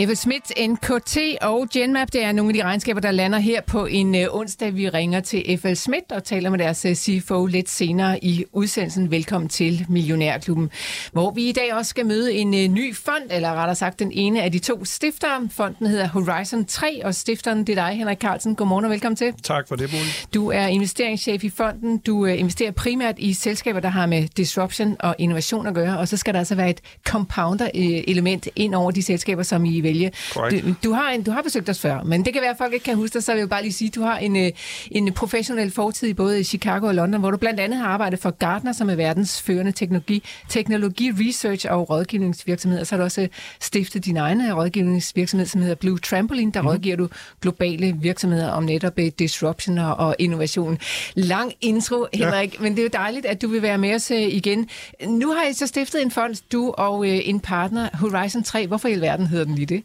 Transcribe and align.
Eva 0.00 0.14
Schmidt, 0.14 0.52
NKT 0.68 1.18
og 1.40 1.68
Genmap, 1.72 2.12
det 2.12 2.22
er 2.22 2.32
nogle 2.32 2.50
af 2.50 2.54
de 2.54 2.64
regnskaber, 2.64 3.00
der 3.00 3.10
lander 3.10 3.38
her 3.38 3.60
på 3.60 3.86
en 3.86 4.14
uh, 4.14 4.20
onsdag. 4.30 4.76
Vi 4.76 4.88
ringer 4.88 5.20
til 5.20 5.58
FL 5.62 5.74
Schmidt 5.74 6.12
og 6.12 6.24
taler 6.24 6.50
med 6.50 6.58
deres 6.58 6.84
uh, 6.84 6.92
CFO 6.92 7.46
lidt 7.46 7.70
senere 7.70 8.24
i 8.24 8.44
udsendelsen. 8.52 9.10
Velkommen 9.10 9.48
til 9.48 9.86
Millionærklubben, 9.88 10.70
hvor 11.12 11.30
vi 11.30 11.48
i 11.48 11.52
dag 11.52 11.74
også 11.74 11.88
skal 11.88 12.06
møde 12.06 12.32
en 12.32 12.48
uh, 12.48 12.74
ny 12.74 12.96
fond, 12.96 13.22
eller 13.30 13.54
rettere 13.54 13.74
sagt 13.74 13.98
den 13.98 14.12
ene 14.12 14.42
af 14.42 14.52
de 14.52 14.58
to 14.58 14.84
stiftere. 14.84 15.48
Fonden 15.50 15.86
hedder 15.86 16.08
Horizon 16.08 16.64
3, 16.64 17.04
og 17.04 17.14
stifteren 17.14 17.58
det 17.58 17.78
er 17.78 17.86
dig, 17.86 17.96
Henrik 17.96 18.18
Carlsen. 18.18 18.54
Godmorgen 18.54 18.84
og 18.84 18.90
velkommen 18.90 19.16
til. 19.16 19.32
Tak 19.42 19.68
for 19.68 19.76
det, 19.76 19.90
Bodil. 19.90 20.06
Du 20.34 20.50
er 20.50 20.66
investeringschef 20.66 21.44
i 21.44 21.50
fonden. 21.50 21.98
Du 21.98 22.26
investerer 22.26 22.70
primært 22.70 23.14
i 23.18 23.32
selskaber, 23.32 23.80
der 23.80 23.88
har 23.88 24.06
med 24.06 24.28
disruption 24.28 24.96
og 25.00 25.14
innovation 25.18 25.66
at 25.66 25.74
gøre, 25.74 25.98
og 25.98 26.08
så 26.08 26.16
skal 26.16 26.34
der 26.34 26.38
altså 26.38 26.54
være 26.54 26.70
et 26.70 26.80
compounder-element 27.08 28.48
ind 28.56 28.74
over 28.74 28.90
de 28.90 29.02
selskaber, 29.02 29.42
som 29.42 29.64
I 29.64 29.89
vælge. 29.92 30.12
Du, 30.34 30.74
du, 30.84 30.92
har 30.92 31.10
en, 31.10 31.22
du 31.22 31.30
har 31.30 31.42
besøgt 31.42 31.68
os 31.68 31.80
før, 31.80 32.02
men 32.02 32.24
det 32.24 32.32
kan 32.32 32.42
være, 32.42 32.50
at 32.50 32.58
folk 32.58 32.72
ikke 32.72 32.84
kan 32.84 32.96
huske 32.96 33.14
dig, 33.14 33.22
så 33.22 33.32
vil 33.32 33.38
jeg 33.38 33.48
bare 33.48 33.62
lige 33.62 33.72
sige, 33.72 33.88
at 33.88 33.94
du 33.94 34.02
har 34.02 34.18
en, 34.18 34.36
øh, 34.36 34.50
en 34.90 35.12
professionel 35.12 35.70
fortid 35.70 36.08
i 36.08 36.14
både 36.14 36.44
Chicago 36.44 36.86
og 36.86 36.94
London, 36.94 37.20
hvor 37.20 37.30
du 37.30 37.36
blandt 37.36 37.60
andet 37.60 37.78
har 37.78 37.86
arbejdet 37.86 38.18
for 38.18 38.30
Gartner, 38.30 38.72
som 38.72 38.90
er 38.90 38.94
verdens 38.94 39.42
førende 39.42 39.72
teknologi, 39.72 40.22
teknologi 40.48 41.10
research 41.10 41.66
og 41.70 41.90
rådgivningsvirksomhed. 41.90 42.80
Og 42.80 42.86
så 42.86 42.94
har 42.94 42.98
du 42.98 43.04
også 43.04 43.28
stiftet 43.60 44.04
din 44.04 44.16
egen 44.16 44.54
rådgivningsvirksomhed, 44.54 45.46
som 45.46 45.60
hedder 45.60 45.74
Blue 45.74 45.98
Trampoline. 45.98 46.52
Der 46.52 46.62
mm. 46.62 46.68
rådgiver 46.68 46.96
du 46.96 47.08
globale 47.40 47.96
virksomheder 48.00 48.48
om 48.48 48.62
netop 48.62 48.98
øh, 48.98 49.10
disruption 49.18 49.78
og 49.78 50.16
innovation. 50.18 50.78
Lang 51.14 51.52
intro, 51.60 52.06
Henrik, 52.14 52.54
ja. 52.54 52.62
men 52.62 52.72
det 52.72 52.78
er 52.78 52.82
jo 52.82 52.90
dejligt, 52.92 53.26
at 53.26 53.42
du 53.42 53.48
vil 53.48 53.62
være 53.62 53.78
med 53.78 53.94
os 53.94 54.10
øh, 54.10 54.18
igen. 54.20 54.68
Nu 55.08 55.32
har 55.32 55.44
I 55.50 55.52
så 55.52 55.66
stiftet 55.66 56.02
en 56.02 56.10
fond, 56.10 56.34
du 56.52 56.70
og 56.78 57.08
en 57.08 57.40
partner, 57.40 57.88
Horizon 57.94 58.42
3. 58.42 58.66
Hvorfor 58.66 58.88
i 58.88 58.92
alverden 58.92 59.26
hedder 59.26 59.44
den 59.44 59.54
lige 59.54 59.66
det? 59.66 59.79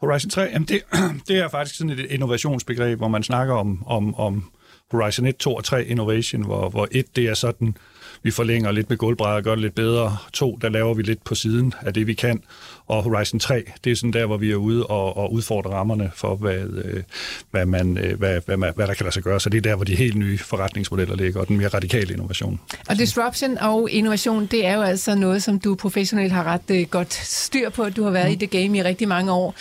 Horizon 0.00 0.30
3, 0.30 0.42
jamen 0.42 0.68
det, 0.68 0.82
det 1.28 1.38
er 1.38 1.48
faktisk 1.48 1.78
sådan 1.78 1.90
et 1.90 2.06
innovationsbegreb, 2.10 2.98
hvor 2.98 3.08
man 3.08 3.22
snakker 3.22 3.54
om, 3.54 3.82
om, 3.86 4.14
om 4.14 4.50
Horizon 4.90 5.26
1, 5.26 5.36
2 5.36 5.54
og 5.54 5.64
3 5.64 5.84
innovation, 5.84 6.44
hvor, 6.44 6.68
hvor 6.68 6.88
1 6.90 7.16
det 7.16 7.24
er 7.24 7.34
sådan 7.34 7.74
vi 8.22 8.30
forlænger 8.30 8.72
lidt 8.72 8.88
med 8.88 8.96
gulvbrædder 8.96 9.36
og 9.36 9.42
gør 9.42 9.50
det 9.50 9.60
lidt 9.60 9.74
bedre. 9.74 10.16
To, 10.32 10.58
der 10.62 10.68
laver 10.68 10.94
vi 10.94 11.02
lidt 11.02 11.24
på 11.24 11.34
siden 11.34 11.74
af 11.80 11.94
det, 11.94 12.06
vi 12.06 12.14
kan. 12.14 12.42
Og 12.88 13.02
Horizon 13.02 13.40
3, 13.40 13.64
det 13.84 13.92
er 13.92 13.96
sådan 13.96 14.12
der, 14.12 14.26
hvor 14.26 14.36
vi 14.36 14.50
er 14.50 14.56
ude 14.56 14.86
og, 14.86 15.16
og 15.16 15.32
udfordre 15.32 15.70
rammerne 15.70 16.10
for, 16.14 16.36
hvad, 16.36 16.58
øh, 16.84 17.02
hvad, 17.50 17.66
man, 17.66 17.98
øh, 17.98 18.18
hvad, 18.18 18.40
hvad, 18.46 18.56
hvad, 18.56 18.72
hvad 18.76 18.86
der 18.86 18.94
kan 18.94 19.04
lade 19.04 19.14
sig 19.14 19.22
gøre. 19.22 19.40
Så 19.40 19.50
det 19.50 19.58
er 19.58 19.62
der, 19.62 19.76
hvor 19.76 19.84
de 19.84 19.96
helt 19.96 20.16
nye 20.16 20.38
forretningsmodeller 20.38 21.16
ligger, 21.16 21.40
og 21.40 21.48
den 21.48 21.56
mere 21.56 21.68
radikale 21.68 22.12
innovation. 22.12 22.60
Og 22.88 22.98
disruption 22.98 23.58
og 23.58 23.90
innovation, 23.90 24.46
det 24.46 24.66
er 24.66 24.74
jo 24.74 24.82
altså 24.82 25.14
noget, 25.14 25.42
som 25.42 25.58
du 25.58 25.74
professionelt 25.74 26.32
har 26.32 26.44
ret 26.44 26.70
uh, 26.70 26.90
godt 26.90 27.14
styr 27.14 27.70
på. 27.70 27.88
Du 27.88 28.04
har 28.04 28.10
været 28.10 28.26
mm. 28.26 28.32
i 28.32 28.36
det 28.36 28.50
game 28.50 28.78
i 28.78 28.82
rigtig 28.82 29.08
mange 29.08 29.32
år. 29.32 29.54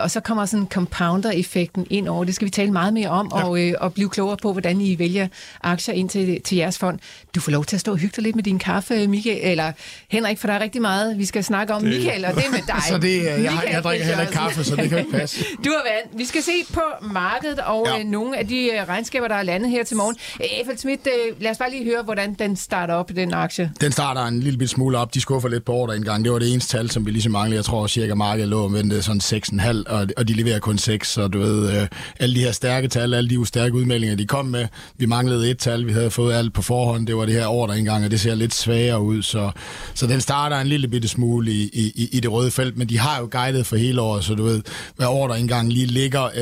Og 0.00 0.10
så 0.10 0.20
kommer 0.20 0.46
sådan 0.46 0.66
compounder-effekten 0.66 1.86
ind 1.90 2.08
over. 2.08 2.24
Det 2.24 2.34
skal 2.34 2.46
vi 2.46 2.50
tale 2.50 2.70
meget 2.70 2.94
mere 2.94 3.08
om, 3.08 3.32
ja. 3.36 3.44
og, 3.44 3.58
og 3.80 3.94
blive 3.94 4.08
klogere 4.08 4.36
på, 4.36 4.52
hvordan 4.52 4.80
I 4.80 4.98
vælger 4.98 5.28
aktier 5.62 5.94
ind 5.94 6.08
til, 6.08 6.40
til 6.42 6.56
jeres 6.56 6.78
fond. 6.78 6.98
Du 7.34 7.40
får 7.40 7.52
lov 7.52 7.64
til 7.64 7.76
at 7.76 7.80
stå 7.80 7.92
og 7.92 7.98
hygge 7.98 8.12
dig 8.16 8.22
lidt 8.24 8.36
med 8.36 8.44
din 8.44 8.58
kaffe, 8.58 9.06
Michael, 9.06 9.38
eller 9.42 9.72
Henrik, 10.08 10.38
for 10.38 10.46
der 10.46 10.54
er 10.54 10.60
rigtig 10.60 10.82
meget, 10.82 11.18
vi 11.18 11.24
skal 11.24 11.44
snakke 11.44 11.74
om. 11.74 11.82
Det... 11.82 11.90
Michael, 11.90 12.24
og 12.24 12.34
det 12.34 12.44
med 12.50 12.61
dig. 12.66 12.82
så 12.88 12.98
det, 12.98 13.24
jeg, 13.24 13.42
jeg, 13.44 13.68
jeg 13.72 13.82
drikker 13.82 14.06
heller 14.06 14.20
ikke 14.20 14.32
kaffe, 14.32 14.64
så 14.64 14.76
det 14.76 14.88
kan 14.88 14.98
ikke 14.98 15.10
passe. 15.10 15.44
Du 15.64 15.70
har 15.70 15.84
været. 15.84 16.18
Vi 16.18 16.24
skal 16.24 16.42
se 16.42 16.52
på 16.72 16.82
markedet 17.02 17.58
og 17.58 17.86
ja. 17.86 17.98
øh, 17.98 18.04
nogle 18.04 18.38
af 18.38 18.48
de 18.48 18.70
øh, 18.72 18.88
regnskaber, 18.88 19.28
der 19.28 19.34
er 19.34 19.42
landet 19.42 19.70
her 19.70 19.84
til 19.84 19.96
morgen. 19.96 20.16
Eiffel 20.40 20.78
Schmidt, 20.78 21.00
øh, 21.06 21.42
lad 21.42 21.50
os 21.50 21.58
bare 21.58 21.70
lige 21.70 21.84
høre, 21.84 22.02
hvordan 22.02 22.34
den 22.34 22.56
starter 22.56 22.94
op, 22.94 23.08
den 23.16 23.34
aktie. 23.34 23.72
Den 23.80 23.92
starter 23.92 24.22
en 24.24 24.40
lille 24.40 24.68
smule 24.68 24.98
op. 24.98 25.14
De 25.14 25.20
skuffer 25.20 25.48
lidt 25.48 25.64
på 25.64 25.72
ordre 25.72 26.00
gang. 26.00 26.24
Det 26.24 26.32
var 26.32 26.38
det 26.38 26.52
eneste 26.52 26.76
tal, 26.76 26.90
som 26.90 27.06
vi 27.06 27.10
ligesom 27.10 27.32
manglede. 27.32 27.56
Jeg 27.56 27.64
tror 27.64 27.86
cirka 27.86 28.14
markedet 28.14 28.48
lå 28.48 28.64
og 28.64 28.72
ventede 28.72 29.02
sådan 29.02 29.20
6,5, 29.60 29.82
og, 29.86 30.06
og 30.16 30.28
de 30.28 30.32
leverer 30.32 30.58
kun 30.58 30.78
6. 30.78 31.08
Så 31.08 31.28
du 31.28 31.38
ved, 31.38 31.80
øh, 31.80 31.88
alle 32.20 32.34
de 32.34 32.40
her 32.40 32.52
stærke 32.52 32.88
tal, 32.88 33.14
alle 33.14 33.30
de 33.30 33.46
stærke 33.46 33.74
udmeldinger, 33.74 34.16
de 34.16 34.26
kom 34.26 34.46
med. 34.46 34.66
Vi 34.96 35.06
manglede 35.06 35.50
et 35.50 35.58
tal, 35.58 35.86
vi 35.86 35.92
havde 35.92 36.10
fået 36.10 36.34
alt 36.34 36.54
på 36.54 36.62
forhånd. 36.62 37.06
Det 37.06 37.16
var 37.16 37.26
det 37.26 37.34
her 37.34 37.46
ordre 37.46 37.82
gang, 37.82 38.04
og 38.04 38.10
det 38.10 38.20
ser 38.20 38.34
lidt 38.34 38.54
svagere 38.54 39.02
ud. 39.02 39.22
Så, 39.22 39.50
så 39.94 40.06
den 40.06 40.20
starter 40.20 40.56
en 40.60 40.66
lille 40.66 40.88
bitte 40.88 41.08
smule 41.08 41.50
i, 41.52 41.70
i, 41.72 42.08
i 42.12 42.20
det 42.20 42.32
røde 42.32 42.50
felt, 42.52 42.76
men 42.76 42.88
de 42.88 42.98
har 42.98 43.20
jo 43.20 43.28
guidet 43.30 43.66
for 43.66 43.76
hele 43.76 44.00
året, 44.00 44.24
så 44.24 44.34
du 44.34 44.42
ved, 44.42 44.62
hvad 44.96 45.06
ordre 45.06 45.40
engang 45.40 45.72
lige 45.72 45.86
ligger, 45.86 46.24
øh, 46.24 46.32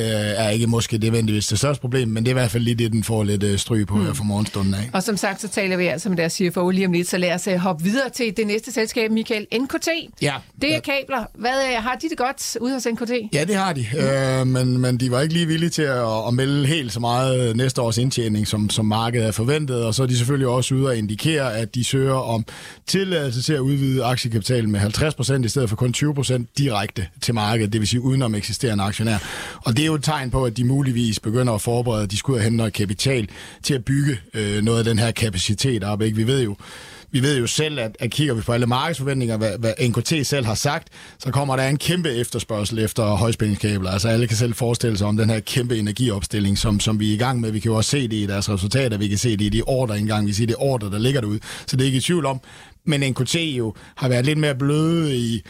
er 0.44 0.48
ikke 0.48 0.66
måske 0.66 0.98
det 0.98 1.12
vendigvis 1.12 1.46
det 1.46 1.58
største 1.58 1.80
problem, 1.80 2.08
men 2.08 2.24
det 2.24 2.28
er 2.28 2.32
i 2.32 2.40
hvert 2.40 2.50
fald 2.50 2.62
lige 2.62 2.74
det, 2.74 2.92
den 2.92 3.04
får 3.04 3.24
lidt 3.24 3.42
øh, 3.42 3.58
stryg 3.58 3.86
på 3.86 3.94
mm. 3.94 4.04
her 4.04 4.12
for 4.12 4.24
morgenstunden 4.24 4.74
af. 4.74 4.90
Og 4.92 5.02
som 5.02 5.16
sagt, 5.16 5.40
så 5.40 5.48
taler 5.48 5.76
vi 5.76 5.86
altså 5.86 6.08
med 6.08 6.16
deres 6.16 6.32
CFO 6.32 6.70
lige 6.70 6.86
om 6.86 6.92
lidt, 6.92 7.08
så 7.08 7.18
lad 7.18 7.34
os 7.34 7.48
uh, 7.48 7.54
hoppe 7.54 7.84
videre 7.84 8.10
til 8.10 8.36
det 8.36 8.46
næste 8.46 8.72
selskab, 8.72 9.10
Michael. 9.10 9.46
NKT. 9.60 9.88
Ja. 10.22 10.34
Det 10.62 10.74
er 10.74 10.80
kabler. 10.80 11.24
Hvad, 11.34 11.50
uh, 11.50 11.84
har 11.84 11.94
de 12.02 12.08
det 12.08 12.18
godt 12.18 12.56
ude 12.60 12.72
hos 12.74 12.86
NKT? 12.92 13.10
Ja, 13.34 13.44
det 13.44 13.56
har 13.56 13.72
de, 13.72 13.86
øh, 13.98 14.46
men, 14.46 14.78
men 14.78 15.00
de 15.00 15.10
var 15.10 15.20
ikke 15.20 15.34
lige 15.34 15.46
villige 15.46 15.70
til 15.70 15.82
at, 15.82 16.26
at 16.28 16.34
melde 16.34 16.66
helt 16.66 16.92
så 16.92 17.00
meget 17.00 17.56
næste 17.56 17.82
års 17.82 17.98
indtjening, 17.98 18.46
som, 18.46 18.70
som 18.70 18.84
markedet 18.86 19.26
er 19.26 19.32
forventet, 19.32 19.84
og 19.84 19.94
så 19.94 20.02
er 20.02 20.06
de 20.06 20.16
selvfølgelig 20.16 20.48
også 20.48 20.74
ude 20.74 20.92
at 20.92 20.98
indikere, 20.98 21.56
at 21.56 21.74
de 21.74 21.84
søger 21.84 22.14
om 22.14 22.44
tilladelse 22.86 23.42
til 23.42 23.52
at 23.52 23.60
udvide 23.60 24.04
aktiekapitalen 24.04 24.70
med 24.72 24.80
50% 24.80 25.44
i 25.44 25.48
stedet 25.48 25.68
for 25.68 25.76
kun 25.76 25.92
20% 26.02 26.44
direkte 26.58 27.06
til 27.20 27.34
markedet, 27.34 27.72
det 27.72 27.80
vil 27.80 27.88
sige 27.88 28.00
udenom 28.00 28.34
eksisterende 28.34 28.84
aktionær. 28.84 29.18
Og 29.56 29.76
det 29.76 29.82
er 29.82 29.86
jo 29.86 29.94
et 29.94 30.04
tegn 30.04 30.30
på, 30.30 30.44
at 30.44 30.56
de 30.56 30.64
muligvis 30.64 31.20
begynder 31.20 31.52
at 31.52 31.60
forberede, 31.60 32.02
at 32.02 32.10
de 32.10 32.16
skulle 32.16 32.42
hente 32.42 32.56
noget 32.56 32.72
kapital 32.72 33.28
til 33.62 33.74
at 33.74 33.84
bygge 33.84 34.18
øh, 34.34 34.62
noget 34.62 34.78
af 34.78 34.84
den 34.84 34.98
her 34.98 35.10
kapacitet 35.10 35.84
op. 35.84 36.02
Ikke? 36.02 36.16
Vi 36.16 36.26
ved 36.26 36.42
jo, 36.42 36.56
vi 37.12 37.22
ved 37.22 37.38
jo 37.38 37.46
selv, 37.46 37.78
at, 37.78 37.96
at 38.00 38.10
kigger 38.10 38.34
vi 38.34 38.40
på 38.40 38.52
alle 38.52 38.66
markedsforventninger, 38.66 39.36
hvad, 39.36 39.58
hvad 39.58 39.88
NKT 39.88 40.26
selv 40.26 40.46
har 40.46 40.54
sagt, 40.54 40.88
så 41.18 41.30
kommer 41.30 41.56
der 41.56 41.68
en 41.68 41.76
kæmpe 41.76 42.10
efterspørgsel 42.10 42.78
efter 42.78 43.04
højspændingskabler. 43.04 43.90
Altså 43.90 44.08
alle 44.08 44.26
kan 44.26 44.36
selv 44.36 44.54
forestille 44.54 44.98
sig 44.98 45.06
om 45.06 45.16
den 45.16 45.30
her 45.30 45.40
kæmpe 45.40 45.78
energiopstilling, 45.78 46.58
som, 46.58 46.80
som 46.80 47.00
vi 47.00 47.10
er 47.10 47.14
i 47.14 47.18
gang 47.18 47.40
med. 47.40 47.50
Vi 47.50 47.60
kan 47.60 47.70
jo 47.70 47.76
også 47.76 47.90
se 47.90 48.02
det 48.02 48.16
i 48.16 48.26
deres 48.26 48.50
resultater, 48.50 48.98
vi 48.98 49.08
kan 49.08 49.18
se 49.18 49.36
det 49.36 49.44
i 49.44 49.48
de 49.48 49.62
ordre 49.62 49.98
engang, 49.98 50.26
vi 50.26 50.32
siger 50.32 50.46
det 50.46 50.56
ordre, 50.58 50.90
der 50.90 50.98
ligger 50.98 51.20
derude. 51.20 51.40
Så 51.66 51.76
det 51.76 51.82
er 51.82 51.86
ikke 51.86 51.98
i 51.98 52.00
tvivl 52.00 52.26
om. 52.26 52.40
Men 52.84 53.00
NKT 53.00 53.34
jo 53.34 53.74
har 53.96 54.08
været 54.08 54.26
lidt 54.26 54.38
mere 54.38 54.54
bløde 54.54 55.16
i, 55.16 55.42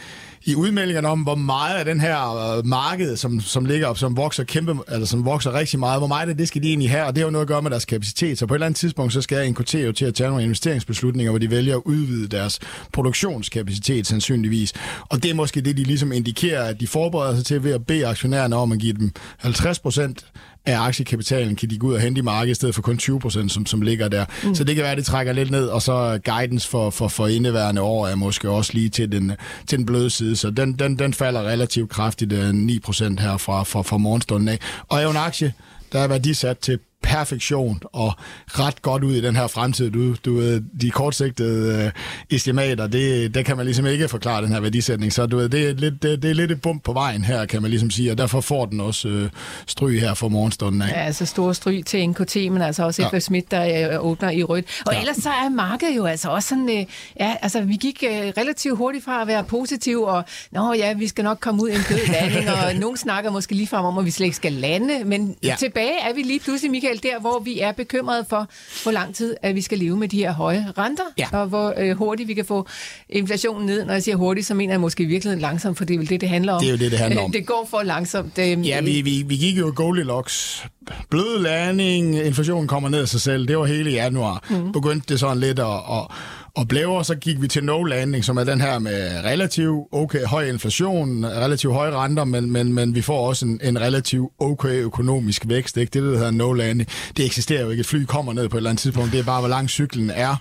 i 0.44 0.54
udmeldingerne 0.54 1.08
om, 1.08 1.20
hvor 1.20 1.34
meget 1.34 1.78
af 1.78 1.84
den 1.84 2.00
her 2.00 2.56
øh, 2.56 2.66
marked, 2.66 3.16
som, 3.16 3.40
som 3.40 3.64
ligger 3.64 3.86
op, 3.86 3.98
som 3.98 4.16
vokser 4.16 4.44
kæmpe, 4.44 4.76
eller 4.88 5.06
som 5.06 5.24
vokser 5.24 5.54
rigtig 5.54 5.78
meget, 5.78 6.00
hvor 6.00 6.06
meget 6.06 6.28
af 6.28 6.36
det 6.36 6.48
skal 6.48 6.62
de 6.62 6.68
egentlig 6.68 6.90
have, 6.90 7.04
og 7.04 7.14
det 7.14 7.20
har 7.20 7.26
jo 7.26 7.30
noget 7.30 7.44
at 7.44 7.48
gøre 7.48 7.62
med 7.62 7.70
deres 7.70 7.84
kapacitet. 7.84 8.38
Så 8.38 8.46
på 8.46 8.54
et 8.54 8.56
eller 8.56 8.66
andet 8.66 8.78
tidspunkt, 8.78 9.12
så 9.12 9.22
skal 9.22 9.50
NKT 9.50 9.74
jo 9.74 9.92
til 9.92 10.04
at 10.04 10.14
tage 10.14 10.28
nogle 10.28 10.42
investeringsbeslutninger, 10.42 11.30
hvor 11.30 11.38
de 11.38 11.50
vælger 11.50 11.76
at 11.76 11.82
udvide 11.84 12.28
deres 12.28 12.58
produktionskapacitet 12.92 14.06
sandsynligvis. 14.06 14.72
Og 15.08 15.22
det 15.22 15.30
er 15.30 15.34
måske 15.34 15.60
det, 15.60 15.76
de 15.76 15.84
ligesom 15.84 16.12
indikerer, 16.12 16.64
at 16.64 16.80
de 16.80 16.86
forbereder 16.86 17.36
sig 17.36 17.46
til 17.46 17.64
ved 17.64 17.72
at 17.72 17.86
bede 17.86 18.06
aktionærerne 18.06 18.56
om 18.56 18.72
at 18.72 18.78
give 18.78 18.92
dem 18.92 19.12
50 19.38 19.78
procent 19.78 20.26
af 20.66 20.80
aktiekapitalen 20.80 21.56
kan 21.56 21.70
de 21.70 21.78
gå 21.78 21.86
ud 21.86 21.94
og 21.94 22.00
hente 22.00 22.18
i 22.18 22.22
markedet, 22.22 22.50
i 22.50 22.54
stedet 22.54 22.74
for 22.74 22.82
kun 22.82 22.98
20 22.98 23.20
procent, 23.20 23.52
som, 23.52 23.66
som 23.66 23.82
ligger 23.82 24.08
der. 24.08 24.24
Mm. 24.44 24.54
Så 24.54 24.64
det 24.64 24.74
kan 24.74 24.82
være, 24.82 24.92
at 24.92 24.98
det 24.98 25.06
trækker 25.06 25.32
lidt 25.32 25.50
ned, 25.50 25.66
og 25.66 25.82
så 25.82 26.20
guidance 26.24 26.68
for, 26.68 26.90
for, 26.90 27.08
for 27.08 27.26
indeværende 27.26 27.82
år 27.82 28.06
er 28.06 28.14
måske 28.14 28.50
også 28.50 28.70
lige 28.74 28.88
til 28.88 29.12
den, 29.12 29.32
til 29.66 29.78
den 29.78 29.86
bløde 29.86 30.10
side, 30.10 30.36
så 30.36 30.50
den, 30.50 30.72
den, 30.72 30.98
den 30.98 31.14
falder 31.14 31.42
relativt 31.42 31.90
kraftigt, 31.90 32.54
9 32.54 32.74
øh, 32.74 32.80
procent 32.80 33.20
her 33.20 33.36
fra, 33.36 33.62
fra, 33.62 33.82
fra 33.82 33.96
morgenstunden 33.96 34.48
af. 34.48 34.58
Og 34.88 34.98
er 34.98 35.02
jo 35.02 35.10
en 35.10 35.16
aktie, 35.16 35.52
der 35.92 35.98
er 35.98 36.08
værdisat 36.08 36.58
til 36.58 36.78
perfektion 37.02 37.80
og 37.92 38.12
ret 38.46 38.82
godt 38.82 39.04
ud 39.04 39.14
i 39.14 39.20
den 39.20 39.36
her 39.36 39.46
fremtid. 39.46 39.90
Du, 39.90 40.14
du 40.14 40.58
de 40.80 40.90
kortsigtede 40.90 41.84
øh, 41.84 42.36
estimater, 42.36 42.86
det, 42.86 43.34
det 43.34 43.44
kan 43.44 43.56
man 43.56 43.66
ligesom 43.66 43.86
ikke 43.86 44.08
forklare, 44.08 44.42
den 44.42 44.52
her 44.52 44.60
værdisætning. 44.60 45.12
Så 45.12 45.26
du 45.26 45.36
ved, 45.36 45.48
det, 45.48 45.68
er 45.68 45.74
lidt, 45.74 46.02
det, 46.02 46.22
det 46.22 46.30
er 46.30 46.34
lidt 46.34 46.50
et 46.50 46.62
bump 46.62 46.84
på 46.84 46.92
vejen 46.92 47.24
her, 47.24 47.46
kan 47.46 47.62
man 47.62 47.70
ligesom 47.70 47.90
sige, 47.90 48.10
og 48.10 48.18
derfor 48.18 48.40
får 48.40 48.66
den 48.66 48.80
også 48.80 49.08
øh, 49.08 49.30
stryg 49.66 50.00
her 50.00 50.14
for 50.14 50.28
morgenstunden 50.28 50.82
af. 50.82 50.88
Ja, 50.88 51.00
altså 51.00 51.26
store 51.26 51.54
stryg 51.54 51.86
til 51.86 52.08
NKT, 52.08 52.36
men 52.36 52.62
altså 52.62 52.84
også 52.84 53.08
ja. 53.12 53.18
Schmidt, 53.18 53.50
der 53.50 53.90
øh, 53.92 54.04
åbner 54.04 54.30
i 54.30 54.42
rødt. 54.42 54.82
Og 54.86 54.92
ja. 54.92 55.00
ellers 55.00 55.16
så 55.16 55.28
er 55.30 55.48
markedet 55.48 55.96
jo 55.96 56.04
altså 56.04 56.30
også 56.30 56.48
sådan, 56.48 56.68
øh, 56.68 56.84
ja, 57.20 57.36
altså 57.42 57.60
vi 57.60 57.76
gik 57.76 58.04
øh, 58.06 58.10
relativt 58.10 58.76
hurtigt 58.76 59.04
fra 59.04 59.20
at 59.22 59.26
være 59.26 59.44
positiv, 59.44 60.02
og 60.02 60.24
nå 60.52 60.72
ja, 60.72 60.92
vi 60.92 61.08
skal 61.08 61.24
nok 61.24 61.38
komme 61.40 61.62
ud 61.62 61.68
i 61.68 61.74
en 61.74 61.80
død 61.88 62.12
landing, 62.12 62.50
og 62.50 62.74
nogen 62.84 62.96
snakker 62.96 63.30
måske 63.30 63.54
lige 63.54 63.66
frem 63.66 63.84
om, 63.84 63.98
at 63.98 64.04
vi 64.04 64.10
slet 64.10 64.24
ikke 64.24 64.36
skal 64.36 64.52
lande, 64.52 65.04
men 65.04 65.36
ja. 65.42 65.56
tilbage 65.58 66.00
er 66.08 66.14
vi 66.14 66.22
lige 66.22 66.40
pludselig, 66.40 66.70
Michael, 66.70 66.89
gengæld 66.90 67.12
der, 67.12 67.20
hvor 67.20 67.38
vi 67.38 67.60
er 67.60 67.72
bekymrede 67.72 68.24
for, 68.28 68.48
hvor 68.82 68.92
lang 68.92 69.14
tid 69.14 69.36
at 69.42 69.54
vi 69.54 69.60
skal 69.60 69.78
leve 69.78 69.96
med 69.96 70.08
de 70.08 70.16
her 70.18 70.32
høje 70.32 70.66
renter, 70.78 71.02
Ja. 71.18 71.26
og 71.32 71.46
hvor 71.46 71.74
øh, 71.78 71.96
hurtigt 71.96 72.28
vi 72.28 72.34
kan 72.34 72.44
få 72.44 72.66
inflationen 73.08 73.66
ned. 73.66 73.84
Når 73.84 73.92
jeg 73.92 74.02
siger 74.02 74.16
hurtigt, 74.16 74.46
så 74.46 74.54
mener 74.54 74.72
jeg 74.72 74.80
måske 74.80 75.02
i 75.02 75.06
virkeligheden 75.06 75.40
langsomt, 75.40 75.78
for 75.78 75.84
det 75.84 75.94
er 75.94 75.98
vel 75.98 76.08
det, 76.08 76.20
det 76.20 76.28
handler 76.28 76.52
om. 76.52 76.60
Det 76.60 76.66
er 76.66 76.70
jo 76.70 76.76
det, 76.78 76.90
det 76.90 76.98
handler 76.98 77.22
om. 77.22 77.32
Det 77.40 77.46
går 77.46 77.66
for 77.70 77.82
langsomt. 77.82 78.38
Øh, 78.38 78.66
Ja, 78.68 78.80
vi, 78.80 79.00
vi, 79.00 79.22
vi 79.26 79.36
gik 79.36 79.58
jo 79.58 79.72
Goldilocks. 79.76 80.64
Blød 81.10 81.38
landing, 81.42 82.14
inflationen 82.16 82.68
kommer 82.68 82.88
ned 82.88 83.00
af 83.02 83.08
sig 83.08 83.20
selv. 83.20 83.48
Det 83.48 83.58
var 83.58 83.64
hele 83.64 83.90
januar. 83.90 84.44
Mm. 84.50 84.72
Begyndte 84.72 85.06
det 85.08 85.20
sådan 85.20 85.40
lidt 85.40 85.58
at, 85.58 85.66
at, 85.66 86.06
og 86.56 86.68
blæve, 86.68 87.04
så 87.04 87.14
gik 87.14 87.42
vi 87.42 87.48
til 87.48 87.64
no 87.64 87.82
landing, 87.82 88.24
som 88.24 88.36
er 88.36 88.44
den 88.44 88.60
her 88.60 88.78
med 88.78 89.24
relativ 89.24 89.88
okay 89.92 90.24
høj 90.24 90.44
inflation, 90.48 91.26
relativ 91.26 91.72
høje 91.72 91.90
renter, 91.90 92.24
men, 92.24 92.50
men, 92.50 92.72
men 92.72 92.94
vi 92.94 93.02
får 93.02 93.26
også 93.28 93.46
en, 93.46 93.60
en 93.64 93.80
relativ 93.80 94.32
okay 94.38 94.74
økonomisk 94.74 95.42
vækst. 95.48 95.76
Ikke? 95.76 95.90
Det, 95.90 96.02
der 96.02 96.16
hedder 96.18 96.30
no 96.30 96.52
landing, 96.52 96.88
det 97.16 97.24
eksisterer 97.26 97.62
jo 97.62 97.70
ikke. 97.70 97.80
Et 97.80 97.86
fly 97.86 98.04
kommer 98.04 98.32
ned 98.32 98.48
på 98.48 98.56
et 98.56 98.58
eller 98.58 98.70
andet 98.70 98.82
tidspunkt. 98.82 99.12
Det 99.12 99.20
er 99.20 99.24
bare, 99.24 99.40
hvor 99.40 99.48
lang 99.48 99.70
cyklen 99.70 100.10
er. 100.10 100.36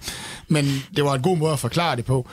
Men 0.47 0.65
det 0.95 1.03
var 1.03 1.15
en 1.15 1.21
god 1.21 1.38
måde 1.38 1.53
at 1.53 1.59
forklare 1.59 1.95
det 1.95 2.06
på. 2.06 2.29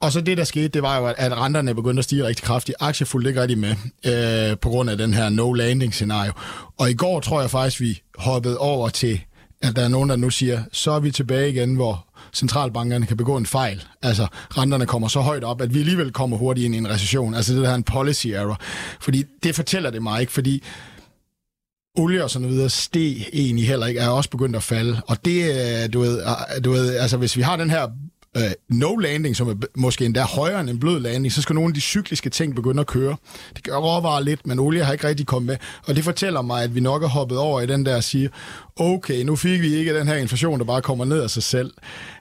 Og 0.00 0.12
så 0.12 0.20
det, 0.20 0.38
der 0.38 0.44
skete, 0.44 0.68
det 0.68 0.82
var 0.82 0.98
jo, 0.98 1.06
at- 1.06 1.14
at 1.18 1.36
renterne 1.38 1.74
begyndte 1.74 1.98
at 2.00 2.04
stige 2.04 2.26
rigtig 2.26 2.44
kraftigt. 2.44 2.76
Aktier 2.80 3.06
fulgte 3.06 3.28
ikke 3.30 3.42
rigtig 3.42 3.58
med 3.58 3.70
øh, 4.06 4.58
på 4.58 4.68
grund 4.68 4.90
af 4.90 4.98
den 4.98 5.14
her 5.14 5.28
no-landing-scenario. 5.30 6.32
Og 6.78 6.90
i 6.90 6.94
går 6.94 7.20
tror 7.20 7.40
jeg 7.40 7.50
faktisk, 7.50 7.80
vi 7.80 8.02
hoppede 8.18 8.58
over 8.58 8.88
til, 8.88 9.20
at 9.62 9.76
der 9.76 9.82
er 9.84 9.88
nogen, 9.88 10.08
der 10.10 10.16
nu 10.16 10.30
siger, 10.30 10.62
så 10.72 10.90
er 10.90 11.00
vi 11.00 11.10
tilbage 11.10 11.50
igen, 11.50 11.74
hvor 11.74 12.06
centralbankerne 12.32 13.06
kan 13.06 13.16
begå 13.16 13.36
en 13.36 13.46
fejl. 13.46 13.84
Altså, 14.02 14.26
renterne 14.32 14.86
kommer 14.86 15.08
så 15.08 15.20
højt 15.20 15.44
op, 15.44 15.60
at 15.60 15.74
vi 15.74 15.78
alligevel 15.78 16.12
kommer 16.12 16.36
hurtigt 16.36 16.64
ind 16.64 16.74
i 16.74 16.78
en 16.78 16.88
recession. 16.88 17.34
Altså, 17.34 17.54
det 17.54 17.62
der 17.62 17.70
er 17.70 17.74
en 17.74 17.82
policy 17.82 18.26
error. 18.26 18.60
Fordi 19.00 19.24
det 19.42 19.54
fortæller 19.54 19.90
det 19.90 20.02
mig 20.02 20.20
ikke, 20.20 20.32
fordi 20.32 20.62
olie 21.98 22.24
og 22.24 22.30
sådan 22.30 22.42
noget 22.42 22.56
videre 22.56 22.70
steg 22.70 23.28
egentlig 23.32 23.66
heller 23.68 23.86
ikke, 23.86 24.00
er 24.00 24.08
også 24.08 24.30
begyndt 24.30 24.56
at 24.56 24.62
falde. 24.62 25.02
Og 25.06 25.24
det, 25.24 25.42
øh, 25.42 25.92
du 25.92 26.00
ved, 26.00 26.22
øh, 26.22 26.64
du 26.64 26.70
ved 26.70 26.96
altså 26.96 27.16
hvis 27.16 27.36
vi 27.36 27.42
har 27.42 27.56
den 27.56 27.70
her 27.70 27.88
øh, 28.36 28.50
no-landing, 28.68 29.34
som 29.34 29.48
er 29.48 29.54
måske 29.74 30.04
endda 30.04 30.22
højere 30.22 30.60
end 30.60 30.70
en 30.70 30.80
blød 30.80 31.00
landing, 31.00 31.32
så 31.32 31.42
skal 31.42 31.54
nogle 31.54 31.70
af 31.70 31.74
de 31.74 31.80
cykliske 31.80 32.30
ting 32.30 32.54
begynde 32.54 32.80
at 32.80 32.86
køre. 32.86 33.16
Det 33.56 33.64
gør 33.64 33.76
råvarer 33.76 34.20
lidt, 34.20 34.46
men 34.46 34.58
olie 34.58 34.84
har 34.84 34.92
ikke 34.92 35.08
rigtig 35.08 35.26
kommet 35.26 35.46
med. 35.46 35.56
Og 35.86 35.96
det 35.96 36.04
fortæller 36.04 36.42
mig, 36.42 36.62
at 36.62 36.74
vi 36.74 36.80
nok 36.80 37.02
er 37.02 37.08
hoppet 37.08 37.38
over 37.38 37.60
i 37.60 37.66
den 37.66 37.86
der 37.86 37.96
at 37.96 38.04
sige, 38.04 38.30
okay, 38.76 39.22
nu 39.22 39.36
fik 39.36 39.60
vi 39.60 39.74
ikke 39.74 39.98
den 39.98 40.06
her 40.06 40.16
inflation, 40.16 40.58
der 40.58 40.64
bare 40.64 40.82
kommer 40.82 41.04
ned 41.04 41.22
af 41.22 41.30
sig 41.30 41.42
selv. 41.42 41.72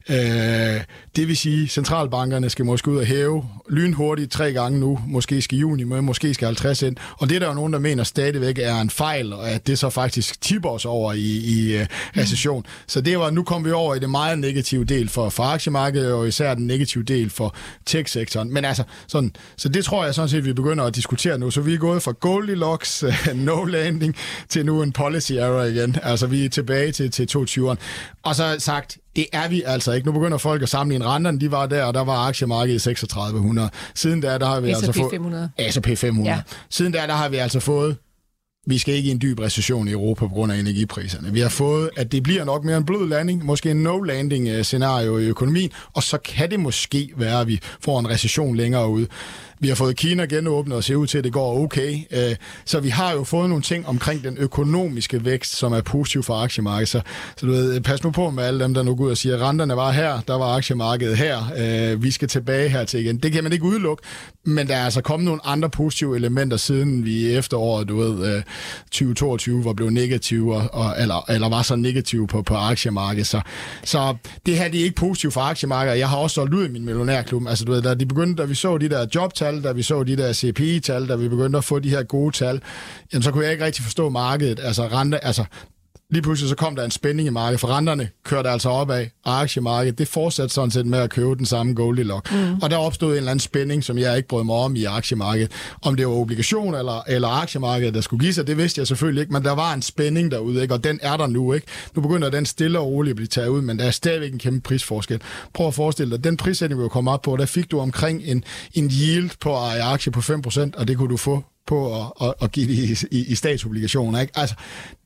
Øh, 0.09 0.81
det 1.15 1.27
vil 1.27 1.38
sige, 1.38 1.63
at 1.63 1.69
centralbankerne 1.69 2.50
skal 2.50 2.65
måske 2.65 2.91
ud 2.91 2.97
og 2.97 3.06
hæve 3.06 3.44
lynhurtigt 3.69 4.31
tre 4.31 4.53
gange 4.53 4.79
nu. 4.79 5.00
Måske 5.07 5.41
skal 5.41 5.57
juni 5.57 5.83
men 5.83 6.06
måske 6.06 6.33
skal 6.33 6.45
50 6.45 6.81
ind. 6.81 6.95
Og 7.17 7.29
det 7.29 7.35
er 7.35 7.39
der 7.39 7.47
jo 7.47 7.53
nogen, 7.53 7.73
der 7.73 7.79
mener 7.79 8.03
stadigvæk 8.03 8.57
er 8.57 8.81
en 8.81 8.89
fejl, 8.89 9.33
og 9.33 9.50
at 9.50 9.67
det 9.67 9.79
så 9.79 9.89
faktisk 9.89 10.41
tipper 10.41 10.69
os 10.69 10.85
over 10.85 11.13
i, 11.13 11.17
i 11.19 11.77
recession. 11.79 12.39
recession. 12.39 12.65
Så 12.88 13.01
det 13.01 13.19
var, 13.19 13.29
nu 13.29 13.44
kom 13.44 13.65
vi 13.65 13.71
over 13.71 13.95
i 13.95 14.00
det 14.00 14.09
meget 14.09 14.39
negative 14.39 14.83
del 14.83 15.09
for, 15.09 15.29
for 15.29 15.44
aktiemarkedet, 15.44 16.13
og 16.13 16.27
især 16.27 16.53
den 16.53 16.67
negative 16.67 17.03
del 17.03 17.29
for 17.29 17.56
tech-sektoren. 17.85 18.53
Men 18.53 18.65
altså, 18.65 18.83
sådan, 19.07 19.31
så 19.57 19.69
det 19.69 19.85
tror 19.85 20.06
jeg 20.06 20.15
sådan 20.15 20.29
set, 20.29 20.45
vi 20.45 20.53
begynder 20.53 20.83
at 20.83 20.95
diskutere 20.95 21.38
nu. 21.38 21.51
Så 21.51 21.61
vi 21.61 21.73
er 21.73 21.77
gået 21.77 22.03
fra 22.03 22.11
Goldilocks, 22.11 23.03
øh, 23.03 23.13
no 23.35 23.63
landing, 23.63 24.15
til 24.50 24.65
nu 24.65 24.83
en 24.83 24.91
policy 24.91 25.31
error 25.31 25.63
igen. 25.63 25.95
Altså, 26.03 26.27
vi 26.27 26.45
er 26.45 26.50
tilbage 26.50 26.91
til, 26.91 27.11
til 27.11 27.27
22'eren. 27.38 27.75
Og 28.23 28.35
så 28.35 28.56
sagt, 28.59 28.97
det 29.15 29.25
er 29.33 29.47
vi 29.47 29.63
altså 29.65 29.91
ikke. 29.91 30.06
Nu 30.06 30.11
begynder 30.11 30.38
folk 30.38 30.61
at 30.61 30.69
sammenligne 30.69 31.06
renterne. 31.06 31.39
De 31.39 31.51
var 31.51 31.65
der, 31.65 31.83
og 31.83 31.94
der 31.94 32.03
var 32.03 32.27
aktiemarkedet 32.27 32.75
i 32.75 32.83
3600. 32.83 33.69
Siden 33.95 34.21
der, 34.21 34.38
der 34.38 34.45
har 34.45 34.59
vi 34.59 34.73
S&P 34.73 34.75
altså 34.75 34.91
fået... 34.91 35.11
500. 35.11 35.50
S&P 35.69 35.97
500. 35.97 36.35
Ja. 36.35 36.41
Siden 36.69 36.94
der, 36.94 37.07
der 37.07 37.13
har 37.13 37.29
vi 37.29 37.38
altså 37.38 37.59
fået 37.59 37.97
vi 38.69 38.77
skal 38.77 38.94
ikke 38.94 39.09
i 39.09 39.11
en 39.11 39.21
dyb 39.21 39.39
recession 39.39 39.88
i 39.88 39.91
Europa 39.91 40.27
på 40.27 40.33
grund 40.33 40.51
af 40.51 40.57
energipriserne. 40.57 41.33
Vi 41.33 41.39
har 41.39 41.50
fået, 41.50 41.89
at 41.97 42.11
det 42.11 42.23
bliver 42.23 42.44
nok 42.44 42.63
mere 42.63 42.77
en 42.77 42.85
blød 42.85 43.07
landing, 43.07 43.45
måske 43.45 43.71
en 43.71 43.88
no-landing 43.88 44.63
scenario 44.63 45.17
i 45.17 45.25
økonomien, 45.25 45.71
og 45.94 46.03
så 46.03 46.17
kan 46.17 46.51
det 46.51 46.59
måske 46.59 47.11
være, 47.17 47.41
at 47.41 47.47
vi 47.47 47.59
får 47.81 48.00
en 48.00 48.09
recession 48.09 48.56
længere 48.56 48.89
ude. 48.89 49.07
Vi 49.59 49.67
har 49.67 49.75
fået 49.75 49.95
Kina 49.95 50.25
genåbnet 50.25 50.77
og 50.77 50.83
ser 50.83 50.95
ud 50.95 51.07
til, 51.07 51.17
at 51.17 51.23
det 51.23 51.33
går 51.33 51.63
okay. 51.63 51.97
Øh, 52.11 52.35
Så 52.65 52.79
vi 52.79 52.89
har 52.89 53.11
jo 53.13 53.23
fået 53.23 53.50
nogle 53.50 53.63
ting 53.63 53.88
omkring 53.88 54.23
den 54.23 54.38
økonomiske 54.38 55.25
vækst, 55.25 55.56
som 55.56 55.73
er 55.73 55.81
positiv 55.81 56.23
for 56.23 56.33
aktiemarkedet. 56.33 56.89
Så, 56.89 57.01
så 57.38 57.45
du 57.45 57.51
ved, 57.51 57.81
pas 57.81 58.03
nu 58.03 58.11
på 58.11 58.29
med 58.29 58.44
alle 58.44 58.63
dem, 58.63 58.73
der 58.73 58.83
nu 58.83 58.95
går 58.95 59.03
ud 59.06 59.11
og 59.11 59.17
siger, 59.17 59.35
at 59.35 59.41
renterne 59.41 59.75
var 59.75 59.91
her, 59.91 60.21
der 60.27 60.38
var 60.38 60.56
aktiemarkedet 60.56 61.17
her, 61.17 61.44
øh, 61.57 62.03
vi 62.03 62.11
skal 62.11 62.27
tilbage 62.27 62.69
her 62.69 62.83
til 62.83 63.00
igen. 63.00 63.17
Det 63.17 63.31
kan 63.31 63.44
man 63.44 63.53
ikke 63.53 63.65
udelukke, 63.65 64.03
men 64.45 64.67
der 64.67 64.75
er 64.75 64.85
altså 64.85 65.01
kommet 65.01 65.25
nogle 65.25 65.41
andre 65.45 65.69
positive 65.69 66.15
elementer, 66.15 66.57
siden 66.57 67.06
vi 67.06 67.11
i 67.11 67.35
efteråret, 67.35 67.88
du 67.89 67.97
ved, 67.97 68.35
øh, 68.35 68.44
2022 68.91 69.65
var 69.65 69.73
blevet 69.73 69.94
negative, 69.94 70.56
og, 70.56 70.69
og, 70.73 70.95
eller, 71.00 71.25
eller 71.31 71.50
var 71.50 71.61
så 71.61 71.75
negative 71.75 72.27
på, 72.27 72.41
på 72.41 72.56
aktiemarkedet. 72.56 73.27
Så, 73.27 73.41
så 73.83 74.15
det 74.45 74.57
her, 74.57 74.69
det 74.69 74.79
er 74.79 74.83
ikke 74.83 74.95
positivt 74.95 75.33
for 75.33 75.41
aktiemarkedet. 75.41 76.00
Jeg 76.00 76.09
har 76.09 76.17
også 76.17 76.33
solgt 76.33 76.53
ud 76.53 76.65
i 76.67 76.71
min 76.71 76.85
millionærklub. 76.85 77.47
Altså, 77.47 77.65
du 77.65 77.71
ved, 77.71 77.81
da, 77.81 77.94
de 77.94 78.06
begyndte, 78.06 78.41
da 78.44 78.47
vi 78.47 78.56
så 78.56 78.77
de 78.77 78.89
der 78.89 79.06
jobtal, 79.15 79.49
da 79.51 79.72
vi 79.72 79.81
så 79.81 80.04
de 80.04 80.18
der 80.18 80.34
CPI-tal, 80.34 81.07
da 81.07 81.16
vi 81.16 81.30
begyndte 81.30 81.57
at 81.57 81.63
få 81.63 81.80
de 81.80 81.90
her 81.90 82.04
gode 82.04 82.36
tal, 82.36 82.62
jamen, 83.13 83.24
så 83.24 83.31
kunne 83.31 83.44
jeg 83.44 83.51
ikke 83.51 83.66
rigtig 83.66 83.84
forstå 83.84 84.10
markedet. 84.10 84.60
Altså, 84.60 84.88
rente, 84.88 85.25
altså 85.25 85.44
lige 86.11 86.21
pludselig 86.21 86.50
så 86.50 86.56
kom 86.56 86.75
der 86.75 86.85
en 86.85 86.91
spænding 86.91 87.27
i 87.27 87.31
markedet, 87.31 87.59
for 87.59 87.67
renterne 87.67 88.09
kørte 88.23 88.50
altså 88.50 88.69
opad, 88.69 89.07
og 89.25 89.41
aktiemarkedet, 89.41 89.97
det 89.97 90.07
fortsatte 90.07 90.53
sådan 90.53 90.71
set 90.71 90.85
med 90.85 91.00
at 91.00 91.09
købe 91.09 91.35
den 91.35 91.45
samme 91.45 91.73
Goldilocks. 91.73 92.31
Mm. 92.31 92.56
Og 92.61 92.69
der 92.69 92.77
opstod 92.77 93.11
en 93.11 93.17
eller 93.17 93.31
anden 93.31 93.39
spænding, 93.39 93.83
som 93.83 93.97
jeg 93.97 94.17
ikke 94.17 94.29
brød 94.29 94.44
mig 94.44 94.56
om 94.56 94.75
i 94.75 94.85
aktiemarkedet. 94.85 95.51
Om 95.81 95.95
det 95.95 96.07
var 96.07 96.13
obligation 96.13 96.75
eller, 96.75 97.03
eller 97.07 97.27
aktiemarkedet, 97.27 97.94
der 97.94 98.01
skulle 98.01 98.19
give 98.19 98.33
sig, 98.33 98.47
det 98.47 98.57
vidste 98.57 98.79
jeg 98.79 98.88
selvfølgelig 98.88 99.21
ikke, 99.21 99.33
men 99.33 99.44
der 99.44 99.51
var 99.51 99.73
en 99.73 99.81
spænding 99.81 100.31
derude, 100.31 100.61
ikke? 100.61 100.73
og 100.73 100.83
den 100.83 101.00
er 101.01 101.17
der 101.17 101.27
nu. 101.27 101.53
ikke. 101.53 101.67
Nu 101.95 102.01
begynder 102.01 102.29
den 102.29 102.45
stille 102.45 102.79
og 102.79 102.85
roligt 102.85 103.11
at 103.11 103.15
blive 103.15 103.27
taget 103.27 103.47
ud, 103.47 103.61
men 103.61 103.79
der 103.79 103.85
er 103.85 103.91
stadigvæk 103.91 104.33
en 104.33 104.39
kæmpe 104.39 104.61
prisforskel. 104.61 105.21
Prøv 105.53 105.67
at 105.67 105.73
forestille 105.73 106.15
dig, 106.15 106.23
den 106.23 106.38
prissætning, 106.38 106.79
vi 106.79 106.83
var 106.83 106.89
kommet 106.89 107.13
op 107.13 107.21
på, 107.21 107.38
der 107.38 107.45
fik 107.45 107.71
du 107.71 107.79
omkring 107.79 108.21
en, 108.23 108.44
en 108.73 108.91
yield 109.01 109.31
på 109.41 109.65
at 109.65 109.81
aktie 109.81 110.11
på 110.11 110.19
5%, 110.19 110.71
og 110.77 110.88
det 110.88 110.97
kunne 110.97 111.09
du 111.09 111.17
få 111.17 111.44
på 111.69 112.01
at, 112.01 112.27
at, 112.27 112.33
at 112.42 112.51
give 112.51 112.68
det 112.68 112.74
i, 112.74 113.18
i, 113.18 113.25
i 113.25 113.36
statsobligationer. 113.36 114.19
Ikke? 114.21 114.33
Altså, 114.36 114.56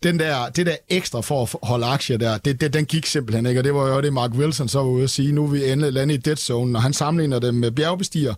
den 0.03 0.19
der, 0.19 0.49
det 0.49 0.65
der 0.65 0.75
ekstra 0.89 1.21
for 1.21 1.41
at 1.43 1.67
holde 1.67 1.85
aktier 1.85 2.17
der, 2.17 2.37
det, 2.37 2.61
det, 2.61 2.73
den 2.73 2.85
gik 2.85 3.05
simpelthen 3.05 3.45
ikke, 3.45 3.59
og 3.59 3.63
det 3.63 3.73
var 3.73 3.95
jo 3.95 4.01
det, 4.01 4.13
Mark 4.13 4.31
Wilson 4.31 4.67
så 4.67 4.79
var 4.79 4.85
ude 4.85 5.03
at 5.03 5.09
sige, 5.09 5.31
nu 5.31 5.43
er 5.43 5.47
vi 5.47 5.71
endelig 5.71 5.93
landet 5.93 6.15
i 6.15 6.17
dead 6.17 6.35
zone, 6.35 6.77
og 6.77 6.81
han 6.81 6.93
sammenligner 6.93 7.39
dem 7.39 7.55
med 7.55 7.71
bjergbestiger. 7.71 8.33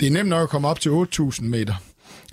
Det 0.00 0.06
er 0.06 0.10
nemt 0.10 0.28
nok 0.28 0.42
at 0.42 0.48
komme 0.48 0.68
op 0.68 0.80
til 0.80 0.90
8.000 0.90 1.42
meter, 1.42 1.74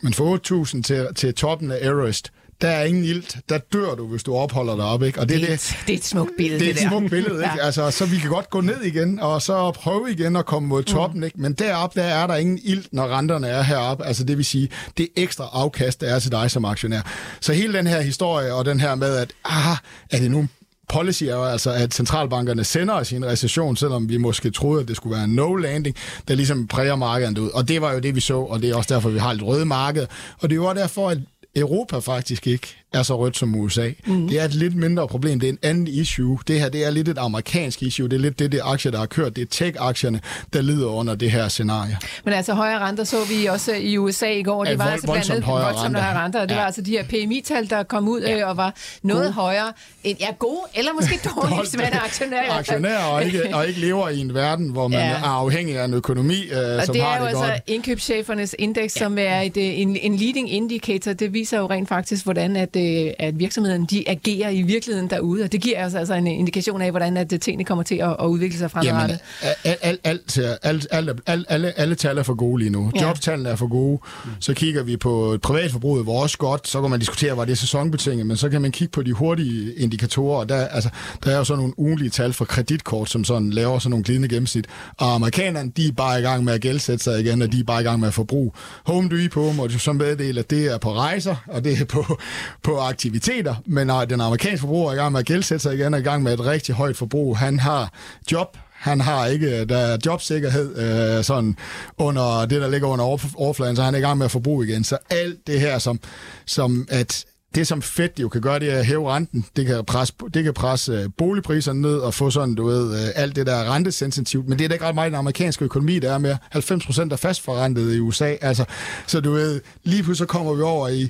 men 0.02 0.14
fra 0.14 0.58
8.000 0.66 0.82
til, 0.82 1.08
til 1.16 1.34
toppen 1.34 1.72
af 1.72 1.78
Everest, 1.82 2.32
der 2.64 2.70
er 2.70 2.84
ingen 2.84 3.04
ilt. 3.04 3.38
Der 3.50 3.58
dør 3.58 3.96
du, 3.96 4.08
hvis 4.08 4.24
du 4.24 4.36
opholder 4.36 4.76
dig 4.76 4.86
op. 4.86 5.04
Ikke? 5.04 5.20
Og 5.20 5.30
det, 5.30 5.36
Det, 5.36 5.44
er 5.44 5.48
det, 5.48 5.54
et, 5.54 5.78
det 5.88 5.94
er 5.94 5.98
et 5.98 6.06
smukt 6.06 6.32
billede, 6.38 6.60
det 6.60 6.70
er 6.70 6.74
det, 6.74 6.80
et 6.82 6.84
der. 6.84 6.90
smukt 6.98 7.10
billede, 7.10 7.36
ikke? 7.36 7.56
Ja. 7.58 7.66
Altså, 7.66 7.92
så 7.92 8.06
vi 8.06 8.18
kan 8.18 8.30
godt 8.30 8.50
gå 8.50 8.62
ned 8.62 8.82
igen, 8.82 9.20
og 9.20 9.42
så 9.42 9.72
prøve 9.72 10.12
igen 10.12 10.36
at 10.36 10.46
komme 10.46 10.70
mod 10.70 10.84
toppen, 10.84 11.20
mm. 11.20 11.26
ikke? 11.26 11.42
Men 11.42 11.54
deroppe, 11.54 12.00
der 12.00 12.06
er 12.06 12.28
der 12.28 12.36
ingen 12.36 12.60
ild, 12.64 12.84
når 12.92 13.08
renterne 13.18 13.48
er 13.48 13.62
heroppe. 13.62 14.06
Altså, 14.06 14.24
det 14.24 14.38
vil 14.38 14.46
sige, 14.46 14.70
det 14.98 15.08
ekstra 15.16 15.50
afkast, 15.54 16.02
der 16.02 16.08
er 16.16 16.20
til 16.20 16.32
dig 16.32 16.52
som 16.52 16.66
aktionær. 16.66 17.02
Så 17.42 17.54
hele 17.54 17.74
den 17.78 17.88
her 17.88 18.02
historie, 18.02 18.54
og 18.54 18.66
den 18.66 18.80
her 18.80 18.96
med, 18.96 19.16
at, 19.16 19.34
ah, 19.46 19.78
er 20.12 20.20
det 20.20 20.32
nu 20.32 20.48
policy 20.90 21.24
er 21.24 21.36
jo 21.36 21.44
altså, 21.44 21.72
at 21.72 21.94
centralbankerne 21.94 22.64
sender 22.64 22.94
os 22.94 23.12
i 23.12 23.16
en 23.16 23.26
recession, 23.26 23.78
selvom 23.78 24.10
vi 24.10 24.18
måske 24.18 24.52
troede, 24.52 24.82
at 24.82 24.88
det 24.88 24.96
skulle 24.96 25.16
være 25.16 25.26
en 25.26 25.40
no-landing, 25.40 25.96
der 26.28 26.36
ligesom 26.36 26.68
præger 26.68 26.96
markedet 26.96 27.38
ud. 27.38 27.50
Og 27.50 27.68
det 27.68 27.82
var 27.82 27.94
jo 27.94 28.00
det, 28.00 28.16
vi 28.16 28.20
så, 28.20 28.38
og 28.40 28.62
det 28.62 28.70
er 28.70 28.76
også 28.76 28.94
derfor, 28.94 29.10
vi 29.10 29.20
har 29.20 29.32
et 29.32 29.44
røde 29.44 29.66
marked. 29.66 30.08
Og 30.40 30.50
det 30.50 30.52
er 30.52 30.56
jo 30.56 30.66
også 30.66 30.82
derfor, 30.82 31.10
at 31.10 31.18
Europa 31.56 32.00
faktisk 32.00 32.48
ikke 32.48 32.83
er 32.94 33.04
så 33.04 33.18
rødt 33.18 33.38
som 33.38 33.56
USA. 33.56 33.90
Mm. 34.06 34.28
Det 34.28 34.40
er 34.42 34.46
et 34.46 34.54
lidt 34.54 34.76
mindre 34.76 35.08
problem. 35.08 35.40
Det 35.40 35.50
er 35.50 35.54
en 35.54 35.60
anden 35.64 35.88
issue. 35.88 36.40
Det 36.48 36.60
her 36.60 36.70
det 36.70 36.86
er 36.86 36.90
lidt 36.92 37.08
et 37.08 37.18
amerikansk 37.18 37.84
issue. 37.84 38.08
Det 38.10 38.16
er 38.16 38.20
lidt 38.20 38.40
det, 38.40 38.52
det 38.52 38.60
aktier, 38.64 38.92
der 38.92 39.00
har 39.00 39.06
kørt. 39.06 39.36
Det 39.36 39.42
er 39.42 39.46
tech-aktierne, 39.52 40.20
der 40.54 40.62
lider 40.62 40.88
under 40.88 41.16
det 41.16 41.32
her 41.32 41.48
scenarie. 41.48 41.98
Men 42.26 42.34
altså 42.34 42.54
højere 42.54 42.80
renter 42.80 43.04
så 43.04 43.18
vi 43.30 43.46
også 43.46 43.74
i 43.74 43.98
USA 43.98 44.26
i 44.32 44.44
går. 44.44 44.64
Det 44.64 44.72
Ja, 44.72 44.78
var 44.78 44.84
vold- 44.84 44.92
altså 44.94 45.08
blandt 45.12 45.30
andet 45.30 45.44
højere 45.44 45.66
voldsomt 45.66 45.86
renter. 45.86 46.02
højere 46.02 46.24
renter. 46.26 46.42
og 46.42 46.50
Det 46.50 46.56
Ja. 46.56 46.60
var 46.60 46.66
altså 46.66 46.82
de 46.82 46.92
her 46.92 47.04
PMI-tal, 47.04 47.70
der 47.70 47.84
kom 47.84 48.08
ud 48.08 48.22
øh, 48.22 48.48
og 48.50 48.58
var 48.58 48.76
noget 49.04 49.34
højere 49.34 49.74
end 50.04 50.18
ja, 50.20 50.28
gode 50.40 50.60
eller 50.76 50.92
måske 51.02 51.20
dårlige, 51.36 51.60
hvis 51.62 51.78
man 51.78 51.94
er 51.94 52.00
aktionær. 52.06 52.52
Aktionær 52.52 52.98
og 52.98 53.24
ikke, 53.26 53.56
og 53.56 53.68
ikke 53.68 53.80
lever 53.80 54.10
i 54.10 54.20
en 54.20 54.34
verden, 54.34 54.70
hvor 54.70 54.88
man 54.88 55.00
Ja. 55.00 55.06
ja. 55.08 55.14
er 55.14 55.24
afhængig 55.24 55.78
af 55.78 55.86
en 55.86 55.94
økonomi, 55.94 56.36
øh, 56.52 56.58
Og 56.80 56.86
som 56.86 56.94
det 56.96 57.04
har 57.04 57.14
er 57.16 57.18
jo 57.20 57.24
det 57.24 57.30
altså 57.30 57.44
godt. 57.46 57.62
indkøbschefernes 57.68 58.56
indeks, 58.60 58.94
som 58.94 59.18
er 59.18 59.42
et, 59.42 59.58
øh, 59.58 59.64
en, 59.80 59.96
en 59.96 60.16
leading 60.16 60.54
indicator. 60.54 61.14
Det 61.14 61.34
viser 61.34 61.58
jo 61.60 61.70
rent 61.70 61.90
faktisk, 61.90 62.24
hvordan 62.24 62.56
at, 62.56 62.76
øh, 62.84 63.14
at 63.20 63.40
virksomheden 63.40 63.86
de 63.86 64.10
agerer 64.10 64.50
i 64.50 64.62
virkeligheden 64.62 65.10
derude. 65.10 65.44
Og 65.44 65.52
det 65.52 65.62
giver 65.62 65.86
os 65.86 65.94
altså 65.94 66.14
en 66.14 66.28
indikation 66.28 66.82
af, 66.82 66.92
hvordan 66.92 67.18
at 67.18 67.34
øh, 67.34 67.40
tingene 67.40 67.64
kommer 67.64 67.84
til 67.84 67.96
at, 67.96 68.16
at 68.20 68.26
udvikle 68.26 68.58
sig 68.58 68.70
Jamen, 68.76 68.88
fremadrettet. 68.88 69.20
alt, 69.64 69.80
alt, 69.82 70.00
alt, 70.04 70.58
alt, 70.64 70.88
alt, 70.92 71.22
alt, 71.28 71.46
alle, 71.50 71.80
alle 71.80 71.96
tal 71.96 72.18
er 72.18 72.24
for 72.24 72.34
gode 72.34 72.60
lige 72.60 72.70
nu. 72.70 72.92
Ja. 72.96 73.08
Jobtallene 73.08 73.50
er 73.50 73.56
for 73.56 73.68
gode. 73.68 74.00
Så 74.40 74.54
kigger 74.54 74.84
vi 74.84 74.98
på 74.98 75.38
privatforbruget, 75.44 76.04
hvor 76.04 76.22
også 76.22 76.38
godt. 76.38 76.68
Så 76.68 76.82
kan 76.82 76.90
man 76.90 77.00
diskutere, 77.00 77.38
var 77.38 77.46
det 77.46 77.58
sæsonbetinget, 77.58 78.26
men 78.26 78.38
så 78.38 78.50
kan 78.50 78.62
man 78.62 78.72
kigge 78.72 78.92
på 78.92 79.02
de 79.04 79.14
hurtige 79.14 79.76
indikatorer. 79.76 80.40
Og 80.40 80.50
der, 80.50 80.66
altså, 80.68 80.90
der 81.24 81.32
er 81.32 81.38
jo 81.38 81.44
sådan 81.44 81.58
nogle 81.60 81.80
ugenlige 81.80 82.10
tal 82.10 82.34
for 82.34 82.46
kreditkort, 82.46 83.10
som 83.10 83.24
sådan 83.24 83.50
laver 83.50 83.80
sådan 83.80 83.90
nogle 83.90 84.04
glidende 84.04 84.28
gennemsnit. 84.28 84.66
Og 84.98 85.16
amerikanerne, 85.16 85.72
de 85.78 85.88
er 85.88 85.92
bare 85.92 86.20
i 86.20 86.24
gang 86.24 86.44
med 86.44 86.54
at 86.54 86.62
gældsætte 86.62 87.04
sig 87.04 87.20
igen, 87.20 87.42
og 87.42 87.52
de 87.52 87.60
er 87.60 87.64
bare 87.64 87.82
i 87.82 87.84
gang 87.84 88.00
med 88.00 88.08
at 88.08 88.14
forbruge. 88.14 88.52
Home 88.86 89.10
Depot 89.10 89.56
må 89.56 89.64
jo 89.64 89.80
så 89.80 89.94
meddele, 89.94 90.40
at 90.40 90.50
det 90.50 90.74
er 90.74 90.78
på 90.78 90.94
rejser, 90.94 91.36
og 91.48 91.64
det 91.64 91.82
er 91.82 91.86
på, 91.86 92.20
på 92.64 92.73
på 92.74 92.80
aktiviteter, 92.80 93.56
men 93.66 93.88
når 93.88 94.06
den 94.06 94.22
amerikanske 94.22 94.60
forbruger 94.60 94.90
er 94.90 94.94
i 94.94 94.98
gang 94.98 95.12
med 95.12 95.20
at 95.20 95.26
gældsætte 95.26 95.64
sig 95.64 95.76
igen, 95.76 95.94
er 95.94 95.98
i 95.98 96.02
gang 96.02 96.24
med 96.24 96.34
et 96.34 96.46
rigtig 96.46 96.76
højt 96.76 96.98
forbrug. 96.98 97.38
Han 97.38 97.60
har 97.60 97.94
job, 98.32 98.58
han 98.74 99.02
har 99.02 99.26
ikke, 99.26 99.66
der 99.66 99.78
er 99.78 99.98
jobsikkerhed 100.06 100.78
øh, 100.78 101.24
sådan 101.24 101.58
under 101.98 102.46
det, 102.46 102.62
der 102.62 102.70
ligger 102.70 102.88
under 102.88 103.06
overfladen, 103.36 103.76
så 103.76 103.84
han 103.84 103.94
er 103.94 103.98
i 103.98 104.02
gang 104.02 104.18
med 104.18 104.26
at 104.26 104.32
forbruge 104.32 104.68
igen. 104.68 104.84
Så 104.84 104.98
alt 105.10 105.48
det 105.48 105.60
her, 105.60 105.80
som, 105.80 106.00
som 106.46 106.88
at 106.90 107.26
det 107.56 107.68
som 107.68 107.82
Fed 107.82 108.10
jo 108.20 108.30
kan 108.30 108.42
gøre, 108.42 108.60
det 108.60 108.74
er 108.74 108.80
at 108.80 108.86
hæve 108.86 109.12
renten. 109.12 109.46
Det 109.56 109.66
kan 109.66 109.86
presse, 109.86 110.14
det 110.34 110.44
kan 110.44 110.54
presse 110.54 110.92
øh, 110.92 111.10
boligpriserne 111.18 111.82
ned 111.82 111.98
og 111.98 112.14
få 112.14 112.30
sådan, 112.30 112.56
du 112.56 112.66
ved, 112.66 112.94
øh, 112.94 113.10
alt 113.16 113.36
det 113.36 113.46
der 113.48 113.74
rentesensitivt. 113.74 114.50
Men 114.50 114.60
det 114.60 114.66
er 114.66 114.70
da 114.70 114.74
ikke 114.74 114.86
ret 114.86 114.96
meget 114.96 115.08
i 115.08 115.12
den 115.12 115.20
amerikanske 115.20 115.66
økonomi, 115.66 116.00
der 116.00 116.14
er 116.14 116.18
med 116.18 116.36
90 116.52 116.86
procent 116.86 117.14
er 117.14 117.18
fastforrentet 117.18 117.96
i 117.96 118.00
USA. 118.00 118.36
Altså, 118.42 118.66
så 119.08 119.20
du 119.22 119.32
ved, 119.32 119.62
lige 119.84 120.04
pludselig 120.04 120.28
så 120.28 120.32
kommer 120.32 120.54
vi 120.54 120.62
over 120.62 120.88
i 120.88 121.10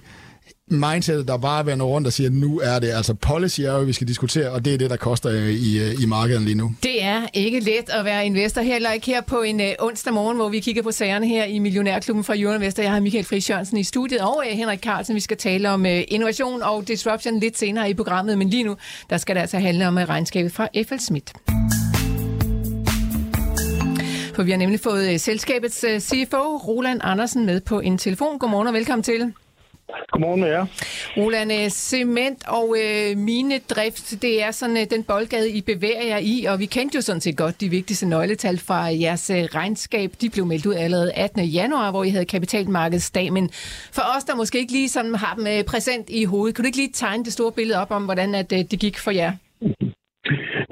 mindset, 0.73 1.27
der 1.27 1.37
bare 1.37 1.65
vender 1.65 1.85
rundt 1.85 2.07
og 2.07 2.13
siger, 2.13 2.27
at 2.27 2.33
nu 2.33 2.59
er 2.59 2.79
det 2.79 2.89
altså 2.89 3.13
policy, 3.13 3.61
er, 3.61 3.79
vi 3.79 3.93
skal 3.93 4.07
diskutere, 4.07 4.49
og 4.49 4.65
det 4.65 4.73
er 4.73 4.77
det, 4.77 4.89
der 4.89 4.95
koster 4.95 5.31
øh, 5.31 5.49
i, 5.49 5.79
øh, 5.79 6.03
i 6.03 6.05
markedet 6.05 6.41
lige 6.41 6.55
nu. 6.55 6.75
Det 6.83 7.03
er 7.03 7.21
ikke 7.33 7.59
let 7.59 7.89
at 7.89 8.05
være 8.05 8.25
investor, 8.25 8.61
heller 8.61 8.91
ikke 8.91 9.05
her 9.05 9.21
på 9.21 9.41
en 9.41 9.59
uh, 9.59 9.65
onsdag 9.79 10.13
morgen, 10.13 10.37
hvor 10.37 10.49
vi 10.49 10.59
kigger 10.59 10.81
på 10.81 10.91
sagerne 10.91 11.27
her 11.27 11.45
i 11.45 11.59
Millionærklubben 11.59 12.23
fra 12.23 12.33
Euroinvestor. 12.37 12.83
Jeg 12.83 12.91
har 12.91 12.99
Michael 12.99 13.25
Friis 13.25 13.49
Jørgensen 13.49 13.77
i 13.77 13.83
studiet, 13.83 14.21
og 14.21 14.43
uh, 14.51 14.57
Henrik 14.57 14.79
Carlsen. 14.79 15.15
Vi 15.15 15.19
skal 15.19 15.37
tale 15.37 15.69
om 15.69 15.81
uh, 15.81 16.01
innovation 16.07 16.61
og 16.61 16.87
disruption 16.87 17.39
lidt 17.39 17.57
senere 17.57 17.89
i 17.89 17.93
programmet, 17.93 18.37
men 18.37 18.49
lige 18.49 18.63
nu, 18.63 18.75
der 19.09 19.17
skal 19.17 19.35
det 19.35 19.41
altså 19.41 19.57
handle 19.59 19.87
om 19.87 19.97
uh, 19.97 20.03
regnskabet 20.03 20.51
fra 20.51 20.67
F.L. 20.87 20.99
Schmidt. 20.99 21.33
For 24.35 24.43
vi 24.43 24.51
har 24.51 24.57
nemlig 24.57 24.79
fået 24.79 25.13
uh, 25.13 25.19
selskabets 25.19 25.85
uh, 25.93 25.99
CFO, 25.99 26.57
Roland 26.57 26.99
Andersen, 27.03 27.45
med 27.45 27.61
på 27.61 27.79
en 27.79 27.97
telefon. 27.97 28.39
Godmorgen 28.39 28.67
og 28.67 28.73
velkommen 28.73 29.03
til. 29.03 29.33
Godmorgen 30.11 30.39
med 30.39 30.49
jer. 30.49 30.65
Roland, 31.17 31.53
øh, 31.53 31.69
cement 31.69 32.47
og 32.47 32.75
øh, 32.79 33.17
minedrift, 33.17 34.21
det 34.21 34.43
er 34.43 34.51
sådan 34.51 34.77
øh, 34.77 34.85
den 34.89 35.03
boldgade, 35.03 35.49
I 35.49 35.61
bevæger 35.61 36.03
jer 36.03 36.17
i, 36.17 36.45
og 36.45 36.59
vi 36.59 36.65
kendte 36.65 36.95
jo 36.95 37.01
sådan 37.01 37.21
set 37.21 37.37
godt 37.37 37.61
de 37.61 37.69
vigtigste 37.69 38.05
nøgletal 38.05 38.59
fra 38.59 38.83
jeres 38.83 39.29
øh, 39.29 39.43
regnskab. 39.55 40.13
De 40.21 40.29
blev 40.29 40.45
meldt 40.45 40.65
ud 40.65 40.73
allerede 40.73 41.13
18. 41.13 41.43
januar, 41.45 41.91
hvor 41.91 42.03
I 42.03 42.09
havde 42.09 42.25
kapitalmarkedsdag, 42.25 43.33
men 43.33 43.49
for 43.91 44.01
os, 44.17 44.23
der 44.23 44.35
måske 44.35 44.57
ikke 44.57 44.71
lige 44.71 44.89
sådan 44.89 45.15
har 45.15 45.35
dem 45.35 45.47
øh, 45.47 45.63
præsent 45.63 46.09
i 46.09 46.23
hovedet, 46.23 46.55
kan 46.55 46.63
du 46.63 46.67
ikke 46.67 46.77
lige 46.77 46.91
tegne 46.93 47.25
det 47.25 47.33
store 47.33 47.51
billede 47.51 47.79
op 47.81 47.91
om, 47.91 48.03
hvordan 48.03 48.35
at, 48.35 48.51
øh, 48.53 48.59
det 48.59 48.79
gik 48.79 48.99
for 48.99 49.11
jer? 49.11 49.31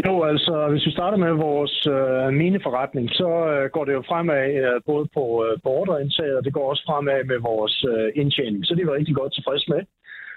Jo, 0.06 0.24
altså 0.24 0.68
hvis 0.72 0.86
vi 0.86 0.92
starter 0.92 1.18
med 1.18 1.34
vores 1.34 1.88
øh, 1.88 2.34
mineforretning, 2.42 3.10
så 3.10 3.30
øh, 3.52 3.70
går 3.70 3.86
det 3.86 3.94
jo 3.94 4.04
fremad 4.08 4.46
øh, 4.66 4.82
både 4.86 5.06
på, 5.14 5.26
øh, 5.46 5.60
på 5.64 5.70
ordreindtaget, 5.70 6.38
og 6.38 6.44
det 6.46 6.54
går 6.54 6.70
også 6.70 6.84
fremad 6.86 7.24
med 7.24 7.40
vores 7.40 7.86
øh, 7.92 8.12
indtjening. 8.16 8.66
Så 8.66 8.76
det 8.76 8.88
var 8.88 8.94
rigtig 8.94 9.16
godt 9.16 9.34
tilfreds 9.34 9.68
med. 9.68 9.82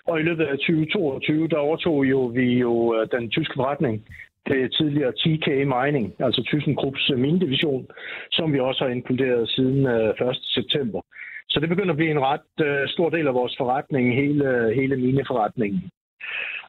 Og 0.08 0.20
i 0.20 0.22
løbet 0.22 0.44
af 0.44 0.56
2022, 0.58 1.48
der 1.48 1.56
overtog 1.56 2.04
jo 2.04 2.20
vi 2.38 2.58
jo 2.66 2.74
øh, 2.96 3.08
den 3.12 3.30
tyske 3.30 3.54
forretning, 3.56 4.04
det 4.46 4.72
tidligere 4.78 5.12
TK 5.12 5.48
Mining, 5.74 6.14
altså 6.26 6.42
ThyssenKrupps 6.48 7.10
øh, 7.10 7.18
minedivision, 7.18 7.86
som 8.32 8.52
vi 8.52 8.60
også 8.60 8.84
har 8.84 8.90
inkluderet 8.90 9.48
siden 9.48 9.86
øh, 9.86 10.28
1. 10.30 10.36
september. 10.56 11.00
Så 11.48 11.60
det 11.60 11.68
begynder 11.68 11.90
at 11.90 11.96
blive 11.96 12.10
en 12.10 12.26
ret 12.30 12.52
øh, 12.66 12.88
stor 12.88 13.10
del 13.10 13.26
af 13.26 13.34
vores 13.34 13.54
forretning, 13.58 14.14
hele, 14.14 14.44
øh, 14.50 14.70
hele 14.76 14.96
mineforretningen. 14.96 15.82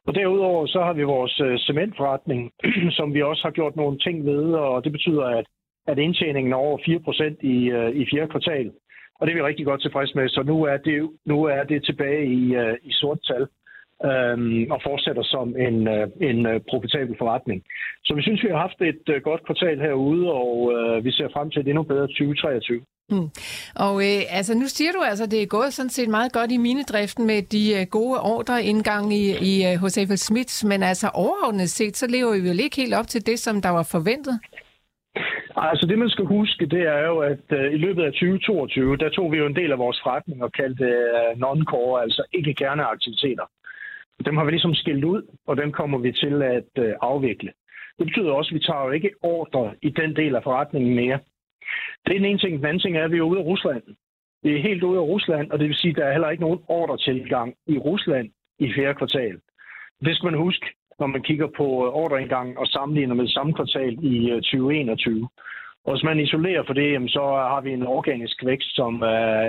Og 0.06 0.14
derudover 0.14 0.66
så 0.66 0.80
har 0.82 0.92
vi 0.92 1.02
vores 1.02 1.40
øh, 1.40 1.58
cementforretning, 1.58 2.52
som 2.98 3.14
vi 3.14 3.22
også 3.22 3.42
har 3.42 3.50
gjort 3.50 3.76
nogle 3.76 3.98
ting 3.98 4.26
ved, 4.26 4.52
og 4.52 4.84
det 4.84 4.92
betyder, 4.92 5.24
at, 5.24 5.46
at 5.86 5.98
indtjeningen 5.98 6.52
er 6.52 6.56
over 6.56 6.78
4% 6.78 7.46
i, 7.46 7.70
øh, 7.70 7.96
i 7.96 8.06
fjerde 8.10 8.30
kvartal. 8.30 8.72
Og 9.18 9.26
det 9.26 9.32
er 9.32 9.36
vi 9.36 9.42
rigtig 9.42 9.66
godt 9.66 9.82
tilfreds 9.82 10.14
med, 10.14 10.28
så 10.28 10.42
nu 10.42 10.64
er 10.64 10.76
det, 10.76 11.10
nu 11.24 11.44
er 11.44 11.62
det 11.64 11.84
tilbage 11.84 12.26
i, 12.26 12.54
øh, 12.54 12.76
i 12.82 12.92
sort 12.92 13.18
tal 13.26 13.46
øhm, 14.04 14.70
og 14.70 14.80
fortsætter 14.88 15.22
som 15.22 15.48
en, 15.66 15.88
øh, 15.88 16.08
en 16.20 16.46
øh, 16.46 16.60
profitabel 16.70 17.14
forretning. 17.18 17.62
Så 18.04 18.14
vi 18.14 18.22
synes, 18.22 18.42
vi 18.42 18.48
har 18.48 18.58
haft 18.58 18.80
et 18.80 19.04
øh, 19.08 19.22
godt 19.22 19.46
kvartal 19.46 19.80
herude, 19.80 20.32
og 20.32 20.72
øh, 20.74 21.04
vi 21.04 21.10
ser 21.12 21.28
frem 21.32 21.50
til 21.50 21.60
et 21.60 21.68
endnu 21.68 21.82
bedre 21.82 22.06
2023. 22.06 22.80
Mm. 23.10 23.28
Og 23.86 23.94
øh, 24.08 24.20
altså, 24.38 24.52
nu 24.54 24.66
siger 24.66 24.92
du 24.92 25.00
altså, 25.10 25.24
at 25.24 25.30
det 25.30 25.42
er 25.42 25.46
gået 25.46 25.72
sådan 25.72 25.90
set 25.90 26.08
meget 26.08 26.32
godt 26.32 26.52
i 26.52 26.56
minedriften 26.56 27.26
med 27.26 27.42
de 27.42 27.62
øh, 27.80 27.86
gode 27.90 28.20
ordre 28.20 28.64
indgang 28.64 29.14
i, 29.14 29.24
i 29.50 29.54
øh, 29.68 29.76
hos 29.80 29.98
Eiffel 29.98 30.18
Smiths, 30.18 30.64
men 30.64 30.82
altså 30.82 31.08
overordnet 31.14 31.70
set, 31.70 31.96
så 31.96 32.06
lever 32.06 32.32
vi 32.42 32.48
jo 32.48 32.54
ikke 32.64 32.76
helt 32.76 32.94
op 32.94 33.06
til 33.06 33.26
det, 33.26 33.38
som 33.38 33.62
der 33.62 33.70
var 33.70 33.88
forventet. 33.94 34.40
Altså 35.56 35.86
det, 35.86 35.98
man 35.98 36.10
skal 36.10 36.24
huske, 36.24 36.66
det 36.66 36.82
er 36.82 37.06
jo, 37.10 37.18
at 37.18 37.44
uh, 37.52 37.74
i 37.76 37.78
løbet 37.86 38.02
af 38.02 38.12
2022, 38.12 38.96
der 38.96 39.08
tog 39.08 39.32
vi 39.32 39.36
jo 39.36 39.46
en 39.46 39.56
del 39.56 39.72
af 39.72 39.78
vores 39.78 40.00
forretning 40.02 40.42
og 40.42 40.52
kaldte 40.52 40.88
uh, 41.18 41.40
non-core, 41.42 42.02
altså 42.02 42.22
ikke 42.32 42.54
gerne 42.54 42.84
aktiviteter. 42.84 43.46
Dem 44.24 44.36
har 44.36 44.44
vi 44.44 44.50
ligesom 44.50 44.74
skilt 44.74 45.04
ud, 45.04 45.22
og 45.46 45.56
dem 45.56 45.72
kommer 45.72 45.98
vi 45.98 46.12
til 46.12 46.42
at 46.42 46.70
øh, 46.78 46.94
afvikle. 47.00 47.52
Det 47.98 48.06
betyder 48.06 48.32
også, 48.32 48.50
at 48.50 48.54
vi 48.54 48.60
tager 48.60 48.84
jo 48.84 48.90
ikke 48.90 49.10
ordre 49.22 49.74
i 49.82 49.90
den 49.90 50.16
del 50.16 50.36
af 50.36 50.42
forretningen 50.42 50.94
mere. 50.94 51.18
Det 52.06 52.12
er 52.12 52.18
den 52.18 52.24
ene 52.24 52.38
ting. 52.38 52.56
Den 52.58 52.66
anden 52.66 52.80
ting 52.80 52.96
er, 52.96 53.04
at 53.04 53.12
vi 53.12 53.18
er 53.18 53.30
ude 53.30 53.40
af 53.40 53.44
Rusland. 53.44 53.82
Vi 54.42 54.56
er 54.56 54.62
helt 54.62 54.82
ude 54.82 54.98
af 54.98 55.02
Rusland, 55.02 55.50
og 55.50 55.58
det 55.58 55.68
vil 55.68 55.76
sige, 55.76 55.90
at 55.90 55.96
der 55.96 56.04
er 56.04 56.12
heller 56.12 56.30
ikke 56.30 56.42
nogen 56.42 56.60
ordretilgang 56.68 57.54
i 57.66 57.78
Rusland 57.78 58.30
i 58.58 58.72
fjerde 58.72 58.94
kvartal. 58.94 59.40
Det 60.04 60.16
skal 60.16 60.30
man 60.30 60.40
huske, 60.40 60.66
når 60.98 61.06
man 61.06 61.22
kigger 61.22 61.48
på 61.56 61.64
øh, 61.64 61.92
ordreindgangen 62.02 62.58
og 62.58 62.66
sammenligner 62.66 63.14
med 63.14 63.28
samme 63.28 63.54
kvartal 63.54 63.98
i 64.04 64.30
øh, 64.30 64.36
2021. 64.36 65.28
Og 65.86 65.92
hvis 65.92 66.04
man 66.04 66.20
isolerer 66.20 66.62
for 66.66 66.74
det, 66.74 67.10
så 67.10 67.24
har 67.52 67.60
vi 67.60 67.70
en 67.72 67.86
organisk 67.86 68.36
vækst, 68.46 68.74
som 68.74 69.02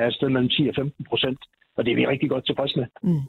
er 0.05 0.09
sted 0.09 0.29
mellem 0.29 0.49
10 0.49 0.69
og 0.69 0.75
15 0.75 1.05
procent. 1.09 1.39
Og 1.77 1.85
det 1.85 1.91
er 1.91 1.95
vi 1.95 2.07
rigtig 2.07 2.29
godt 2.29 2.45
tilfreds 2.45 2.75
med. 2.75 2.85
Mm. 3.03 3.21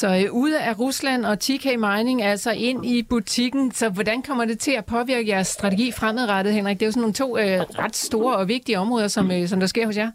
Så 0.00 0.08
øh, 0.08 0.32
ude 0.42 0.60
af 0.62 0.78
Rusland 0.78 1.24
og 1.24 1.40
TK 1.40 1.66
Mining, 1.86 2.22
altså 2.22 2.50
ind 2.56 2.86
i 2.86 3.02
butikken. 3.10 3.70
Så 3.70 3.90
hvordan 3.90 4.22
kommer 4.22 4.44
det 4.44 4.58
til 4.58 4.74
at 4.78 4.84
påvirke 4.86 5.28
jeres 5.28 5.46
strategi 5.46 5.92
fremadrettet, 5.92 6.54
Henrik? 6.54 6.76
Det 6.80 6.82
er 6.82 6.86
jo 6.86 6.92
sådan 6.92 7.00
nogle 7.00 7.20
to 7.22 7.38
øh, 7.38 7.60
ret 7.84 7.96
store 7.96 8.36
og 8.36 8.48
vigtige 8.48 8.78
områder, 8.78 9.08
som, 9.08 9.30
øh, 9.30 9.46
som 9.46 9.60
der 9.60 9.66
sker 9.66 9.86
hos 9.86 9.96
jer. 9.96 10.10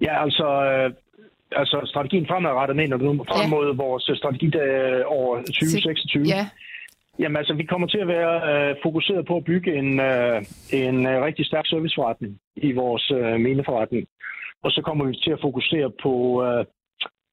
Ja, 0.00 0.22
altså, 0.24 0.46
øh, 0.46 0.90
altså 1.52 1.80
strategien 1.84 2.26
fremadrettet 2.26 2.76
mener 2.76 2.96
du 2.96 3.24
frem 3.28 3.42
ja. 3.42 3.48
mod 3.48 3.76
vores 3.76 4.18
strategi 4.18 4.46
der, 4.46 5.04
over 5.04 5.36
2026. 5.36 6.24
Ja. 6.24 6.48
Jamen 7.18 7.36
altså, 7.36 7.54
vi 7.54 7.64
kommer 7.64 7.86
til 7.86 7.98
at 7.98 8.08
være 8.08 8.34
øh, 8.52 8.76
fokuseret 8.82 9.26
på 9.26 9.36
at 9.36 9.44
bygge 9.44 9.74
en, 9.74 10.00
øh, 10.00 10.44
en 10.72 11.06
øh, 11.06 11.22
rigtig 11.22 11.46
stærk 11.46 11.66
serviceforretning 11.66 12.38
i 12.56 12.72
vores 12.72 13.10
øh, 13.10 13.40
mineforretning. 13.40 14.06
Og 14.62 14.70
så 14.70 14.82
kommer 14.82 15.04
vi 15.04 15.14
til 15.14 15.30
at 15.30 15.40
fokusere 15.40 15.90
på, 16.02 16.44
øh, 16.44 16.64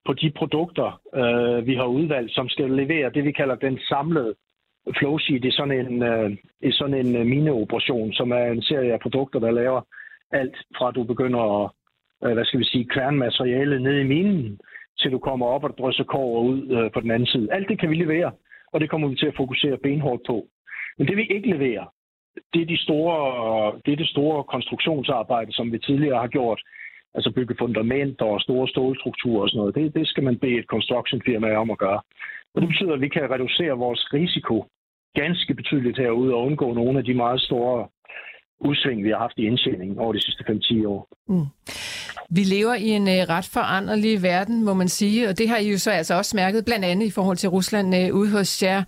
på 0.05 0.13
de 0.13 0.31
produkter, 0.35 1.01
øh, 1.15 1.67
vi 1.67 1.75
har 1.75 1.85
udvalgt, 1.85 2.31
som 2.33 2.49
skal 2.49 2.69
levere 2.69 3.09
det, 3.09 3.23
vi 3.23 3.31
kalder 3.31 3.55
den 3.55 3.79
samlede 3.89 4.35
flowsheet 4.97 5.45
i 5.45 5.51
sådan 5.51 5.79
en, 5.79 6.03
øh, 6.03 6.31
i 6.61 6.71
sådan 6.71 7.05
en 7.05 7.15
øh, 7.15 7.25
mineoperation, 7.25 8.13
som 8.13 8.31
er 8.31 8.45
en 8.45 8.61
serie 8.61 8.93
af 8.93 8.99
produkter, 8.99 9.39
der 9.39 9.51
laver 9.51 9.81
alt 10.31 10.55
fra 10.77 10.87
at 10.87 10.95
du 10.95 11.03
begynder 11.03 11.63
at 11.63 11.71
øh, 12.23 12.33
hvad 12.33 12.45
skal 12.45 12.59
vi 12.59 12.65
sige, 12.65 12.85
kværne 12.85 13.79
ned 13.79 13.99
i 13.99 14.07
minen, 14.07 14.59
til 14.99 15.11
du 15.11 15.19
kommer 15.19 15.45
op 15.45 15.63
og 15.63 15.77
drysser 15.77 16.03
kover 16.03 16.41
ud 16.41 16.69
øh, 16.71 16.91
på 16.91 16.99
den 16.99 17.11
anden 17.11 17.27
side. 17.27 17.47
Alt 17.51 17.69
det 17.69 17.79
kan 17.79 17.89
vi 17.89 17.95
levere, 17.95 18.31
og 18.73 18.81
det 18.81 18.89
kommer 18.89 19.07
vi 19.07 19.15
til 19.15 19.25
at 19.25 19.37
fokusere 19.37 19.77
benhårdt 19.77 20.23
på. 20.27 20.47
Men 20.97 21.07
det 21.07 21.17
vi 21.17 21.25
ikke 21.35 21.49
leverer, 21.49 21.85
det 22.53 22.61
er, 22.61 22.65
de 22.65 22.77
store, 22.77 23.17
det 23.85 23.91
er 23.91 23.95
det 23.95 24.09
store 24.09 24.43
konstruktionsarbejde, 24.43 25.51
som 25.53 25.71
vi 25.71 25.79
tidligere 25.79 26.19
har 26.19 26.27
gjort 26.27 26.61
altså 27.15 27.31
bygge 27.31 27.55
fundamenter 27.59 28.25
og 28.25 28.41
store 28.41 28.67
stålstrukturer 28.67 29.41
og 29.41 29.49
sådan 29.49 29.59
noget. 29.59 29.75
Det, 29.75 29.93
det 29.95 30.07
skal 30.07 30.23
man 30.23 30.39
bede 30.39 30.59
et 30.59 30.65
construction 30.65 31.21
firma 31.25 31.55
om 31.55 31.71
at 31.71 31.77
gøre. 31.77 32.01
Og 32.53 32.61
det 32.61 32.69
betyder, 32.69 32.93
at 32.93 33.01
vi 33.01 33.09
kan 33.09 33.31
reducere 33.31 33.77
vores 33.85 34.13
risiko 34.13 34.65
ganske 35.15 35.53
betydeligt 35.53 35.97
herude 35.97 36.33
og 36.33 36.45
undgå 36.45 36.73
nogle 36.73 36.99
af 36.99 37.05
de 37.05 37.13
meget 37.13 37.41
store 37.41 37.87
udsving, 38.59 39.03
vi 39.03 39.09
har 39.09 39.17
haft 39.17 39.37
i 39.37 39.45
indtjeningen 39.45 39.99
over 39.99 40.13
de 40.13 40.21
sidste 40.21 40.43
5-10 40.49 40.87
år. 40.87 41.07
Mm. 41.27 41.47
Vi 42.37 42.43
lever 42.55 42.75
i 42.87 42.89
en 42.99 43.07
øh, 43.15 43.21
ret 43.33 43.47
foranderlig 43.53 44.23
verden, 44.23 44.65
må 44.67 44.73
man 44.73 44.87
sige, 44.87 45.29
og 45.29 45.37
det 45.37 45.49
har 45.49 45.57
I 45.57 45.67
jo 45.71 45.77
så 45.77 45.91
altså 45.91 46.13
også 46.21 46.33
mærket, 46.35 46.65
blandt 46.65 46.85
andet 46.85 47.05
i 47.07 47.15
forhold 47.17 47.37
til 47.37 47.49
Rusland 47.49 47.87
øh, 47.99 48.15
ude 48.19 48.31
hos 48.37 48.63
jer. 48.63 48.81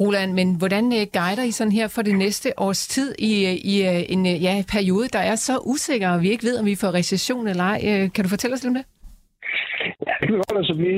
Roland, 0.00 0.32
men 0.40 0.48
hvordan 0.60 0.84
øh, 0.98 1.04
guider 1.18 1.44
I 1.48 1.52
sådan 1.58 1.76
her 1.78 1.88
for 1.94 2.02
det 2.08 2.16
næste 2.24 2.48
års 2.66 2.82
tid 2.94 3.08
i, 3.30 3.32
øh, 3.48 3.56
i 3.72 3.74
øh, 3.90 4.00
en 4.14 4.22
øh, 4.32 4.36
ja, 4.46 4.54
periode, 4.74 5.06
der 5.16 5.22
er 5.30 5.36
så 5.48 5.54
usikker, 5.72 6.08
og 6.14 6.22
vi 6.22 6.28
ikke 6.30 6.46
ved, 6.48 6.56
om 6.60 6.66
vi 6.72 6.80
får 6.82 6.90
recession 7.00 7.46
eller 7.52 7.64
ej? 7.74 7.80
Øh, 7.88 8.02
kan 8.14 8.24
du 8.24 8.30
fortælle 8.34 8.54
os 8.54 8.62
lidt 8.62 8.72
om 8.72 8.78
det? 8.80 8.86
Ja, 10.06 10.12
det 10.18 10.24
kan 10.26 10.34
vi 10.36 10.42
godt. 10.48 10.60
Altså, 10.62 10.74
vi, 10.84 10.92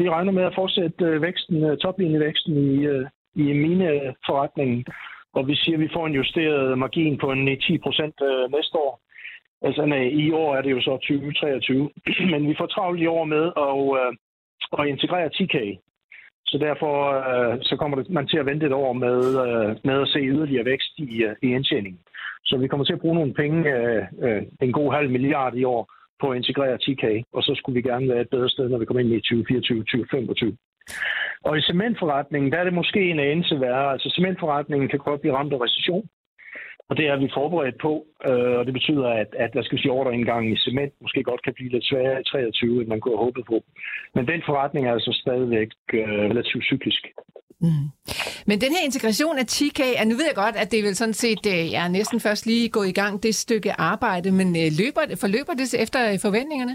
vi 0.00 0.06
regner 0.16 0.32
med 0.38 0.44
at 0.50 0.56
fortsætte 0.60 1.04
væksten, 1.26 1.56
toplinjevæksten 1.84 2.52
i, 2.72 2.76
i 3.44 3.46
mine 3.64 3.88
forretningen. 4.28 4.80
Og 5.36 5.42
vi 5.50 5.54
siger, 5.62 5.76
at 5.76 5.84
vi 5.84 5.94
får 5.96 6.06
en 6.06 6.18
justeret 6.20 6.78
margin 6.78 7.18
på 7.22 7.28
en 7.32 7.44
10 7.60 7.78
procent 7.84 8.16
næste 8.56 8.76
år. 8.86 8.92
Altså 9.64 9.86
nej, 9.86 10.04
i 10.24 10.30
år 10.30 10.56
er 10.56 10.62
det 10.62 10.70
jo 10.70 10.80
så 10.80 10.90
2023. 10.90 11.90
Men 12.32 12.48
vi 12.48 12.54
får 12.58 12.66
travlt 12.66 13.00
i 13.00 13.06
år 13.06 13.24
med 13.24 13.44
at, 13.66 13.82
øh, 14.00 14.12
at 14.78 14.88
integrere 14.88 15.28
TK. 15.28 15.56
Så 16.46 16.58
derfor 16.58 16.94
øh, 17.30 17.58
så 17.62 17.76
kommer 17.76 17.96
det, 17.96 18.10
man 18.10 18.28
til 18.28 18.38
at 18.38 18.46
vente 18.46 18.66
et 18.66 18.72
år 18.72 18.92
med, 18.92 19.18
øh, 19.46 19.76
med 19.84 20.02
at 20.02 20.08
se 20.08 20.18
yderligere 20.18 20.64
vækst 20.64 20.92
i, 20.98 21.22
øh, 21.22 21.34
i 21.42 21.46
indtjeningen. 21.46 22.00
Så 22.44 22.56
vi 22.56 22.68
kommer 22.68 22.84
til 22.84 22.92
at 22.92 23.00
bruge 23.00 23.14
nogle 23.14 23.34
penge, 23.34 23.58
øh, 23.76 24.04
øh, 24.22 24.42
en 24.62 24.72
god 24.72 24.92
halv 24.92 25.10
milliard 25.10 25.54
i 25.54 25.64
år, 25.64 25.82
på 26.20 26.30
at 26.30 26.36
integrere 26.36 26.78
TK, 26.78 27.04
og 27.32 27.42
så 27.42 27.52
skulle 27.54 27.74
vi 27.74 27.88
gerne 27.90 28.08
være 28.08 28.20
et 28.20 28.30
bedre 28.30 28.48
sted, 28.48 28.68
når 28.68 28.78
vi 28.78 28.84
kommer 28.84 29.00
ind 29.00 29.12
i 29.12 29.26
2024-2025. 29.28 30.56
Og 31.44 31.58
i 31.58 31.62
cementforretningen, 31.62 32.52
der 32.52 32.58
er 32.58 32.64
det 32.64 32.72
måske 32.80 33.10
en 33.10 33.20
anelse 33.20 33.60
værre. 33.60 33.92
Altså 33.92 34.08
cementforretningen 34.16 34.88
kan 34.88 34.98
godt 34.98 35.20
blive 35.20 35.36
ramt 35.36 35.52
af 35.52 35.60
recession, 35.60 36.08
og 36.92 36.98
det 36.98 37.06
er 37.12 37.16
vi 37.16 37.36
forberedt 37.38 37.78
på, 37.86 37.92
øh, 38.28 38.54
og 38.58 38.64
det 38.66 38.74
betyder, 38.78 39.08
at, 39.22 39.30
at 39.44 39.50
hvad 39.52 39.62
skal 39.64 39.76
vi 39.76 39.82
sige, 39.82 39.96
ordreindgangen 39.98 40.52
i 40.52 40.62
cement 40.64 40.92
måske 41.04 41.22
godt 41.30 41.42
kan 41.44 41.54
blive 41.54 41.70
lidt 41.74 41.84
sværere 41.90 42.20
i 42.20 42.24
23, 42.24 42.80
end 42.80 42.88
man 42.88 43.00
kunne 43.00 43.16
have 43.16 43.24
håbet 43.26 43.44
på. 43.52 43.58
Men 44.14 44.26
den 44.32 44.40
forretning 44.48 44.82
er 44.86 44.92
altså 44.92 45.12
stadigvæk 45.22 45.70
øh, 45.92 46.22
relativt 46.32 46.64
cyklisk. 46.70 47.02
Mm. 47.64 47.86
Men 48.48 48.56
den 48.64 48.72
her 48.76 48.82
integration 48.88 49.38
af 49.42 49.46
TK, 49.46 49.80
ja, 49.98 50.04
nu 50.04 50.14
ved 50.18 50.26
jeg 50.30 50.38
godt, 50.44 50.56
at 50.62 50.70
det 50.70 50.78
er 50.78 50.86
vel 50.88 50.96
sådan 50.96 51.18
set, 51.24 51.44
øh, 51.54 51.80
er 51.80 51.88
næsten 51.98 52.18
først 52.26 52.46
lige 52.46 52.68
gået 52.76 52.88
i 52.88 52.98
gang, 53.00 53.22
det 53.22 53.34
stykke 53.34 53.72
arbejde, 53.90 54.28
men 54.38 54.48
øh, 54.62 54.68
løber, 54.80 55.02
forløber 55.22 55.54
det 55.60 55.66
efter 55.84 56.00
forventningerne? 56.26 56.74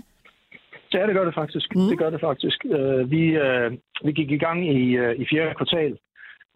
Ja, 0.94 1.08
det 1.08 1.16
gør 1.18 1.26
det 1.30 1.36
faktisk. 1.42 1.76
Mm. 1.76 1.88
Det 1.92 1.98
gør 2.02 2.10
det 2.10 2.22
faktisk. 2.30 2.60
Uh, 2.66 3.12
vi, 3.14 3.24
uh, 3.46 3.68
vi 4.06 4.12
gik 4.20 4.32
i 4.32 4.42
gang 4.46 4.60
i, 4.78 5.00
uh, 5.04 5.14
i 5.22 5.26
fjerde 5.32 5.56
kvartal, 5.60 5.92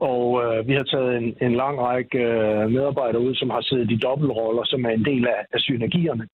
og 0.09 0.25
øh, 0.43 0.67
vi 0.67 0.73
har 0.73 0.83
taget 0.83 1.17
en, 1.17 1.27
en 1.41 1.55
lang 1.63 1.75
række 1.79 2.19
øh, 2.19 2.69
medarbejdere 2.75 3.21
ud, 3.27 3.35
som 3.35 3.49
har 3.49 3.61
siddet 3.61 3.91
i 3.91 4.01
dobbeltroller, 4.05 4.63
som 4.65 4.85
er 4.85 4.89
en 4.89 5.05
del 5.05 5.27
af, 5.27 5.41
af 5.53 5.59
synergierne. 5.59 6.27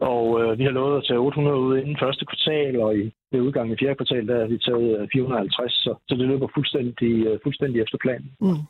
Og 0.00 0.24
øh, 0.40 0.58
vi 0.58 0.64
har 0.64 0.70
lovet 0.70 0.96
at 0.98 1.04
tage 1.08 1.18
800 1.18 1.56
ud 1.56 1.78
inden 1.78 1.96
første 2.02 2.24
kvartal, 2.30 2.80
og 2.80 2.96
i 2.96 3.12
ved 3.32 3.40
udgangen 3.40 3.74
i 3.74 3.78
fjerde 3.80 3.94
kvartal, 3.94 4.28
der 4.28 4.40
har 4.40 4.46
vi 4.46 4.58
taget 4.58 5.00
øh, 5.00 5.08
450, 5.12 5.72
så, 5.72 5.94
så 6.08 6.14
det 6.14 6.26
løber 6.28 6.48
fuldstændig, 6.54 7.12
øh, 7.26 7.38
fuldstændig 7.42 7.82
efter 7.82 7.98
planen. 8.04 8.30
Mm. 8.40 8.62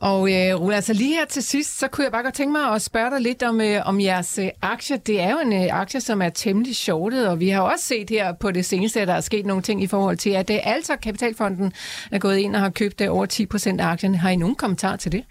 Og 0.00 0.20
øh, 0.34 0.60
Rune, 0.60 0.74
altså 0.74 0.92
lige 0.92 1.14
her 1.18 1.24
til 1.24 1.42
sidst, 1.42 1.78
så 1.78 1.88
kunne 1.88 2.04
jeg 2.04 2.12
bare 2.12 2.22
godt 2.22 2.34
tænke 2.34 2.52
mig 2.52 2.74
at 2.74 2.82
spørge 2.82 3.10
dig 3.10 3.20
lidt 3.20 3.42
om, 3.42 3.60
øh, 3.60 3.88
om 3.90 4.00
jeres 4.00 4.38
øh, 4.38 4.50
aktier. 4.62 4.96
Det 4.96 5.20
er 5.20 5.30
jo 5.30 5.38
en 5.46 5.52
øh, 5.52 5.80
aktie, 5.82 6.00
som 6.00 6.22
er 6.22 6.28
temmelig 6.28 6.76
shortet, 6.76 7.28
og 7.30 7.40
vi 7.40 7.48
har 7.48 7.62
også 7.62 7.84
set 7.84 8.10
her 8.10 8.26
på 8.42 8.50
det 8.50 8.64
seneste, 8.64 9.00
at 9.00 9.08
der 9.08 9.14
er 9.14 9.20
sket 9.30 9.46
nogle 9.46 9.62
ting 9.62 9.82
i 9.82 9.86
forhold 9.86 10.16
til, 10.16 10.32
at 10.40 10.48
det 10.48 10.54
øh, 10.54 10.74
altså 10.74 10.92
Kapitalfonden 11.06 11.72
er 12.12 12.18
gået 12.18 12.38
ind 12.38 12.54
og 12.56 12.60
har 12.60 12.70
købt 12.70 13.00
øh, 13.00 13.16
over 13.16 13.26
10 13.26 13.46
procent 13.46 13.80
af 13.80 13.86
aktierne. 13.86 14.16
Har 14.16 14.30
I 14.30 14.36
nogen 14.36 14.54
kommentar 14.54 14.96
til 14.96 15.12
det? 15.12 15.24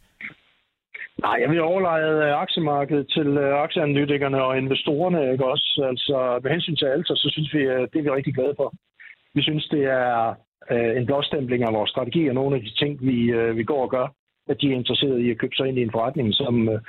Nej, 1.25 1.37
jeg 1.41 1.49
vil 1.49 1.61
overlade 1.61 2.25
øh, 2.25 2.41
aktiemarkedet 2.41 3.05
til 3.15 3.27
øh, 3.37 3.63
aktieanalytikerne 3.65 4.43
og 4.43 4.57
investorerne. 4.57 5.31
Ikke 5.31 5.45
også? 5.45 5.85
Altså, 5.91 6.39
med 6.43 6.51
hensyn 6.51 6.75
til 6.75 6.85
alt, 6.85 7.07
så 7.07 7.29
synes 7.33 7.53
vi, 7.53 7.59
øh, 7.59 7.81
det 7.91 7.97
er 7.99 8.03
vi 8.03 8.09
rigtig 8.09 8.33
glade 8.33 8.53
for. 8.57 8.73
Vi 9.35 9.41
synes, 9.41 9.67
det 9.67 9.83
er 9.83 10.35
en 10.99 11.05
blåstempling 11.05 11.63
af 11.63 11.73
vores 11.73 11.89
strategi 11.89 12.27
og 12.27 12.35
nogle 12.35 12.55
af 12.55 12.61
de 12.61 12.73
ting, 12.81 13.01
vi, 13.01 13.17
vi 13.55 13.63
går 13.63 13.81
og 13.81 13.89
gør 13.89 14.07
at 14.47 14.61
de 14.61 14.67
er 14.67 14.75
interesserede 14.75 15.21
i 15.21 15.31
at 15.31 15.37
købe 15.37 15.55
sig 15.55 15.67
ind 15.67 15.77
i 15.77 15.81
en 15.81 15.91
forretning, 15.91 16.33
som, 16.33 16.69
øh, 16.69 16.79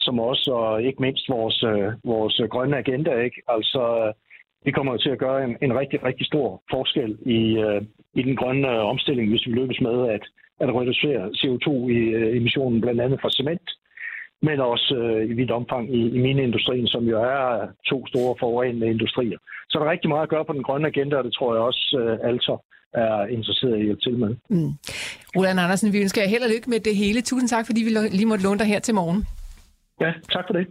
som 0.00 0.18
også, 0.18 0.50
og 0.52 0.82
ikke 0.82 1.02
mindst 1.02 1.28
vores, 1.28 1.62
øh, 1.62 1.92
vores 2.04 2.40
grønne 2.50 2.76
agenda, 2.76 3.20
ikke? 3.20 3.42
Altså, 3.48 4.12
vi 4.64 4.70
kommer 4.70 4.96
til 4.96 5.10
at 5.10 5.18
gøre 5.18 5.44
en, 5.44 5.56
en 5.62 5.78
rigtig, 5.78 6.04
rigtig 6.04 6.26
stor 6.26 6.62
forskel 6.70 7.18
i, 7.26 7.40
øh, 7.66 7.82
i 8.14 8.22
den 8.22 8.36
grønne 8.36 8.68
omstilling, 8.68 9.28
hvis 9.30 9.46
vi 9.46 9.52
lykkes 9.52 9.80
med 9.80 10.08
at, 10.08 10.24
at 10.60 10.74
reducere 10.74 11.30
CO2-emissionen 11.40 12.80
blandt 12.80 13.00
andet 13.00 13.20
fra 13.20 13.30
cement, 13.30 13.70
men 14.42 14.60
også 14.60 14.96
øh, 14.96 15.30
i 15.30 15.32
vidt 15.32 15.50
omfang 15.50 15.94
i, 15.94 16.00
i 16.16 16.18
mineindustrien, 16.18 16.86
som 16.86 17.04
jo 17.04 17.16
er 17.22 17.68
to 17.90 18.06
store 18.06 18.34
forurenende 18.40 18.90
industrier. 18.90 19.38
Så 19.68 19.78
der 19.78 19.84
er 19.84 19.90
rigtig 19.90 20.08
meget 20.08 20.22
at 20.22 20.28
gøre 20.28 20.44
på 20.44 20.52
den 20.52 20.62
grønne 20.62 20.88
agenda, 20.88 21.16
og 21.16 21.24
det 21.24 21.34
tror 21.34 21.54
jeg 21.54 21.62
også 21.62 21.84
øh, 22.00 22.30
altså 22.30 22.54
er 22.94 23.26
interesseret 23.26 23.78
i 23.84 23.90
at 23.90 23.96
til 24.02 24.18
med. 24.18 24.36
Mm. 24.50 24.72
Roland 25.36 25.60
Andersen, 25.60 25.92
vi 25.92 26.00
ønsker 26.00 26.22
jer 26.22 26.28
held 26.28 26.42
og 26.42 26.50
lykke 26.50 26.70
med 26.70 26.80
det 26.80 26.96
hele. 26.96 27.20
Tusind 27.20 27.48
tak, 27.48 27.66
fordi 27.66 27.82
vi 27.82 27.90
lige 27.90 28.26
måtte 28.26 28.44
låne 28.44 28.58
dig 28.58 28.66
her 28.66 28.78
til 28.78 28.94
morgen. 28.94 29.26
Ja, 30.00 30.12
tak 30.32 30.44
for 30.48 30.52
det. 30.52 30.66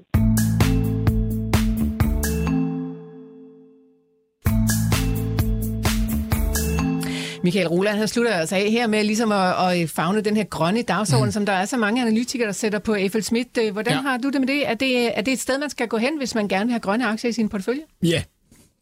Michael 7.44 7.68
Roland, 7.68 7.98
han 7.98 8.08
slutter 8.08 8.34
altså 8.34 8.56
af 8.56 8.72
her 8.72 8.88
med 8.88 9.04
ligesom 9.04 9.32
at, 9.32 9.82
at 9.82 9.90
fagne 9.90 10.22
den 10.22 10.36
her 10.38 10.44
grønne 10.44 10.82
dagsorden, 10.82 11.26
mm. 11.26 11.32
som 11.32 11.46
der 11.46 11.54
er 11.54 11.66
så 11.66 11.78
mange 11.78 12.02
analytikere, 12.02 12.48
der 12.48 12.54
sætter 12.54 12.80
på 12.80 12.94
Eiffel 12.94 13.24
Schmidt. 13.24 13.72
Hvordan 13.72 13.94
ja. 13.94 14.02
har 14.02 14.18
du 14.18 14.30
det 14.30 14.42
med 14.42 14.48
det? 14.48 14.70
Er, 14.70 14.74
det? 14.74 15.18
er 15.18 15.22
det 15.22 15.32
et 15.32 15.40
sted, 15.40 15.60
man 15.60 15.70
skal 15.70 15.88
gå 15.88 15.98
hen, 15.98 16.18
hvis 16.18 16.36
man 16.36 16.48
gerne 16.48 16.66
vil 16.66 16.72
have 16.72 16.80
grønne 16.80 17.06
aktier 17.06 17.30
i 17.30 17.34
sin 17.34 17.50
portefølje? 17.50 17.82
Ja, 18.04 18.24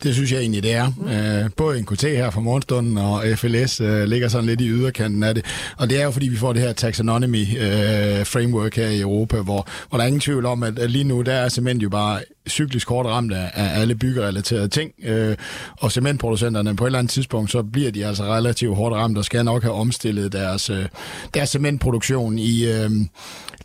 det 0.04 0.14
synes 0.14 0.32
jeg 0.32 0.40
egentlig, 0.40 0.64
det 0.64 0.74
er. 0.74 0.92
Mm. 0.98 1.08
Øh, 1.08 1.50
både 1.58 1.82
NKT 1.82 2.02
her 2.02 2.30
fra 2.30 2.42
morgenstunden 2.42 2.98
og 2.98 3.24
FLS 3.36 3.82
øh, 3.82 4.04
ligger 4.04 4.28
sådan 4.28 4.46
lidt 4.46 4.62
i 4.62 4.70
yderkanten 4.70 5.24
af 5.24 5.36
det. 5.36 5.46
Og 5.78 5.90
det 5.90 6.00
er 6.02 6.04
jo, 6.04 6.12
fordi 6.12 6.28
vi 6.28 6.38
får 6.38 6.54
det 6.54 6.62
her 6.62 6.74
taxonomy 6.74 7.42
øh, 7.60 8.26
framework 8.26 8.76
her 8.76 8.88
i 8.88 9.00
Europa, 9.00 9.38
hvor, 9.42 9.68
hvor 9.90 9.98
der 9.98 10.04
er 10.04 10.08
ingen 10.08 10.20
tvivl 10.20 10.46
om, 10.46 10.64
at, 10.64 10.80
at 10.80 10.92
lige 10.92 11.04
nu 11.04 11.22
der 11.22 11.34
er 11.34 11.50
cement 11.50 11.84
jo 11.84 11.90
bare 11.90 12.20
cyklisk 12.50 12.90
hårdt 12.90 13.10
ramt 13.10 13.34
af, 13.34 13.52
af 13.54 13.82
alle 13.82 13.96
byggerelaterede 13.96 14.68
ting. 14.68 14.92
Øh, 15.04 15.36
og 15.78 15.92
cementproducenterne 15.92 16.76
på 16.76 16.84
et 16.84 16.88
eller 16.88 17.00
andet 17.00 17.12
tidspunkt, 17.12 17.52
så 17.52 17.64
bliver 17.64 17.92
de 17.92 18.06
altså 18.06 18.24
relativt 18.24 18.76
hårdt 18.76 18.96
ramt 18.96 19.18
og 19.18 19.26
skal 19.26 19.46
nok 19.46 19.64
have 19.64 19.74
omstillet 19.74 20.34
deres, 20.34 20.70
øh, 20.70 20.86
deres 21.34 21.50
cementproduktion 21.50 22.40
i, 22.40 22.66
øh, 22.66 22.92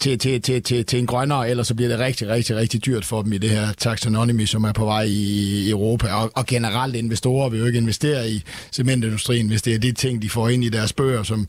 til, 0.01 0.19
til, 0.19 0.43
til, 0.43 0.63
til, 0.63 0.85
til 0.85 0.99
en 0.99 1.07
grønnere, 1.07 1.51
ellers 1.51 1.67
så 1.67 1.75
bliver 1.75 1.89
det 1.89 1.99
rigtig, 1.99 2.29
rigtig, 2.29 2.57
rigtig 2.57 2.87
dyrt 2.87 3.05
for 3.05 3.23
dem 3.23 3.33
i 3.33 3.39
det 3.39 3.51
her 3.51 3.73
taxonomy, 3.79 4.45
som 4.45 4.65
er 4.65 4.73
på 4.73 4.85
vej 4.85 5.03
i 5.09 5.71
Europa. 5.71 6.13
Og, 6.13 6.31
og 6.35 6.47
generelt 6.47 6.97
investorer 6.97 7.49
vil 7.49 7.61
jo 7.61 7.67
ikke 7.67 7.79
investere 7.79 8.31
i 8.31 8.43
cementindustrien, 8.73 9.47
hvis 9.49 9.63
det 9.63 9.75
er 9.75 9.79
de 9.79 9.93
ting, 9.93 10.23
de 10.23 10.31
får 10.31 10.49
ind 10.49 10.65
i 10.65 10.69
deres 10.69 10.93
bøger, 10.93 11.23
som, 11.23 11.49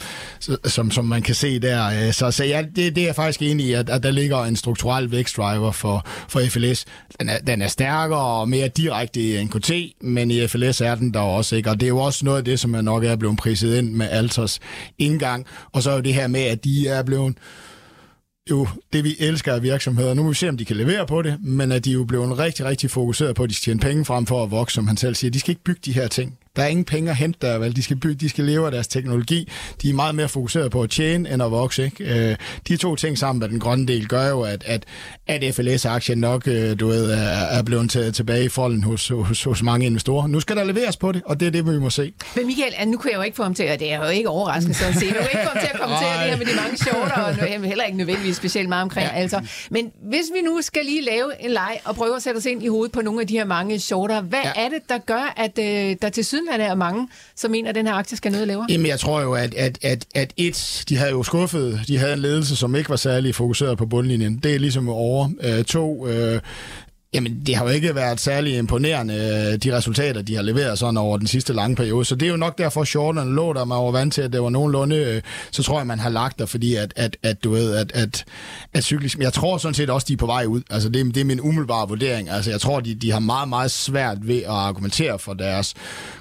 som, 0.65 0.91
som 0.91 1.05
man 1.05 1.21
kan 1.21 1.35
se 1.35 1.59
der. 1.59 2.07
Øh, 2.07 2.13
så, 2.13 2.31
så 2.31 2.43
ja, 2.43 2.61
det, 2.75 2.95
det 2.95 3.01
er 3.01 3.05
jeg 3.05 3.15
faktisk 3.15 3.41
enig 3.41 3.65
i, 3.65 3.73
at, 3.73 3.89
at 3.89 4.03
der 4.03 4.11
ligger 4.11 4.43
en 4.43 4.55
strukturel 4.55 5.11
vækstdriver 5.11 5.71
for, 5.71 6.07
for 6.29 6.41
FLS. 6.49 6.85
Den 7.19 7.29
er, 7.29 7.37
den 7.37 7.61
er 7.61 7.67
stærkere 7.67 8.19
og 8.19 8.49
mere 8.49 8.67
direkte 8.67 9.21
i 9.21 9.43
NKT, 9.43 9.71
men 10.01 10.31
i 10.31 10.47
FLS 10.47 10.81
er 10.81 10.95
den 10.95 11.13
der 11.13 11.19
også. 11.19 11.55
Ikke? 11.55 11.69
Og 11.69 11.79
det 11.79 11.85
er 11.85 11.89
jo 11.89 11.97
også 11.97 12.25
noget 12.25 12.37
af 12.37 12.45
det, 12.45 12.59
som 12.59 12.73
jeg 12.73 12.83
nok 12.83 13.03
er 13.03 13.15
blevet 13.15 13.37
priset 13.37 13.77
ind 13.77 13.91
med 13.91 14.09
Alters 14.09 14.59
indgang. 14.97 15.45
Og 15.71 15.83
så 15.83 15.91
er 15.91 15.95
jo 15.95 16.01
det 16.01 16.13
her 16.13 16.27
med, 16.27 16.41
at 16.41 16.63
de 16.63 16.87
er 16.87 17.03
blevet 17.03 17.37
jo 18.49 18.67
det, 18.93 19.03
vi 19.03 19.15
elsker 19.19 19.53
af 19.53 19.63
virksomheder. 19.63 20.13
Nu 20.13 20.23
må 20.23 20.29
vi 20.29 20.35
se, 20.35 20.49
om 20.49 20.57
de 20.57 20.65
kan 20.65 20.75
levere 20.75 21.07
på 21.07 21.21
det, 21.21 21.37
men 21.43 21.71
at 21.71 21.85
de 21.85 21.89
er 21.89 21.93
jo 21.93 22.03
blevet 22.03 22.39
rigtig, 22.39 22.65
rigtig 22.65 22.91
fokuseret 22.91 23.35
på, 23.35 23.43
at 23.43 23.49
de 23.49 23.55
skal 23.55 23.65
tjene 23.65 23.79
penge 23.79 24.05
frem 24.05 24.25
for 24.25 24.43
at 24.43 24.51
vokse, 24.51 24.75
som 24.75 24.87
han 24.87 24.97
selv 24.97 25.15
siger. 25.15 25.31
De 25.31 25.39
skal 25.39 25.51
ikke 25.51 25.63
bygge 25.63 25.81
de 25.85 25.91
her 25.91 26.07
ting. 26.07 26.37
Der 26.57 26.63
er 26.63 26.67
ingen 26.67 26.85
penge 26.85 27.09
at 27.09 27.15
hente 27.17 27.39
der, 27.41 27.57
vel? 27.57 27.75
De 27.75 27.83
skal, 27.83 27.95
bygge, 27.95 28.15
de 28.15 28.29
skal 28.29 28.43
leve 28.43 28.65
af 28.65 28.71
deres 28.71 28.87
teknologi. 28.87 29.49
De 29.81 29.89
er 29.89 29.93
meget 29.93 30.15
mere 30.15 30.29
fokuseret 30.29 30.71
på 30.71 30.81
at 30.81 30.89
tjene 30.89 31.33
end 31.33 31.43
at 31.43 31.51
vokse. 31.51 31.85
Ikke? 31.85 32.29
Øh, 32.29 32.35
de 32.67 32.77
to 32.77 32.95
ting 32.95 33.17
sammen 33.17 33.39
med 33.39 33.49
den 33.49 33.59
grønne 33.59 33.87
del 33.87 34.07
gør 34.07 34.29
jo, 34.29 34.41
at, 34.41 34.63
at, 34.65 34.85
at 35.27 35.55
FLS-aktien 35.55 36.17
nok 36.17 36.47
øh, 36.47 36.79
du 36.79 36.87
ved, 36.87 37.11
er, 37.11 37.57
er 37.57 37.63
blevet 37.63 37.89
taget 37.91 38.15
tilbage 38.15 38.45
i 38.45 38.49
folden 38.49 38.83
hos, 38.83 39.07
hos, 39.07 39.43
hos 39.43 39.63
mange 39.63 39.85
investorer. 39.85 40.27
Nu 40.27 40.39
skal 40.39 40.55
der 40.55 40.63
leveres 40.63 40.97
på 40.97 41.11
det, 41.11 41.21
og 41.25 41.39
det 41.39 41.45
er 41.45 41.51
det, 41.51 41.65
vi 41.65 41.79
må 41.79 41.89
se. 41.89 42.13
Men 42.35 42.45
Michael, 42.45 42.87
nu 42.87 42.97
kunne 42.97 43.11
jeg 43.11 43.17
jo 43.17 43.21
ikke 43.21 43.35
få 43.35 43.43
ham 43.43 43.53
til, 43.53 43.71
og 43.71 43.79
det 43.79 43.93
er 43.93 43.97
jo 43.97 44.09
ikke 44.09 44.29
overraskende 44.29 44.75
sådan 44.77 44.93
set, 44.93 45.07
jeg 45.07 45.15
kunne 45.15 45.29
ikke 45.33 45.43
få 45.43 45.49
ham 45.49 45.59
til 45.59 45.69
at 45.73 45.79
kommentere 45.79 46.23
det 46.23 46.29
her 46.29 46.37
med 46.37 46.45
de 46.45 46.55
mange 46.55 46.77
shorter, 46.77 47.21
og 47.21 47.33
heller 47.67 47.83
ikke 47.83 47.97
nødvendigvis 47.97 48.35
specielt 48.35 48.69
meget 48.69 48.83
omkring. 48.83 49.07
Ja. 49.07 49.19
Altså. 49.19 49.41
Men 49.69 49.91
hvis 50.01 50.25
vi 50.35 50.41
nu 50.41 50.61
skal 50.61 50.85
lige 50.85 51.01
lave 51.01 51.31
en 51.39 51.51
leg 51.51 51.79
og 51.85 51.95
prøve 51.95 52.15
at 52.15 52.23
sætte 52.23 52.37
os 52.37 52.45
ind 52.45 52.63
i 52.63 52.67
hovedet 52.67 52.91
på 52.91 53.01
nogle 53.01 53.21
af 53.21 53.27
de 53.27 53.37
her 53.37 53.45
mange 53.45 53.79
shorter, 53.79 54.21
hvad 54.21 54.39
ja. 54.43 54.51
er 54.65 54.69
det, 54.69 54.89
der 54.89 54.97
gør, 54.97 55.33
at 55.37 55.59
øh, 55.59 55.95
der 56.01 56.09
til 56.09 56.25
simpelthen 56.47 56.71
er 56.71 56.75
mange, 56.75 57.07
som 57.35 57.51
mener, 57.51 57.69
at 57.69 57.75
den 57.75 57.87
her 57.87 57.93
aktie 57.93 58.17
skal 58.17 58.31
noget 58.31 58.47
lavere? 58.47 58.65
Jamen, 58.69 58.87
jeg 58.87 58.99
tror 58.99 59.21
jo, 59.21 59.33
at, 59.33 59.53
at, 59.53 59.77
at, 59.81 60.05
at 60.15 60.33
et, 60.37 60.83
de 60.89 60.97
havde 60.97 61.11
jo 61.11 61.23
skuffet, 61.23 61.81
de 61.87 61.97
havde 61.97 62.13
en 62.13 62.19
ledelse, 62.19 62.55
som 62.55 62.75
ikke 62.75 62.89
var 62.89 62.95
særlig 62.95 63.35
fokuseret 63.35 63.77
på 63.77 63.85
bundlinjen. 63.85 64.37
Det 64.37 64.55
er 64.55 64.59
ligesom 64.59 64.89
over. 64.89 65.29
Øh, 65.41 65.63
to, 65.63 66.07
øh, 66.07 66.39
Jamen, 67.17 67.41
det 67.45 67.55
har 67.55 67.63
jo 67.63 67.69
ikke 67.69 67.95
været 67.95 68.19
særlig 68.19 68.57
imponerende, 68.57 69.13
øh, 69.13 69.57
de 69.63 69.77
resultater, 69.77 70.21
de 70.21 70.35
har 70.35 70.41
leveret 70.41 70.79
sådan 70.79 70.97
over 70.97 71.17
den 71.17 71.27
sidste 71.27 71.53
lange 71.53 71.75
periode. 71.75 72.05
Så 72.05 72.15
det 72.15 72.25
er 72.25 72.29
jo 72.29 72.37
nok 72.37 72.57
derfor, 72.57 72.95
Jordan 72.95 73.35
lå 73.35 73.53
der, 73.53 73.65
man 73.65 73.77
var 73.77 73.91
vant 73.91 74.13
til, 74.13 74.21
at 74.21 74.33
det 74.33 74.41
var 74.41 74.49
nogenlunde, 74.49 74.95
øh, 74.95 75.21
så 75.51 75.63
tror 75.63 75.79
jeg, 75.79 75.87
man 75.87 75.99
har 75.99 76.09
lagt 76.09 76.39
der, 76.39 76.45
fordi 76.45 76.75
at, 76.75 76.93
at, 76.95 77.17
at 77.23 77.43
du 77.43 77.51
ved, 77.51 77.75
at, 77.75 77.91
at, 77.91 78.25
at 78.73 78.83
cyklisk... 78.83 79.17
Jeg 79.17 79.33
tror 79.33 79.57
sådan 79.57 79.73
set 79.73 79.89
også, 79.89 80.05
de 80.07 80.13
er 80.13 80.17
på 80.17 80.25
vej 80.25 80.45
ud. 80.45 80.61
Altså, 80.69 80.89
det, 80.89 81.15
det 81.15 81.21
er 81.21 81.25
min 81.25 81.41
umiddelbare 81.41 81.87
vurdering. 81.87 82.29
Altså, 82.29 82.51
jeg 82.51 82.61
tror, 82.61 82.79
de, 82.79 82.95
de 82.95 83.11
har 83.11 83.19
meget, 83.19 83.49
meget 83.49 83.71
svært 83.71 84.27
ved 84.27 84.37
at 84.37 84.49
argumentere 84.49 85.19
for 85.19 85.33
deres 85.33 85.73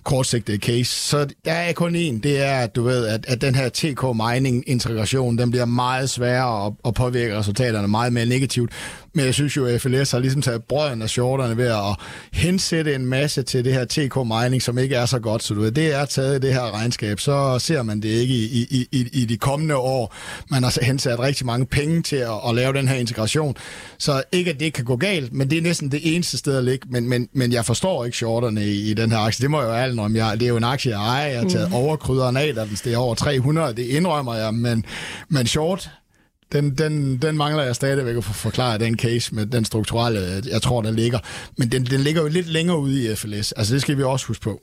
kortsigtede 0.05 0.59
case. 0.59 0.91
Så 0.91 1.27
der 1.45 1.53
er 1.53 1.73
kun 1.73 1.97
en, 1.97 2.19
det 2.19 2.43
er, 2.43 2.59
at 2.59 2.77
du 2.77 2.83
ved, 2.83 3.07
at, 3.07 3.25
at 3.29 3.41
den 3.41 3.55
her 3.55 3.69
TK 3.69 4.03
Mining 4.15 4.65
integration, 4.67 5.39
den 5.39 5.51
bliver 5.51 5.65
meget 5.65 6.11
sværere 6.11 6.67
at, 6.67 6.73
at 6.87 6.95
påvirke 6.95 7.39
resultaterne 7.39 7.89
meget 7.89 8.13
mere 8.13 8.27
negativt. 8.27 8.71
Men 9.16 9.24
jeg 9.24 9.35
synes 9.35 9.57
jo, 9.57 9.66
at 9.66 9.81
FLS 9.81 10.11
har 10.11 10.18
ligesom 10.18 10.42
taget 10.42 10.64
brøden 10.64 11.02
af 11.02 11.11
shorterne 11.11 11.57
ved 11.57 11.66
at 11.66 11.96
hensætte 12.33 12.94
en 12.94 13.07
masse 13.07 13.42
til 13.42 13.64
det 13.64 13.72
her 13.72 13.85
TK 13.85 14.16
Mining, 14.16 14.62
som 14.62 14.79
ikke 14.79 14.94
er 14.94 15.07
så 15.07 15.18
godt. 15.18 15.42
Så 15.42 15.55
du 15.55 15.61
ved, 15.61 15.72
det 15.72 15.94
er 15.94 16.05
taget 16.05 16.37
i 16.37 16.46
det 16.46 16.55
her 16.55 16.74
regnskab. 16.74 17.20
Så 17.20 17.59
ser 17.59 17.83
man 17.83 18.00
det 18.00 18.09
ikke 18.09 18.35
i, 18.35 18.66
i, 18.70 18.88
i, 18.92 19.09
i 19.12 19.24
de 19.24 19.37
kommende 19.37 19.76
år. 19.76 20.14
Man 20.50 20.62
har 20.62 20.85
hensat 20.85 21.18
rigtig 21.18 21.46
mange 21.46 21.66
penge 21.66 22.02
til 22.02 22.16
at, 22.16 22.40
at 22.48 22.55
lave 22.55 22.72
den 22.72 22.88
her 22.88 22.96
integration. 22.96 23.57
Så 23.98 24.22
ikke, 24.33 24.50
at 24.50 24.61
det 24.61 24.72
kan 24.72 24.85
gå 24.85 24.96
galt, 24.96 25.33
men 25.33 25.50
det 25.50 25.59
er 25.59 25.62
næsten 25.62 25.92
det 25.92 26.00
eneste 26.14 26.38
sted 26.38 26.57
at 26.57 26.64
ligge. 26.64 26.87
Men, 26.90 27.09
men, 27.09 27.29
men 27.33 27.52
jeg 27.52 27.64
forstår 27.64 28.05
ikke 28.05 28.16
shorterne 28.16 28.64
i, 28.64 28.90
i 28.90 28.94
den 28.94 29.12
her 29.12 29.18
aktie. 29.18 29.42
Det 29.42 29.50
må 29.50 29.61
jeg 29.61 29.68
jo 29.68 29.74
ærligt 29.74 30.00
om. 30.00 30.16
Jeg, 30.16 30.40
det 30.40 30.46
er 30.46 30.50
jo 30.50 30.57
en 30.57 30.64
aktie, 30.64 30.98
jeg 30.98 31.09
ejer. 31.09 31.26
Jeg 31.26 31.40
har 31.40 31.48
taget 31.48 31.68
mm. 31.68 31.74
overkrydderen 31.74 32.37
af, 32.37 32.55
da 32.55 32.64
den 32.64 32.76
steg 32.76 32.96
over 32.96 33.14
300. 33.14 33.74
Det 33.74 33.87
indrømmer 33.87 34.35
jeg. 34.35 34.55
Men, 34.55 34.85
men 35.29 35.46
short 35.46 35.90
den, 36.53 36.79
den, 36.79 37.17
den 37.23 37.37
mangler 37.37 37.63
jeg 37.63 37.77
stadigvæk 37.77 38.17
at 38.17 38.25
få 38.25 38.33
forklaret, 38.33 38.81
den 38.81 38.99
case 38.99 39.35
med 39.35 39.47
den 39.47 39.65
strukturelle, 39.65 40.43
jeg 40.47 40.63
tror, 40.63 40.83
der 40.83 40.91
ligger. 40.91 41.19
Men 41.59 41.73
den, 41.73 41.87
den 41.87 42.01
ligger 42.01 42.23
jo 42.23 42.29
lidt 42.29 42.47
længere 42.47 42.79
ude 42.79 43.13
i 43.13 43.15
FLS. 43.15 43.53
Altså, 43.53 43.75
det 43.75 43.83
skal 43.83 43.97
vi 43.97 44.03
også 44.03 44.27
huske 44.27 44.43
på. 44.43 44.61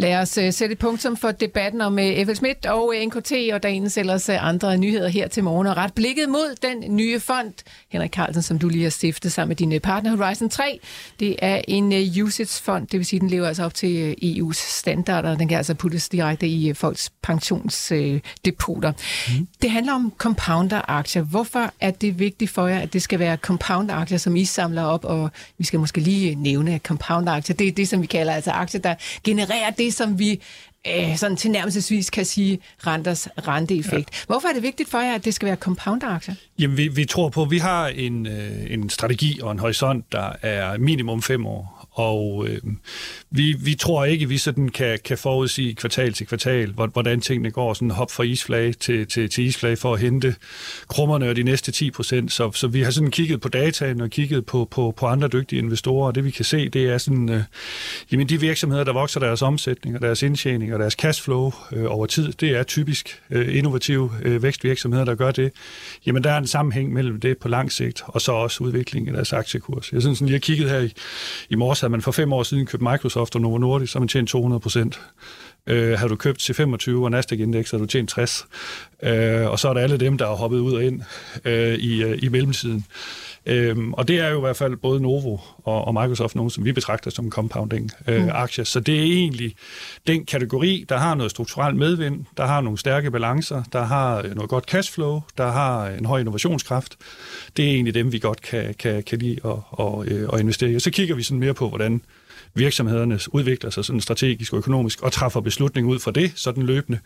Lad 0.00 0.16
os 0.16 0.38
uh, 0.38 0.44
sætte 0.50 0.72
et 0.72 0.78
punktum 0.78 1.16
for 1.16 1.30
debatten 1.30 1.80
om 1.80 1.94
uh, 1.94 2.06
øh, 2.06 2.26
FL 2.26 2.34
Schmidt 2.34 2.66
og 2.66 2.86
uh, 2.86 2.94
NKT, 3.06 3.32
og 3.52 3.62
der 3.62 3.90
ellers 3.96 4.28
uh, 4.28 4.48
andre 4.48 4.78
nyheder 4.78 5.08
her 5.08 5.28
til 5.28 5.44
morgen. 5.44 5.66
Og 5.66 5.76
ret 5.76 5.94
blikket 5.94 6.28
mod 6.28 6.56
den 6.62 6.96
nye 6.96 7.20
fond, 7.20 7.52
Henrik 7.88 8.10
Carlsen, 8.10 8.42
som 8.42 8.58
du 8.58 8.68
lige 8.68 8.82
har 8.82 8.90
stiftet 8.90 9.32
sammen 9.32 9.48
med 9.48 9.56
dine 9.56 9.80
partner 9.80 10.16
Horizon 10.16 10.48
3. 10.48 10.80
Det 11.20 11.36
er 11.38 11.60
en 11.68 11.92
uh, 11.92 12.24
usage-fond, 12.24 12.86
det 12.86 12.98
vil 12.98 13.06
sige, 13.06 13.20
den 13.20 13.28
lever 13.28 13.46
altså 13.48 13.64
op 13.64 13.74
til 13.74 14.16
uh, 14.22 14.28
EU's 14.30 14.78
standarder, 14.78 15.36
den 15.36 15.48
kan 15.48 15.56
altså 15.56 15.74
puttes 15.74 16.08
direkte 16.08 16.48
i 16.48 16.70
uh, 16.70 16.76
folks 16.76 17.10
pensionsdepoter. 17.22 18.92
Uh, 19.28 19.38
mm. 19.38 19.48
Det 19.62 19.70
handler 19.70 19.92
om 19.92 20.12
compounder-aktier. 20.18 21.22
Hvorfor 21.22 21.72
er 21.80 21.90
det 21.90 22.18
vigtigt 22.18 22.50
for 22.50 22.66
jer, 22.66 22.80
at 22.80 22.92
det 22.92 23.02
skal 23.02 23.18
være 23.18 23.36
compounder-aktier, 23.36 24.18
som 24.18 24.36
I 24.36 24.44
samler 24.44 24.82
op, 24.82 25.04
og 25.04 25.30
vi 25.58 25.64
skal 25.64 25.80
måske 25.80 26.00
lige 26.00 26.34
nævne 26.34 26.80
compounder-aktier. 26.86 27.56
Det 27.56 27.68
er 27.68 27.72
det, 27.72 27.88
som 27.88 28.02
vi 28.02 28.06
kalder 28.06 28.32
altså 28.32 28.50
aktier, 28.50 28.80
der 28.80 28.94
genererer 29.24 29.39
det, 29.78 29.94
som 29.94 30.18
vi 30.18 30.40
øh, 30.86 31.16
sådan 31.16 31.36
tilnærmelsesvis 31.36 32.10
kan 32.10 32.24
sige 32.24 32.58
renters 32.86 33.28
renteeffekt. 33.48 34.10
Ja. 34.12 34.24
Hvorfor 34.26 34.48
er 34.48 34.52
det 34.52 34.62
vigtigt 34.62 34.90
for 34.90 34.98
jer, 34.98 35.14
at 35.14 35.24
det 35.24 35.34
skal 35.34 35.46
være 35.46 35.56
compounder-aktier? 35.56 36.34
Jamen, 36.58 36.76
vi, 36.76 36.88
vi 36.88 37.04
tror 37.04 37.28
på, 37.28 37.42
at 37.42 37.50
vi 37.50 37.58
har 37.58 37.86
en, 37.86 38.26
øh, 38.26 38.72
en 38.72 38.90
strategi 38.90 39.40
og 39.42 39.52
en 39.52 39.58
horisont, 39.58 40.12
der 40.12 40.32
er 40.42 40.78
minimum 40.78 41.22
fem 41.22 41.46
år 41.46 41.79
og 42.00 42.46
øh, 42.48 42.60
vi, 43.30 43.56
vi 43.60 43.74
tror 43.74 44.04
ikke, 44.04 44.22
at 44.22 44.30
vi 44.30 44.38
sådan 44.38 44.68
kan, 44.68 44.98
kan 45.04 45.18
forudsige 45.18 45.74
kvartal 45.74 46.12
til 46.12 46.26
kvartal, 46.26 46.72
hvordan 46.92 47.20
tingene 47.20 47.50
går, 47.50 47.74
sådan 47.74 47.90
hop 47.90 48.10
fra 48.10 48.22
isflag 48.22 48.74
til, 48.76 49.06
til, 49.06 49.30
til 49.30 49.44
isflag 49.44 49.78
for 49.78 49.94
at 49.94 50.00
hente 50.00 50.34
krummerne 50.88 51.28
og 51.28 51.36
de 51.36 51.42
næste 51.42 51.72
10 51.72 51.90
procent. 51.90 52.32
Så, 52.32 52.52
så 52.52 52.68
vi 52.68 52.82
har 52.82 52.90
sådan 52.90 53.10
kigget 53.10 53.40
på 53.40 53.48
dataen 53.48 54.00
og 54.00 54.10
kigget 54.10 54.46
på, 54.46 54.68
på, 54.70 54.94
på 54.96 55.06
andre 55.06 55.28
dygtige 55.28 55.58
investorer, 55.58 56.06
og 56.06 56.14
det 56.14 56.24
vi 56.24 56.30
kan 56.30 56.44
se, 56.44 56.68
det 56.68 56.84
er 56.84 56.98
sådan, 56.98 57.28
øh, 57.28 57.42
jamen 58.12 58.28
de 58.28 58.40
virksomheder, 58.40 58.84
der 58.84 58.92
vokser 58.92 59.20
deres 59.20 59.42
omsætning 59.42 59.96
og 59.96 60.02
deres 60.02 60.22
indtjening 60.22 60.74
og 60.74 60.78
deres 60.78 60.92
cashflow 60.92 61.52
øh, 61.72 61.84
over 61.88 62.06
tid, 62.06 62.32
det 62.32 62.50
er 62.50 62.62
typisk 62.62 63.22
øh, 63.30 63.56
innovative 63.56 64.10
øh, 64.22 64.42
vækstvirksomheder, 64.42 65.04
der 65.04 65.14
gør 65.14 65.30
det. 65.30 65.52
Jamen 66.06 66.24
der 66.24 66.30
er 66.30 66.38
en 66.38 66.46
sammenhæng 66.46 66.92
mellem 66.92 67.20
det 67.20 67.38
på 67.38 67.48
lang 67.48 67.72
sigt, 67.72 68.02
og 68.06 68.20
så 68.20 68.32
også 68.32 68.64
udviklingen 68.64 69.08
af 69.08 69.14
deres 69.14 69.32
aktiekurs. 69.32 69.92
Jeg 69.92 70.02
synes 70.02 70.18
sådan 70.18 70.26
lige 70.26 70.34
har 70.34 70.40
kigget 70.40 70.70
her 70.70 70.78
i, 70.78 70.92
i 71.50 71.54
morges, 71.54 71.82
havde 71.90 71.98
man 71.98 72.02
for 72.02 72.12
fem 72.12 72.32
år 72.32 72.42
siden 72.42 72.66
købt 72.66 72.82
Microsoft 72.82 73.34
og 73.34 73.40
Novo 73.40 73.58
Nordisk, 73.58 73.92
så 73.92 73.98
har 73.98 74.00
man 74.00 74.08
tjent 74.08 74.28
200 74.28 74.60
procent. 74.60 75.00
Øh, 75.66 75.98
har 75.98 76.08
du 76.08 76.16
købt 76.16 76.40
til 76.40 76.54
25 76.54 77.04
og 77.04 77.10
Nasdaq-indeks, 77.10 77.70
har 77.70 77.78
du 77.78 77.86
tjent 77.86 78.10
60. 78.10 78.46
Øh, 79.02 79.50
og 79.50 79.58
så 79.58 79.68
er 79.68 79.74
der 79.74 79.80
alle 79.80 79.96
dem, 79.96 80.18
der 80.18 80.26
har 80.26 80.34
hoppet 80.34 80.58
ud 80.58 80.72
og 80.72 80.84
ind 80.84 81.02
øh, 81.44 81.74
i, 81.74 82.02
øh, 82.02 82.18
i 82.22 82.28
mellemtiden. 82.28 82.84
Øhm, 83.46 83.92
og 83.92 84.08
det 84.08 84.18
er 84.18 84.28
jo 84.28 84.36
i 84.36 84.40
hvert 84.40 84.56
fald 84.56 84.76
både 84.76 85.00
Novo 85.00 85.38
og, 85.64 85.84
og 85.84 85.94
Microsoft 85.94 86.34
nogle, 86.34 86.50
som 86.50 86.64
vi 86.64 86.72
betragter 86.72 87.10
som 87.10 87.30
compounding-aktier. 87.30 88.62
Øh, 88.62 88.62
mm. 88.62 88.64
Så 88.64 88.80
det 88.80 88.98
er 88.98 89.02
egentlig 89.02 89.54
den 90.06 90.26
kategori, 90.26 90.84
der 90.88 90.96
har 90.96 91.14
noget 91.14 91.30
strukturelt 91.30 91.76
medvind, 91.76 92.24
der 92.36 92.46
har 92.46 92.60
nogle 92.60 92.78
stærke 92.78 93.10
balancer, 93.10 93.62
der 93.72 93.84
har 93.84 94.22
noget 94.34 94.50
godt 94.50 94.64
cashflow, 94.64 95.20
der 95.38 95.50
har 95.50 95.88
en 95.88 96.04
høj 96.04 96.18
innovationskraft. 96.18 96.96
Det 97.56 97.64
er 97.64 97.70
egentlig 97.70 97.94
dem, 97.94 98.12
vi 98.12 98.18
godt 98.18 98.42
kan, 98.42 98.74
kan, 98.74 99.02
kan 99.02 99.18
lide 99.18 99.40
at, 99.44 99.84
at, 99.86 100.12
øh, 100.12 100.28
at 100.32 100.40
investere 100.40 100.70
i. 100.70 100.74
Og 100.74 100.80
så 100.80 100.90
kigger 100.90 101.14
vi 101.14 101.22
sådan 101.22 101.40
mere 101.40 101.54
på, 101.54 101.68
hvordan 101.68 102.02
virksomhederne 102.54 103.18
udvikler 103.32 103.70
sig 103.70 103.84
sådan 103.84 104.00
strategisk 104.00 104.52
og 104.52 104.58
økonomisk, 104.58 105.02
og 105.02 105.12
træffer 105.12 105.40
beslutning 105.40 105.86
ud 105.86 105.98
fra 105.98 106.10
det, 106.10 106.32
sådan 106.34 106.62
løbende, 106.62 106.98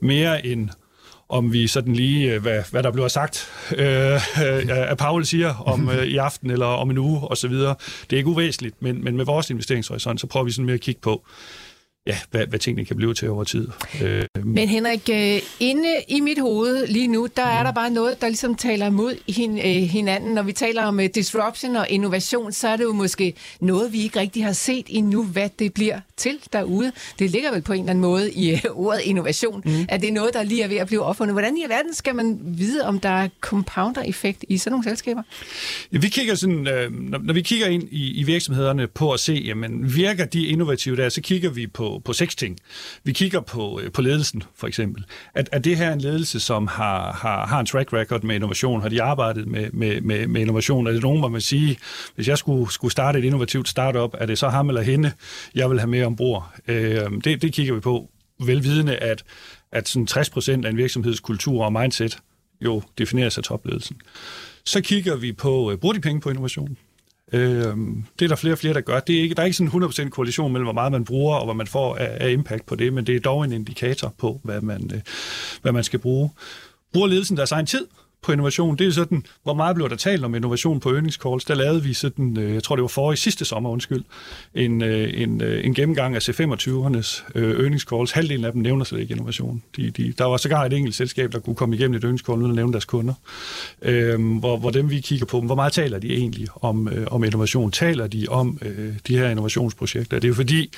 mere 0.00 0.46
end 0.46 0.68
om 1.28 1.52
vi 1.52 1.66
sådan 1.66 1.92
lige, 1.92 2.34
øh, 2.34 2.42
hvad, 2.42 2.62
hvad 2.70 2.82
der 2.82 2.90
bliver 2.90 3.08
sagt, 3.08 3.50
øh, 3.76 4.20
af 4.68 4.96
Paul 4.98 5.24
siger 5.24 5.54
om 5.54 5.88
øh, 5.90 6.04
i 6.04 6.16
aften 6.16 6.50
eller 6.50 6.66
om 6.66 6.90
en 6.90 6.98
uge 6.98 7.20
osv. 7.30 7.52
Det 7.52 7.76
er 8.12 8.16
ikke 8.16 8.28
uvæsentligt, 8.28 8.82
men, 8.82 9.04
men 9.04 9.16
med 9.16 9.24
vores 9.24 9.50
investeringshorisont, 9.50 10.20
så 10.20 10.26
prøver 10.26 10.44
vi 10.44 10.50
sådan 10.50 10.66
mere 10.66 10.74
at 10.74 10.80
kigge 10.80 11.00
på, 11.00 11.26
ja, 12.08 12.18
hvad, 12.30 12.46
hvad 12.46 12.58
tingene 12.58 12.84
kan 12.84 12.96
blive 12.96 13.14
til 13.14 13.30
over 13.30 13.44
tid. 13.44 13.68
Øh, 14.02 14.24
Men 14.44 14.68
Henrik, 14.68 15.10
øh, 15.12 15.40
inde 15.60 15.88
i 16.08 16.20
mit 16.20 16.38
hoved 16.38 16.86
lige 16.86 17.08
nu, 17.08 17.28
der 17.36 17.44
er 17.44 17.62
der 17.62 17.72
bare 17.72 17.90
noget, 17.90 18.20
der 18.20 18.28
ligesom 18.28 18.54
taler 18.54 18.86
imod 18.86 19.32
hin, 19.32 19.58
øh, 19.58 19.64
hinanden. 19.64 20.34
Når 20.34 20.42
vi 20.42 20.52
taler 20.52 20.82
om 20.82 21.00
øh, 21.00 21.08
disruption 21.14 21.76
og 21.76 21.86
innovation, 21.90 22.52
så 22.52 22.68
er 22.68 22.76
det 22.76 22.84
jo 22.84 22.92
måske 22.92 23.34
noget, 23.60 23.92
vi 23.92 24.02
ikke 24.02 24.20
rigtig 24.20 24.44
har 24.44 24.52
set 24.52 24.86
endnu, 24.88 25.24
hvad 25.24 25.48
det 25.58 25.74
bliver 25.74 26.00
til 26.16 26.38
derude. 26.52 26.92
Det 27.18 27.30
ligger 27.30 27.52
vel 27.52 27.62
på 27.62 27.72
en 27.72 27.80
eller 27.80 27.90
anden 27.90 28.02
måde 28.02 28.32
i 28.32 28.60
ordet 28.70 29.00
innovation, 29.04 29.62
mm. 29.64 29.86
at 29.88 30.00
det 30.00 30.08
er 30.08 30.12
noget, 30.12 30.34
der 30.34 30.42
lige 30.42 30.62
er 30.62 30.68
ved 30.68 30.76
at 30.76 30.86
blive 30.86 31.02
opfundet. 31.02 31.34
Hvordan 31.34 31.56
i 31.56 31.64
verden 31.68 31.94
skal 31.94 32.14
man 32.14 32.38
vide, 32.42 32.86
om 32.86 33.00
der 33.00 33.08
er 33.08 33.28
compounder-effekt 33.40 34.44
i 34.48 34.58
sådan 34.58 34.72
nogle 34.72 34.84
selskaber? 34.84 35.22
Ja, 35.92 35.98
vi 35.98 36.08
kigger 36.08 36.34
sådan, 36.34 36.68
øh, 36.68 36.92
når, 36.92 37.18
når 37.18 37.34
vi 37.34 37.42
kigger 37.42 37.66
ind 37.66 37.82
i, 37.90 38.20
i 38.20 38.22
virksomhederne 38.22 38.86
på 38.86 39.12
at 39.12 39.20
se, 39.20 39.42
jamen 39.46 39.96
virker 39.96 40.24
de 40.24 40.46
innovative 40.46 40.96
der, 40.96 41.08
så 41.08 41.20
kigger 41.20 41.50
vi 41.50 41.66
på 41.66 41.97
på, 42.04 42.12
seks 42.12 42.34
ting. 42.34 42.58
Vi 43.04 43.12
kigger 43.12 43.40
på, 43.40 43.80
øh, 43.82 43.92
på 43.92 44.02
ledelsen, 44.02 44.42
for 44.56 44.66
eksempel. 44.66 45.04
At, 45.34 45.48
at 45.52 45.64
det 45.64 45.76
her 45.76 45.92
en 45.92 46.00
ledelse, 46.00 46.40
som 46.40 46.66
har, 46.66 47.12
har, 47.12 47.46
har 47.46 47.60
en 47.60 47.66
track 47.66 47.92
record 47.92 48.22
med 48.22 48.34
innovation? 48.34 48.82
Har 48.82 48.88
de 48.88 49.02
arbejdet 49.02 49.46
med, 49.46 49.70
med, 49.72 50.00
med, 50.00 50.26
med 50.26 50.40
innovation? 50.40 50.86
Er 50.86 50.92
det 50.92 51.02
nogen, 51.02 51.18
hvor 51.18 51.28
man 51.28 51.40
sige, 51.40 51.78
hvis 52.14 52.28
jeg 52.28 52.38
skulle, 52.38 52.72
skulle 52.72 52.92
starte 52.92 53.18
et 53.18 53.24
innovativt 53.24 53.68
startup, 53.68 54.14
er 54.18 54.26
det 54.26 54.38
så 54.38 54.48
ham 54.48 54.68
eller 54.68 54.82
hende, 54.82 55.12
jeg 55.54 55.70
vil 55.70 55.80
have 55.80 55.90
med 55.90 56.04
ombord? 56.04 56.52
Øh, 56.68 57.10
det, 57.24 57.42
det 57.42 57.52
kigger 57.52 57.74
vi 57.74 57.80
på, 57.80 58.10
velvidende, 58.40 58.96
at, 58.96 59.24
at 59.72 59.88
sådan 59.88 60.08
60% 60.10 60.66
af 60.66 60.70
en 60.70 60.76
virksomhedskultur 60.76 61.64
og 61.64 61.72
mindset 61.72 62.18
jo 62.60 62.82
defineres 62.98 63.38
af 63.38 63.44
topledelsen. 63.44 64.00
Så 64.64 64.80
kigger 64.80 65.16
vi 65.16 65.32
på, 65.32 65.70
øh, 65.70 65.78
bruger 65.78 65.92
de 65.92 66.00
penge 66.00 66.20
på 66.20 66.30
innovation? 66.30 66.76
Øh, 67.32 67.76
det 68.18 68.24
er 68.24 68.28
der 68.28 68.36
flere 68.36 68.54
og 68.54 68.58
flere, 68.58 68.74
der 68.74 68.80
gør. 68.80 69.00
Det 69.00 69.16
er 69.16 69.22
ikke, 69.22 69.34
der 69.34 69.42
er 69.42 69.46
ikke 69.46 69.56
sådan 69.56 69.82
100% 69.82 70.08
koalition 70.08 70.52
mellem, 70.52 70.66
hvor 70.66 70.72
meget 70.72 70.92
man 70.92 71.04
bruger 71.04 71.36
og 71.36 71.44
hvad 71.44 71.54
man 71.54 71.66
får 71.66 71.96
af, 71.96 72.16
af 72.20 72.30
impact 72.30 72.66
på 72.66 72.74
det, 72.74 72.92
men 72.92 73.06
det 73.06 73.16
er 73.16 73.20
dog 73.20 73.44
en 73.44 73.52
indikator 73.52 74.14
på, 74.18 74.40
hvad 74.44 74.60
man, 74.60 74.90
øh, 74.94 75.00
hvad 75.62 75.72
man 75.72 75.84
skal 75.84 75.98
bruge. 75.98 76.30
Bruger 76.92 77.08
ledelsen 77.08 77.36
deres 77.36 77.52
egen 77.52 77.66
tid 77.66 77.86
på 78.22 78.32
innovation, 78.32 78.76
det 78.76 78.86
er 78.86 78.90
sådan, 78.90 79.24
hvor 79.42 79.54
meget 79.54 79.76
blev 79.76 79.88
der 79.90 79.96
talt 79.96 80.24
om 80.24 80.34
innovation 80.34 80.80
på 80.80 80.92
earnings 80.92 81.16
calls. 81.16 81.44
Der 81.44 81.54
lavede 81.54 81.82
vi 81.82 81.94
sådan, 81.94 82.38
øh, 82.38 82.54
jeg 82.54 82.62
tror 82.62 82.76
det 82.76 82.82
var 82.82 82.88
for 82.88 83.12
i 83.12 83.16
sidste 83.16 83.44
sommer, 83.44 83.70
undskyld, 83.70 84.04
en, 84.54 84.82
øh, 84.82 85.22
en, 85.22 85.42
øh, 85.42 85.64
en 85.64 85.74
gennemgang 85.74 86.14
af 86.14 86.28
C25'ernes 86.28 87.22
earnings 87.34 87.82
calls. 87.82 88.12
Halvdelen 88.12 88.44
af 88.44 88.52
dem 88.52 88.62
nævner 88.62 88.84
slet 88.84 89.00
ikke 89.00 89.12
innovation. 89.12 89.62
De, 89.76 89.90
de, 89.90 90.12
der 90.18 90.24
var 90.24 90.36
sågar 90.36 90.64
et 90.64 90.72
enkelt 90.72 90.94
selskab, 90.94 91.32
der 91.32 91.38
kunne 91.38 91.56
komme 91.56 91.76
igennem 91.76 91.96
et 91.96 92.04
earnings 92.04 92.24
call 92.26 92.38
uden 92.38 92.50
at 92.50 92.56
nævne 92.56 92.72
deres 92.72 92.84
kunder. 92.84 93.14
Øhm, 93.82 94.36
hvor, 94.36 94.56
hvor 94.56 94.70
dem 94.70 94.90
vi 94.90 95.00
kigger 95.00 95.26
på, 95.26 95.40
hvor 95.40 95.54
meget 95.54 95.72
taler 95.72 95.98
de 95.98 96.16
egentlig 96.16 96.46
om, 96.54 96.88
øh, 96.88 97.06
om 97.10 97.24
innovation? 97.24 97.70
Taler 97.70 98.06
de 98.06 98.26
om 98.28 98.58
øh, 98.62 98.94
de 99.08 99.18
her 99.18 99.30
innovationsprojekter? 99.30 100.16
Det 100.16 100.24
er 100.24 100.28
jo 100.28 100.34
fordi, 100.34 100.70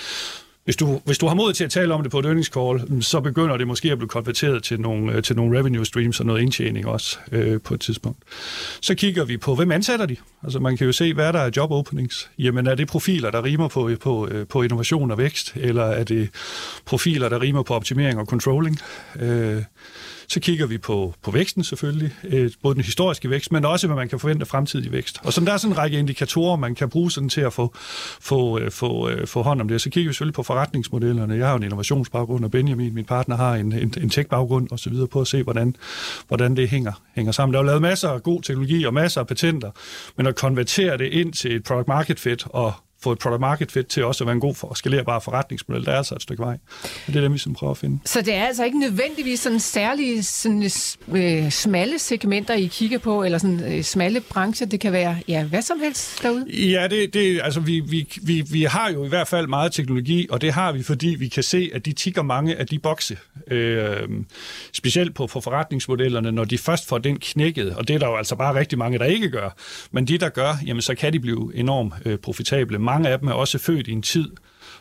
hvis 0.70 0.76
du, 0.76 1.00
hvis 1.04 1.18
du 1.18 1.26
har 1.26 1.34
mod 1.34 1.52
til 1.52 1.64
at 1.64 1.70
tale 1.70 1.94
om 1.94 2.02
det 2.02 2.10
på 2.10 2.18
et 2.18 2.46
call, 2.46 2.80
mm, 2.88 3.02
så 3.02 3.20
begynder 3.20 3.56
det 3.56 3.66
måske 3.66 3.92
at 3.92 3.98
blive 3.98 4.08
konverteret 4.08 4.62
til 4.62 4.80
nogle, 4.80 5.12
øh, 5.12 5.22
til 5.22 5.36
nogle 5.36 5.58
revenue 5.58 5.86
streams 5.86 6.20
og 6.20 6.26
noget 6.26 6.40
indtjening 6.40 6.86
også 6.86 7.18
øh, 7.32 7.60
på 7.60 7.74
et 7.74 7.80
tidspunkt. 7.80 8.18
Så 8.80 8.94
kigger 8.94 9.24
vi 9.24 9.36
på, 9.36 9.54
hvem 9.54 9.72
ansætter 9.72 10.06
de? 10.06 10.16
Altså 10.42 10.58
man 10.58 10.76
kan 10.76 10.86
jo 10.86 10.92
se, 10.92 11.14
hvad 11.14 11.32
der 11.32 11.38
er 11.38 11.50
job 11.56 11.70
openings. 11.70 12.30
Jamen 12.38 12.66
er 12.66 12.74
det 12.74 12.88
profiler, 12.88 13.30
der 13.30 13.44
rimer 13.44 13.68
på, 13.68 13.90
på, 14.00 14.28
øh, 14.28 14.46
på 14.46 14.62
innovation 14.62 15.10
og 15.10 15.18
vækst, 15.18 15.52
eller 15.56 15.84
er 15.84 16.04
det 16.04 16.28
profiler, 16.84 17.28
der 17.28 17.40
rimer 17.40 17.62
på 17.62 17.74
optimering 17.74 18.18
og 18.20 18.26
controlling? 18.26 18.78
Øh, 19.20 19.62
så 20.30 20.40
kigger 20.40 20.66
vi 20.66 20.78
på, 20.78 21.14
på 21.22 21.30
væksten 21.30 21.64
selvfølgelig, 21.64 22.12
øh, 22.24 22.50
både 22.62 22.74
den 22.74 22.84
historiske 22.84 23.30
vækst, 23.30 23.52
men 23.52 23.64
også 23.64 23.86
hvad 23.86 23.96
man 23.96 24.08
kan 24.08 24.18
forvente 24.18 24.42
af 24.42 24.46
fremtidig 24.46 24.92
vækst. 24.92 25.18
Og 25.24 25.32
så 25.32 25.40
der 25.40 25.52
er 25.52 25.56
sådan 25.56 25.72
en 25.72 25.78
række 25.78 25.98
indikatorer, 25.98 26.56
man 26.56 26.74
kan 26.74 26.88
bruge 26.88 27.10
sådan 27.10 27.28
til 27.28 27.40
at 27.40 27.52
få, 27.52 27.74
få, 28.20 28.58
øh, 28.58 28.70
få, 28.70 29.08
øh, 29.08 29.26
få 29.26 29.42
hånd 29.42 29.60
om 29.60 29.68
det. 29.68 29.80
Så 29.80 29.90
kigger 29.90 30.08
vi 30.08 30.12
selvfølgelig 30.12 30.34
på 30.34 30.42
forretningsmodellerne. 30.42 31.34
Jeg 31.34 31.46
har 31.46 31.52
jo 31.52 31.56
en 31.56 31.62
innovationsbaggrund, 31.62 32.44
og 32.44 32.50
Benjamin, 32.50 32.94
min 32.94 33.04
partner, 33.04 33.36
har 33.36 33.54
en, 33.54 33.72
en, 33.72 33.94
en 34.00 34.10
tech-baggrund 34.10 34.68
og 34.70 34.78
så 34.78 34.90
videre 34.90 35.08
på 35.08 35.20
at 35.20 35.26
se, 35.26 35.42
hvordan, 35.42 35.76
hvordan 36.28 36.56
det 36.56 36.68
hænger, 36.68 36.92
hænger 37.14 37.32
sammen. 37.32 37.52
Der 37.52 37.60
er 37.60 37.62
jo 37.62 37.66
lavet 37.66 37.82
masser 37.82 38.08
af 38.08 38.22
god 38.22 38.42
teknologi 38.42 38.84
og 38.84 38.94
masser 38.94 39.20
af 39.20 39.26
patenter, 39.26 39.70
men 40.16 40.26
at 40.26 40.36
konvertere 40.36 40.98
det 40.98 41.06
ind 41.12 41.32
til 41.32 41.56
et 41.56 41.64
product 41.64 41.88
market 41.88 42.20
fit 42.20 42.46
og 42.46 42.72
få 43.02 43.12
et 43.12 43.18
product 43.18 43.40
market 43.40 43.72
fit 43.72 43.86
til 43.86 44.04
også 44.04 44.24
at 44.24 44.26
være 44.26 44.34
en 44.34 44.40
god 44.40 44.54
for 44.54 44.74
skalerbar 44.74 45.18
forretningsmodel. 45.18 45.84
Der 45.84 45.92
er 45.92 45.96
altså 45.96 46.14
et 46.14 46.22
stykke 46.22 46.42
vej. 46.42 46.58
Og 46.82 46.88
det 47.06 47.16
er 47.16 47.20
dem, 47.20 47.32
vi 47.32 47.38
som 47.38 47.54
prøver 47.54 47.70
at 47.70 47.78
finde. 47.78 47.98
Så 48.04 48.22
det 48.22 48.34
er 48.34 48.46
altså 48.46 48.64
ikke 48.64 48.78
nødvendigvis 48.78 49.40
sådan 49.40 49.60
særlige 49.60 50.22
sådan, 50.22 50.70
øh, 51.08 51.50
smalle 51.50 51.98
segmenter, 51.98 52.54
I 52.54 52.66
kigger 52.66 52.98
på, 52.98 53.24
eller 53.24 53.38
sådan 53.38 53.72
øh, 53.72 53.82
smalle 53.82 54.20
brancher. 54.20 54.66
Det 54.66 54.80
kan 54.80 54.92
være 54.92 55.16
ja, 55.28 55.44
hvad 55.44 55.62
som 55.62 55.80
helst 55.80 56.22
derude? 56.22 56.46
Ja, 56.50 56.88
det, 56.90 57.14
det, 57.14 57.40
altså, 57.44 57.60
vi, 57.60 57.80
vi, 57.80 58.08
vi, 58.22 58.44
vi 58.52 58.62
har 58.62 58.90
jo 58.90 59.04
i 59.04 59.08
hvert 59.08 59.28
fald 59.28 59.46
meget 59.46 59.72
teknologi, 59.72 60.26
og 60.30 60.40
det 60.40 60.52
har 60.52 60.72
vi, 60.72 60.82
fordi 60.82 61.08
vi 61.08 61.28
kan 61.28 61.42
se, 61.42 61.70
at 61.74 61.86
de 61.86 61.92
tigger 61.92 62.22
mange 62.22 62.56
af 62.56 62.66
de 62.66 62.78
bokse. 62.78 63.18
Øh, 63.50 64.08
specielt 64.72 65.14
på, 65.14 65.26
på 65.26 65.40
forretningsmodellerne, 65.40 66.32
når 66.32 66.44
de 66.44 66.58
først 66.58 66.88
får 66.88 66.98
den 66.98 67.18
knækket, 67.18 67.76
og 67.76 67.88
det 67.88 67.94
er 67.94 67.98
der 67.98 68.06
jo 68.06 68.16
altså 68.16 68.36
bare 68.36 68.54
rigtig 68.54 68.78
mange, 68.78 68.98
der 68.98 69.04
ikke 69.04 69.30
gør. 69.30 69.56
Men 69.90 70.04
de, 70.04 70.18
der 70.18 70.28
gør, 70.28 70.54
jamen, 70.66 70.82
så 70.82 70.94
kan 70.94 71.12
de 71.12 71.20
blive 71.20 71.52
enormt 71.54 71.94
øh, 72.04 72.18
profitable 72.18 72.78
mange 72.90 73.08
af 73.08 73.18
dem 73.18 73.28
er 73.28 73.32
også 73.32 73.58
født 73.58 73.88
i 73.88 73.92
en 73.92 74.02
tid, 74.02 74.30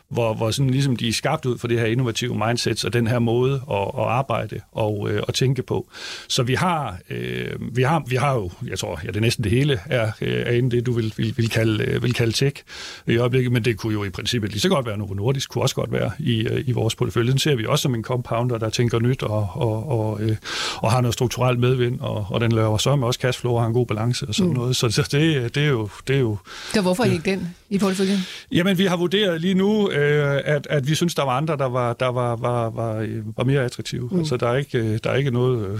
hvor, 0.10 0.34
hvor 0.34 0.52
sådan 0.52 0.70
ligesom 0.70 0.96
de 0.96 1.08
er 1.08 1.14
skabt 1.14 1.46
ud 1.46 1.58
for 1.58 1.68
det 1.68 1.80
her 1.80 1.86
innovative 1.86 2.48
mindset 2.48 2.86
og 2.86 2.94
den 2.94 3.08
her 3.08 3.20
måde 3.20 3.54
at, 3.72 3.78
at 3.78 4.06
arbejde 4.06 4.60
og 4.72 5.08
øh, 5.12 5.24
at 5.28 5.34
tænke 5.34 5.64
på. 5.64 5.88
Så 6.28 6.44
vi 6.44 6.54
har, 6.54 6.98
øh, 7.10 7.76
vi 7.76 7.84
har, 7.84 8.04
vi 8.08 8.16
har 8.16 8.34
jo, 8.34 8.52
jeg 8.68 8.80
tror, 8.80 9.00
ja, 9.06 9.12
det 9.12 9.22
næsten 9.22 9.44
det 9.44 9.52
hele 9.52 9.80
er, 9.86 10.12
øh, 10.22 10.44
er 10.46 10.52
inde 10.52 10.72
det, 10.76 10.86
du 10.86 10.92
vil, 10.92 11.14
vil, 11.18 11.34
vil, 11.38 11.50
kalde, 11.50 11.84
øh, 11.84 12.04
vil 12.04 12.14
kalde 12.14 12.32
tech 12.32 12.64
i 13.08 13.18
øjeblikket, 13.18 13.52
men 13.52 13.66
det 13.66 13.78
kunne 13.78 13.94
jo 13.94 14.04
i 14.04 14.10
princippet 14.10 14.52
lige 14.52 14.62
så 14.62 14.70
godt 14.70 14.86
være 14.86 14.98
Novo 14.98 15.14
Nordisk, 15.14 15.50
kunne 15.50 15.62
også 15.62 15.76
godt 15.76 15.92
være 15.92 16.12
i, 16.20 16.40
øh, 16.40 16.64
i 16.68 16.72
vores 16.72 16.96
portefølje. 16.96 17.32
Den 17.32 17.40
ser 17.40 17.56
vi 17.56 17.66
også 17.66 17.82
som 17.82 17.96
en 17.96 18.04
compounder, 18.04 18.58
der 18.58 18.70
tænker 18.70 19.00
nyt 19.00 19.24
og, 19.24 19.50
og, 19.54 19.90
og, 19.90 20.22
øh, 20.22 20.36
og 20.76 20.92
har 20.92 21.02
noget 21.02 21.14
strukturelt 21.14 21.60
medvind, 21.60 22.00
og, 22.00 22.26
og 22.30 22.42
den 22.42 22.52
laver 22.52 22.78
så 22.78 22.96
med 22.96 23.08
også 23.08 23.20
cashflow 23.20 23.54
og 23.54 23.62
har 23.62 23.68
en 23.68 23.74
god 23.74 23.86
balance 23.86 24.28
og 24.28 24.36
sådan 24.36 24.50
mm. 24.50 24.58
noget. 24.58 24.76
Så, 24.76 24.90
så 24.90 25.02
det, 25.12 25.56
det, 25.56 25.64
er 25.64 25.68
jo... 25.68 25.90
Det 26.08 26.16
er 26.16 26.20
jo 26.20 26.38
så 26.74 26.82
hvorfor 26.82 27.04
det, 27.04 27.12
ikke 27.12 27.32
den 27.32 27.56
i 27.70 27.78
porteføljen? 27.78 28.20
Jamen, 28.52 28.78
vi 28.78 28.86
har 28.86 28.98
vurderet 28.98 29.42
lige 29.42 29.54
nu, 29.54 29.92
øh, 30.00 30.42
at, 30.46 30.68
at 30.70 30.88
vi 30.88 30.96
synes, 30.96 31.16
der 31.16 31.24
var 31.24 31.32
andre, 31.32 31.58
der 31.58 31.66
var, 31.66 31.94
der 31.94 32.08
var, 32.08 32.36
var, 32.36 32.70
var, 32.70 33.08
var 33.38 33.44
mere 33.44 33.64
attraktive. 33.64 34.10
Mm. 34.12 34.20
Altså, 34.20 34.38
der 34.38 34.48
er 34.48 34.56
ikke, 34.56 34.98
der 34.98 35.10
er 35.10 35.16
ikke 35.16 35.32
noget... 35.32 35.68
Øh, 35.68 35.80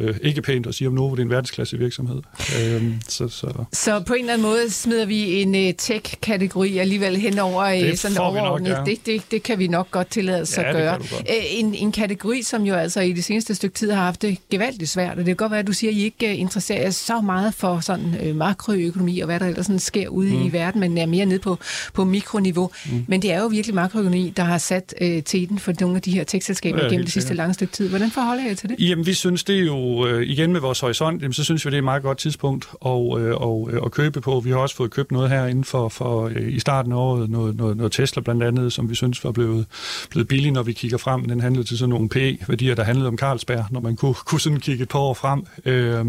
øh, 0.00 0.16
ikke 0.22 0.42
pænt 0.42 0.66
at 0.66 0.74
sige 0.74 0.88
om 0.88 0.94
Novo, 0.94 1.10
det 1.10 1.18
er 1.18 1.24
en 1.24 1.30
verdensklasse 1.30 1.78
virksomhed. 1.78 2.22
Øh, 2.60 2.92
så, 3.08 3.28
så. 3.28 3.64
så 3.72 4.00
på 4.06 4.14
en 4.14 4.20
eller 4.20 4.32
anden 4.32 4.46
måde 4.46 4.70
smider 4.70 5.06
vi 5.06 5.42
en 5.42 5.54
uh, 5.54 5.70
tech-kategori 5.78 6.78
alligevel 6.78 7.16
hen 7.16 7.38
over 7.38 7.88
uh, 7.90 7.96
sådan 7.96 8.18
overordnet. 8.18 8.68
Nok, 8.68 8.88
ja. 8.88 8.92
det, 8.92 9.06
det, 9.06 9.22
det 9.30 9.42
kan 9.42 9.58
vi 9.58 9.66
nok 9.66 9.90
godt 9.90 10.10
tillade 10.10 10.42
os 10.42 10.58
ja, 10.58 10.62
at 10.62 10.74
gøre. 10.74 11.00
Uh, 11.00 11.26
en, 11.50 11.74
en 11.74 11.92
kategori, 11.92 12.42
som 12.42 12.62
jo 12.62 12.74
altså 12.74 13.00
i 13.00 13.12
det 13.12 13.24
seneste 13.24 13.54
stykke 13.54 13.74
tid 13.74 13.90
har 13.90 14.04
haft 14.04 14.22
det 14.22 14.38
gevaldigt 14.50 14.90
svært, 14.90 15.10
og 15.10 15.16
det 15.16 15.26
kan 15.26 15.36
godt 15.36 15.50
være, 15.50 15.60
at 15.60 15.66
du 15.66 15.72
siger, 15.72 15.90
at 15.90 15.96
I 15.96 16.04
ikke 16.04 16.26
uh, 16.26 16.40
interesserer 16.40 16.82
jer 16.82 16.90
så 16.90 17.20
meget 17.20 17.54
for 17.54 17.80
sådan 17.80 18.14
uh, 18.28 18.36
makroøkonomi 18.36 19.20
og 19.20 19.26
hvad 19.26 19.40
der 19.40 19.46
ellers 19.46 19.66
sådan 19.66 19.78
sker 19.78 20.08
ude 20.08 20.36
mm. 20.36 20.46
i 20.46 20.52
verden, 20.52 20.80
men 20.80 20.98
er 20.98 21.06
mere 21.06 21.26
nede 21.26 21.38
på, 21.38 21.58
på 21.92 22.04
mikroniveau. 22.04 22.70
Mm. 22.90 23.04
Men 23.08 23.22
det 23.22 23.32
er 23.32 23.40
jo 23.40 23.46
virkelig 23.46 23.74
makroøkonomi, 23.74 24.32
der 24.36 24.42
har 24.42 24.58
sat 24.58 24.94
uh, 25.00 25.06
teten 25.24 25.58
for 25.58 25.72
nogle 25.80 25.96
af 25.96 26.02
de 26.02 26.10
her 26.10 26.24
tech-selskaber 26.24 26.82
ja, 26.82 26.88
gennem 26.88 27.04
det 27.04 27.12
sidste 27.12 27.34
lange 27.34 27.54
stykke 27.54 27.72
tid. 27.72 27.88
Hvordan 27.88 28.10
forholder 28.10 28.44
jeg 28.46 28.58
til 28.58 28.68
det? 28.68 28.76
Jamen, 28.78 29.06
vi 29.06 29.14
synes, 29.14 29.44
det 29.44 29.58
er 29.58 29.64
jo 29.64 29.87
øh, 30.06 30.22
igen 30.22 30.52
med 30.52 30.60
vores 30.60 30.80
horisont, 30.80 31.22
jamen, 31.22 31.32
så 31.32 31.44
synes 31.44 31.64
vi, 31.64 31.70
det 31.70 31.76
er 31.76 31.78
et 31.78 31.84
meget 31.84 32.02
godt 32.02 32.18
tidspunkt 32.18 32.68
at, 32.86 32.90
øh, 33.20 33.34
og, 33.34 33.68
øh, 33.72 33.82
at 33.84 33.90
købe 33.90 34.20
på. 34.20 34.40
Vi 34.40 34.50
har 34.50 34.56
også 34.56 34.76
fået 34.76 34.90
købt 34.90 35.12
noget 35.12 35.30
her 35.30 35.46
inden 35.46 35.64
for, 35.64 35.88
for 35.88 36.26
øh, 36.26 36.54
i 36.54 36.60
starten 36.60 36.92
af 36.92 36.96
året, 36.96 37.30
noget, 37.30 37.56
noget, 37.56 37.76
noget 37.76 37.92
Tesla 37.92 38.22
blandt 38.22 38.42
andet, 38.42 38.72
som 38.72 38.90
vi 38.90 38.94
synes 38.94 39.24
var 39.24 39.32
blevet, 39.32 39.66
blevet 40.10 40.28
billigt, 40.28 40.52
når 40.52 40.62
vi 40.62 40.72
kigger 40.72 40.98
frem. 40.98 41.24
Den 41.24 41.40
handlede 41.40 41.66
til 41.66 41.78
sådan 41.78 41.90
nogle 41.90 42.08
P-værdier, 42.08 42.74
der 42.74 42.82
handlede 42.82 43.08
om 43.08 43.18
Carlsberg, 43.18 43.64
når 43.70 43.80
man 43.80 43.96
kunne, 43.96 44.14
kunne 44.14 44.40
sådan 44.40 44.60
kigge 44.60 44.82
et 44.82 44.88
par 44.88 44.98
år 44.98 45.14
frem. 45.14 45.46
Øh, 45.64 46.06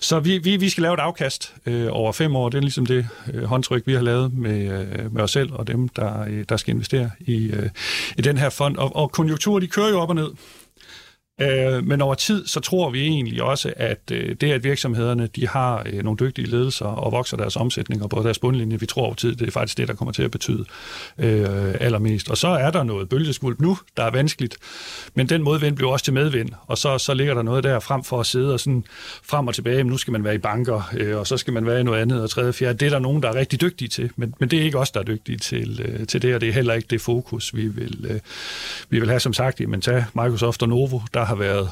så 0.00 0.20
vi, 0.20 0.38
vi, 0.38 0.56
vi 0.56 0.68
skal 0.68 0.82
lave 0.82 0.94
et 0.94 1.00
afkast 1.00 1.54
øh, 1.66 1.86
over 1.90 2.12
fem 2.12 2.36
år. 2.36 2.48
Det 2.48 2.58
er 2.58 2.62
ligesom 2.62 2.86
det 2.86 3.06
øh, 3.34 3.44
håndtryk, 3.44 3.82
vi 3.86 3.94
har 3.94 4.02
lavet 4.02 4.34
med, 4.34 4.80
øh, 4.80 5.14
med 5.14 5.22
os 5.22 5.30
selv 5.30 5.52
og 5.52 5.66
dem, 5.66 5.88
der, 5.88 6.24
øh, 6.28 6.44
der 6.48 6.56
skal 6.56 6.74
investere 6.74 7.10
i, 7.20 7.46
øh, 7.46 7.70
i 8.18 8.22
den 8.22 8.38
her 8.38 8.50
fond. 8.50 8.76
Og, 8.76 8.96
og 8.96 9.12
konjunkturer, 9.12 9.60
de 9.60 9.66
kører 9.66 9.88
jo 9.88 10.00
op 10.00 10.08
og 10.08 10.14
ned. 10.14 10.28
Øh, 11.40 11.86
men 11.86 12.00
over 12.00 12.14
tid, 12.14 12.46
så 12.46 12.60
tror 12.60 12.90
vi 12.90 13.02
egentlig 13.02 13.42
også, 13.42 13.72
at 13.76 13.98
øh, 14.12 14.36
det, 14.40 14.52
at 14.52 14.64
virksomhederne 14.64 15.26
de 15.26 15.48
har 15.48 15.82
øh, 15.86 16.02
nogle 16.04 16.18
dygtige 16.18 16.46
ledelser 16.46 16.86
og 16.86 17.12
vokser 17.12 17.36
deres 17.36 17.56
omsætninger 17.56 18.06
på 18.06 18.22
deres 18.22 18.38
bundlinje, 18.38 18.80
vi 18.80 18.86
tror 18.86 19.02
over 19.02 19.14
tid, 19.14 19.36
det 19.36 19.46
er 19.46 19.50
faktisk 19.50 19.78
det, 19.78 19.88
der 19.88 19.94
kommer 19.94 20.12
til 20.12 20.22
at 20.22 20.30
betyde 20.30 20.64
øh, 21.18 21.74
allermest. 21.80 22.30
Og 22.30 22.36
så 22.36 22.48
er 22.48 22.70
der 22.70 22.82
noget 22.82 23.08
bølgeskvulp 23.08 23.60
nu, 23.60 23.78
der 23.96 24.04
er 24.04 24.10
vanskeligt, 24.10 24.56
men 25.14 25.28
den 25.28 25.42
modvind 25.42 25.76
bliver 25.76 25.92
også 25.92 26.04
til 26.04 26.14
medvind, 26.14 26.50
og 26.66 26.78
så, 26.78 26.98
så 26.98 27.14
ligger 27.14 27.34
der 27.34 27.42
noget 27.42 27.64
der 27.64 27.80
frem 27.80 28.04
for 28.04 28.20
at 28.20 28.26
sidde 28.26 28.52
og 28.52 28.60
sådan 28.60 28.84
frem 29.22 29.48
og 29.48 29.54
tilbage, 29.54 29.84
men 29.84 29.90
nu 29.90 29.96
skal 29.96 30.12
man 30.12 30.24
være 30.24 30.34
i 30.34 30.38
banker, 30.38 30.90
øh, 30.96 31.18
og 31.18 31.26
så 31.26 31.36
skal 31.36 31.52
man 31.52 31.66
være 31.66 31.80
i 31.80 31.82
noget 31.82 32.02
andet 32.02 32.22
og 32.22 32.30
tredje 32.30 32.48
og 32.48 32.54
fjerde. 32.54 32.78
Det 32.78 32.86
er 32.86 32.90
der 32.90 32.98
nogen, 32.98 33.22
der 33.22 33.28
er 33.28 33.34
rigtig 33.34 33.60
dygtige 33.60 33.88
til, 33.88 34.10
men, 34.16 34.34
men 34.40 34.48
det 34.48 34.58
er 34.58 34.62
ikke 34.62 34.78
os, 34.78 34.90
der 34.90 35.00
er 35.00 35.04
dygtige 35.04 35.38
til, 35.38 35.80
øh, 35.84 36.06
til 36.06 36.22
det, 36.22 36.34
og 36.34 36.40
det 36.40 36.48
er 36.48 36.52
heller 36.52 36.74
ikke 36.74 36.88
det 36.90 37.00
fokus, 37.00 37.56
vi 37.56 37.66
vil, 37.66 38.06
øh, 38.10 38.20
vi 38.90 39.00
vil 39.00 39.08
have 39.08 39.20
som 39.20 39.32
sagt. 39.32 39.60
Men 39.68 39.80
tag 39.80 40.04
Microsoft 40.14 40.62
og 40.62 40.68
Novo, 40.68 41.00
der 41.14 41.23
har 41.24 41.34
været 41.34 41.70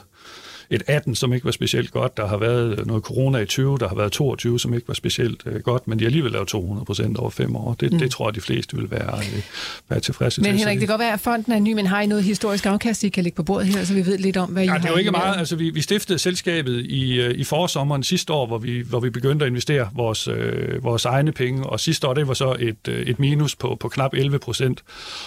et 0.72 0.82
18, 0.86 1.14
som 1.14 1.32
ikke 1.32 1.44
var 1.44 1.50
specielt 1.50 1.90
godt. 1.90 2.16
Der 2.16 2.26
har 2.26 2.36
været 2.36 2.86
noget 2.86 3.02
corona 3.02 3.38
i 3.38 3.46
20, 3.46 3.78
der 3.78 3.88
har 3.88 3.96
været 3.96 4.12
22, 4.12 4.60
som 4.60 4.74
ikke 4.74 4.88
var 4.88 4.94
specielt 4.94 5.42
øh, 5.46 5.60
godt, 5.60 5.88
men 5.88 5.98
de 5.98 6.04
har 6.04 6.08
alligevel 6.08 6.32
lavet 6.32 6.48
200 6.48 6.84
procent 6.84 7.18
over 7.18 7.30
fem 7.30 7.56
år. 7.56 7.76
Det, 7.80 7.92
mm. 7.92 7.98
det 7.98 8.10
tror 8.10 8.28
jeg, 8.28 8.34
de 8.34 8.40
fleste 8.40 8.76
vil 8.76 8.90
være, 8.90 9.18
øh, 9.18 9.42
være 9.88 10.00
tilfredse 10.00 10.40
men, 10.40 10.44
til. 10.44 10.52
Men 10.52 10.58
Henrik, 10.58 10.80
det 10.80 10.88
kan 10.88 10.92
godt 10.92 11.00
være, 11.00 11.12
at 11.12 11.20
fonden 11.20 11.52
er 11.52 11.58
ny, 11.58 11.72
men 11.72 11.86
har 11.86 12.00
I 12.00 12.06
noget 12.06 12.24
historisk 12.24 12.66
afkast, 12.66 13.04
I 13.04 13.08
kan 13.08 13.24
lægge 13.24 13.36
på 13.36 13.42
bordet 13.42 13.66
her, 13.66 13.84
så 13.84 13.94
vi 13.94 14.06
ved 14.06 14.18
lidt 14.18 14.36
om, 14.36 14.50
hvad 14.50 14.62
I 14.62 14.66
ja, 14.66 14.72
har 14.72 14.78
det 14.78 14.86
er 14.86 14.90
jo 14.90 14.96
ikke 14.96 15.10
meget. 15.10 15.38
Altså, 15.38 15.56
vi, 15.56 15.70
vi 15.70 15.80
stiftede 15.80 16.18
selskabet 16.18 16.84
i, 16.84 17.20
øh, 17.20 17.34
i 17.34 17.44
forsommeren 17.44 18.02
sidste 18.02 18.32
år, 18.32 18.46
hvor 18.46 18.58
vi, 18.58 18.80
hvor 18.80 19.00
vi 19.00 19.10
begyndte 19.10 19.44
at 19.44 19.50
investere 19.50 19.88
vores, 19.94 20.28
øh, 20.28 20.84
vores 20.84 21.04
egne 21.04 21.32
penge, 21.32 21.66
og 21.66 21.80
sidste 21.80 22.08
år, 22.08 22.14
det 22.14 22.28
var 22.28 22.34
så 22.34 22.56
et, 22.60 22.88
øh, 22.88 23.06
et 23.06 23.18
minus 23.18 23.56
på, 23.56 23.76
på 23.80 23.88
knap 23.88 24.14
11 24.14 24.38
procent. 24.38 24.82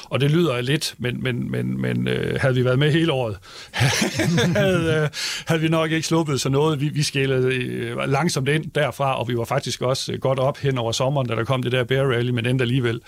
Og 0.10 0.21
det 0.21 0.31
lyder 0.31 0.62
lidt, 0.62 0.95
men, 0.97 1.23
men, 1.23 1.51
men, 1.51 1.81
men 1.81 2.08
øh, 2.08 2.39
havde 2.41 2.55
vi 2.55 2.65
været 2.65 2.79
med 2.79 2.91
hele 2.91 3.12
året, 3.12 3.38
havde, 4.55 5.01
øh, 5.03 5.10
havde 5.47 5.61
vi 5.61 5.67
nok 5.67 5.91
ikke 5.91 6.07
sluppet 6.07 6.41
så 6.41 6.49
noget. 6.49 6.81
Vi, 6.81 6.89
vi 6.89 7.03
skælede 7.03 7.55
øh, 7.55 7.97
langsomt 8.07 8.49
ind 8.49 8.71
derfra, 8.75 9.19
og 9.19 9.27
vi 9.27 9.37
var 9.37 9.45
faktisk 9.45 9.81
også 9.81 10.13
øh, 10.13 10.19
godt 10.19 10.39
op 10.39 10.57
hen 10.57 10.77
over 10.77 10.91
sommeren, 10.91 11.27
da 11.27 11.35
der 11.35 11.43
kom 11.43 11.63
det 11.63 11.71
der 11.71 11.83
bear 11.83 12.03
rally, 12.03 12.29
men 12.29 12.45
endte 12.45 12.63
alligevel 12.63 13.01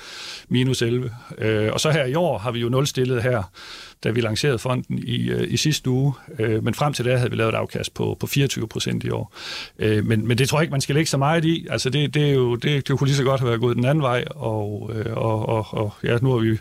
minus 0.49 0.81
11. 0.81 1.11
Øh, 1.37 1.73
og 1.73 1.79
så 1.79 1.91
her 1.91 2.05
i 2.05 2.15
år 2.15 2.37
har 2.37 2.51
vi 2.51 2.59
jo 2.59 2.69
nulstillet 2.69 3.23
her 3.23 3.43
da 4.03 4.09
vi 4.09 4.21
lancerede 4.21 4.59
fonden 4.59 5.03
i, 5.03 5.29
øh, 5.29 5.53
i 5.53 5.57
sidste 5.57 5.89
uge. 5.89 6.13
Øh, 6.39 6.63
men 6.63 6.73
frem 6.73 6.93
til 6.93 7.05
det 7.05 7.17
havde 7.17 7.29
vi 7.29 7.35
lavet 7.35 7.53
et 7.53 7.57
afkast 7.57 7.93
på, 7.93 8.17
på 8.19 8.27
24 8.27 8.67
procent 8.67 9.03
i 9.03 9.09
år. 9.09 9.33
Øh, 9.79 10.05
men, 10.05 10.27
men 10.27 10.37
det 10.37 10.49
tror 10.49 10.57
jeg 10.57 10.63
ikke, 10.63 10.71
man 10.71 10.81
skal 10.81 10.95
lægge 10.95 11.09
så 11.09 11.17
meget 11.17 11.45
i. 11.45 11.67
Altså 11.69 11.89
det, 11.89 12.13
det, 12.13 12.29
er 12.29 12.33
jo, 12.33 12.55
det, 12.55 12.87
det 12.87 12.97
kunne 12.97 13.07
lige 13.07 13.17
så 13.17 13.23
godt 13.23 13.39
have 13.39 13.49
været 13.49 13.61
gået 13.61 13.75
den 13.75 13.85
anden 13.85 14.01
vej, 14.01 14.23
og, 14.35 14.91
øh, 14.95 15.17
og, 15.17 15.49
og, 15.49 15.67
og 15.71 15.93
ja, 16.03 16.17
nu 16.21 16.31
har 16.31 16.37
vi 16.37 16.57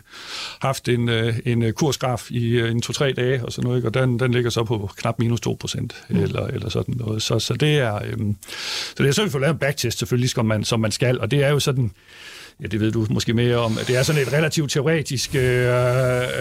haft 0.61 0.89
en, 0.89 1.09
øh, 1.09 1.39
en 1.45 1.73
kursgraf 1.73 2.31
i 2.31 2.49
øh, 2.49 2.71
en 2.71 2.81
to-tre 2.81 3.13
dage, 3.13 3.45
og 3.45 3.51
sådan 3.51 3.67
noget, 3.67 3.85
og 3.85 3.93
den, 3.93 4.19
den 4.19 4.31
ligger 4.31 4.49
så 4.49 4.63
på 4.63 4.89
knap 4.97 5.19
minus 5.19 5.41
2 5.41 5.57
procent, 5.59 6.03
mm. 6.09 6.19
eller, 6.19 6.47
eller 6.47 6.69
sådan 6.69 6.95
noget. 6.97 7.21
Så, 7.21 7.39
så 7.39 7.53
det 7.53 7.77
er, 7.77 7.95
øh, 7.95 8.17
så 8.95 9.03
det 9.03 9.07
er 9.07 9.11
så, 9.11 9.23
vi 9.23 9.29
får 9.29 9.39
lavet 9.39 9.53
en 9.53 9.59
backtest 9.59 9.99
selvfølgelig, 9.99 10.29
som 10.29 10.45
man, 10.45 10.63
som 10.63 10.79
man 10.79 10.91
skal, 10.91 11.19
og 11.19 11.31
det 11.31 11.43
er 11.43 11.49
jo 11.49 11.59
sådan, 11.59 11.91
ja, 12.61 12.67
det 12.67 12.79
ved 12.79 12.91
du 12.91 13.05
måske 13.09 13.33
mere 13.33 13.55
om, 13.55 13.77
det 13.87 13.97
er 13.97 14.03
sådan 14.03 14.21
et 14.21 14.33
relativt 14.33 14.71
teoretisk 14.71 15.35
øh, 15.35 15.41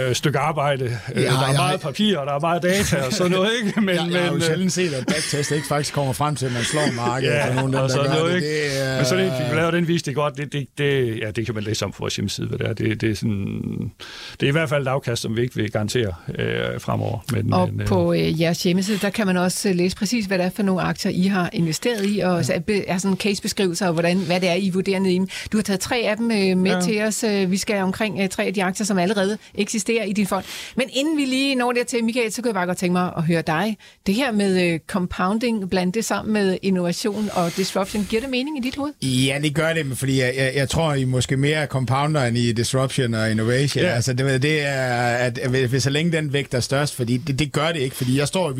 øh, 0.08 0.14
stykke 0.14 0.38
arbejde. 0.38 0.98
Ja, 1.14 1.20
der 1.20 1.28
er 1.28 1.56
meget 1.56 1.80
papir, 1.80 2.18
og 2.18 2.26
der 2.26 2.32
er 2.32 2.40
meget 2.40 2.62
data 2.62 3.06
og 3.06 3.12
sådan 3.12 3.32
noget, 3.32 3.50
ikke? 3.64 3.80
Men, 3.86 3.94
ja, 3.94 4.04
jeg 4.04 4.22
har 4.22 4.30
jo 4.30 4.36
øh, 4.36 4.42
sjældent 4.42 4.72
set, 4.72 4.94
at 4.94 5.06
backtest 5.06 5.50
ikke 5.50 5.66
faktisk 5.66 5.94
kommer 5.94 6.12
frem 6.12 6.36
til, 6.36 6.46
at 6.46 6.52
man 6.52 6.62
slår 6.64 6.92
markedet. 6.96 7.34
Ja, 7.34 7.54
nogen, 7.54 7.72
der, 7.72 7.80
og 7.80 7.90
sådan 7.90 8.10
der 8.10 8.18
noget, 8.18 8.32
det. 8.32 8.36
ikke? 8.36 8.80
Det, 8.80 8.90
uh... 8.90 8.96
Men 8.96 9.04
så 9.04 9.16
det, 9.16 9.50
vi 9.50 9.56
laver 9.56 9.70
den 9.70 9.88
viste 9.88 10.10
det 10.10 10.16
godt, 10.16 10.36
det, 10.36 10.52
det, 10.52 10.66
det, 10.78 11.18
ja, 11.22 11.30
det 11.30 11.46
kan 11.46 11.54
man 11.54 11.64
læse 11.64 11.84
om 11.84 11.92
på 11.92 11.96
vores 12.00 12.16
hjemmeside, 12.16 12.46
hvad 12.46 12.58
det 12.58 12.66
er. 12.66 12.72
Det, 12.72 13.00
det, 13.00 13.10
er 13.10 13.14
sådan, 13.14 13.92
det 14.40 14.46
er 14.46 14.48
i 14.48 14.52
hvert 14.52 14.68
fald 14.68 14.82
et 14.82 14.88
afkast, 14.88 15.22
som 15.22 15.36
vi 15.36 15.42
ikke 15.42 15.54
vil 15.54 15.70
garantere 15.70 16.14
øh, 16.38 16.80
fremover. 16.80 17.18
Men, 17.32 17.52
og 17.52 17.68
men, 17.72 17.80
øh, 17.80 17.86
på 17.86 18.12
øh, 18.12 18.40
jeres 18.40 18.62
hjemmeside, 18.62 18.98
der 18.98 19.10
kan 19.10 19.26
man 19.26 19.36
også 19.36 19.72
læse 19.72 19.96
præcis, 19.96 20.26
hvad 20.26 20.38
det 20.38 20.46
er 20.46 20.50
for 20.50 20.62
nogle 20.62 20.82
aktier, 20.82 21.12
I 21.12 21.26
har 21.26 21.50
investeret 21.52 22.06
i, 22.06 22.18
og 22.18 22.44
ja. 22.48 22.80
er 22.86 22.98
sådan 22.98 23.16
case-beskrivelser, 23.16 23.86
og 23.86 23.92
hvordan, 23.92 24.18
hvad 24.18 24.40
det 24.40 24.48
er, 24.48 24.54
I 24.54 24.70
vurderer 24.70 24.98
ned 24.98 25.10
i 25.10 25.14
dem. 25.14 25.28
Du 25.52 25.56
har 25.56 25.62
taget 25.62 25.80
tre 25.80 26.05
af 26.06 26.16
dem 26.16 26.30
øh, 26.30 26.56
med 26.56 26.70
ja. 26.70 26.80
til 26.80 27.02
os. 27.02 27.24
Øh, 27.24 27.50
vi 27.50 27.56
skal 27.56 27.82
omkring 27.82 28.20
øh, 28.20 28.28
tre 28.28 28.44
af 28.44 28.54
de 28.54 28.64
aktier, 28.64 28.84
som 28.84 28.98
allerede 28.98 29.38
eksisterer 29.54 30.04
i 30.04 30.12
din 30.12 30.26
fond. 30.26 30.44
Men 30.76 30.88
inden 30.92 31.16
vi 31.16 31.24
lige 31.24 31.54
når 31.54 31.72
der 31.72 31.84
til, 31.84 32.04
Michael, 32.04 32.32
så 32.32 32.42
kunne 32.42 32.48
jeg 32.48 32.54
bare 32.54 32.66
godt 32.66 32.78
tænke 32.78 32.92
mig 32.92 33.12
at 33.16 33.22
høre 33.22 33.42
dig. 33.42 33.76
Det 34.06 34.14
her 34.14 34.32
med 34.32 34.78
compounding, 34.86 35.70
blandt 35.70 35.94
det 35.94 36.04
sammen 36.04 36.32
med 36.32 36.58
innovation 36.62 37.28
og 37.32 37.56
disruption, 37.56 38.06
giver 38.10 38.22
det 38.22 38.30
mening 38.30 38.58
i 38.58 38.60
dit 38.60 38.76
hoved? 38.76 38.92
Ja, 39.02 39.38
det 39.42 39.54
gør 39.54 39.72
det, 39.72 39.98
fordi 39.98 40.20
jeg, 40.20 40.34
jeg, 40.36 40.52
jeg 40.54 40.68
tror, 40.68 40.94
I 40.94 41.04
måske 41.04 41.36
mere 41.36 41.66
compounder 41.66 42.24
end 42.24 42.38
i 42.38 42.52
disruption 42.52 43.14
og 43.14 43.30
innovation. 43.30 43.84
Ja. 43.84 43.90
Altså, 43.90 44.12
det, 44.12 44.42
det 44.42 44.66
er, 44.66 44.86
at 45.16 45.48
hvis 45.48 45.82
så 45.82 45.90
længe 45.90 46.12
den 46.12 46.32
vægt 46.32 46.54
er 46.54 46.60
størst, 46.60 46.94
fordi 46.94 47.16
det, 47.16 47.38
det 47.38 47.52
gør 47.52 47.72
det 47.72 47.80
ikke, 47.80 47.96
fordi 47.96 48.18
jeg 48.18 48.28
står... 48.28 48.54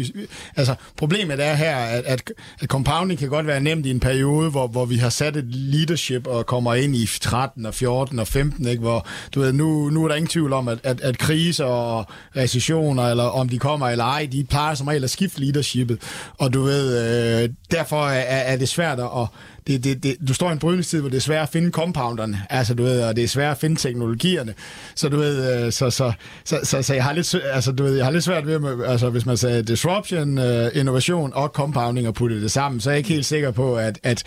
Altså, 0.57 0.75
problemet 0.97 1.41
er 1.41 1.55
her, 1.55 1.77
at, 1.77 2.05
at, 2.05 2.33
at 2.61 2.69
compounding 2.69 3.19
kan 3.19 3.29
godt 3.29 3.47
være 3.47 3.61
nemt 3.61 3.87
i 3.87 3.91
en 3.91 4.01
periode, 4.01 4.51
hvor, 4.51 4.67
hvor 4.67 4.85
vi 4.85 4.97
har 4.97 5.11
sat 5.11 5.37
et 5.37 5.45
leadership 5.55 6.27
og 6.27 6.47
kommer 6.47 6.75
ind 6.75 6.97
i 6.97 7.07
13 7.37 7.67
og 7.67 7.75
14 7.75 8.19
og 8.19 8.27
15, 8.27 8.67
ikke? 8.67 8.81
hvor 8.81 9.07
du 9.35 9.41
ved, 9.41 9.53
nu, 9.53 9.91
nu 9.91 10.05
er 10.05 10.09
der 10.09 10.15
ingen 10.15 10.29
tvivl 10.29 10.53
om, 10.53 10.69
at, 10.69 10.79
at, 10.83 11.01
at 11.01 11.19
kriser 11.19 11.65
og 11.65 12.07
recessioner, 12.37 13.03
eller 13.03 13.25
om 13.25 13.49
de 13.49 13.59
kommer 13.59 13.89
eller 13.89 14.05
ej, 14.05 14.29
de 14.33 14.45
plejer 14.45 14.75
som 14.75 14.87
regel 14.87 15.05
at 15.05 15.11
skifte 15.11 15.41
leadershipet. 15.41 15.99
Og 16.39 16.55
du 16.55 16.63
ved, 16.63 17.43
øh, 17.43 17.49
derfor 17.71 18.07
er, 18.07 18.53
er 18.53 18.57
det 18.57 18.69
svært 18.69 18.99
at 19.01 19.27
det, 19.67 19.85
det, 19.85 20.03
det, 20.03 20.17
du 20.29 20.35
står 20.35 20.49
i 20.49 20.53
en 20.53 20.59
brydningstid, 20.59 21.01
hvor 21.01 21.09
det 21.09 21.17
er 21.17 21.21
svært 21.21 21.43
at 21.43 21.49
finde 21.49 21.71
compounderne, 21.71 22.43
altså 22.51 22.75
du 22.75 22.83
ved, 22.83 23.03
og 23.03 23.17
det 23.17 23.25
er 23.25 23.29
svært 23.29 23.51
at 23.51 23.59
finde 23.59 23.77
teknologierne. 23.77 24.55
Så 24.95 25.09
du 25.09 25.17
ved, 25.17 25.65
øh, 25.65 25.73
så, 25.73 25.91
så, 25.91 26.13
så, 26.45 26.61
så, 26.63 26.83
så 26.83 26.95
jeg 26.95 27.05
har 27.05 27.13
lidt, 27.13 27.35
altså 27.53 27.73
du 27.73 27.83
ved, 27.83 27.97
jeg 27.97 28.05
har 28.05 28.13
lidt 28.13 28.25
svært 28.25 28.47
ved, 28.47 28.85
altså 28.87 29.11
hvis 29.11 29.27
man 29.27 29.37
sagde 29.37 29.63
disruption, 29.63 30.39
øh, 30.39 30.71
innovation 30.75 31.33
og 31.35 31.49
compounding 31.49 32.09
og 32.09 32.15
putte 32.15 32.43
det 32.43 32.51
sammen, 32.51 32.81
så 32.81 32.91
er 32.91 32.95
jeg 32.95 32.99
ikke 32.99 33.11
helt 33.11 33.27
sikker 33.27 33.51
på, 33.51 33.77
at, 33.77 33.99
at, 34.03 34.25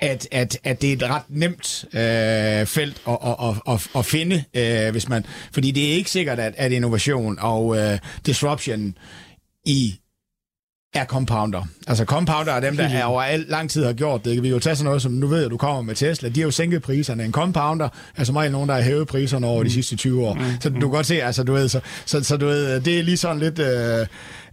at, 0.00 0.28
at, 0.32 0.58
at 0.64 0.82
det 0.82 0.88
er 0.92 0.96
et 0.96 1.10
ret 1.10 1.22
nemt 1.28 1.84
øh, 1.92 2.66
felt 2.66 3.02
at, 3.08 3.18
at, 3.24 3.36
at, 3.42 3.74
at, 3.74 3.88
at 3.96 4.06
finde, 4.06 4.44
øh, 4.54 4.90
hvis 4.90 5.08
man, 5.08 5.24
fordi 5.52 5.70
det 5.70 5.88
er 5.88 5.92
ikke 5.92 6.10
sikkert, 6.10 6.38
at, 6.38 6.54
at 6.56 6.72
innovation 6.72 7.38
og 7.40 7.76
øh, 7.78 7.98
disruption 8.26 8.94
i 9.66 9.94
er 10.94 11.04
compounder. 11.04 11.62
Altså 11.86 12.04
compounder 12.04 12.52
er 12.52 12.60
dem, 12.60 12.76
der 12.76 12.88
er 12.88 13.04
over 13.04 13.36
lang 13.48 13.70
tid 13.70 13.84
har 13.84 13.92
gjort 13.92 14.24
det. 14.24 14.42
Vi 14.42 14.48
kan 14.48 14.50
jo 14.50 14.58
tage 14.58 14.76
sådan 14.76 14.84
noget 14.84 15.02
som, 15.02 15.12
nu 15.12 15.26
ved 15.26 15.36
jeg, 15.36 15.44
at 15.44 15.50
du 15.50 15.56
kommer 15.56 15.82
med 15.82 15.94
Tesla, 15.94 16.28
de 16.28 16.40
har 16.40 16.44
jo 16.44 16.50
sænket 16.50 16.82
priserne. 16.82 17.24
En 17.24 17.32
compounder 17.32 17.88
er 18.16 18.24
som 18.24 18.36
regel 18.36 18.52
nogen, 18.52 18.68
der 18.68 18.74
har 18.74 18.82
hævet 18.82 19.08
priserne 19.08 19.46
over 19.46 19.62
mm. 19.62 19.68
de 19.68 19.72
sidste 19.72 19.96
20 19.96 20.26
år. 20.26 20.34
Mm. 20.34 20.40
Så 20.60 20.68
du 20.68 20.80
kan 20.80 20.90
godt 20.90 21.06
se, 21.06 21.22
altså 21.22 21.42
du 21.42 21.52
ved, 21.52 21.68
så, 21.68 21.80
så, 22.06 22.24
så 22.24 22.36
du 22.36 22.46
ved, 22.46 22.80
det 22.80 22.98
er 22.98 23.02
lige 23.02 23.16
sådan 23.16 23.38
lidt... 23.38 23.58
Øh, 23.58 24.06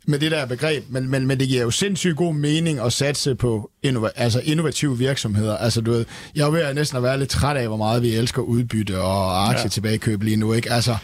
med 0.10 0.20
det 0.20 0.32
der 0.32 0.46
begreb, 0.46 0.84
men, 0.90 1.10
men, 1.10 1.28
men 1.28 1.40
det 1.40 1.48
giver 1.48 1.62
jo 1.62 1.72
sindssygt 1.72 2.16
god 2.16 2.34
mening 2.34 2.80
at 2.80 2.94
satse 2.94 3.36
på 3.36 3.70
innova, 3.84 4.10
altså 4.16 4.42
innovative 4.44 4.98
virksomheder. 4.98 5.58
Altså, 5.58 5.82
du 5.82 5.92
ved, 5.92 6.06
jeg 6.36 6.46
er 6.46 6.50
ved 6.50 6.74
næsten 6.74 6.98
at 6.98 7.04
være 7.04 7.20
lidt 7.20 7.30
træt 7.30 7.58
af, 7.58 7.68
hvor 7.68 7.78
meget 7.78 8.02
vi 8.02 8.16
elsker 8.16 8.42
udbytte 8.42 9.00
og 9.02 9.50
aktietilbagekøb 9.50 10.24
lige 10.24 10.38
nu. 10.38 10.54
Ikke? 10.54 10.72
Altså, 10.72 10.96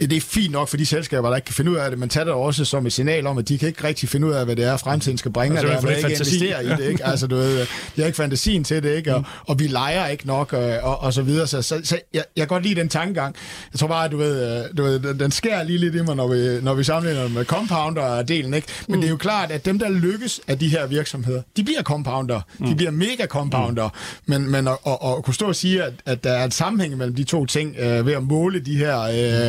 det 0.00 0.12
er 0.12 0.20
fint 0.20 0.52
nok 0.52 0.68
for 0.68 0.76
de 0.76 0.86
selskaber, 0.86 1.28
der 1.28 1.36
ikke 1.36 1.46
kan 1.46 1.54
finde 1.54 1.70
ud 1.70 1.76
af 1.76 1.90
det, 1.90 1.98
men 1.98 2.08
tager 2.08 2.24
det 2.24 2.32
også 2.32 2.64
som 2.64 2.86
et 2.86 2.92
signal 2.92 3.26
om, 3.26 3.38
at 3.38 3.48
de 3.48 3.58
kan 3.58 3.68
ikke 3.68 3.84
rigtig 3.84 4.08
finde 4.08 4.26
ud 4.26 4.32
af, 4.32 4.44
hvad 4.44 4.56
det 4.56 4.64
er, 4.64 4.76
fremtiden 4.76 5.18
skal 5.18 5.30
bringe, 5.30 5.58
altså, 5.58 5.66
og 5.66 5.82
derfor 5.82 5.88
ikke 5.88 6.10
investere 6.10 6.64
i 6.64 6.68
det. 6.68 6.80
Ikke? 6.80 7.06
Altså, 7.06 7.26
du 7.26 7.36
ved, 7.36 7.60
de 7.60 7.66
har 7.96 8.04
ikke 8.04 8.16
fantasien 8.16 8.64
til 8.64 8.82
det, 8.82 8.96
ikke? 8.96 9.14
Og, 9.14 9.24
og 9.46 9.58
vi 9.58 9.66
leger 9.66 10.06
ikke 10.06 10.26
nok, 10.26 10.52
og, 10.52 10.78
og, 10.82 11.00
og 11.00 11.12
så 11.12 11.22
videre. 11.22 11.46
Så, 11.46 11.62
så, 11.62 11.80
så 11.84 11.98
jeg, 12.14 12.24
jeg 12.36 12.42
kan 12.42 12.48
godt 12.48 12.62
lide 12.62 12.80
den 12.80 12.88
tankegang. 12.88 13.34
Jeg 13.72 13.78
tror 13.78 13.88
bare, 13.88 14.04
at 14.04 14.10
du 14.10 14.16
ved, 14.16 14.64
du 14.76 14.82
ved 14.82 15.14
den 15.14 15.30
skærer 15.30 15.62
lige 15.62 15.78
lidt 15.78 15.94
i 15.94 16.02
mig, 16.02 16.16
når 16.16 16.28
vi, 16.28 16.64
når 16.64 16.74
vi 16.74 16.84
sammenligner 16.84 17.28
med 17.28 17.44
compounder-delen. 17.44 18.54
Ikke? 18.54 18.68
Men 18.88 18.94
mm. 18.94 19.00
det 19.00 19.04
er 19.04 19.10
jo 19.10 19.16
klart, 19.16 19.50
at 19.50 19.64
dem, 19.64 19.78
der 19.78 19.88
lykkes 19.88 20.40
af 20.48 20.58
de 20.58 20.68
her 20.68 20.86
virksomheder, 20.86 21.42
de 21.56 21.64
bliver 21.64 21.82
compounder. 21.82 22.40
Mm. 22.58 22.66
De 22.66 22.74
bliver 22.74 22.90
mega 22.90 23.26
compounder. 23.26 23.88
Mm. 23.88 24.32
Men, 24.32 24.50
men 24.50 24.68
at, 24.68 24.76
at, 24.86 24.98
at 25.02 25.24
kunne 25.24 25.34
stå 25.34 25.46
og 25.46 25.56
sige, 25.56 25.82
at, 25.82 25.92
at 26.06 26.24
der 26.24 26.32
er 26.32 26.44
et 26.44 26.54
sammenhæng 26.54 26.96
mellem 26.96 27.16
de 27.16 27.24
to 27.24 27.46
ting, 27.46 27.76
øh, 27.78 28.06
ved 28.06 28.12
at 28.12 28.22
måle 28.22 28.60
de 28.60 28.76
her... 28.76 29.00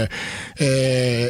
Øh, 0.02 0.08
Øh, 0.62 1.24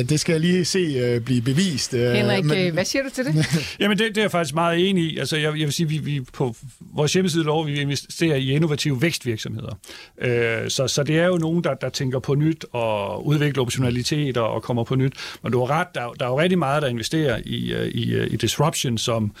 øh, 0.00 0.08
det 0.08 0.20
skal 0.20 0.32
jeg 0.32 0.40
lige 0.40 0.64
se 0.64 0.78
øh, 0.78 1.20
blive 1.20 1.42
bevist. 1.42 1.94
Øh, 1.94 2.12
Henrik, 2.12 2.44
men... 2.44 2.58
Øh, 2.66 2.72
hvad 2.72 2.84
siger 2.84 3.02
du 3.02 3.10
til 3.10 3.24
det? 3.24 3.46
Jamen, 3.80 3.98
det, 3.98 4.08
det 4.08 4.16
er 4.16 4.22
jeg 4.22 4.30
faktisk 4.30 4.54
meget 4.54 4.90
enig 4.90 5.04
i. 5.04 5.18
Altså, 5.18 5.36
jeg, 5.36 5.44
jeg 5.44 5.64
vil 5.66 5.72
sige, 5.72 5.88
vi, 5.88 5.98
vi 5.98 6.20
på 6.32 6.56
vores 6.80 7.12
hjemmeside 7.12 7.44
lover, 7.44 7.64
vi 7.64 7.80
investerer 7.80 8.36
i 8.36 8.50
innovative 8.50 9.02
vækstvirksomheder. 9.02 9.78
Øh, 10.18 10.70
så, 10.70 10.88
så 10.88 11.02
det 11.02 11.18
er 11.18 11.26
jo 11.26 11.36
nogen, 11.36 11.64
der, 11.64 11.74
der 11.74 11.88
tænker 11.88 12.18
på 12.18 12.34
nyt 12.34 12.64
og 12.72 13.26
udvikler 13.26 13.62
optionaliteter 13.62 14.40
og 14.40 14.62
kommer 14.62 14.84
på 14.84 14.94
nyt. 14.94 15.12
Men 15.42 15.52
du 15.52 15.58
har 15.64 15.80
ret, 15.80 15.88
der, 15.94 16.12
der 16.20 16.24
er 16.24 16.30
jo 16.30 16.40
rigtig 16.40 16.58
meget, 16.58 16.82
der 16.82 16.88
investerer 16.88 17.40
i, 17.44 17.72
øh, 17.72 17.88
i, 17.88 18.14
øh, 18.14 18.32
i 18.32 18.36
disruption, 18.36 18.98
som 18.98 19.32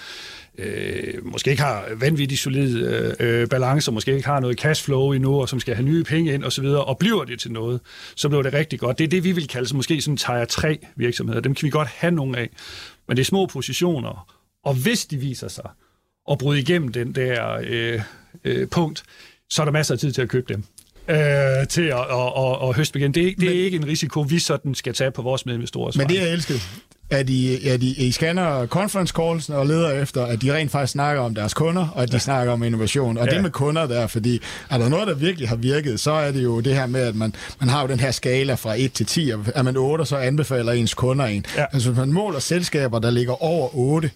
øh, 0.58 1.26
måske 1.26 1.50
ikke 1.50 1.62
har 1.62 1.88
vanvittigt 1.96 2.40
solid 2.40 2.86
øh, 2.86 3.14
øh, 3.20 3.48
balance, 3.48 3.92
måske 3.92 4.14
ikke 4.14 4.26
har 4.26 4.40
noget 4.40 4.58
cashflow 4.58 5.12
endnu, 5.12 5.40
og 5.40 5.48
som 5.48 5.60
skal 5.60 5.74
have 5.74 5.86
nye 5.86 6.04
penge 6.04 6.34
ind 6.34 6.44
osv., 6.44 6.64
og, 6.64 6.88
og 6.88 6.98
bliver 6.98 7.24
det 7.24 7.40
til 7.40 7.52
noget, 7.52 7.80
så 8.16 8.28
bliver 8.28 8.42
det 8.42 8.52
rigtig 8.52 8.78
godt. 8.78 8.98
Det 8.98 9.04
er 9.04 9.08
det, 9.08 9.24
vi 9.24 9.32
vil 9.32 9.48
kalde 9.48 9.76
måske 9.76 10.00
sådan 10.00 10.16
tier 10.16 10.44
3 10.44 10.78
virksomheder. 10.96 11.40
Dem 11.40 11.54
kan 11.54 11.66
vi 11.66 11.70
godt 11.70 11.88
have 11.88 12.10
nogle 12.10 12.38
af. 12.38 12.50
Men 13.08 13.16
det 13.16 13.22
er 13.22 13.26
små 13.26 13.46
positioner, 13.46 14.34
og 14.64 14.74
hvis 14.74 15.06
de 15.06 15.16
viser 15.16 15.48
sig 15.48 15.70
at 16.30 16.38
bryde 16.38 16.60
igennem 16.60 16.92
den 16.92 17.14
der 17.14 17.58
øh, 17.64 18.00
øh, 18.44 18.68
punkt, 18.68 19.02
så 19.50 19.62
er 19.62 19.64
der 19.64 19.72
masser 19.72 19.94
af 19.94 19.98
tid 19.98 20.12
til 20.12 20.22
at 20.22 20.28
købe 20.28 20.52
dem 20.52 20.64
øh, 21.08 21.66
til 21.68 21.82
at, 21.82 22.00
at, 22.00 22.32
at, 22.38 22.68
at 22.68 22.76
høste 22.76 22.98
igen. 22.98 23.14
Det, 23.14 23.36
det 23.40 23.48
er 23.48 23.50
men, 23.50 23.64
ikke 23.64 23.76
en 23.76 23.86
risiko, 23.86 24.20
vi 24.20 24.38
sådan 24.38 24.74
skal 24.74 24.94
tage 24.94 25.10
på 25.10 25.22
vores 25.22 25.46
medinvestorer. 25.46 25.92
Men 25.96 26.08
det 26.08 26.22
er 26.22 26.32
elsket 26.32 26.70
at 27.10 27.30
I, 27.30 27.68
at 27.68 27.82
I, 27.82 28.06
I 28.06 28.10
scanner 28.10 28.66
conference 28.66 29.12
calls 29.16 29.50
og 29.50 29.66
leder 29.66 29.90
efter, 29.90 30.26
at 30.26 30.42
de 30.42 30.54
rent 30.54 30.70
faktisk 30.70 30.92
snakker 30.92 31.22
om 31.22 31.34
deres 31.34 31.54
kunder, 31.54 31.88
og 31.88 32.02
at 32.02 32.08
de 32.08 32.14
ja. 32.14 32.18
snakker 32.18 32.52
om 32.52 32.62
innovation. 32.62 33.18
Og 33.18 33.26
ja. 33.26 33.34
det 33.34 33.42
med 33.42 33.50
kunder 33.50 33.86
der, 33.86 34.06
fordi 34.06 34.40
er 34.70 34.78
der 34.78 34.88
noget, 34.88 35.08
der 35.08 35.14
virkelig 35.14 35.48
har 35.48 35.56
virket, 35.56 36.00
så 36.00 36.12
er 36.12 36.30
det 36.32 36.42
jo 36.44 36.60
det 36.60 36.74
her 36.74 36.86
med, 36.86 37.00
at 37.00 37.14
man, 37.14 37.34
man 37.60 37.68
har 37.68 37.82
jo 37.82 37.88
den 37.88 38.00
her 38.00 38.10
skala 38.10 38.54
fra 38.54 38.74
1 38.78 38.92
til 38.92 39.06
10, 39.06 39.30
og 39.30 39.44
er 39.54 39.62
man 39.62 39.76
8, 39.76 40.04
så 40.04 40.16
anbefaler 40.16 40.72
ens 40.72 40.94
kunder 40.94 41.24
en. 41.24 41.44
Ja. 41.56 41.64
Altså 41.72 41.90
hvis 41.90 41.98
man 41.98 42.12
måler 42.12 42.38
selskaber, 42.38 42.98
der 42.98 43.10
ligger 43.10 43.42
over 43.42 43.76
8, 43.76 44.10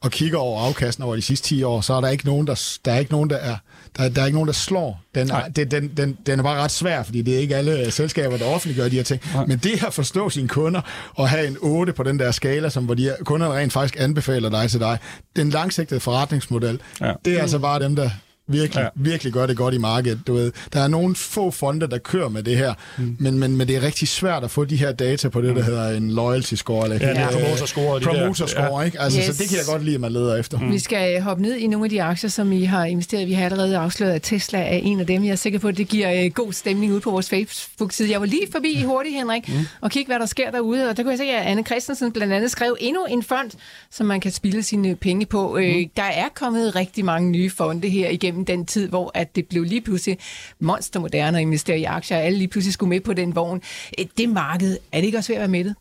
og 0.00 0.10
kigger 0.10 0.38
over 0.38 0.60
afkasten 0.60 1.04
over 1.04 1.16
de 1.16 1.22
sidste 1.22 1.48
10 1.48 1.62
år, 1.62 1.80
så 1.80 1.94
er 1.94 2.00
der 2.00 2.08
ikke 2.08 2.26
nogen, 2.26 2.46
der, 2.46 2.78
der, 2.84 2.92
er, 2.92 2.98
ikke 2.98 3.12
nogen, 3.12 3.30
der 3.30 3.36
er 3.36 3.56
der, 3.96 4.08
der 4.08 4.22
er 4.22 4.26
ikke 4.26 4.36
nogen, 4.36 4.46
der 4.46 4.52
slår. 4.52 5.00
Den 5.14 5.30
er, 5.30 5.48
den, 5.48 5.70
den, 5.70 5.88
den, 5.96 6.18
den 6.26 6.38
er 6.38 6.42
bare 6.42 6.62
ret 6.62 6.70
svær, 6.70 7.02
fordi 7.02 7.22
det 7.22 7.34
er 7.34 7.38
ikke 7.38 7.56
alle 7.56 7.90
selskaber, 7.90 8.36
der 8.36 8.44
offentliggør 8.44 8.88
de 8.88 8.96
her 8.96 9.02
ting. 9.02 9.22
Nej. 9.34 9.46
Men 9.46 9.58
det 9.58 9.84
at 9.84 9.94
forstå 9.94 10.30
sine 10.30 10.48
kunder 10.48 10.80
og 11.14 11.28
have 11.28 11.46
en 11.46 11.56
8 11.60 11.92
på 11.92 12.02
den 12.02 12.18
der 12.18 12.30
skala, 12.30 12.68
som 12.68 12.84
hvor 12.84 12.94
de 12.94 13.16
kunderne 13.24 13.54
rent 13.54 13.72
faktisk 13.72 13.96
anbefaler 13.98 14.48
dig 14.48 14.70
til 14.70 14.80
dig, 14.80 14.98
den 15.36 15.50
langsigtede 15.50 16.00
forretningsmodel, 16.00 16.80
ja. 17.00 17.12
det 17.24 17.32
er 17.32 17.36
mm. 17.36 17.42
altså 17.42 17.58
bare 17.58 17.78
dem, 17.78 17.96
der 17.96 18.10
virkelig, 18.48 18.82
ja. 18.82 18.88
virkelig 18.94 19.32
gør 19.32 19.46
det 19.46 19.56
godt 19.56 19.74
i 19.74 19.78
markedet. 19.78 20.20
Du 20.26 20.34
ved, 20.34 20.52
der 20.72 20.80
er 20.80 20.88
nogle 20.88 21.14
få 21.14 21.50
fonde, 21.50 21.86
der 21.86 21.98
kører 21.98 22.28
med 22.28 22.42
det 22.42 22.56
her, 22.56 22.74
mm. 22.98 23.16
men, 23.20 23.38
men, 23.38 23.56
men 23.56 23.68
det 23.68 23.76
er 23.76 23.82
rigtig 23.82 24.08
svært 24.08 24.44
at 24.44 24.50
få 24.50 24.64
de 24.64 24.76
her 24.76 24.92
data 24.92 25.28
på 25.28 25.40
det, 25.40 25.48
mm. 25.48 25.54
der 25.54 25.62
hedder 25.62 25.88
en 25.90 26.10
loyalty 26.10 26.54
score. 26.54 26.84
Eller 26.84 27.08
ja, 27.08 27.26
det 27.26 27.32
promoter 27.32 27.66
score. 27.66 28.00
De 28.00 28.04
promoter 28.04 28.46
score, 28.46 28.80
ja. 28.80 28.86
ikke? 28.86 29.00
Altså, 29.00 29.18
yes. 29.18 29.26
Så 29.26 29.42
det 29.42 29.48
kan 29.48 29.58
jeg 29.58 29.66
godt 29.68 29.84
lide, 29.84 29.94
at 29.94 30.00
man 30.00 30.12
leder 30.12 30.36
efter. 30.36 30.58
Mm. 30.58 30.72
Vi 30.72 30.78
skal 30.78 31.20
hoppe 31.20 31.42
ned 31.42 31.56
i 31.56 31.66
nogle 31.66 31.86
af 31.86 31.90
de 31.90 32.02
aktier, 32.02 32.30
som 32.30 32.52
I 32.52 32.64
har 32.64 32.84
investeret. 32.84 33.28
Vi 33.28 33.32
har 33.32 33.44
allerede 33.44 33.76
afsløret, 33.76 34.12
at 34.12 34.22
Tesla 34.22 34.58
er 34.58 34.76
en 34.76 35.00
af 35.00 35.06
dem. 35.06 35.24
Jeg 35.24 35.30
er 35.30 35.36
sikker 35.36 35.58
på, 35.58 35.68
at 35.68 35.76
det 35.76 35.88
giver 35.88 36.24
uh, 36.24 36.32
god 36.32 36.52
stemning 36.52 36.92
ud 36.92 37.00
på 37.00 37.10
vores 37.10 37.28
Facebook-side. 37.28 38.10
Jeg 38.10 38.20
var 38.20 38.26
lige 38.26 38.46
forbi 38.52 38.82
hurtigt, 38.82 39.14
Henrik, 39.14 39.48
mm. 39.48 39.54
og 39.80 39.90
kigge, 39.90 40.08
hvad 40.08 40.18
der 40.18 40.26
sker 40.26 40.50
derude. 40.50 40.90
Og 40.90 40.96
der 40.96 41.02
kunne 41.02 41.10
jeg 41.10 41.18
se, 41.18 41.24
at 41.24 41.46
Anne 41.46 41.62
Christensen 41.62 42.12
blandt 42.12 42.32
andet 42.32 42.50
skrev 42.50 42.76
endnu 42.80 43.04
en 43.04 43.22
fond, 43.22 43.50
som 43.90 44.06
man 44.06 44.20
kan 44.20 44.32
spille 44.32 44.62
sine 44.62 44.96
penge 44.96 45.26
på. 45.26 45.58
Øh, 45.58 45.76
mm. 45.76 45.90
Der 45.96 46.02
er 46.02 46.28
kommet 46.34 46.76
rigtig 46.76 47.04
mange 47.04 47.30
nye 47.30 47.50
fonde 47.50 47.88
her 47.88 48.08
igennem 48.08 48.33
den 48.42 48.66
tid, 48.66 48.88
hvor 48.88 49.10
at 49.14 49.36
det 49.36 49.46
blev 49.46 49.62
lige 49.62 49.80
pludselig 49.80 50.18
monstermoderne 50.60 51.38
at 51.38 51.42
investere 51.42 51.78
i 51.78 51.84
aktier, 51.84 52.16
og 52.16 52.22
alle 52.22 52.38
lige 52.38 52.48
pludselig 52.48 52.72
skulle 52.72 52.90
med 52.90 53.00
på 53.00 53.12
den 53.12 53.34
vogn. 53.34 53.62
Øh, 53.98 54.06
det 54.18 54.28
marked, 54.28 54.78
er 54.92 54.98
det 54.98 55.06
ikke 55.06 55.18
også 55.18 55.32
ved 55.32 55.36
at 55.36 55.40
være 55.40 55.48
med 55.48 55.64
det? 55.64 55.74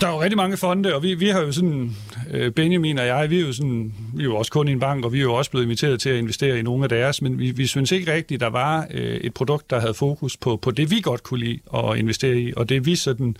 Der 0.00 0.06
er 0.06 0.10
jo 0.10 0.20
rigtig 0.20 0.36
mange 0.36 0.56
fonde, 0.56 0.94
og 0.94 1.02
vi, 1.02 1.14
vi 1.14 1.28
har 1.28 1.40
jo 1.40 1.52
sådan, 1.52 1.96
øh, 2.30 2.52
Benjamin 2.52 2.98
og 2.98 3.06
jeg, 3.06 3.30
vi 3.30 3.38
er 3.40 3.46
jo 3.46 3.52
sådan, 3.52 3.94
vi 4.14 4.22
er 4.22 4.24
jo 4.24 4.36
også 4.36 4.52
kun 4.52 4.68
i 4.68 4.72
en 4.72 4.80
bank, 4.80 5.04
og 5.04 5.12
vi 5.12 5.18
er 5.18 5.22
jo 5.22 5.34
også 5.34 5.50
blevet 5.50 5.64
inviteret 5.64 6.00
til 6.00 6.10
at 6.10 6.16
investere 6.16 6.58
i 6.58 6.62
nogle 6.62 6.82
af 6.82 6.88
deres, 6.88 7.22
men 7.22 7.38
vi, 7.38 7.50
vi 7.50 7.66
synes 7.66 7.92
ikke 7.92 8.12
rigtigt, 8.12 8.40
der 8.40 8.46
var 8.46 8.86
øh, 8.90 9.16
et 9.16 9.34
produkt, 9.34 9.70
der 9.70 9.80
havde 9.80 9.94
fokus 9.94 10.36
på, 10.36 10.56
på 10.56 10.70
det, 10.70 10.90
vi 10.90 11.00
godt 11.00 11.22
kunne 11.22 11.40
lide 11.40 11.60
at 11.74 11.98
investere 11.98 12.36
i, 12.36 12.52
og 12.56 12.68
det 12.68 12.86
vi 12.86 12.96
sådan 12.96 13.36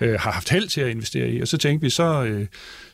øh, 0.00 0.20
har 0.20 0.30
haft 0.30 0.50
held 0.50 0.68
til 0.68 0.80
at 0.80 0.90
investere 0.90 1.30
i. 1.30 1.40
Og 1.40 1.48
så 1.48 1.58
tænkte 1.58 1.84
vi, 1.84 1.90
så, 1.90 2.24
øh, 2.24 2.46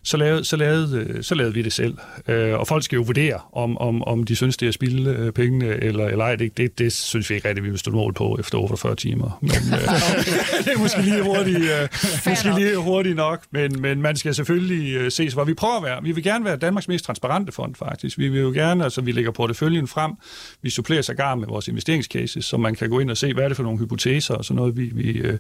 så 0.05 0.17
lavede, 0.17 0.45
så 0.45 0.57
lavede, 0.57 0.97
øh, 0.97 1.23
så 1.23 1.35
lavede 1.35 1.55
vi 1.55 1.62
det 1.62 1.73
selv. 1.73 1.99
Øh, 2.29 2.59
og 2.59 2.67
folk 2.67 2.85
skal 2.85 2.97
jo 2.97 3.03
vurdere, 3.03 3.41
om, 3.53 3.79
om, 3.79 4.03
om 4.03 4.25
de 4.25 4.37
synes, 4.37 4.57
det 4.57 4.67
er 4.67 4.69
at 4.71 4.75
spilde 4.75 5.11
øh, 5.11 5.33
pengene 5.33 5.67
eller, 5.67 6.09
eller 6.09 6.25
ej. 6.25 6.37
Det, 6.37 6.57
det, 6.57 6.79
det 6.79 6.93
synes 6.93 7.31
vi 7.31 7.35
ikke 7.35 7.49
rigtigt, 7.49 7.65
vi 7.65 7.71
vil 7.71 7.79
stå 7.79 7.91
mål 7.91 8.15
på 8.15 8.37
efter 8.41 8.59
48 8.59 8.97
timer. 8.97 9.38
Men, 9.41 9.51
øh, 9.51 9.59
det 10.65 10.73
er 10.75 10.79
måske 10.79 11.03
lige 11.03 11.23
hurtigt, 11.23 11.59
øh, 11.59 11.88
måske 12.29 12.55
lige 12.55 12.77
hurtigt 12.77 13.17
nok, 13.17 13.43
men, 13.51 13.83
men 13.83 14.03
man 14.03 14.17
skal 14.17 14.35
selvfølgelig 14.35 14.95
øh, 14.95 15.11
se, 15.11 15.31
hvor 15.31 15.45
vi 15.45 15.55
prøver 15.55 15.77
at 15.77 15.83
være. 15.83 16.03
Vi 16.03 16.12
vil 16.12 16.25
gerne 16.25 16.45
være 16.45 16.57
Danmarks 16.57 16.88
mest 16.88 17.05
transparente 17.05 17.53
fond, 17.53 17.75
faktisk. 17.75 18.19
Vi 18.19 18.29
vil 18.29 18.41
jo 18.41 18.51
gerne, 18.51 18.85
altså 18.85 19.01
vi 19.01 19.12
lægger 19.12 19.31
porteføljen 19.31 19.88
frem, 19.88 20.12
vi 20.62 20.71
supplerer 20.71 21.03
sig 21.03 21.17
med 21.38 21.47
vores 21.49 21.69
investeringscases, 21.69 22.45
så 22.45 22.57
man 22.57 22.75
kan 22.75 22.91
gå 22.91 22.99
ind 22.99 23.11
og 23.11 23.17
se, 23.17 23.35
hvad 23.35 23.45
er 23.45 23.49
det 23.49 23.57
for 23.57 23.65
nogle 23.65 23.79
hypoteser 23.79 24.35
og 24.35 24.45
sådan 24.45 24.57
noget, 24.57 24.77
vi, 24.77 24.91
vi, 24.95 25.11
øh, 25.11 25.38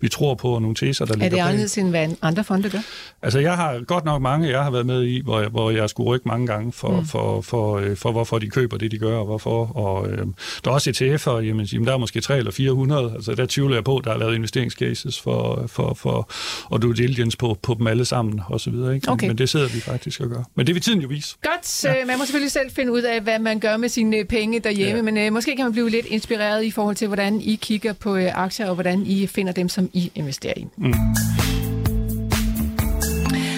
vi 0.00 0.08
tror 0.08 0.34
på, 0.34 0.48
og 0.48 0.62
nogle 0.62 0.76
teser, 0.76 1.04
der 1.04 1.14
ligger 1.14 1.26
Er 1.26 1.30
det 1.30 1.38
anderledes 1.38 1.78
end 1.78 1.90
hvad 1.90 2.08
andre 2.22 2.44
fonde 2.44 2.70
gør? 2.70 2.78
Altså 3.22 3.38
jeg 3.38 3.56
har 3.56 3.84
godt 3.84 4.03
godt 4.04 4.14
nok 4.14 4.22
mange, 4.22 4.48
jeg 4.48 4.62
har 4.62 4.70
været 4.70 4.86
med 4.86 5.02
i, 5.02 5.22
hvor 5.24 5.40
jeg, 5.40 5.48
hvor 5.48 5.70
jeg 5.70 5.90
skulle 5.90 6.08
rykke 6.08 6.28
mange 6.28 6.46
gange 6.46 6.72
for, 6.72 7.00
mm. 7.00 7.06
for, 7.06 7.40
for, 7.40 7.76
øh, 7.76 7.96
for, 7.96 8.12
hvorfor 8.12 8.38
de 8.38 8.48
køber 8.48 8.76
det, 8.76 8.90
de 8.90 8.98
gør, 8.98 9.18
og 9.18 9.24
hvorfor. 9.24 9.76
Og, 9.76 10.10
øh, 10.10 10.26
der 10.64 10.70
er 10.70 10.74
også 10.74 10.90
ETF'er, 10.90 11.30
jamen, 11.30 11.66
jamen, 11.66 11.86
der 11.86 11.92
er 11.92 11.98
måske 11.98 12.20
3 12.20 12.38
eller 12.38 12.52
400, 12.52 13.12
altså 13.14 13.34
der 13.34 13.46
tvivler 13.46 13.76
jeg 13.76 13.84
på, 13.84 14.00
der 14.04 14.12
er 14.12 14.18
lavet 14.18 14.34
investeringscases 14.34 15.20
for, 15.20 15.64
for, 15.66 15.94
for 15.94 16.30
og 16.64 16.82
due 16.82 16.94
diligence 16.94 17.38
på, 17.38 17.58
på 17.62 17.74
dem 17.78 17.86
alle 17.86 18.04
sammen, 18.04 18.40
og 18.48 18.60
så 18.60 18.70
videre. 18.70 18.94
Ikke? 18.94 19.10
Okay. 19.10 19.26
Men 19.26 19.38
det 19.38 19.48
sidder 19.48 19.68
vi 19.68 19.80
faktisk 19.80 20.20
og 20.20 20.28
gør. 20.28 20.42
Men 20.54 20.66
det 20.66 20.74
vil 20.74 20.82
tiden 20.82 21.00
jo 21.00 21.08
vise. 21.08 21.36
Godt, 21.42 21.84
ja. 21.84 22.00
øh, 22.00 22.06
man 22.06 22.18
må 22.18 22.24
selvfølgelig 22.24 22.52
selv 22.52 22.70
finde 22.70 22.92
ud 22.92 23.02
af, 23.02 23.20
hvad 23.20 23.38
man 23.38 23.60
gør 23.60 23.76
med 23.76 23.88
sine 23.88 24.24
penge 24.24 24.60
derhjemme, 24.60 24.96
ja. 24.96 25.02
men 25.02 25.18
øh, 25.18 25.32
måske 25.32 25.56
kan 25.56 25.64
man 25.64 25.72
blive 25.72 25.90
lidt 25.90 26.06
inspireret 26.06 26.64
i 26.64 26.70
forhold 26.70 26.96
til, 26.96 27.06
hvordan 27.06 27.40
I 27.40 27.58
kigger 27.62 27.92
på 27.92 28.16
øh, 28.16 28.30
aktier, 28.34 28.68
og 28.68 28.74
hvordan 28.74 29.06
I 29.06 29.26
finder 29.26 29.52
dem, 29.52 29.68
som 29.68 29.90
I 29.92 30.12
investerer 30.14 30.54
i. 30.56 30.66
Mm. 30.76 30.94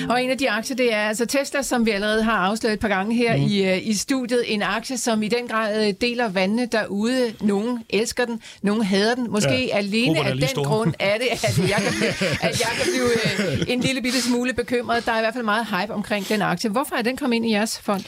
Og 0.08 0.22
en 0.22 0.30
af 0.30 0.38
de 0.38 0.50
aktier, 0.50 0.76
det 0.76 0.94
er 0.94 1.00
altså 1.00 1.26
Tesla, 1.26 1.62
som 1.62 1.86
vi 1.86 1.90
allerede 1.90 2.22
har 2.22 2.32
afsløret 2.32 2.74
et 2.74 2.80
par 2.80 2.88
gange 2.88 3.14
her 3.14 3.36
mm. 3.36 3.42
i, 3.42 3.62
uh, 3.62 3.88
i 3.88 3.94
studiet. 3.94 4.44
En 4.46 4.62
aktie, 4.62 4.98
som 4.98 5.22
i 5.22 5.28
den 5.28 5.48
grad 5.48 5.88
uh, 5.88 5.94
deler 6.00 6.28
vandene 6.28 6.68
derude. 6.72 7.32
Nogle 7.40 7.78
elsker 7.90 8.24
den, 8.24 8.40
nogle 8.62 8.84
hader 8.84 9.14
den. 9.14 9.30
Måske 9.30 9.66
ja, 9.66 9.76
alene 9.76 10.18
af 10.26 10.34
den 10.34 10.48
store. 10.48 10.64
grund 10.64 10.94
er 10.98 11.18
det, 11.18 11.26
at 11.32 11.58
jeg 11.58 11.82
kan, 11.82 12.08
at 12.48 12.60
jeg 12.60 12.70
kan 12.76 12.86
blive 12.92 13.04
uh, 13.04 13.72
en 13.72 13.80
lille 13.80 14.02
bitte 14.02 14.22
smule 14.22 14.52
bekymret. 14.52 15.06
Der 15.06 15.12
er 15.12 15.18
i 15.18 15.22
hvert 15.22 15.34
fald 15.34 15.44
meget 15.44 15.66
hype 15.66 15.94
omkring 15.94 16.28
den 16.28 16.42
aktie. 16.42 16.70
Hvorfor 16.70 16.96
er 16.96 17.02
den 17.02 17.16
kommet 17.16 17.36
ind 17.36 17.46
i 17.46 17.52
jeres 17.52 17.78
fond? 17.78 18.04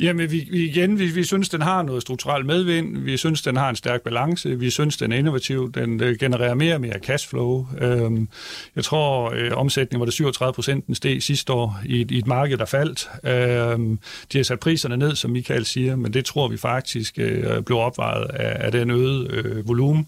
Jamen 0.00 0.30
vi, 0.30 0.48
vi, 0.50 0.64
igen, 0.64 0.98
vi, 0.98 1.06
vi 1.06 1.24
synes, 1.24 1.48
den 1.48 1.62
har 1.62 1.82
noget 1.82 2.02
strukturelt 2.02 2.46
medvind. 2.46 2.98
Vi 2.98 3.16
synes, 3.16 3.42
den 3.42 3.56
har 3.56 3.70
en 3.70 3.76
stærk 3.76 4.02
balance. 4.02 4.58
Vi 4.58 4.70
synes, 4.70 4.96
den 4.96 5.12
er 5.12 5.16
innovativ. 5.16 5.72
Den 5.72 5.98
genererer 5.98 6.54
mere 6.54 6.74
og 6.74 6.80
mere 6.80 6.98
cashflow. 6.98 7.66
Øhm, 7.80 8.28
jeg 8.76 8.84
tror, 8.84 9.32
øh, 9.34 9.50
omsætningen 9.52 10.00
var 10.00 10.04
det 10.04 10.14
37 10.14 10.54
procent, 10.54 10.86
den 10.86 10.94
steg 10.94 11.22
sidste 11.22 11.41
sidste 11.42 11.52
år 11.52 11.80
i, 11.84 12.06
i 12.10 12.18
et 12.18 12.26
marked, 12.26 12.58
der 12.58 12.64
faldt. 12.64 13.10
Øh, 13.24 13.98
de 14.32 14.38
har 14.38 14.42
sat 14.42 14.60
priserne 14.60 14.96
ned, 14.96 15.16
som 15.16 15.30
Michael 15.30 15.64
siger, 15.64 15.96
men 15.96 16.12
det 16.12 16.24
tror 16.24 16.48
vi 16.48 16.56
faktisk 16.56 17.18
øh, 17.18 17.62
blev 17.62 17.78
opvejet 17.78 18.30
af, 18.30 18.66
af 18.66 18.72
den 18.72 18.90
øgede 18.90 19.26
øh, 19.30 19.68
volumen. 19.68 20.06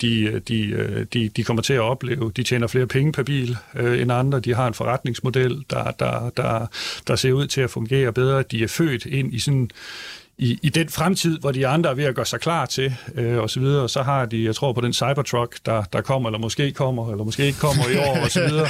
De, 0.00 0.20
øh, 0.20 0.40
de, 0.48 0.66
øh, 0.66 1.06
de, 1.12 1.28
de 1.28 1.44
kommer 1.44 1.62
til 1.62 1.72
at 1.72 1.80
opleve, 1.80 2.32
de 2.36 2.42
tjener 2.42 2.66
flere 2.66 2.86
penge 2.86 3.12
per 3.12 3.22
bil 3.22 3.56
øh, 3.76 4.00
end 4.00 4.12
andre. 4.12 4.40
De 4.40 4.54
har 4.54 4.66
en 4.66 4.74
forretningsmodel, 4.74 5.64
der, 5.70 5.90
der, 5.90 6.30
der, 6.36 6.66
der 7.06 7.16
ser 7.16 7.32
ud 7.32 7.46
til 7.46 7.60
at 7.60 7.70
fungere 7.70 8.12
bedre. 8.12 8.42
De 8.42 8.62
er 8.62 8.68
født 8.68 9.06
ind 9.06 9.34
i 9.34 9.38
sådan 9.38 9.70
i, 10.38 10.58
i 10.62 10.68
den 10.68 10.88
fremtid, 10.88 11.38
hvor 11.38 11.52
de 11.52 11.66
andre 11.66 11.90
er 11.90 11.94
ved 11.94 12.04
at 12.04 12.14
gøre 12.14 12.26
sig 12.26 12.40
klar 12.40 12.66
til, 12.66 12.94
øh, 13.14 13.38
og 13.38 13.50
så 13.50 13.60
videre. 13.60 13.88
Så 13.88 14.02
har 14.02 14.26
de, 14.26 14.44
jeg 14.44 14.54
tror 14.54 14.72
på 14.72 14.80
den 14.80 14.92
Cybertruck, 14.92 15.58
der, 15.66 15.82
der 15.82 16.00
kommer, 16.00 16.28
eller 16.28 16.38
måske 16.38 16.72
kommer, 16.72 17.10
eller 17.10 17.24
måske 17.24 17.46
ikke 17.46 17.58
kommer 17.58 17.84
i 17.88 17.96
år, 17.96 18.24
og 18.24 18.30
så 18.30 18.48
videre. 18.48 18.68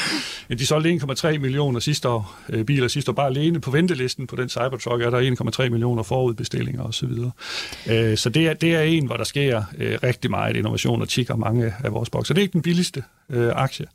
De 0.58 0.66
solgte 0.66 0.90
1,3 1.32 1.38
millioner 1.38 1.80
sidste 1.80 2.08
år, 2.08 2.36
øh, 2.48 2.64
biler 2.64 2.88
sidste 2.88 3.10
år. 3.10 3.14
Bare 3.14 3.26
alene 3.26 3.60
på 3.60 3.70
ventelisten 3.70 4.26
på 4.26 4.36
den 4.36 4.48
Cybertruck 4.48 5.02
er 5.02 5.10
der 5.10 5.62
1,3 5.64 5.68
millioner 5.68 6.02
forudbestillinger, 6.02 6.82
og 6.82 6.94
så 6.94 7.06
videre. 7.06 7.30
Øh, 7.90 8.16
så 8.16 8.28
det 8.28 8.46
er, 8.46 8.54
det 8.54 8.74
er 8.74 8.80
en, 8.80 9.06
hvor 9.06 9.16
der 9.16 9.24
sker 9.24 9.62
øh, 9.78 9.98
rigtig 10.02 10.30
meget 10.30 10.56
innovation, 10.56 11.02
og 11.02 11.08
tigger 11.08 11.36
mange 11.36 11.74
af 11.84 11.92
vores 11.92 12.10
bokser. 12.10 12.34
Det 12.34 12.40
er 12.40 12.42
ikke 12.42 12.52
den 12.52 12.62
billigste 12.62 13.02
øh, 13.30 13.52
aktie, 13.54 13.86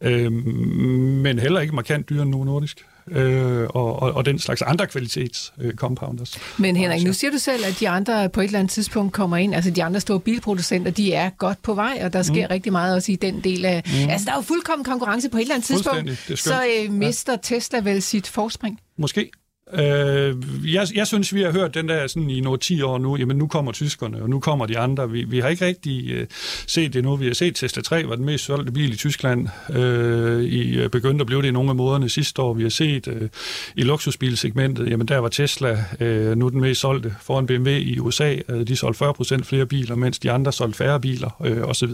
øh, 0.00 0.32
men 0.32 1.38
heller 1.38 1.60
ikke 1.60 1.74
markant 1.74 2.08
dyrere 2.08 2.22
end 2.22 2.30
nu 2.30 2.44
nordisk 2.44 2.84
øh, 3.10 3.68
og, 3.68 4.02
og, 4.02 4.12
og 4.12 4.24
den 4.26 4.38
slags 4.38 4.62
andre 4.62 4.86
kvalitets 4.86 5.52
øh, 5.60 5.74
compounders. 5.74 6.38
Men 6.58 6.76
Henrik, 6.76 7.04
nu 7.04 7.12
siger 7.12 7.30
du 7.30 7.38
selv, 7.38 7.64
at 7.64 7.76
de 7.80 7.88
andre 7.88 8.28
på 8.28 8.40
et 8.40 8.44
eller 8.44 8.58
andet 8.58 8.72
tidspunkt 8.72 9.12
kommer 9.12 9.36
ind, 9.36 9.54
altså 9.54 9.70
de 9.70 9.84
andre 9.84 10.00
store 10.00 10.20
bilproducenter, 10.20 10.90
de 10.90 11.12
er 11.12 11.30
godt 11.30 11.62
på 11.62 11.74
vej, 11.74 12.00
og 12.04 12.12
der 12.12 12.22
sker 12.22 12.46
mm. 12.46 12.50
rigtig 12.50 12.72
meget 12.72 12.94
også 12.94 13.12
i 13.12 13.16
den 13.16 13.40
del 13.44 13.64
af... 13.64 13.82
Mm. 13.86 14.10
Altså 14.10 14.24
der 14.24 14.32
er 14.32 14.36
jo 14.36 14.42
fuldkommen 14.42 14.84
konkurrence 14.84 15.28
på 15.28 15.36
et 15.36 15.42
eller 15.42 15.54
andet 15.54 15.66
tidspunkt, 15.66 16.38
så 16.38 16.62
øh, 16.80 16.92
mister 16.92 17.32
ja. 17.32 17.38
Tesla 17.42 17.80
vel 17.80 18.02
sit 18.02 18.26
forspring? 18.26 18.80
Måske. 18.98 19.30
Øh, 19.72 20.36
jeg, 20.74 20.86
jeg 20.94 21.06
synes, 21.06 21.34
vi 21.34 21.42
har 21.42 21.52
hørt 21.52 21.74
den 21.74 21.88
der 21.88 22.06
sådan 22.06 22.30
i 22.30 22.40
nogle 22.40 22.58
10 22.58 22.82
år 22.82 22.98
nu, 22.98 23.16
jamen 23.16 23.36
nu 23.36 23.46
kommer 23.46 23.72
tyskerne, 23.72 24.22
og 24.22 24.30
nu 24.30 24.40
kommer 24.40 24.66
de 24.66 24.78
andre. 24.78 25.10
Vi, 25.10 25.24
vi 25.24 25.40
har 25.40 25.48
ikke 25.48 25.66
rigtig 25.66 26.10
øh, 26.10 26.26
set 26.66 26.94
det 26.94 27.04
nu. 27.04 27.16
Vi 27.16 27.26
har 27.26 27.34
set 27.34 27.56
Tesla 27.56 27.82
3 27.82 28.08
var 28.08 28.16
den 28.16 28.24
mest 28.24 28.44
solgte 28.44 28.72
bil 28.72 28.92
i 28.92 28.96
Tyskland. 28.96 29.48
Øh, 29.70 30.42
I 30.42 30.78
øh, 30.78 30.90
begyndte 30.90 31.22
at 31.22 31.26
blive 31.26 31.42
det 31.42 31.48
i 31.48 31.50
nogle 31.50 31.70
af 31.70 31.76
måderne 31.76 32.08
sidste 32.08 32.42
år. 32.42 32.54
Vi 32.54 32.62
har 32.62 32.70
set 32.70 33.08
øh, 33.08 33.28
i 33.76 33.82
luksusbilsegmentet, 33.82 34.90
jamen 34.90 35.08
der 35.08 35.18
var 35.18 35.28
Tesla 35.28 35.84
øh, 36.00 36.36
nu 36.36 36.48
den 36.48 36.60
mest 36.60 36.80
solgte 36.80 37.14
foran 37.20 37.46
BMW 37.46 37.70
i 37.70 37.98
USA. 37.98 38.36
Øh, 38.48 38.66
de 38.66 38.76
solgte 38.76 39.04
40% 39.04 39.42
flere 39.42 39.66
biler, 39.66 39.94
mens 39.94 40.18
de 40.18 40.30
andre 40.30 40.52
solgte 40.52 40.78
færre 40.78 41.00
biler 41.00 41.42
øh, 41.44 41.62
osv. 41.62 41.90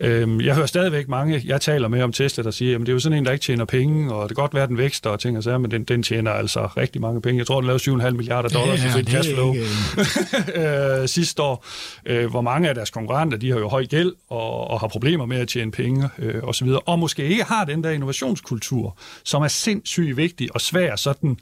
Øh, 0.00 0.46
jeg 0.46 0.54
hører 0.54 0.66
stadigvæk 0.66 1.08
mange, 1.08 1.42
jeg 1.44 1.60
taler 1.60 1.88
med 1.88 2.02
om 2.02 2.12
Tesla, 2.12 2.44
der 2.44 2.50
siger, 2.50 2.72
jamen 2.72 2.86
det 2.86 2.92
er 2.92 2.94
jo 2.94 3.00
sådan 3.00 3.18
en, 3.18 3.24
der 3.24 3.32
ikke 3.32 3.42
tjener 3.42 3.64
penge, 3.64 4.14
og 4.14 4.28
det 4.28 4.36
kan 4.36 4.42
godt 4.42 4.54
være, 4.54 4.66
den 4.66 4.78
vækster 4.78 5.10
og 5.10 5.20
ting 5.20 5.36
og 5.36 5.42
så, 5.42 5.58
men 5.58 5.70
den, 5.70 5.84
den 5.84 6.02
tjener 6.02 6.30
altså 6.30 6.68
rigtig 6.76 7.00
mange 7.00 7.22
penge. 7.22 7.38
Jeg 7.38 7.46
tror, 7.46 7.60
den 7.60 7.66
lavede 7.66 7.90
7,5 7.90 8.10
milliarder 8.10 8.48
dollars 8.48 8.84
ja, 8.84 8.98
i 8.98 9.04
cash 9.04 9.34
flow 9.34 9.54
øh, 10.54 11.08
sidste 11.08 11.42
år. 11.42 11.64
Øh, 12.06 12.30
hvor 12.30 12.40
mange 12.40 12.68
af 12.68 12.74
deres 12.74 12.90
konkurrenter, 12.90 13.38
de 13.38 13.50
har 13.50 13.58
jo 13.58 13.68
høj 13.68 13.86
gæld 13.86 14.12
og, 14.28 14.70
og 14.70 14.80
har 14.80 14.88
problemer 14.88 15.26
med 15.26 15.36
at 15.36 15.48
tjene 15.48 15.70
penge 15.70 16.08
øh, 16.18 16.42
osv. 16.42 16.68
Og 16.86 16.98
måske 16.98 17.24
ikke 17.24 17.44
har 17.44 17.64
den 17.64 17.84
der 17.84 17.90
innovationskultur, 17.90 18.96
som 19.24 19.42
er 19.42 19.48
sindssygt 19.48 20.16
vigtig 20.16 20.54
og 20.54 20.60
svær 20.60 20.96
sådan 20.96 21.38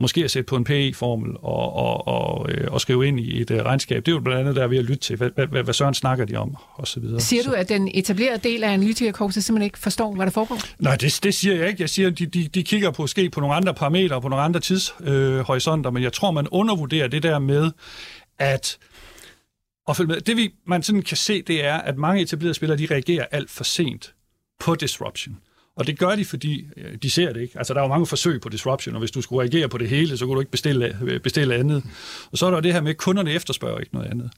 måske 0.00 0.24
at 0.24 0.30
sætte 0.30 0.46
på 0.46 0.56
en 0.56 0.64
PE-formel 0.64 1.36
og, 1.42 1.72
og, 1.72 2.08
og, 2.08 2.52
øh, 2.52 2.68
og 2.70 2.80
skrive 2.80 3.06
ind 3.06 3.20
i 3.20 3.40
et 3.40 3.50
uh, 3.50 3.56
regnskab. 3.56 4.06
Det 4.06 4.12
er 4.12 4.16
jo 4.16 4.20
blandt 4.20 4.40
andet 4.40 4.56
der 4.56 4.66
ved 4.66 4.78
at 4.78 4.84
lytte 4.84 5.00
til, 5.00 5.16
hvad, 5.16 5.30
hvad, 5.46 5.62
hvad 5.62 5.74
Søren 5.74 5.94
snakker 5.94 6.24
de 6.24 6.36
om, 6.36 6.56
og 6.74 6.88
så 6.88 7.00
videre. 7.00 7.20
Siger 7.20 7.42
du, 7.42 7.50
at 7.50 7.68
den 7.68 7.90
etablerede 7.94 8.48
del 8.48 8.64
af 8.64 8.72
analytikerkorpset 8.72 9.44
simpelthen 9.44 9.64
ikke 9.64 9.78
forstår, 9.78 10.14
hvad 10.14 10.26
der 10.26 10.32
foregår? 10.32 10.58
Nej, 10.78 10.96
det, 10.96 11.20
det 11.22 11.34
siger 11.34 11.56
jeg 11.56 11.68
ikke. 11.68 11.82
Jeg 11.82 11.90
siger, 11.90 12.08
at 12.08 12.18
de, 12.18 12.26
de, 12.26 12.48
de 12.48 12.62
kigger 12.62 12.90
på, 12.90 13.06
ske 13.06 13.30
på 13.30 13.40
nogle 13.40 13.54
andre 13.54 13.74
parametre 13.74 14.16
og 14.16 14.22
på 14.22 14.28
nogle 14.28 14.44
andre 14.44 14.60
tidshorisonter, 14.60 15.90
øh, 15.90 15.94
men 15.94 16.02
jeg 16.02 16.12
tror, 16.12 16.30
man 16.30 16.48
undervurderer 16.48 17.08
det 17.08 17.22
der 17.22 17.38
med, 17.38 17.70
at 18.38 18.78
og 19.86 19.96
med. 20.06 20.20
Det 20.20 20.36
vi, 20.36 20.54
man 20.66 20.82
sådan 20.82 21.02
kan 21.02 21.16
se, 21.16 21.42
det 21.42 21.64
er, 21.64 21.74
at 21.74 21.98
mange 21.98 22.22
etablerede 22.22 22.54
spillere, 22.54 22.78
de 22.78 22.86
reagerer 22.90 23.26
alt 23.30 23.50
for 23.50 23.64
sent 23.64 24.14
på 24.60 24.74
disruption. 24.74 25.36
Og 25.76 25.86
det 25.86 25.98
gør 25.98 26.16
de, 26.16 26.24
fordi 26.24 26.66
øh, 26.76 26.96
de 27.02 27.10
ser 27.10 27.32
det 27.32 27.40
ikke. 27.40 27.58
Altså, 27.58 27.74
der 27.74 27.80
er 27.80 27.84
jo 27.84 27.88
mange 27.88 28.06
forsøg 28.06 28.40
på 28.40 28.48
disruption, 28.48 28.94
og 28.94 28.98
hvis 28.98 29.10
du 29.10 29.22
skulle 29.22 29.40
reagere 29.40 29.68
på 29.68 29.78
det 29.78 29.88
hele, 29.88 30.16
så 30.16 30.26
kunne 30.26 30.34
du 30.34 30.40
ikke 30.40 30.50
bestille, 30.50 30.98
øh, 31.02 31.20
bestille 31.20 31.54
andet. 31.54 31.84
Og 32.32 32.38
så 32.38 32.46
er 32.46 32.50
der 32.50 32.60
det 32.60 32.72
her 32.72 32.80
med, 32.80 32.90
at 32.90 32.96
kunderne 32.96 33.32
efterspørger 33.32 33.78
ikke 33.78 33.94
noget 33.94 34.10
andet. 34.10 34.30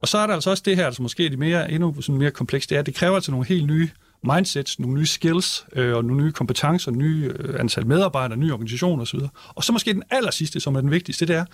Og 0.00 0.08
så 0.08 0.18
er 0.18 0.26
der 0.26 0.34
altså 0.34 0.50
også 0.50 0.62
det 0.66 0.76
her, 0.76 0.86
altså 0.86 1.02
måske 1.02 1.26
er 1.26 1.30
det 1.30 1.38
mere, 1.38 1.72
endnu 1.72 2.00
sådan 2.00 2.18
mere 2.18 2.30
komplekst, 2.30 2.70
det 2.70 2.76
er, 2.76 2.80
at 2.80 2.86
det 2.86 2.94
kræver 2.94 3.14
altså 3.14 3.30
nogle 3.30 3.46
helt 3.46 3.66
nye 3.66 3.88
mindsets, 4.24 4.78
nogle 4.78 4.98
nye 4.98 5.06
skills 5.06 5.66
øh, 5.72 5.96
og 5.96 6.04
nogle 6.04 6.24
nye 6.24 6.32
kompetencer, 6.32 6.90
nye 6.90 7.32
øh, 7.38 7.60
antal 7.60 7.86
medarbejdere, 7.86 8.38
nye 8.38 8.52
organisationer 8.52 9.02
osv. 9.02 9.20
Og 9.48 9.64
så 9.64 9.72
måske 9.72 9.92
den 9.92 10.02
aller 10.10 10.30
sidste, 10.30 10.60
som 10.60 10.76
er 10.76 10.80
den 10.80 10.90
vigtigste, 10.90 11.26
det 11.26 11.36
er, 11.36 11.44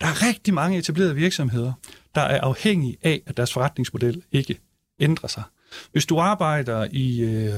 der 0.00 0.06
er 0.06 0.26
rigtig 0.28 0.54
mange 0.54 0.78
etablerede 0.78 1.14
virksomheder, 1.14 1.72
der 2.14 2.20
er 2.20 2.40
afhængige 2.40 2.96
af, 3.02 3.22
at 3.26 3.36
deres 3.36 3.52
forretningsmodel 3.52 4.22
ikke 4.32 4.58
ændrer 5.00 5.28
sig. 5.28 5.42
Hvis 5.92 6.06
du 6.06 6.18
arbejder 6.18 6.86
i... 6.92 7.20
Øh, 7.20 7.52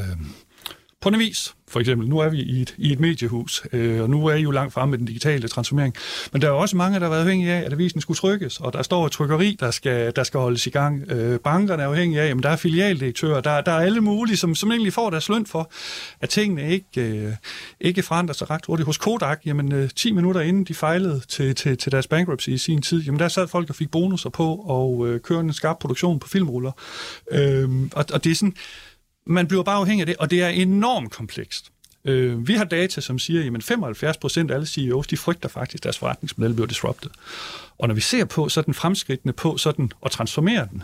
på 1.01 1.09
en 1.09 1.19
vis, 1.19 1.55
for 1.69 1.81
eksempel. 1.81 2.09
Nu 2.09 2.19
er 2.19 2.29
vi 2.29 2.43
i 2.43 2.63
et, 2.63 2.75
i 2.79 2.93
et 2.93 3.01
mediehus, 3.01 3.63
øh, 3.73 4.03
og 4.03 4.11
nu 4.11 4.27
er 4.27 4.35
I 4.35 4.41
jo 4.43 4.51
langt 4.51 4.73
fremme 4.73 4.91
med 4.91 4.99
den 4.99 5.07
digitale 5.07 5.49
transformering. 5.49 5.95
Men 6.33 6.43
der 6.43 6.49
er 6.49 6.53
også 6.53 6.77
mange, 6.77 7.01
der 7.01 7.05
har 7.05 7.11
været 7.11 7.23
afhængige 7.23 7.53
af, 7.53 7.63
at 7.67 7.73
avisen 7.73 8.01
skulle 8.01 8.19
trykkes, 8.19 8.61
og 8.61 8.73
der 8.73 8.83
står 8.83 9.07
et 9.07 9.13
trykkeri, 9.13 9.57
der 9.61 9.71
skal, 9.71 10.13
der 10.17 10.25
skal 10.25 10.41
holdes 10.41 10.67
i 10.67 10.71
gang. 10.71 11.11
Øh, 11.11 11.41
bankerne 11.41 11.83
er 11.83 11.87
afhængige 11.87 12.23
af, 12.23 12.31
at 12.31 12.37
der 12.43 12.49
er 12.49 12.57
filialdirektører, 12.57 13.41
der, 13.41 13.61
der 13.61 13.73
er 13.73 13.81
alle 13.81 14.01
mulige, 14.01 14.37
som, 14.37 14.55
som 14.55 14.71
egentlig 14.71 14.93
får 14.93 15.11
deres 15.11 15.29
løn 15.29 15.47
for, 15.47 15.71
at 16.21 16.29
tingene 16.29 16.71
ikke, 16.71 17.01
øh, 17.01 17.33
ikke 17.81 18.03
forandrer 18.03 18.35
sig 18.35 18.51
ret 18.51 18.67
hurtigt. 18.67 18.87
Hos 18.87 18.99
Kodak, 18.99 19.41
jamen 19.47 19.73
øh, 19.73 19.91
10 19.97 20.13
minutter 20.13 20.41
inden 20.41 20.65
de 20.65 20.75
fejlede 20.75 21.23
til, 21.29 21.55
til, 21.55 21.79
til 21.79 21.93
deres 21.93 22.07
bankruptcy 22.07 22.49
i 22.49 22.59
sin 22.59 22.83
tid, 22.83 23.03
jamen 23.03 23.19
der 23.19 23.29
sad 23.29 23.49
folk, 23.49 23.69
der 23.69 23.75
fik 23.75 23.91
bonusser 23.91 24.31
på 24.31 24.55
og 24.55 25.09
øh, 25.09 25.21
kørende 25.21 25.55
skarp 25.55 25.79
produktion 25.79 26.19
på 26.19 26.29
filmruller. 26.29 26.73
Øh, 27.33 27.69
og, 27.93 28.05
og 28.13 28.25
det 28.25 28.31
er 28.31 28.35
sådan 28.35 28.55
man 29.27 29.47
bliver 29.47 29.63
bare 29.63 29.77
afhængig 29.77 30.03
af 30.03 30.07
det, 30.07 30.17
og 30.17 30.31
det 30.31 30.43
er 30.43 30.49
enormt 30.49 31.13
komplekst. 31.13 31.73
Øh, 32.05 32.49
vi 32.49 32.55
har 32.55 32.65
data, 32.65 33.01
som 33.01 33.19
siger, 33.19 33.57
at 33.57 33.63
75 33.63 34.17
procent 34.17 34.51
af 34.51 34.55
alle 34.55 34.67
CEOs, 34.67 35.07
de 35.07 35.17
frygter 35.17 35.49
faktisk, 35.49 35.81
at 35.81 35.85
deres 35.85 35.99
forretningsmodel 35.99 36.55
bliver 36.55 36.67
disrupted. 36.67 37.11
Og 37.79 37.89
når 37.89 37.95
vi 37.95 38.01
ser 38.01 38.25
på 38.25 38.49
sådan 38.49 38.75
fremskridtene 38.75 39.33
på 39.33 39.57
sådan 39.57 39.93
at 40.05 40.11
transformere 40.11 40.69
den, 40.71 40.83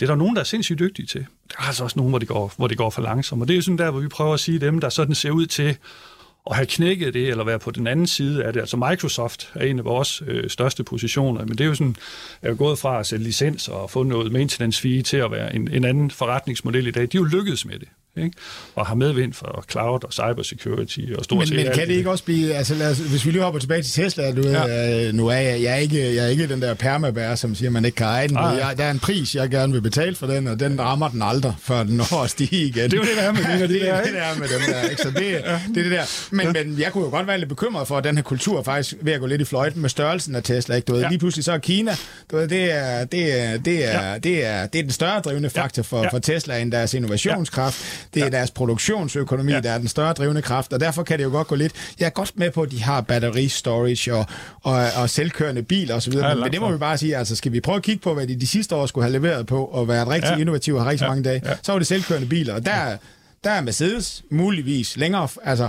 det 0.00 0.06
er 0.06 0.10
der 0.10 0.18
nogen, 0.18 0.36
der 0.36 0.40
er 0.40 0.44
sindssygt 0.44 0.78
dygtige 0.78 1.06
til. 1.06 1.26
Der 1.48 1.56
er 1.58 1.62
altså 1.62 1.84
også 1.84 1.98
nogen, 1.98 2.10
hvor 2.10 2.18
det 2.18 2.28
går, 2.28 2.52
hvor 2.56 2.66
det 2.66 2.78
går 2.78 2.90
for 2.90 3.02
langsomt. 3.02 3.42
Og 3.42 3.48
det 3.48 3.54
er 3.54 3.56
jo 3.56 3.62
sådan 3.62 3.78
der, 3.78 3.90
hvor 3.90 4.00
vi 4.00 4.08
prøver 4.08 4.34
at 4.34 4.40
sige 4.40 4.58
dem, 4.58 4.80
der 4.80 4.88
sådan 4.88 5.14
ser 5.14 5.30
ud 5.30 5.46
til 5.46 5.76
at 6.50 6.56
have 6.56 6.66
knækket 6.66 7.14
det, 7.14 7.28
eller 7.28 7.44
være 7.44 7.58
på 7.58 7.70
den 7.70 7.86
anden 7.86 8.06
side 8.06 8.44
af 8.44 8.52
det. 8.52 8.60
Altså 8.60 8.76
Microsoft 8.76 9.52
er 9.54 9.64
en 9.64 9.78
af 9.78 9.84
vores 9.84 10.22
øh, 10.26 10.50
største 10.50 10.84
positioner, 10.84 11.44
men 11.44 11.58
det 11.58 11.60
er 11.60 11.68
jo 11.68 11.74
sådan, 11.74 11.96
er 12.42 12.48
jo 12.48 12.56
gået 12.58 12.78
fra 12.78 13.00
at 13.00 13.06
sælge 13.06 13.24
licens 13.24 13.68
og 13.68 13.90
få 13.90 14.02
noget 14.02 14.32
maintenance 14.32 14.82
fee 14.82 15.02
til 15.02 15.16
at 15.16 15.30
være 15.30 15.54
en, 15.54 15.68
en 15.72 15.84
anden 15.84 16.10
forretningsmodel 16.10 16.86
i 16.86 16.90
dag. 16.90 17.02
De 17.02 17.16
er 17.16 17.20
jo 17.20 17.24
lykkedes 17.24 17.66
med 17.66 17.78
det 17.78 17.88
ikke? 18.16 18.36
og 18.74 18.86
har 18.86 18.94
medvind 18.94 19.32
for 19.32 19.64
cloud 19.70 20.04
og 20.04 20.12
cybersecurity 20.12 21.00
og 21.18 21.24
stort 21.24 21.38
men, 21.38 21.46
set 21.46 21.56
Men 21.56 21.66
kan 21.74 21.88
det 21.88 21.94
ikke 21.94 22.10
også 22.10 22.24
blive, 22.24 22.54
altså 22.54 22.74
lad 22.74 22.90
os, 22.90 22.98
hvis 22.98 23.26
vi 23.26 23.30
lige 23.30 23.42
hopper 23.42 23.60
tilbage 23.60 23.82
til 23.82 24.02
Tesla, 24.02 24.34
du 24.34 24.48
ja. 24.48 25.06
øh, 25.08 25.14
nu 25.14 25.26
er 25.26 25.36
jeg, 25.36 25.62
jeg, 25.62 25.72
er 25.72 25.76
ikke, 25.76 26.14
jeg 26.14 26.24
er 26.24 26.28
ikke 26.28 26.48
den 26.48 26.62
der 26.62 26.74
permabær, 26.74 27.34
som 27.34 27.54
siger, 27.54 27.70
man 27.70 27.84
ikke 27.84 27.96
kan 27.96 28.06
eje 28.06 28.28
den. 28.28 28.36
Ah, 28.36 28.56
ja. 28.56 28.66
jeg, 28.66 28.78
der 28.78 28.84
er 28.84 28.90
en 28.90 28.98
pris, 28.98 29.34
jeg 29.34 29.50
gerne 29.50 29.72
vil 29.72 29.80
betale 29.80 30.16
for 30.16 30.26
den, 30.26 30.46
og 30.46 30.60
den 30.60 30.80
rammer 30.80 31.08
den 31.08 31.22
aldrig, 31.22 31.54
før 31.62 31.82
den 31.82 31.96
når 31.96 32.22
at 32.22 32.30
stige 32.30 32.66
igen. 32.66 32.90
Det 32.90 32.92
er 32.92 32.96
jo 32.96 33.02
det, 33.02 33.16
der 33.16 33.22
er 33.22 33.32
med 33.32 33.58
det, 33.60 33.68
det, 33.80 33.88
er, 33.88 34.02
det, 34.02 34.12
der 34.12 34.20
er 34.20 34.38
med 34.38 34.48
dem 34.48 34.60
der. 34.68 34.88
Ikke? 34.88 35.02
Så 35.02 35.10
det, 35.10 35.30
ja. 35.32 35.60
det 35.74 35.76
er 35.76 35.82
det 35.82 35.90
der. 35.90 36.04
Men, 36.30 36.52
men 36.52 36.78
jeg 36.78 36.92
kunne 36.92 37.04
jo 37.04 37.10
godt 37.10 37.26
være 37.26 37.38
lidt 37.38 37.48
bekymret 37.48 37.88
for, 37.88 37.98
at 37.98 38.04
den 38.04 38.16
her 38.16 38.22
kultur 38.22 38.62
faktisk 38.62 38.94
ved 39.00 39.12
at 39.12 39.20
gå 39.20 39.26
lidt 39.26 39.40
i 39.40 39.44
fløjten 39.44 39.80
med 39.80 39.90
størrelsen 39.90 40.34
af 40.34 40.42
Tesla. 40.42 40.74
Ikke? 40.74 40.86
Du 40.86 40.92
ved, 40.92 41.00
ja. 41.00 41.08
Lige 41.08 41.18
pludselig 41.18 41.44
så 41.44 41.52
er 41.52 41.58
Kina, 41.58 41.92
du 42.30 42.36
ved, 42.36 42.48
det, 42.48 42.72
er, 42.72 43.04
det, 43.04 43.40
er, 43.40 43.56
det, 43.56 43.94
er, 43.94 44.10
ja. 44.10 44.18
det, 44.18 44.46
er, 44.46 44.66
det 44.66 44.78
er 44.78 44.82
den 44.82 44.92
større 44.92 45.20
drivende 45.20 45.50
faktor 45.50 45.82
for, 45.82 46.02
ja. 46.02 46.08
for 46.08 46.18
Tesla 46.18 46.58
end 46.58 46.72
deres 46.72 46.94
innovationskraft. 46.94 48.01
Det 48.14 48.20
er 48.20 48.24
ja. 48.24 48.30
deres 48.30 48.50
produktion 48.50 48.92
produktionsøkonomi, 48.92 49.52
ja. 49.52 49.60
der 49.60 49.70
er 49.70 49.78
den 49.78 49.88
større 49.88 50.12
drivende 50.12 50.42
kraft, 50.42 50.72
og 50.72 50.80
derfor 50.80 51.02
kan 51.02 51.18
det 51.18 51.24
jo 51.24 51.30
godt 51.30 51.46
gå 51.46 51.54
lidt... 51.54 51.72
Jeg 52.00 52.06
er 52.06 52.10
godt 52.10 52.32
med 52.38 52.50
på, 52.50 52.62
at 52.62 52.70
de 52.70 52.82
har 52.82 53.00
batteri 53.00 53.48
storage 53.48 54.14
og, 54.14 54.26
og, 54.62 54.86
og 54.96 55.10
selvkørende 55.10 55.62
biler 55.62 55.94
osv., 55.94 56.12
ja, 56.14 56.34
men 56.34 56.52
det 56.52 56.60
må 56.60 56.72
vi 56.72 56.78
bare 56.78 56.98
sige, 56.98 57.16
altså 57.16 57.36
skal 57.36 57.52
vi 57.52 57.60
prøve 57.60 57.76
at 57.76 57.82
kigge 57.82 58.02
på, 58.02 58.14
hvad 58.14 58.26
de 58.26 58.40
de 58.40 58.46
sidste 58.46 58.74
år 58.74 58.86
skulle 58.86 59.04
have 59.04 59.12
leveret 59.12 59.46
på, 59.46 59.64
og 59.64 59.88
være 59.88 60.08
rigtig 60.08 60.30
ja. 60.30 60.36
innovative 60.36 60.76
og 60.76 60.82
have 60.82 60.90
rigtig 60.90 61.04
ja. 61.04 61.08
mange 61.08 61.24
dage, 61.24 61.40
ja. 61.44 61.54
så 61.62 61.72
var 61.72 61.78
det 61.78 61.88
selvkørende 61.88 62.28
biler, 62.28 62.54
og 62.54 62.66
der, 62.66 62.96
der 63.44 63.50
er 63.50 63.60
Mercedes 63.60 64.22
muligvis 64.30 64.96
længere, 64.96 65.28
altså 65.44 65.68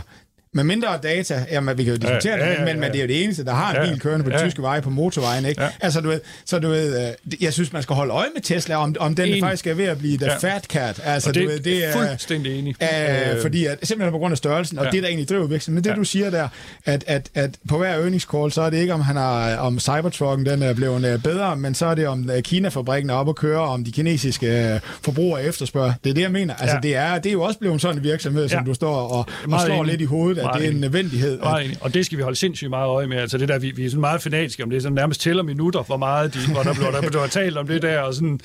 med 0.54 0.64
mindre 0.64 1.00
data, 1.04 1.46
jamen 1.52 1.78
vi 1.78 1.84
kan 1.84 1.94
jo 1.94 1.98
diskutere 1.98 2.34
ja, 2.34 2.40
ja, 2.40 2.46
ja, 2.46 2.52
ja. 2.52 2.66
det, 2.66 2.74
men, 2.74 2.80
men 2.80 2.92
det 2.92 2.98
er 2.98 3.02
jo 3.02 3.08
det 3.08 3.24
eneste, 3.24 3.46
der 3.46 3.54
har 3.54 3.74
en 3.74 3.90
bil 3.90 4.00
kørende 4.00 4.24
på 4.24 4.30
de 4.30 4.36
ja. 4.36 4.46
tyske 4.46 4.62
veje 4.62 4.82
på 4.82 4.90
motorvejen, 4.90 5.46
ikke? 5.46 5.62
Ja. 5.62 5.70
Altså 5.82 6.02
du 6.02 6.10
ved, 6.10 6.20
så 6.46 6.60
du 6.60 6.70
ved, 6.70 7.08
øh, 7.08 7.44
jeg 7.44 7.54
synes 7.54 7.74
man 7.74 7.84
skal 7.84 7.96
holde 7.96 8.14
øje 8.14 8.28
med 8.34 8.42
Tesla, 8.42 8.76
om, 8.76 8.96
om 9.00 9.16
den 9.16 9.40
faktisk 9.40 9.68
er 9.68 9.74
ved 9.74 9.86
at 9.86 9.98
blive 9.98 10.18
the 10.18 10.26
ja. 10.26 10.38
fat 10.38 10.64
cat. 10.64 11.02
Altså 11.04 11.30
og 11.30 11.36
det, 11.36 11.44
du 11.44 11.48
ved, 11.48 11.60
det 11.60 11.86
er 11.86 11.92
fuldstændig 11.92 12.60
enig. 12.60 12.76
Øh, 12.84 13.42
fordi 13.42 13.66
at, 13.66 13.78
simpelthen 13.84 14.12
på 14.12 14.18
grund 14.18 14.32
af 14.32 14.38
størrelsen, 14.38 14.80
og 14.80 14.86
ja. 14.86 14.92
det 14.92 15.04
der 15.04 15.10
egentlig 15.10 15.30
driver 15.30 15.48
virksomheden. 15.48 15.76
Men 15.76 15.84
det 15.84 15.90
ja. 15.90 15.96
du 15.96 16.04
siger 16.04 16.30
der, 16.30 16.48
at, 16.86 17.04
at, 17.08 17.30
at 17.36 17.50
på 17.70 17.78
hver 17.78 17.94
earnings 17.94 18.28
call, 18.32 18.52
så 18.52 18.62
er 18.62 18.70
det 18.70 18.78
ikke 18.78 18.94
om 18.94 19.02
han 19.02 19.16
har, 19.16 19.58
om 19.58 19.80
Cybertrucken 19.80 20.46
den 20.46 20.64
er 20.64 20.74
blevet 20.74 21.06
øh, 21.06 21.24
bedre, 21.24 21.56
men 21.56 21.76
så 21.76 21.86
er 21.86 21.96
det 21.96 22.08
om 22.08 22.30
Kina-fabrikken 22.42 23.10
er 23.10 23.14
oppe 23.14 23.30
at 23.30 23.36
køre, 23.36 23.62
om 23.62 23.84
de 23.84 23.92
kinesiske 23.92 24.82
forbrugere 25.02 25.44
efterspørger. 25.44 25.94
Det 26.04 26.10
er 26.10 26.14
det, 26.14 26.22
jeg 26.22 26.32
mener. 26.32 26.56
Altså 26.56 26.76
ja. 26.76 26.82
det, 26.82 26.96
er, 26.96 27.20
det 27.20 27.30
er 27.30 27.34
jo 27.34 27.42
også 27.42 27.60
blevet 27.60 27.82
sådan 27.82 27.98
en 27.98 28.04
virksomhed, 28.04 28.50
som 28.50 28.60
ja. 28.60 28.66
du 28.66 28.74
står 28.74 28.96
og, 28.96 29.26
og 29.52 29.62
slår 29.66 29.84
lidt 29.84 30.02
i 30.02 30.06
hovedet 30.06 30.43
at 30.50 30.60
det 30.60 30.68
er 30.68 30.72
en 30.72 30.80
nødvendighed. 30.80 31.40
At... 31.42 31.78
Og 31.82 31.94
det 31.94 32.06
skal 32.06 32.18
vi 32.18 32.24
holde 32.24 32.36
sindssygt 32.36 32.70
meget 32.70 32.88
øje 32.88 33.08
med. 33.08 33.18
Altså 33.18 33.38
det 33.38 33.48
der, 33.48 33.60
vi, 33.60 33.72
vi 33.72 33.86
er 33.86 33.90
sådan 33.90 34.02
meget 34.02 34.22
fanatiske 34.22 34.64
om 34.64 34.70
det, 34.70 34.82
sådan 34.82 34.94
nærmest 34.94 35.22
tæller 35.22 35.44
minutter, 35.44 35.84
hvor 35.84 35.98
meget 35.98 36.34
de, 36.34 36.40
hvor 36.54 36.64
der 36.64 36.74
bliver, 36.74 36.92
der 36.92 37.02
bliver 37.02 37.28
talt 37.28 37.58
om 37.58 37.68
det 37.68 37.82
der, 37.82 38.00
og 38.00 38.14
sådan 38.14 38.40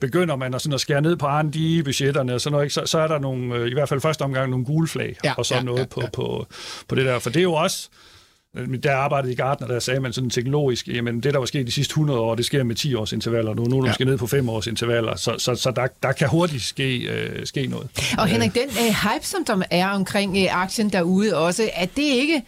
begynder 0.00 0.36
man 0.36 0.54
at, 0.54 0.62
sådan 0.62 0.74
at 0.74 0.80
skære 0.80 1.00
ned 1.02 1.16
på 1.16 1.28
de 1.54 1.82
budgetterne, 1.84 2.34
og 2.34 2.40
sådan 2.40 2.54
noget, 2.56 2.72
så, 2.72 2.82
så 2.86 2.98
er 2.98 3.08
der 3.08 3.18
nogle, 3.18 3.54
øh, 3.54 3.68
i 3.68 3.72
hvert 3.72 3.88
fald 3.88 4.00
første 4.00 4.22
omgang 4.22 4.50
nogle 4.50 4.64
gule 4.64 4.88
flag, 4.88 5.16
ja, 5.24 5.34
og 5.36 5.46
sådan 5.46 5.62
ja, 5.62 5.64
noget 5.64 5.78
ja, 5.78 6.02
ja. 6.02 6.08
På, 6.08 6.22
på, 6.22 6.46
på 6.88 6.94
det 6.94 7.04
der. 7.04 7.18
For 7.18 7.30
det 7.30 7.40
er 7.40 7.42
jo 7.42 7.52
også, 7.52 7.88
der 8.82 8.94
arbejdede 8.94 9.32
i 9.32 9.36
Gardner, 9.36 9.66
der 9.66 9.78
sagde 9.78 10.00
man 10.00 10.12
sådan 10.12 10.30
teknologisk, 10.30 10.88
jamen 10.88 11.20
det, 11.20 11.32
der 11.34 11.38
var 11.38 11.46
sket 11.46 11.66
de 11.66 11.72
sidste 11.72 11.92
100 11.92 12.20
år, 12.20 12.34
det 12.34 12.44
sker 12.44 12.64
med 12.64 12.74
10 12.74 12.94
års 12.94 13.12
intervaller 13.12 13.54
nu. 13.54 13.64
Nu 13.64 13.80
er 13.80 13.86
ja. 13.86 13.92
skal 13.92 14.06
ned 14.06 14.18
på 14.18 14.26
5 14.26 14.48
års 14.48 14.66
intervaller, 14.66 15.16
så, 15.16 15.34
så, 15.38 15.54
så 15.54 15.70
der, 15.70 15.86
der 16.02 16.12
kan 16.12 16.28
hurtigt 16.28 16.62
ske, 16.62 16.98
øh, 16.98 17.46
ske 17.46 17.66
noget. 17.66 17.88
Og 18.18 18.26
Henrik, 18.26 18.54
den 18.54 18.62
øh, 18.62 18.94
hype, 18.94 19.26
som 19.26 19.44
der 19.44 19.62
er 19.70 19.88
omkring 19.88 20.36
øh, 20.38 20.62
aktien 20.62 20.88
derude 20.88 21.36
også, 21.36 21.70
at 21.74 21.96
det 21.96 22.02
ikke 22.02 22.42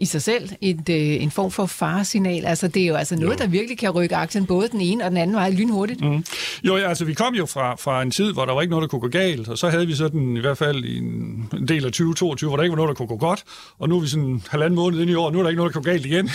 i 0.00 0.04
sig 0.04 0.22
selv 0.22 0.48
et, 0.60 0.88
øh, 0.88 1.22
en 1.22 1.30
form 1.30 1.50
for 1.50 1.66
faresignal. 1.66 2.44
Altså, 2.44 2.68
det 2.68 2.82
er 2.82 2.86
jo 2.86 2.94
altså 2.94 3.16
noget, 3.16 3.40
jo. 3.40 3.44
der 3.44 3.46
virkelig 3.46 3.78
kan 3.78 3.90
rykke 3.90 4.16
aktien 4.16 4.46
både 4.46 4.68
den 4.68 4.80
ene 4.80 5.04
og 5.04 5.10
den 5.10 5.18
anden 5.18 5.36
vej 5.36 5.50
lynhurtigt. 5.50 6.00
Mm. 6.00 6.24
Jo, 6.64 6.76
ja, 6.76 6.88
altså 6.88 7.04
vi 7.04 7.14
kom 7.14 7.34
jo 7.34 7.46
fra, 7.46 7.74
fra 7.74 8.02
en 8.02 8.10
tid, 8.10 8.32
hvor 8.32 8.44
der 8.44 8.52
var 8.52 8.60
ikke 8.60 8.70
noget, 8.70 8.82
der 8.82 8.88
kunne 8.88 9.00
gå 9.00 9.08
galt, 9.08 9.48
og 9.48 9.58
så 9.58 9.68
havde 9.68 9.86
vi 9.86 9.94
sådan 9.94 10.36
i 10.36 10.40
hvert 10.40 10.58
fald 10.58 10.84
i 10.84 10.98
en, 10.98 11.48
en 11.52 11.68
del 11.68 11.84
af 11.84 11.92
2022, 11.92 12.50
hvor 12.50 12.56
der 12.56 12.62
ikke 12.62 12.72
var 12.72 12.76
noget, 12.76 12.88
der 12.88 12.94
kunne 12.94 13.08
gå 13.08 13.16
godt, 13.16 13.44
og 13.78 13.88
nu 13.88 13.96
er 13.96 14.00
vi 14.00 14.06
sådan 14.06 14.42
halvanden 14.50 14.76
måned 14.76 15.00
ind 15.00 15.10
i 15.10 15.14
år, 15.14 15.26
og 15.26 15.32
nu 15.32 15.38
er 15.38 15.42
der 15.42 15.50
ikke 15.50 15.56
noget, 15.56 15.74
der 15.74 15.80
kunne 15.80 15.84
gå 15.84 15.90
galt 15.90 16.06
igen. 16.06 16.30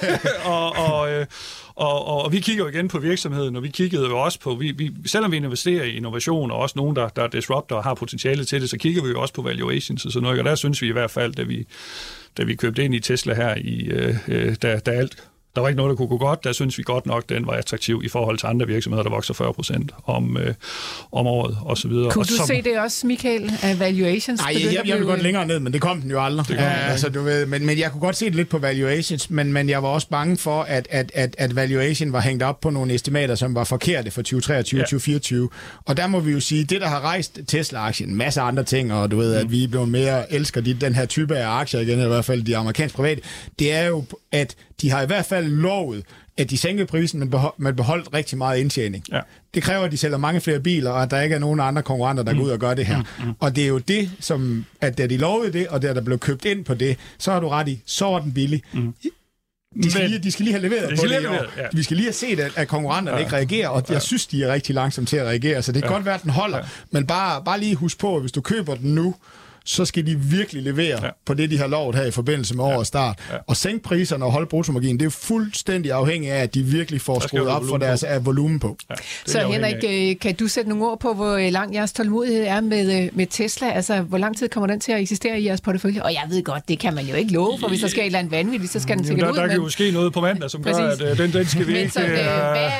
og, 0.54 0.76
og, 0.76 1.12
øh, 1.12 1.26
og, 1.74 2.06
og, 2.06 2.24
og 2.24 2.32
vi 2.32 2.40
kigger 2.40 2.64
jo 2.64 2.70
igen 2.70 2.88
på 2.88 2.98
virksomheden, 2.98 3.56
og 3.56 3.62
vi 3.62 3.68
kiggede 3.68 4.06
jo 4.06 4.18
også 4.18 4.40
på, 4.40 4.54
vi, 4.54 4.72
vi, 4.72 4.92
selvom 5.06 5.32
vi 5.32 5.36
investerer 5.36 5.84
i 5.84 5.96
innovation, 5.96 6.50
og 6.50 6.58
også 6.58 6.72
nogen, 6.76 6.96
der, 6.96 7.08
der 7.08 7.22
er 7.22 7.28
disruptor 7.28 7.76
og 7.76 7.84
har 7.84 7.94
potentiale 7.94 8.44
til 8.44 8.60
det, 8.60 8.70
så 8.70 8.78
kigger 8.78 9.02
vi 9.02 9.08
jo 9.08 9.20
også 9.20 9.34
på 9.34 9.42
valuations 9.42 10.04
og 10.04 10.12
sådan 10.12 10.22
noget, 10.22 10.38
og 10.38 10.44
der 10.44 10.54
synes 10.54 10.82
vi 10.82 10.88
i 10.88 10.92
hvert 10.92 11.10
fald, 11.10 11.38
at 11.38 11.48
vi 11.48 11.66
da 12.36 12.44
vi 12.44 12.54
købte 12.54 12.84
ind 12.84 12.94
i 12.94 13.00
Tesla 13.00 13.34
her, 13.34 13.54
i, 13.56 13.84
øh, 13.84 14.16
øh 14.28 14.56
da, 14.62 14.78
da 14.78 14.90
alt 14.90 15.28
der 15.54 15.60
var 15.60 15.68
ikke 15.68 15.76
noget, 15.76 15.90
der 15.90 15.96
kunne 15.96 16.08
gå 16.08 16.18
godt. 16.18 16.44
Der 16.44 16.52
synes 16.52 16.78
vi 16.78 16.82
godt 16.82 17.06
nok, 17.06 17.28
den 17.28 17.46
var 17.46 17.52
attraktiv 17.52 18.02
i 18.04 18.08
forhold 18.08 18.38
til 18.38 18.46
andre 18.46 18.66
virksomheder, 18.66 19.02
der 19.02 19.10
vokser 19.10 19.34
40 19.34 19.54
procent 19.54 19.92
om, 20.04 20.36
øh, 20.36 20.54
om 21.12 21.26
året 21.26 21.56
osv. 21.64 21.90
Kunne 21.90 22.08
og 22.08 22.14
du 22.14 22.24
som... 22.24 22.46
se 22.46 22.62
det 22.62 22.78
også, 22.78 23.06
Michael, 23.06 23.52
af 23.62 23.80
valuations? 23.80 24.40
Nej, 24.40 24.52
jeg, 24.64 24.74
jeg, 24.74 24.88
jeg 24.88 24.98
vil 24.98 25.06
godt 25.06 25.22
længere 25.22 25.46
ned, 25.46 25.60
men 25.60 25.72
det 25.72 25.80
kom 25.80 26.00
den 26.00 26.10
jo 26.10 26.24
aldrig. 26.24 26.48
Det 26.48 26.56
kom, 26.56 26.66
uh, 26.66 26.90
altså, 26.90 27.08
du 27.08 27.22
ved, 27.22 27.46
men, 27.46 27.66
men 27.66 27.78
jeg 27.78 27.90
kunne 27.90 28.00
godt 28.00 28.16
se 28.16 28.24
det 28.24 28.34
lidt 28.34 28.48
på 28.48 28.58
valuations, 28.58 29.30
men, 29.30 29.52
men 29.52 29.68
jeg 29.68 29.82
var 29.82 29.88
også 29.88 30.08
bange 30.08 30.36
for, 30.36 30.62
at, 30.62 30.88
at, 30.90 31.10
at, 31.14 31.34
at 31.38 31.56
valuation 31.56 32.12
var 32.12 32.20
hængt 32.20 32.42
op 32.42 32.60
på 32.60 32.70
nogle 32.70 32.94
estimater, 32.94 33.34
som 33.34 33.54
var 33.54 33.64
forkerte 33.64 34.10
for 34.10 34.22
2023 34.22 34.78
og 34.78 34.80
ja. 34.80 34.84
2024. 34.84 35.48
Og 35.84 35.96
der 35.96 36.06
må 36.06 36.20
vi 36.20 36.32
jo 36.32 36.40
sige, 36.40 36.64
det 36.64 36.80
der 36.80 36.88
har 36.88 37.00
rejst 37.00 37.40
Tesla-aktien, 37.48 38.08
en 38.08 38.16
masse 38.16 38.40
andre 38.40 38.64
ting, 38.64 38.92
og 38.92 39.10
du 39.10 39.16
ved, 39.16 39.34
mm. 39.34 39.40
at 39.40 39.50
vi 39.50 39.64
er 39.64 39.68
blevet 39.68 39.88
mere 39.88 40.32
elsker 40.32 40.60
de, 40.60 40.74
den 40.74 40.94
her 40.94 41.06
type 41.06 41.36
af 41.36 41.48
aktier 41.48 41.80
igen, 41.80 42.00
i 42.00 42.06
hvert 42.06 42.24
fald 42.24 42.42
de 42.42 42.56
amerikanske 42.56 42.96
private, 42.96 43.20
det 43.58 43.72
er 43.72 43.86
jo, 43.86 44.04
at 44.32 44.56
de 44.80 44.90
har 44.90 45.02
i 45.02 45.06
hvert 45.06 45.24
fald 45.24 45.46
lovet, 45.46 46.04
at 46.36 46.50
de 46.50 46.58
sænkede 46.58 46.86
prisen, 46.86 47.20
men, 47.20 47.30
behold, 47.30 47.54
men 47.58 47.76
beholdt 47.76 48.14
rigtig 48.14 48.38
meget 48.38 48.58
indtjening. 48.58 49.04
Ja. 49.12 49.20
Det 49.54 49.62
kræver, 49.62 49.84
at 49.84 49.92
de 49.92 49.96
sælger 49.96 50.16
mange 50.16 50.40
flere 50.40 50.60
biler, 50.60 50.90
og 50.90 51.02
at 51.02 51.10
der 51.10 51.20
ikke 51.20 51.34
er 51.34 51.38
nogen 51.38 51.60
andre 51.60 51.82
konkurrenter, 51.82 52.22
der 52.22 52.32
mm. 52.32 52.38
går 52.38 52.44
ud 52.44 52.50
og 52.50 52.58
gør 52.58 52.74
det 52.74 52.86
her. 52.86 52.98
Mm. 52.98 53.24
Mm. 53.26 53.34
Og 53.40 53.56
det 53.56 53.64
er 53.64 53.68
jo 53.68 53.78
det, 53.78 54.10
som, 54.20 54.64
at 54.80 54.98
da 54.98 55.06
de 55.06 55.16
lovede 55.16 55.52
det, 55.52 55.68
og 55.68 55.82
da 55.82 55.94
der 55.94 56.00
blev 56.00 56.18
købt 56.18 56.44
ind 56.44 56.64
på 56.64 56.74
det, 56.74 56.96
så 57.18 57.32
har 57.32 57.40
du 57.40 57.48
ret 57.48 57.68
i, 57.68 57.82
så 57.86 58.04
var 58.04 58.20
den 58.20 58.32
billig. 58.32 58.62
Mm. 58.72 58.94
De 59.82 59.90
skal, 59.90 60.02
men, 60.02 60.10
lige, 60.10 60.22
de 60.22 60.32
skal 60.32 60.44
lige 60.44 60.54
have 60.54 60.62
leveret 60.62 60.90
de 60.90 60.96
på 60.96 61.02
det 61.02 61.10
leveret, 61.10 61.48
ja. 61.56 61.62
Vi 61.72 61.82
skal 61.82 61.96
lige 61.96 62.06
have 62.06 62.12
set, 62.12 62.40
at, 62.40 62.52
at 62.56 62.68
konkurrenterne 62.68 63.18
ja. 63.18 63.24
ikke 63.24 63.36
reagerer, 63.36 63.68
og 63.68 63.84
jeg 63.88 64.02
synes, 64.02 64.26
de 64.26 64.42
er 64.44 64.52
rigtig 64.52 64.74
langsomt 64.74 65.08
til 65.08 65.16
at 65.16 65.26
reagere, 65.26 65.62
så 65.62 65.72
det 65.72 65.82
kan 65.82 65.90
ja. 65.90 65.94
godt 65.94 66.04
være, 66.04 66.14
at 66.14 66.22
den 66.22 66.30
holder, 66.30 66.58
ja. 66.58 66.64
men 66.90 67.06
bare, 67.06 67.42
bare 67.44 67.60
lige 67.60 67.74
husk 67.74 67.98
på, 67.98 68.16
at 68.16 68.20
hvis 68.22 68.32
du 68.32 68.40
køber 68.40 68.74
den 68.74 68.94
nu, 68.94 69.14
så 69.64 69.84
skal 69.84 70.06
de 70.06 70.18
virkelig 70.20 70.62
levere 70.62 71.04
ja. 71.04 71.10
på 71.24 71.34
det, 71.34 71.50
de 71.50 71.58
har 71.58 71.66
lovet 71.66 71.96
her 71.96 72.04
i 72.04 72.10
forbindelse 72.10 72.56
med 72.56 72.64
årets 72.64 72.88
start. 72.88 73.18
Ja. 73.32 73.36
Og 73.46 73.56
sænke 73.56 73.82
priserne 73.82 74.24
og 74.24 74.32
holde 74.32 74.46
bruttomarginen, 74.46 75.00
det 75.00 75.06
er 75.06 75.10
fuldstændig 75.10 75.92
afhængigt 75.92 76.32
af, 76.32 76.42
at 76.42 76.54
de 76.54 76.62
virkelig 76.62 77.00
får 77.00 77.20
skruet 77.20 77.48
op 77.48 77.62
for 77.68 77.76
deres 77.76 78.04
på. 78.14 78.20
volumen 78.20 78.60
på. 78.60 78.76
Ja, 78.90 78.94
så 79.26 79.38
Henrik, 79.38 79.84
øh, 79.84 80.18
kan 80.20 80.34
du 80.34 80.48
sætte 80.48 80.68
nogle 80.68 80.84
ord 80.84 81.00
på, 81.00 81.14
hvor 81.14 81.32
øh, 81.32 81.52
lang 81.52 81.74
jeres 81.74 81.92
tålmodighed 81.92 82.44
er 82.44 82.60
med, 82.60 83.02
øh, 83.02 83.08
med 83.12 83.26
Tesla? 83.26 83.70
Altså, 83.70 84.00
hvor 84.00 84.18
lang 84.18 84.36
tid 84.36 84.48
kommer 84.48 84.66
den 84.66 84.80
til 84.80 84.92
at 84.92 85.00
eksistere 85.00 85.40
i 85.40 85.46
jeres 85.46 85.60
portefølje? 85.60 86.02
Og 86.02 86.12
jeg 86.12 86.22
ved 86.28 86.42
godt, 86.42 86.68
det 86.68 86.78
kan 86.78 86.94
man 86.94 87.04
jo 87.04 87.14
ikke 87.14 87.32
love, 87.32 87.58
for 87.60 87.68
hvis 87.68 87.80
der 87.80 87.88
sker 87.88 88.02
et 88.02 88.06
eller 88.06 88.18
andet 88.18 88.32
vanvittigt, 88.32 88.72
så 88.72 88.80
skal 88.80 88.96
den 88.96 89.06
sikkert 89.06 89.26
der, 89.26 89.32
ud. 89.32 89.36
Der 89.36 89.46
kan 89.46 89.56
jo 89.56 89.68
ske 89.68 89.90
noget 89.90 90.12
på 90.12 90.20
mandag, 90.20 90.50
som 90.50 90.62
gør, 90.62 90.72
at 90.72 91.18
den, 91.18 91.32
den 91.32 91.46
skal 91.46 91.66
vi 91.68 91.78
ikke... 91.78 91.92
Så, 91.92 92.00
uh, 92.00 92.06
hvad, 92.06 92.16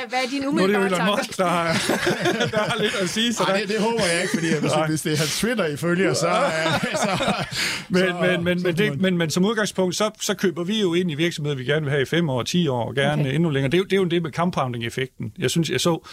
hvad 0.08 0.18
er 0.24 0.30
din 0.30 0.46
umiddelbare 0.46 0.88
tanker? 0.88 1.06
Nu 1.06 1.12
er 1.12 1.16
det 1.16 1.16
jo 1.16 1.16
Musk, 1.16 1.38
der 1.38 1.46
har, 1.46 1.66
der 2.56 2.70
har 2.70 2.82
lidt 2.82 2.94
at 3.02 3.10
sige. 3.10 3.34
Så 3.34 3.42
Ej, 3.42 3.56
det, 3.60 3.68
det 3.68 3.80
håber 3.80 4.04
jeg 4.12 4.22
ikke, 4.22 4.34
fordi 4.34 4.46
hvis, 4.60 4.72
hvis 4.88 5.02
det 5.02 5.12
er 5.12 5.16
hans 5.16 5.38
Twitter 5.38 5.66
i 5.66 5.76
følger, 5.76 6.14
så, 6.14 6.20
så, 6.20 6.73
men, 7.88 8.00
så, 8.00 8.16
men, 8.20 8.44
men, 8.44 8.58
så 8.58 8.66
men, 8.66 8.76
det, 8.76 9.00
men, 9.00 9.18
men 9.18 9.30
som 9.30 9.44
udgangspunkt, 9.44 9.96
så, 9.96 10.10
så 10.20 10.34
køber 10.34 10.64
vi 10.64 10.80
jo 10.80 10.94
ind 10.94 11.10
i 11.10 11.14
virksomheder, 11.14 11.56
vi 11.56 11.64
gerne 11.64 11.82
vil 11.82 11.90
have 11.90 12.02
i 12.02 12.04
fem 12.04 12.28
år, 12.30 12.42
10 12.42 12.68
år, 12.68 12.84
og 12.84 12.94
gerne 12.94 13.22
okay. 13.22 13.34
endnu 13.34 13.50
længere. 13.50 13.70
Det, 13.70 13.78
er, 13.80 13.84
det 13.84 13.92
er 13.92 13.96
jo 13.96 14.04
det 14.04 14.22
med 14.22 14.32
compounding-effekten. 14.32 15.32
Jeg 15.38 15.50
synes, 15.50 15.70
jeg 15.70 15.80
så 15.80 16.06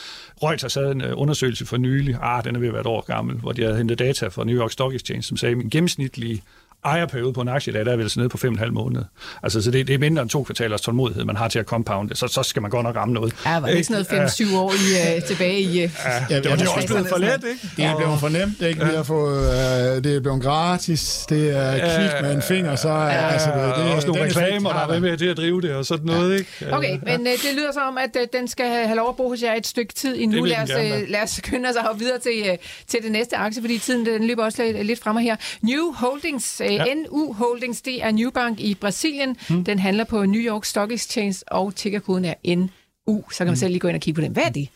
Reuters 0.43 0.73
havde 0.73 0.91
en 0.91 1.01
uh, 1.01 1.11
undersøgelse 1.13 1.65
for 1.65 1.77
nylig, 1.77 2.17
ah, 2.21 2.43
den 2.43 2.55
er 2.55 2.59
ved 2.59 2.67
at 2.67 2.73
være 2.73 2.81
et 2.81 2.87
år 2.87 3.01
gammel, 3.01 3.35
hvor 3.35 3.51
de 3.51 3.61
havde 3.61 3.77
hentet 3.77 3.99
data 3.99 4.27
fra 4.27 4.43
New 4.43 4.61
York 4.61 4.71
Stock 4.71 4.95
Exchange, 4.95 5.23
som 5.23 5.37
sagde, 5.37 5.51
at 5.51 5.57
min 5.57 5.69
gennemsnitlige 5.69 6.41
ejerperiode 6.85 7.33
på 7.33 7.41
en 7.41 7.47
aktie, 7.47 7.73
der 7.73 7.91
er 7.91 7.95
vel 7.95 8.11
nede 8.17 8.29
på 8.29 8.37
5,5 8.37 8.69
måneder. 8.69 9.03
Altså, 9.43 9.61
så 9.61 9.71
det, 9.71 9.87
det 9.87 9.93
er 9.93 9.97
mindre 9.97 10.21
end 10.21 10.29
to 10.29 10.43
kvartalers 10.43 10.81
tålmodighed, 10.81 11.25
man 11.25 11.35
har 11.35 11.47
til 11.47 11.59
at 11.59 11.65
compounde 11.65 12.15
Så, 12.15 12.27
så 12.27 12.43
skal 12.43 12.61
man 12.61 12.71
godt 12.71 12.83
nok 12.83 12.95
ramme 12.95 13.13
noget. 13.13 13.33
Ja, 13.45 13.59
var 13.59 13.67
det 13.67 13.75
ikke 13.75 13.87
sådan 13.87 14.05
noget 14.11 14.29
5-7 14.29 14.55
år 14.55 14.71
i, 14.71 15.17
uh, 15.17 15.23
tilbage 15.23 15.59
i... 15.61 15.67
Uh, 15.67 15.91
ja, 16.29 16.39
det 16.39 16.49
var 16.49 16.55
det 16.55 16.67
også 16.67 16.87
blevet 16.87 17.07
for 17.09 17.17
let, 17.17 17.33
ikke? 17.33 17.69
Det 17.77 17.85
er 17.85 17.97
blevet 17.97 18.19
for 18.19 18.29
nemt, 18.29 18.61
ikke? 18.61 18.85
Vi 18.85 18.91
har 18.95 19.03
fået, 19.03 19.37
uh, 19.37 20.03
det 20.03 20.15
er 20.15 20.19
blevet 20.19 20.41
gratis, 20.41 21.25
det 21.29 21.57
er 21.57 21.97
klik 21.97 22.21
med 22.21 22.35
en 22.35 22.41
finger, 22.41 22.75
så 22.75 22.89
er 22.89 23.05
ja, 23.05 23.27
altså, 23.27 23.49
det, 23.49 23.75
det, 23.75 23.91
er 23.91 23.95
også 23.95 24.07
nogle 24.07 24.23
reklamer, 24.23 24.69
der 24.73 24.95
er 24.95 24.99
med 24.99 25.17
til 25.17 25.25
at 25.25 25.37
drive 25.37 25.61
det, 25.61 25.71
og 25.75 25.85
sådan 25.85 26.05
noget, 26.05 26.39
ikke? 26.39 26.73
Okay, 26.73 26.99
men 27.03 27.19
uh, 27.19 27.25
det 27.25 27.49
lyder 27.55 27.71
som 27.71 27.81
om, 27.87 27.97
at 27.97 28.15
uh, 28.15 28.39
den 28.39 28.47
skal 28.47 28.65
have 28.65 28.95
lov 28.95 29.09
at 29.09 29.15
bruge 29.15 29.29
hos 29.29 29.43
jer 29.43 29.53
et 29.53 29.67
stykke 29.67 29.93
tid 29.93 30.15
endnu. 30.19 30.43
Lad 30.43 30.57
os, 30.57 30.69
uh, 30.69 31.09
lad 31.09 31.23
os 31.23 31.29
skynde 31.29 31.69
os 31.69 31.99
videre 31.99 32.19
til, 32.19 32.51
uh, 32.51 32.57
til 32.87 32.99
det 33.03 33.11
næste 33.11 33.37
aktie, 33.37 33.61
fordi 33.61 33.77
tiden 33.77 34.05
den 34.05 34.27
løber 34.27 34.43
også 34.43 34.63
lidt, 34.63 34.85
lidt 34.85 34.99
fremme 34.99 35.21
her. 35.21 35.35
New 35.61 35.93
Holdings, 35.93 36.61
uh, 36.65 36.70
ja. 36.75 36.93
NU 36.93 37.33
Holdings, 37.33 37.81
det 37.81 38.03
er 38.03 38.11
Newbank 38.11 38.59
i 38.59 38.75
Brasilien. 38.75 39.37
Hmm. 39.49 39.63
Den 39.63 39.79
handler 39.79 40.03
på 40.03 40.25
New 40.25 40.41
York 40.41 40.65
Stock 40.65 40.91
Exchange, 40.91 41.35
og 41.47 41.75
tickerkoden 41.75 42.25
er 42.25 42.55
N 42.55 42.69
U, 43.07 43.23
så 43.31 43.37
kan 43.37 43.47
man 43.47 43.51
mm. 43.51 43.55
selv 43.55 43.71
lige 43.71 43.79
gå 43.79 43.87
ind 43.87 43.95
og 43.95 44.01
kigge 44.01 44.21
på 44.21 44.25
den. 44.25 44.31
Hvad 44.31 44.43
er 44.43 44.49
det? 44.49 44.69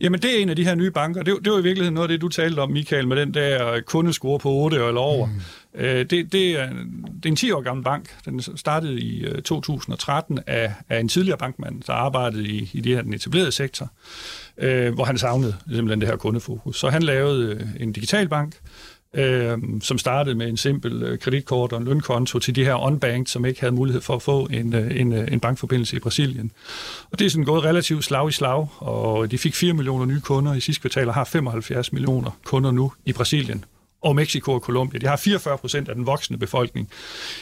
Jamen, 0.00 0.22
det 0.22 0.36
er 0.36 0.42
en 0.42 0.48
af 0.48 0.56
de 0.56 0.64
her 0.64 0.74
nye 0.74 0.90
banker. 0.90 1.22
Det, 1.22 1.38
det 1.44 1.52
var 1.52 1.58
i 1.58 1.62
virkeligheden 1.62 1.94
noget 1.94 2.08
af 2.08 2.12
det, 2.12 2.20
du 2.20 2.28
talte 2.28 2.60
om, 2.60 2.70
Michael, 2.70 3.08
med 3.08 3.16
den 3.16 3.34
der 3.34 3.80
kundescore 3.80 4.38
på 4.38 4.50
8 4.50 4.76
eller 4.76 5.00
over. 5.00 5.26
Mm. 5.26 5.32
Øh, 5.74 6.06
det, 6.10 6.32
det, 6.32 6.60
er, 6.60 6.68
det 7.22 7.24
er 7.24 7.28
en 7.28 7.36
10 7.36 7.50
år 7.50 7.60
gammel 7.60 7.84
bank. 7.84 8.16
Den 8.24 8.42
startede 8.56 9.00
i 9.00 9.26
2013 9.44 10.38
øh, 10.38 10.44
af, 10.46 10.74
af 10.88 11.00
en 11.00 11.08
tidligere 11.08 11.38
bankmand, 11.38 11.82
der 11.82 11.92
arbejdede 11.92 12.48
i, 12.48 12.70
i 12.72 12.80
det 12.80 12.94
her, 12.94 13.02
den 13.02 13.14
etablerede 13.14 13.52
sektor, 13.52 13.90
øh, 14.58 14.94
hvor 14.94 15.04
han 15.04 15.18
savnede 15.18 15.56
simpelthen 15.68 16.00
det 16.00 16.08
her 16.08 16.16
kundefokus. 16.16 16.80
Så 16.80 16.88
han 16.88 17.02
lavede 17.02 17.54
øh, 17.54 17.82
en 17.82 17.92
digital 17.92 18.28
bank, 18.28 18.54
øh, 19.14 19.58
som 19.80 19.98
startede 19.98 20.34
med 20.34 20.48
en 20.48 20.56
simpel 20.56 21.02
øh, 21.02 21.18
kreditkort 21.18 21.72
og 21.72 21.78
en 21.78 21.84
lønkonto 21.84 22.38
til 22.38 22.56
de 22.56 22.64
her 22.64 22.74
unbanked, 22.74 23.26
som 23.26 23.44
ikke 23.44 23.60
havde 23.60 23.74
mulighed 23.74 24.00
for 24.00 24.14
at 24.14 24.22
få 24.22 24.48
en, 24.50 24.74
øh, 24.74 25.00
en, 25.00 25.12
øh, 25.12 25.28
en 25.32 25.40
bankforbindelse 25.40 25.96
i 25.96 26.00
Brasilien. 26.00 26.52
Og 27.10 27.18
det 27.18 27.24
er 27.24 27.30
sådan 27.30 27.44
gået 27.44 27.64
relativt 27.64 28.04
slag 28.04 28.28
i 28.28 28.32
slag, 28.32 28.68
og 28.78 29.30
de 29.30 29.38
fik 29.38 29.54
4 29.54 29.72
millioner 29.72 30.04
nye 30.04 30.20
kunder 30.20 30.54
i 30.54 30.60
sidste 30.60 30.80
kvartal 30.80 31.08
og 31.08 31.14
har 31.14 31.24
75 31.24 31.92
millioner 31.92 32.30
kunder 32.44 32.70
nu 32.70 32.92
i 33.04 33.12
Brasilien 33.12 33.64
og 34.02 34.16
Mexico 34.16 34.52
og 34.52 34.60
Colombia. 34.60 34.98
De 34.98 35.06
har 35.06 35.16
44 35.16 35.58
procent 35.58 35.88
af 35.88 35.94
den 35.94 36.06
voksne 36.06 36.38
befolkning 36.38 36.90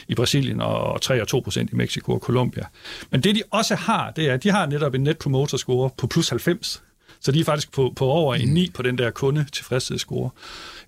i 0.09 0.14
Brasilien 0.14 0.61
og 0.61 0.99
3-2 1.05 1.41
procent 1.41 1.73
i 1.73 1.75
Mexico 1.75 2.12
og 2.12 2.21
Colombia. 2.21 2.64
Men 3.11 3.21
det 3.21 3.35
de 3.35 3.43
også 3.51 3.75
har, 3.75 4.11
det 4.11 4.29
er, 4.29 4.35
at 4.35 4.43
de 4.43 4.51
har 4.51 4.66
netop 4.66 4.95
en 4.95 5.01
net 5.01 5.19
promoter 5.19 5.57
score 5.57 5.91
på 5.99 6.07
plus 6.07 6.29
90. 6.29 6.83
Så 7.21 7.33
de 7.33 7.41
er 7.41 7.45
faktisk 7.45 7.73
på, 7.73 7.93
på 7.97 8.05
over 8.05 8.35
en 8.35 8.49
9 8.49 8.71
på 8.75 8.83
den 8.83 8.99
der 8.99 9.11
kunde 9.11 9.47
tilfredshedsscore. 9.53 10.31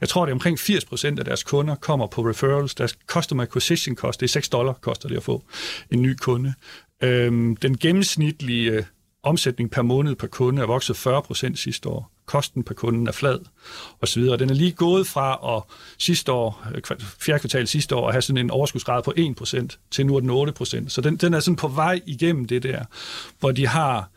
Jeg 0.01 0.09
tror, 0.09 0.25
det 0.25 0.31
er 0.31 0.35
omkring 0.35 0.59
80 0.59 0.85
procent 0.85 1.19
af 1.19 1.25
deres 1.25 1.43
kunder 1.43 1.75
kommer 1.75 2.07
på 2.07 2.23
referrals. 2.23 2.75
Deres 2.75 2.99
customer 3.07 3.43
acquisition 3.43 3.97
cost, 3.97 4.21
det 4.21 4.27
er 4.27 4.31
6 4.31 4.49
dollar, 4.49 4.73
koster 4.73 5.09
det 5.09 5.17
at 5.17 5.23
få 5.23 5.43
en 5.91 6.03
ny 6.03 6.15
kunde. 6.15 6.55
Øhm, 7.03 7.57
den 7.57 7.79
gennemsnitlige 7.79 8.71
øh, 8.71 8.83
omsætning 9.23 9.71
per 9.71 9.83
måned 9.83 10.15
per 10.15 10.27
kunde 10.27 10.63
er 10.63 10.67
vokset 10.67 10.97
40 10.97 11.23
procent 11.23 11.59
sidste 11.59 11.89
år. 11.89 12.11
Kosten 12.27 12.63
per 12.63 12.75
kunde 12.75 13.09
er 13.09 13.13
flad, 13.13 13.39
og 14.01 14.09
så 14.09 14.21
videre. 14.21 14.37
Den 14.37 14.51
er 14.51 14.55
lige 14.55 14.73
gået 14.73 15.07
fra 15.07 15.57
at 15.57 15.63
sidste 15.99 16.33
år, 16.33 16.67
øh, 16.75 16.83
fjerde 17.21 17.41
kvartal 17.41 17.67
sidste 17.67 17.97
år, 17.97 18.09
at 18.09 18.15
have 18.15 18.23
sådan 18.23 18.45
en 18.45 18.51
overskudsgrad 18.51 19.03
på 19.03 19.13
1 19.17 19.37
procent, 19.37 19.79
til 19.91 20.07
nu 20.07 20.17
er 20.17 20.21
den 20.21 20.31
8 20.31 20.53
procent. 20.53 20.93
Så 20.93 21.01
den, 21.01 21.17
den 21.17 21.35
er 21.35 21.41
sådan 21.41 21.57
på 21.57 21.69
vej 21.69 22.01
igennem 22.07 22.45
det 22.45 22.63
der, 22.63 22.85
hvor 23.41 23.53
de 23.53 23.67
har 23.67 24.11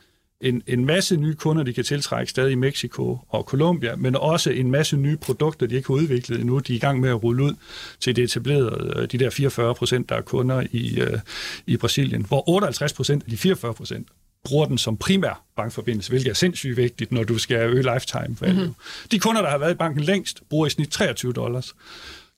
en, 0.44 0.62
en 0.68 0.86
masse 0.86 1.18
nye 1.18 1.36
kunder, 1.36 1.64
de 1.64 1.74
kan 1.74 1.84
tiltrække 1.84 2.30
stadig 2.30 2.52
i 2.52 2.56
Mexico 2.56 3.20
og 3.30 3.44
Colombia, 3.44 3.96
men 3.96 4.16
også 4.16 4.50
en 4.50 4.72
masse 4.72 4.98
nye 4.98 5.18
produkter, 5.18 5.66
de 5.66 5.76
ikke 5.76 5.88
har 5.88 5.96
udviklet 5.96 6.40
endnu. 6.40 6.60
De 6.60 6.74
er 6.74 6.76
i 6.76 6.80
gang 6.80 7.00
med 7.00 7.10
at 7.10 7.24
rulle 7.24 7.44
ud 7.44 7.54
til 8.00 8.16
det 8.16 8.24
etablerede, 8.24 8.94
øh, 8.96 9.08
de 9.12 9.18
der 9.18 9.30
44 9.30 9.76
procent, 9.76 10.10
der 10.10 10.16
er 10.16 10.22
kunder 10.22 10.64
i, 10.72 11.02
uh, 11.02 11.20
i 11.68 11.78
Brasilien, 11.78 12.26
hvor 12.26 12.50
58 12.50 12.94
procent 12.94 13.24
af 13.24 13.30
de 13.30 13.38
44 13.38 13.74
procent 13.74 14.08
bruger 14.44 14.66
den 14.66 14.78
som 14.78 14.98
primær 14.98 15.44
bankforbindelse, 15.56 16.10
hvilket 16.10 16.30
er 16.30 16.34
sindssygt 16.34 16.78
vigtigt, 16.78 17.12
når 17.12 17.24
du 17.24 17.38
skal 17.38 17.58
øge 17.58 17.94
lifetime 17.94 18.38
value. 18.40 18.60
Mm-hmm. 18.60 18.74
De 19.12 19.20
kunder, 19.20 19.42
der 19.42 19.50
har 19.50 19.58
været 19.58 19.72
i 19.72 19.78
banken 19.78 20.04
længst, 20.04 20.44
bruger 20.50 20.68
i 20.68 20.70
snit 20.70 20.90
23 20.90 21.34
dollars 21.34 21.76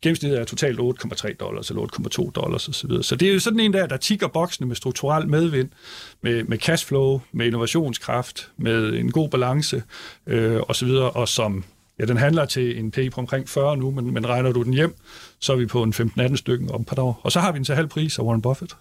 gennemsnittet 0.06 0.40
er 0.40 0.46
totalt 0.46 0.80
8,3 0.80 1.34
dollars 1.40 1.70
eller 1.70 1.82
8,2 2.26 2.32
dollars 2.32 2.70
osv. 2.70 2.90
Så, 2.90 3.02
så 3.02 3.16
det 3.16 3.30
er 3.30 3.34
jo 3.34 3.40
sådan 3.40 3.60
en 3.60 3.74
der, 3.74 3.86
der 3.86 3.98
tigger 3.98 4.28
boksene 4.28 4.68
med 4.68 4.76
strukturel 4.76 5.28
medvind, 5.28 5.70
med, 6.22 6.44
med 6.44 6.58
cashflow, 6.58 7.22
med 7.32 7.46
innovationskraft, 7.46 8.52
med 8.58 8.94
en 8.94 9.12
god 9.12 9.30
balance 9.30 9.84
øh, 10.28 10.62
osv., 10.68 10.90
og 10.90 11.28
som 11.28 11.64
Ja, 12.00 12.06
den 12.06 12.18
handler 12.18 12.46
til 12.46 12.80
en 12.80 12.92
PE 12.92 13.10
på 13.10 13.22
omkring 13.22 13.50
40 13.50 13.78
nu, 13.78 13.92
men, 13.92 14.14
men 14.14 14.28
regner 14.28 14.52
du 14.52 14.64
den 14.64 14.74
hjem, 14.74 14.96
så 15.40 15.54
er 15.54 15.58
vi 15.58 15.66
på 15.66 15.84
en 15.84 15.94
15-18 15.94 16.36
stykken 16.36 16.72
om 16.72 16.82
et 16.82 16.88
par 16.88 17.02
år. 17.04 17.22
Og 17.24 17.32
så 17.32 17.40
har 17.40 17.52
vi 17.52 17.58
den 17.58 17.66
til 17.66 17.76
halv 17.76 17.88
pris 17.88 18.20
af 18.20 18.24
Warren 18.24 18.42
Buffett. 18.42 18.76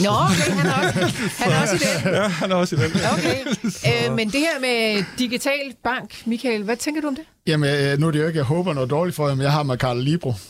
Nå, 0.00 0.10
okay, 0.10 0.52
han 0.52 0.66
er 0.66 0.86
også, 0.86 1.24
han 1.38 1.52
er 1.52 1.60
også 1.62 1.74
i 1.74 1.78
den. 1.78 2.14
Ja, 2.14 2.28
han 2.28 2.50
er 2.50 2.54
også 2.54 2.76
i 2.76 2.78
den. 2.78 2.90
Okay. 3.12 4.08
Øh, 4.08 4.16
men 4.16 4.30
det 4.30 4.40
her 4.40 4.60
med 4.60 5.04
digital 5.18 5.74
bank, 5.84 6.26
Michael, 6.26 6.62
hvad 6.62 6.76
tænker 6.76 7.00
du 7.00 7.08
om 7.08 7.16
det? 7.16 7.24
Jamen, 7.46 7.70
øh, 7.70 7.98
nu 7.98 8.06
er 8.06 8.10
det 8.10 8.20
jo 8.20 8.26
ikke, 8.26 8.36
jeg 8.36 8.44
håber 8.44 8.74
noget 8.74 8.90
dårligt 8.90 9.16
for 9.16 9.28
dem. 9.28 9.40
Jeg 9.40 9.52
har. 9.52 9.62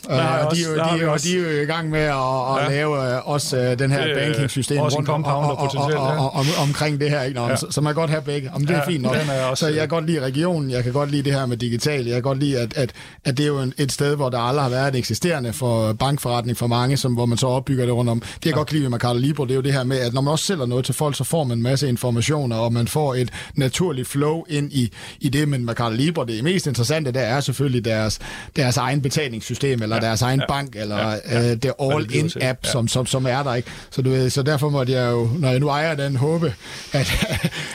Uh, 0.06 0.56
de, 0.56 0.62
er 0.62 0.68
jo, 0.68 0.74
de, 0.74 0.80
er 0.80 1.06
jo, 1.06 1.16
de 1.16 1.38
er 1.38 1.56
jo 1.56 1.62
i 1.62 1.64
gang 1.64 1.90
med 1.90 2.00
at, 2.00 2.10
at 2.10 2.62
ja. 2.62 2.68
lave 2.68 3.18
uh, 3.18 3.28
også 3.28 3.56
uh, 3.56 3.78
den 3.78 3.90
her 3.90 4.14
banking-system 4.14 4.78
rundt 4.78 5.08
om, 5.08 5.24
og, 5.24 5.58
og, 5.58 5.70
og, 5.76 5.92
og, 6.18 6.32
og, 6.34 6.44
omkring 6.62 7.00
det 7.00 7.10
her. 7.10 7.22
Ikke? 7.22 7.40
Nå, 7.40 7.48
ja. 7.48 7.56
så, 7.56 7.66
så 7.70 7.80
man 7.80 7.94
kan 7.94 8.00
godt 8.00 8.10
have 8.10 8.22
begge. 8.22 8.50
Om 8.54 8.66
det 8.66 8.74
ja, 8.74 8.80
er 8.80 8.84
fint 8.86 9.02
nok. 9.02 9.16
Er 9.16 9.44
også, 9.44 9.66
så 9.66 9.70
jeg 9.70 9.78
kan 9.78 9.88
godt 9.88 10.06
lide 10.06 10.20
regionen. 10.20 10.70
Jeg 10.70 10.84
kan 10.84 10.92
godt 10.92 11.10
lide 11.10 11.22
det 11.22 11.32
her 11.32 11.46
med 11.46 11.56
digital. 11.56 12.04
Jeg 12.04 12.14
kan 12.14 12.22
godt 12.22 12.38
lide, 12.38 12.58
at, 12.58 12.76
at, 12.76 12.92
at 13.24 13.36
det 13.36 13.42
er 13.42 13.48
jo 13.48 13.58
en, 13.58 13.74
et 13.78 13.92
sted, 13.92 14.16
hvor 14.16 14.30
der 14.30 14.38
aldrig 14.38 14.62
har 14.62 14.70
været 14.70 14.88
en 14.88 14.98
eksisterende 14.98 15.52
for 15.52 15.92
bankforretning 15.92 16.58
for 16.58 16.66
mange, 16.66 16.96
som, 16.96 17.14
hvor 17.14 17.26
man 17.26 17.38
så 17.38 17.46
opbygger 17.46 17.84
det 17.84 17.94
rundt 17.94 18.10
om. 18.10 18.20
Det 18.20 18.46
jeg 18.46 18.50
ja. 18.50 18.56
godt 18.56 18.72
lide 18.72 18.82
med 18.82 18.90
Mercado 18.90 19.18
Libre, 19.18 19.44
det 19.44 19.50
er 19.50 19.56
jo 19.56 19.62
det 19.62 19.72
her 19.72 19.84
med, 19.84 19.98
at 19.98 20.14
når 20.14 20.20
man 20.20 20.32
også 20.32 20.44
sælger 20.44 20.66
noget 20.66 20.84
til 20.84 20.94
folk, 20.94 21.16
så 21.16 21.24
får 21.24 21.44
man 21.44 21.56
en 21.58 21.62
masse 21.62 21.88
informationer, 21.88 22.56
og 22.56 22.72
man 22.72 22.88
får 22.88 23.14
et 23.14 23.30
naturligt 23.54 24.08
flow 24.08 24.44
ind 24.48 24.72
i, 24.72 24.92
i 25.20 25.28
det, 25.28 25.48
men 25.48 25.64
Mercado 25.64 25.94
Libre, 25.94 26.26
det 26.26 26.44
mest 26.44 26.66
interessante, 26.84 27.12
der 27.12 27.20
er 27.20 27.40
selvfølgelig 27.40 27.84
deres, 27.84 28.18
deres 28.56 28.76
egen 28.76 29.02
betalingssystem, 29.02 29.82
eller 29.82 29.96
ja, 29.96 30.02
deres 30.02 30.22
egen 30.22 30.40
ja, 30.40 30.46
bank, 30.48 30.76
eller 30.76 30.98
ja, 30.98 31.16
ja, 31.30 31.52
uh, 31.52 31.56
det 31.62 31.72
all-in-app, 31.80 32.58
ja. 32.64 32.70
som, 32.70 32.88
som, 32.88 33.06
som 33.06 33.26
er 33.26 33.42
der, 33.42 33.54
ikke? 33.54 33.70
Så, 33.90 34.02
du 34.02 34.10
ved, 34.10 34.30
så 34.30 34.42
derfor 34.42 34.68
måtte 34.68 34.92
jeg 34.92 35.10
jo, 35.10 35.28
når 35.38 35.50
jeg 35.50 35.60
nu 35.60 35.68
ejer 35.68 35.94
den, 35.94 36.16
håbe, 36.16 36.54
at, 36.92 37.26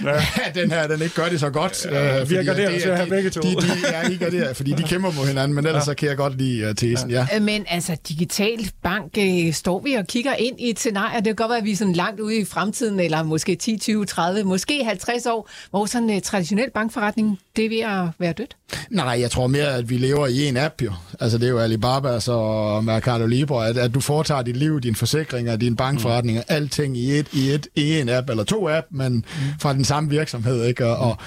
ja. 0.03 0.12
at 0.45 0.55
den 0.55 0.72
her, 0.72 0.88
den 0.88 1.01
ikke 1.01 1.16
gør 1.16 1.30
det 1.30 1.39
så 1.39 1.49
godt. 1.49 1.86
Ja, 1.86 2.22
uh, 2.22 2.30
vi 2.30 2.36
har 2.36 2.43
garderet 2.43 2.82
til 2.82 2.89
at 2.89 2.97
have 2.97 3.10
begge 3.10 3.30
to. 3.30 3.41
De, 3.41 3.55
de, 3.55 3.88
er 3.93 4.10
ikke 4.10 4.26
garderet, 4.26 4.55
fordi 4.55 4.72
de 4.72 4.84
kæmper 4.84 5.12
mod 5.12 5.28
hinanden, 5.28 5.55
men 5.55 5.66
ellers 5.66 5.82
ja. 5.82 5.86
så 5.86 5.93
kan 5.93 6.10
jeg 6.10 6.18
godt 6.18 6.38
lide 6.38 6.70
uh, 6.70 6.76
tesen, 6.76 7.12
ja. 7.12 7.28
ja. 7.32 7.39
Men 7.39 7.66
altså, 7.68 7.97
digital 8.10 8.70
bank, 8.84 9.18
øh, 9.18 9.53
står 9.53 9.80
vi 9.80 9.93
og 9.93 10.07
kigger 10.07 10.34
ind 10.34 10.60
i 10.60 10.70
et 10.70 10.80
scenarie, 10.80 11.18
det 11.18 11.26
kan 11.26 11.36
godt 11.36 11.49
være, 11.49 11.57
at 11.57 11.66
vi 11.66 11.72
er 11.72 11.76
sådan 11.76 11.93
langt 11.93 12.20
ude 12.20 12.38
i 12.38 12.45
fremtiden, 12.45 12.99
eller 12.99 13.24
måske 13.24 13.55
10, 13.55 13.78
20, 13.78 14.05
30, 14.05 14.43
måske 14.43 14.84
50 14.84 15.26
år, 15.26 15.49
hvor 15.70 15.86
sådan 15.86 16.10
en 16.10 16.16
uh, 16.16 16.22
traditionel 16.22 16.72
bankforretning, 16.72 17.39
det 17.60 17.66
er 17.66 17.70
ved 17.70 17.80
at 17.80 18.07
være 18.20 18.34
dødt? 18.34 18.55
Nej, 18.89 19.18
jeg 19.22 19.32
tror 19.32 19.47
mere, 19.47 19.76
at 19.76 19.89
vi 19.89 19.97
lever 19.97 20.28
i 20.28 20.45
en 20.45 20.57
app 20.57 20.82
jo. 20.82 20.91
Altså 21.20 21.38
det 21.38 21.45
er 21.45 21.49
jo 21.49 21.60
Alibaba 21.60 22.32
og 22.32 22.84
Mercado 22.84 23.26
Libre, 23.26 23.68
at, 23.68 23.78
at 23.78 23.93
du 23.93 23.99
foretager 23.99 24.41
dit 24.41 24.57
liv, 24.57 24.82
din 24.82 24.95
forsikringer, 24.95 25.55
din 25.55 25.76
bankforretning, 25.76 26.38
mm. 26.38 26.43
alting 26.47 26.97
i 26.97 27.12
et, 27.12 27.28
i 27.34 27.49
et 27.49 27.68
i 27.76 27.99
en 27.99 28.10
app, 28.10 28.30
eller 28.30 28.43
to 28.43 28.70
app, 28.70 28.88
men 28.91 29.14
mm. 29.14 29.24
fra 29.62 29.74
den 29.74 29.86
samme 29.86 30.10
virksomhed, 30.10 30.66
ikke? 30.66 30.86
Og, 30.86 30.97
og, 30.97 31.18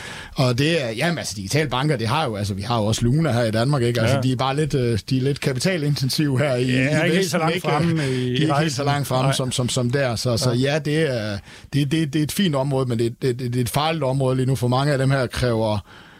og 0.46 0.58
det 0.58 0.84
er, 0.84 0.90
jamen 0.90 1.18
altså 1.18 1.34
digitale 1.36 1.70
banker, 1.70 1.96
det 1.96 2.08
har 2.08 2.24
jo, 2.24 2.36
altså 2.36 2.54
vi 2.54 2.62
har 2.62 2.78
jo 2.78 2.84
også 2.84 3.04
Luna 3.04 3.32
her 3.32 3.42
i 3.42 3.50
Danmark, 3.50 3.82
ikke? 3.82 4.00
Altså 4.00 4.16
ja. 4.16 4.22
de 4.22 4.32
er 4.32 4.36
bare 4.36 4.56
lidt, 4.56 4.74
øh, 4.74 4.98
de 5.10 5.16
er 5.18 5.22
lidt 5.22 5.40
kapitalintensive 5.40 6.38
her 6.38 6.54
i, 6.54 6.64
ja, 6.64 7.02
i 7.02 7.04
ikke 7.04 7.16
helt 7.16 7.30
så 7.30 7.38
langt 7.38 7.62
fremme 7.62 8.10
i, 8.10 8.28
de 8.28 8.36
er 8.36 8.40
ikke 8.40 8.54
helt 8.58 8.72
så 8.72 8.84
langt 8.84 9.08
fremme 9.08 9.32
som, 9.32 9.52
som, 9.52 9.68
som 9.68 9.90
der, 9.90 10.16
så, 10.16 10.36
så 10.36 10.52
ja, 10.52 10.78
det 10.78 11.14
er, 11.14 11.38
det, 11.72 11.90
det, 11.90 12.12
det 12.12 12.18
er 12.18 12.22
et 12.22 12.32
fint 12.32 12.54
område, 12.54 12.88
men 12.88 12.98
det, 12.98 13.22
det, 13.22 13.38
det, 13.38 13.52
det 13.52 13.60
er 13.60 13.64
et 13.64 13.68
farligt 13.68 14.04
område 14.04 14.36
lige 14.36 14.46
nu, 14.46 14.54
for 14.54 14.68
mange 14.68 14.92
af 14.92 14.98
dem 14.98 15.10
her 15.10 15.26
kræver 15.26 15.78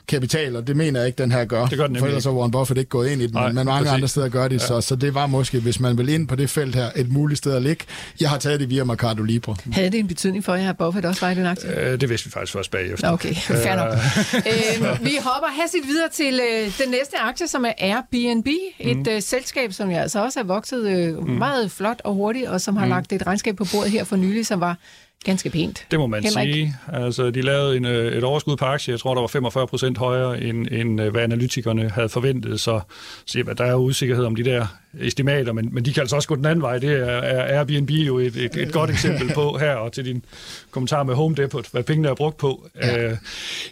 kapital, 0.09 0.57
og 0.57 0.67
det 0.67 0.77
mener 0.77 1.01
jeg 1.01 1.07
ikke, 1.07 1.23
den 1.23 1.33
her 1.33 1.45
gør. 1.45 1.67
Det 1.67 1.79
gør 1.79 1.87
den 1.87 1.97
for 1.97 2.07
ellers 2.07 2.25
har 2.25 2.31
Warren 2.33 2.51
Buffett 2.51 2.79
ikke 2.79 2.89
gået 2.89 3.11
ind 3.11 3.23
i 3.23 3.27
den, 3.27 3.35
Nej, 3.35 3.53
men 3.53 3.55
mange 3.55 3.71
præcis. 3.71 3.93
andre 3.93 4.09
steder 4.09 4.29
gør 4.29 4.49
det, 4.49 4.61
ja. 4.61 4.67
så, 4.67 4.81
så 4.81 4.97
det 4.97 5.15
var 5.15 5.27
måske, 5.27 5.61
hvis 5.61 5.81
man 5.81 5.99
vil 5.99 6.09
ind 6.09 6.29
på 6.29 6.37
det 6.37 6.51
felt 6.51 6.75
her, 6.75 6.91
et 6.97 7.13
muligt 7.13 7.39
sted 7.39 7.57
at 7.57 7.63
ligge. 7.63 7.85
Jeg 8.21 8.31
har 8.31 8.39
taget 8.39 8.61
det 8.61 8.71
via 8.71 8.85
Mercado 8.85 9.23
Libre. 9.23 9.57
Havde 9.73 9.91
det 9.91 9.99
en 9.99 10.09
betydning 10.09 10.45
for 10.45 10.55
jer, 10.55 10.71
at 10.71 10.77
Buffett 10.79 11.07
også 11.07 11.27
var 11.27 11.33
i 11.33 11.35
den 11.35 11.47
aktie? 11.47 11.81
Øh, 11.81 12.01
det 12.01 12.09
vidste 12.09 12.27
vi 12.27 12.31
faktisk 12.31 12.53
først 12.53 12.71
bagefter. 12.71 13.13
Okay, 13.13 13.35
fair 13.65 13.77
nok. 13.77 13.93
øh, 14.35 15.05
vi 15.05 15.19
hopper 15.23 15.49
hastigt 15.61 15.87
videre 15.87 16.09
til 16.13 16.41
øh, 16.53 16.79
den 16.79 16.91
næste 16.91 17.19
aktie, 17.19 17.49
som 17.49 17.65
er 17.65 17.73
Airbnb, 17.79 18.47
et 18.79 18.97
mm. 18.97 19.05
øh, 19.11 19.23
selskab, 19.23 19.73
som 19.73 19.91
jeg 19.91 20.03
altså 20.03 20.25
også 20.25 20.41
er 20.41 20.45
vokset 20.45 20.89
øh, 20.91 21.27
mm. 21.27 21.31
meget 21.31 21.71
flot 21.71 22.01
og 22.05 22.15
hurtigt, 22.15 22.49
og 22.49 22.61
som 22.61 22.77
har 22.77 22.85
mm. 22.85 22.91
lagt 22.91 23.13
et 23.13 23.27
regnskab 23.27 23.57
på 23.57 23.67
bordet 23.73 23.91
her 23.91 24.05
for 24.05 24.17
nylig, 24.17 24.47
som 24.47 24.61
var 24.61 24.77
ganske 25.25 25.51
pænt. 25.51 25.87
Det 25.91 25.99
må 25.99 26.07
man 26.07 26.25
Henrik. 26.25 26.55
sige. 26.55 26.77
Altså, 26.93 27.31
de 27.31 27.43
lavede 27.43 27.77
en, 27.77 27.85
øh, 27.85 28.13
et 28.17 28.25
overskud 28.25 28.57
på 28.57 28.65
aktie, 28.65 28.93
jeg 28.93 29.01
tror, 29.01 29.15
der 29.15 29.21
var 29.21 29.29
45 29.29 29.67
procent 29.67 29.99
højere, 29.99 30.43
end, 30.43 30.67
end 30.71 31.01
øh, 31.01 31.11
hvad 31.11 31.23
analytikerne 31.23 31.91
havde 31.91 32.09
forventet, 32.09 32.61
så, 32.61 32.81
så 33.27 33.55
der 33.59 33.65
er 33.65 33.75
usikkerhed 33.75 34.25
om 34.25 34.37
de 34.37 34.45
der 34.45 34.67
estimater, 35.01 35.53
men, 35.53 35.69
men 35.75 35.85
de 35.85 35.93
kan 35.93 36.01
altså 36.01 36.17
også 36.17 36.29
gå 36.29 36.37
den 36.37 36.47
anden 36.47 36.63
vej. 36.63 36.79
Det 36.79 36.91
er, 36.91 37.05
er 37.05 37.59
Airbnb 37.59 37.91
jo 37.91 38.19
et, 38.19 38.37
et, 38.37 38.57
et 38.57 38.73
godt 38.73 38.91
eksempel 38.91 39.35
på 39.35 39.59
her, 39.59 39.75
og 39.75 39.93
til 39.93 40.05
din 40.05 40.25
kommentar 40.71 41.03
med 41.03 41.15
Home 41.15 41.35
Depot, 41.35 41.71
hvad 41.73 41.83
pengene 41.83 42.09
er 42.09 42.15
brugt 42.15 42.37
på. 42.37 42.69
Ja. 42.77 43.05
Øh, 43.05 43.17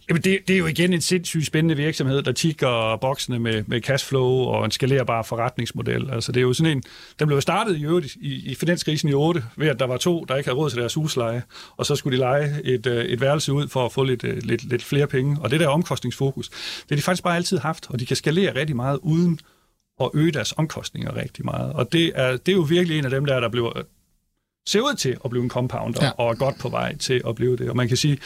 jamen 0.09 0.23
det, 0.23 0.39
det 0.49 0.55
er 0.55 0.59
jo 0.59 0.67
igen 0.67 0.93
en 0.93 1.01
sindssygt 1.01 1.47
spændende 1.47 1.77
virksomhed, 1.77 2.23
der 2.23 2.33
tigger 2.33 2.99
boksene 3.01 3.39
med, 3.39 3.65
med 3.67 3.81
cashflow 3.81 4.29
og 4.29 4.65
en 4.65 4.71
skalerbar 4.71 5.23
forretningsmodel. 5.23 6.11
Altså 6.11 6.33
det 6.33 6.41
er 6.41 6.43
jo 6.43 6.53
sådan 6.53 6.73
en, 6.73 6.83
den 7.19 7.27
blev 7.27 7.41
startet 7.41 7.77
i 7.77 7.85
øvrigt 7.85 8.15
i, 8.21 8.51
i 8.51 8.55
finanskrisen 8.55 9.09
i 9.09 9.13
8, 9.13 9.43
ved 9.57 9.69
at 9.69 9.79
der 9.79 9.87
var 9.87 9.97
to, 9.97 10.25
der 10.25 10.37
ikke 10.37 10.49
havde 10.49 10.59
råd 10.59 10.71
til 10.71 10.79
deres 10.79 10.95
husleje, 10.95 11.43
og 11.77 11.87
så 11.87 11.97
skulle 11.97 12.17
de 12.17 12.21
lege 12.21 12.55
et, 12.65 12.87
øh, 12.87 13.05
et 13.05 13.21
værelse 13.21 13.53
ud 13.53 13.69
for 13.69 13.87
at 13.87 13.93
få 13.93 14.05
lidt, 14.05 14.25
øh, 14.25 14.43
lidt, 14.43 14.65
lidt 14.65 14.85
flere 14.85 15.07
penge. 15.07 15.37
Og 15.41 15.51
det 15.51 15.61
der 15.61 15.69
omkostningsfokus, 15.69 16.49
det 16.49 16.87
har 16.89 16.97
de 16.97 17.03
faktisk 17.03 17.23
bare 17.23 17.37
altid 17.37 17.59
haft, 17.59 17.87
og 17.91 18.01
de 18.01 18.07
kan 18.07 18.17
skalere 18.17 18.55
rigtig 18.55 18.77
meget 18.77 18.99
uden 19.03 19.41
at 20.01 20.11
øge 20.15 20.33
deres 20.33 20.55
omkostninger 20.57 21.17
rigtig 21.17 21.45
meget. 21.45 21.73
Og 21.73 21.93
det 21.93 22.13
er, 22.15 22.31
det 22.37 22.53
er 22.53 22.57
jo 22.57 22.63
virkelig 22.63 22.99
en 22.99 23.05
af 23.05 23.11
dem 23.11 23.25
der, 23.25 23.41
der 23.41 23.49
bliver 23.49 23.83
ser 24.67 24.81
ud 24.81 24.95
til 24.95 25.17
at 25.25 25.31
blive 25.31 25.45
en 25.45 25.51
compounder, 25.51 26.05
ja. 26.05 26.11
og 26.11 26.31
er 26.31 26.35
godt 26.35 26.59
på 26.61 26.69
vej 26.69 26.97
til 26.97 27.23
at 27.29 27.35
blive 27.35 27.57
det. 27.57 27.71
Og 27.71 27.77
man 27.77 27.89
kan 27.89 27.97
sige, 27.97 28.19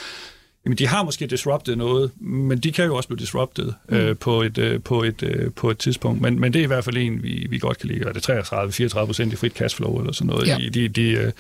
jamen 0.64 0.79
de 0.79 0.87
har 0.87 1.03
måske 1.03 1.27
disrupted 1.27 1.77
noget, 1.77 2.11
men 2.20 2.59
de 2.59 2.72
kan 2.72 2.85
jo 2.85 2.97
også 2.97 3.09
blive 3.09 3.18
disrupted 3.18 3.72
mm. 3.89 3.97
øh, 3.97 4.16
på, 4.16 4.43
et, 4.43 4.59
øh, 4.59 4.83
på, 4.83 5.03
et, 5.03 5.22
øh, 5.22 5.53
på 5.53 5.70
et 5.70 5.79
tidspunkt. 5.79 6.20
Men, 6.20 6.41
men 6.41 6.53
det 6.53 6.59
er 6.59 6.64
i 6.64 6.66
hvert 6.66 6.85
fald 6.85 6.97
en, 6.97 7.22
vi, 7.22 7.47
vi 7.51 7.59
godt 7.59 7.79
kan 7.79 7.89
lide. 7.89 8.09
Er 8.09 8.12
det 8.12 8.31
33-34 8.31 9.07
procent 9.07 9.33
i 9.33 9.37
frit 9.37 9.53
cashflow 9.53 9.99
eller 9.99 10.12
sådan 10.12 10.27
noget, 10.27 10.49
ja. 10.49 10.57
de, 10.61 10.70
de, 10.70 10.89
de, 10.89 11.11
øh, 11.11 11.33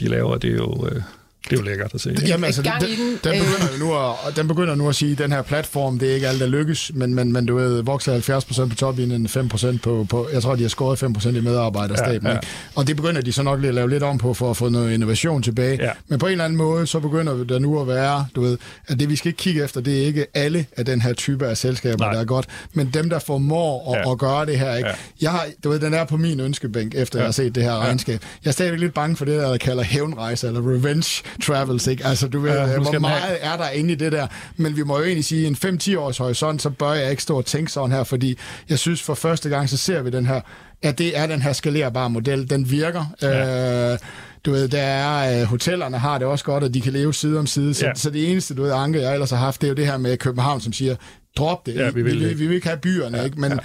de 0.00 0.08
laver. 0.08 0.38
Det 0.38 0.50
er 0.50 0.54
jo... 0.54 0.88
Øh, 0.92 1.02
det 1.50 1.52
er 1.52 1.56
jo 1.56 1.62
lækkert 1.62 1.94
at 1.94 2.00
se. 2.00 2.16
Jamen, 2.26 2.44
altså, 2.44 2.62
den, 2.62 2.72
den, 2.80 2.90
den, 3.24 3.44
begynder 3.44 3.72
jo 3.72 3.84
nu 3.84 3.94
at, 3.94 4.36
den 4.36 4.48
begynder 4.48 4.74
nu 4.74 4.88
at 4.88 4.94
sige, 4.94 5.12
at 5.12 5.18
den 5.18 5.32
her 5.32 5.42
platform, 5.42 5.98
det 5.98 6.10
er 6.10 6.14
ikke 6.14 6.28
alt, 6.28 6.40
der 6.40 6.46
lykkes, 6.46 6.90
men, 6.94 7.14
men, 7.14 7.32
men 7.32 7.46
du 7.46 7.56
ved, 7.56 7.82
vokser 7.82 8.40
70% 8.64 8.68
på 8.68 8.74
toplinjen, 8.74 9.26
5% 9.26 9.78
på, 9.78 10.06
på, 10.08 10.28
jeg 10.32 10.42
tror, 10.42 10.56
de 10.56 10.62
har 10.62 10.68
skåret 10.68 11.02
5% 11.02 11.28
i 11.28 11.40
medarbejderstaben. 11.40 12.26
Ja, 12.26 12.28
ja. 12.28 12.36
Ikke? 12.36 12.46
Og 12.74 12.86
det 12.86 12.96
begynder 12.96 13.20
de 13.20 13.32
så 13.32 13.42
nok 13.42 13.60
lige 13.60 13.68
at 13.68 13.74
lave 13.74 13.90
lidt 13.90 14.02
om 14.02 14.18
på, 14.18 14.34
for 14.34 14.50
at 14.50 14.56
få 14.56 14.68
noget 14.68 14.92
innovation 14.92 15.42
tilbage. 15.42 15.82
Ja. 15.82 15.90
Men 16.08 16.18
på 16.18 16.26
en 16.26 16.32
eller 16.32 16.44
anden 16.44 16.56
måde, 16.56 16.86
så 16.86 17.00
begynder 17.00 17.44
der 17.44 17.58
nu 17.58 17.80
at 17.80 17.88
være, 17.88 18.26
du 18.34 18.40
ved, 18.40 18.58
at 18.86 19.00
det 19.00 19.08
vi 19.08 19.16
skal 19.16 19.28
ikke 19.28 19.38
kigge 19.38 19.64
efter, 19.64 19.80
det 19.80 20.02
er 20.02 20.06
ikke 20.06 20.26
alle 20.34 20.66
af 20.76 20.84
den 20.84 21.00
her 21.00 21.12
type 21.12 21.46
af 21.46 21.56
selskaber, 21.56 22.04
Nej. 22.04 22.12
der 22.12 22.20
er 22.20 22.24
godt, 22.24 22.46
men 22.72 22.90
dem, 22.94 23.10
der 23.10 23.18
formår 23.18 23.94
at, 23.94 24.06
ja. 24.06 24.12
at 24.12 24.18
gøre 24.18 24.46
det 24.46 24.58
her. 24.58 24.74
Ikke? 24.74 24.88
Ja. 24.88 24.94
Jeg 25.20 25.30
har, 25.30 25.46
du 25.64 25.70
ved, 25.70 25.80
den 25.80 25.94
er 25.94 26.04
på 26.04 26.16
min 26.16 26.40
ønskebænk, 26.40 26.94
efter 26.94 27.18
ja. 27.18 27.22
jeg 27.22 27.26
har 27.26 27.32
set 27.32 27.54
det 27.54 27.62
her 27.62 27.78
regnskab. 27.78 28.22
Jeg 28.44 28.50
er 28.50 28.52
stadigvæk 28.52 28.80
lidt 28.80 28.94
bange 28.94 29.16
for 29.16 29.24
det, 29.24 29.40
der, 29.40 29.50
der 29.50 29.56
kalder 29.56 29.82
hævnrejse, 29.82 30.46
eller 30.46 30.60
revenge 30.60 31.22
travels, 31.42 31.86
ikke? 31.86 32.06
Altså, 32.06 32.28
du 32.28 32.40
ved, 32.40 32.52
ja, 32.52 32.78
hvor 32.78 32.98
meget 32.98 33.20
have... 33.20 33.38
er 33.38 33.56
der 33.56 33.68
inde 33.68 33.92
i 33.92 33.96
det 33.96 34.12
der? 34.12 34.26
Men 34.56 34.76
vi 34.76 34.82
må 34.82 34.98
jo 34.98 35.04
egentlig 35.04 35.24
sige, 35.24 35.46
en 35.46 35.56
5-10 35.82 35.98
års 35.98 36.18
horisont, 36.18 36.62
så 36.62 36.70
bør 36.70 36.92
jeg 36.92 37.10
ikke 37.10 37.22
stå 37.22 37.36
og 37.36 37.46
tænke 37.46 37.72
sådan 37.72 37.92
her, 37.92 38.04
fordi 38.04 38.38
jeg 38.68 38.78
synes 38.78 39.02
for 39.02 39.14
første 39.14 39.48
gang, 39.48 39.68
så 39.68 39.76
ser 39.76 40.02
vi 40.02 40.10
den 40.10 40.26
her, 40.26 40.40
at 40.82 40.98
det 40.98 41.18
er 41.18 41.26
den 41.26 41.42
her 41.42 41.52
skalerbare 41.52 42.10
model. 42.10 42.50
Den 42.50 42.70
virker. 42.70 43.04
Ja. 43.22 43.92
Øh, 43.92 43.98
du 44.44 44.50
ved, 44.50 44.68
der 44.68 44.82
er, 44.82 45.40
øh, 45.40 45.46
hotellerne 45.46 45.98
har 45.98 46.18
det 46.18 46.26
også 46.26 46.44
godt, 46.44 46.64
at 46.64 46.74
de 46.74 46.80
kan 46.80 46.92
leve 46.92 47.14
side 47.14 47.38
om 47.38 47.46
side. 47.46 47.74
Så, 47.74 47.86
ja. 47.86 47.92
så 47.94 48.10
det 48.10 48.30
eneste, 48.30 48.54
du 48.54 48.62
ved, 48.62 48.72
Anke, 48.72 49.00
jeg 49.00 49.12
ellers 49.12 49.30
har 49.30 49.36
haft, 49.36 49.60
det 49.60 49.66
er 49.66 49.68
jo 49.68 49.74
det 49.74 49.86
her 49.86 49.96
med 49.96 50.16
København, 50.16 50.60
som 50.60 50.72
siger, 50.72 50.96
drop 51.36 51.66
det. 51.66 51.74
Ja, 51.74 51.90
vi, 51.90 52.02
vil, 52.02 52.20
vi, 52.20 52.26
vi, 52.26 52.34
vi 52.34 52.46
vil 52.46 52.54
ikke 52.54 52.66
have 52.66 52.78
byerne, 52.78 53.18
ja, 53.18 53.24
ikke? 53.24 53.40
men 53.40 53.52
ja. 53.52 53.58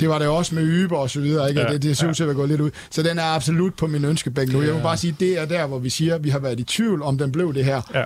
det 0.00 0.08
var 0.08 0.18
det 0.18 0.28
også 0.28 0.54
med 0.54 0.62
Yber 0.62 0.96
og 0.96 1.10
så 1.10 1.20
videre, 1.20 1.48
ikke? 1.48 1.60
Ja, 1.60 1.72
det, 1.72 1.82
det 1.82 1.96
synes 1.96 2.20
ja. 2.20 2.22
jeg 2.22 2.28
vil 2.28 2.36
gå 2.36 2.46
lidt 2.46 2.60
ud. 2.60 2.70
Så 2.90 3.02
den 3.02 3.18
er 3.18 3.24
absolut 3.24 3.74
på 3.74 3.86
min 3.86 4.04
ønskebænk 4.04 4.52
nu. 4.52 4.62
Jeg 4.62 4.74
vil 4.74 4.82
bare 4.82 4.96
sige, 4.96 5.16
det 5.20 5.38
er 5.38 5.44
der, 5.44 5.66
hvor 5.66 5.78
vi 5.78 5.90
siger, 5.90 6.14
at 6.14 6.24
vi 6.24 6.30
har 6.30 6.38
været 6.38 6.60
i 6.60 6.64
tvivl, 6.64 7.02
om 7.02 7.18
den 7.18 7.32
blev 7.32 7.54
det 7.54 7.64
her. 7.64 7.82
Ja 7.94 8.04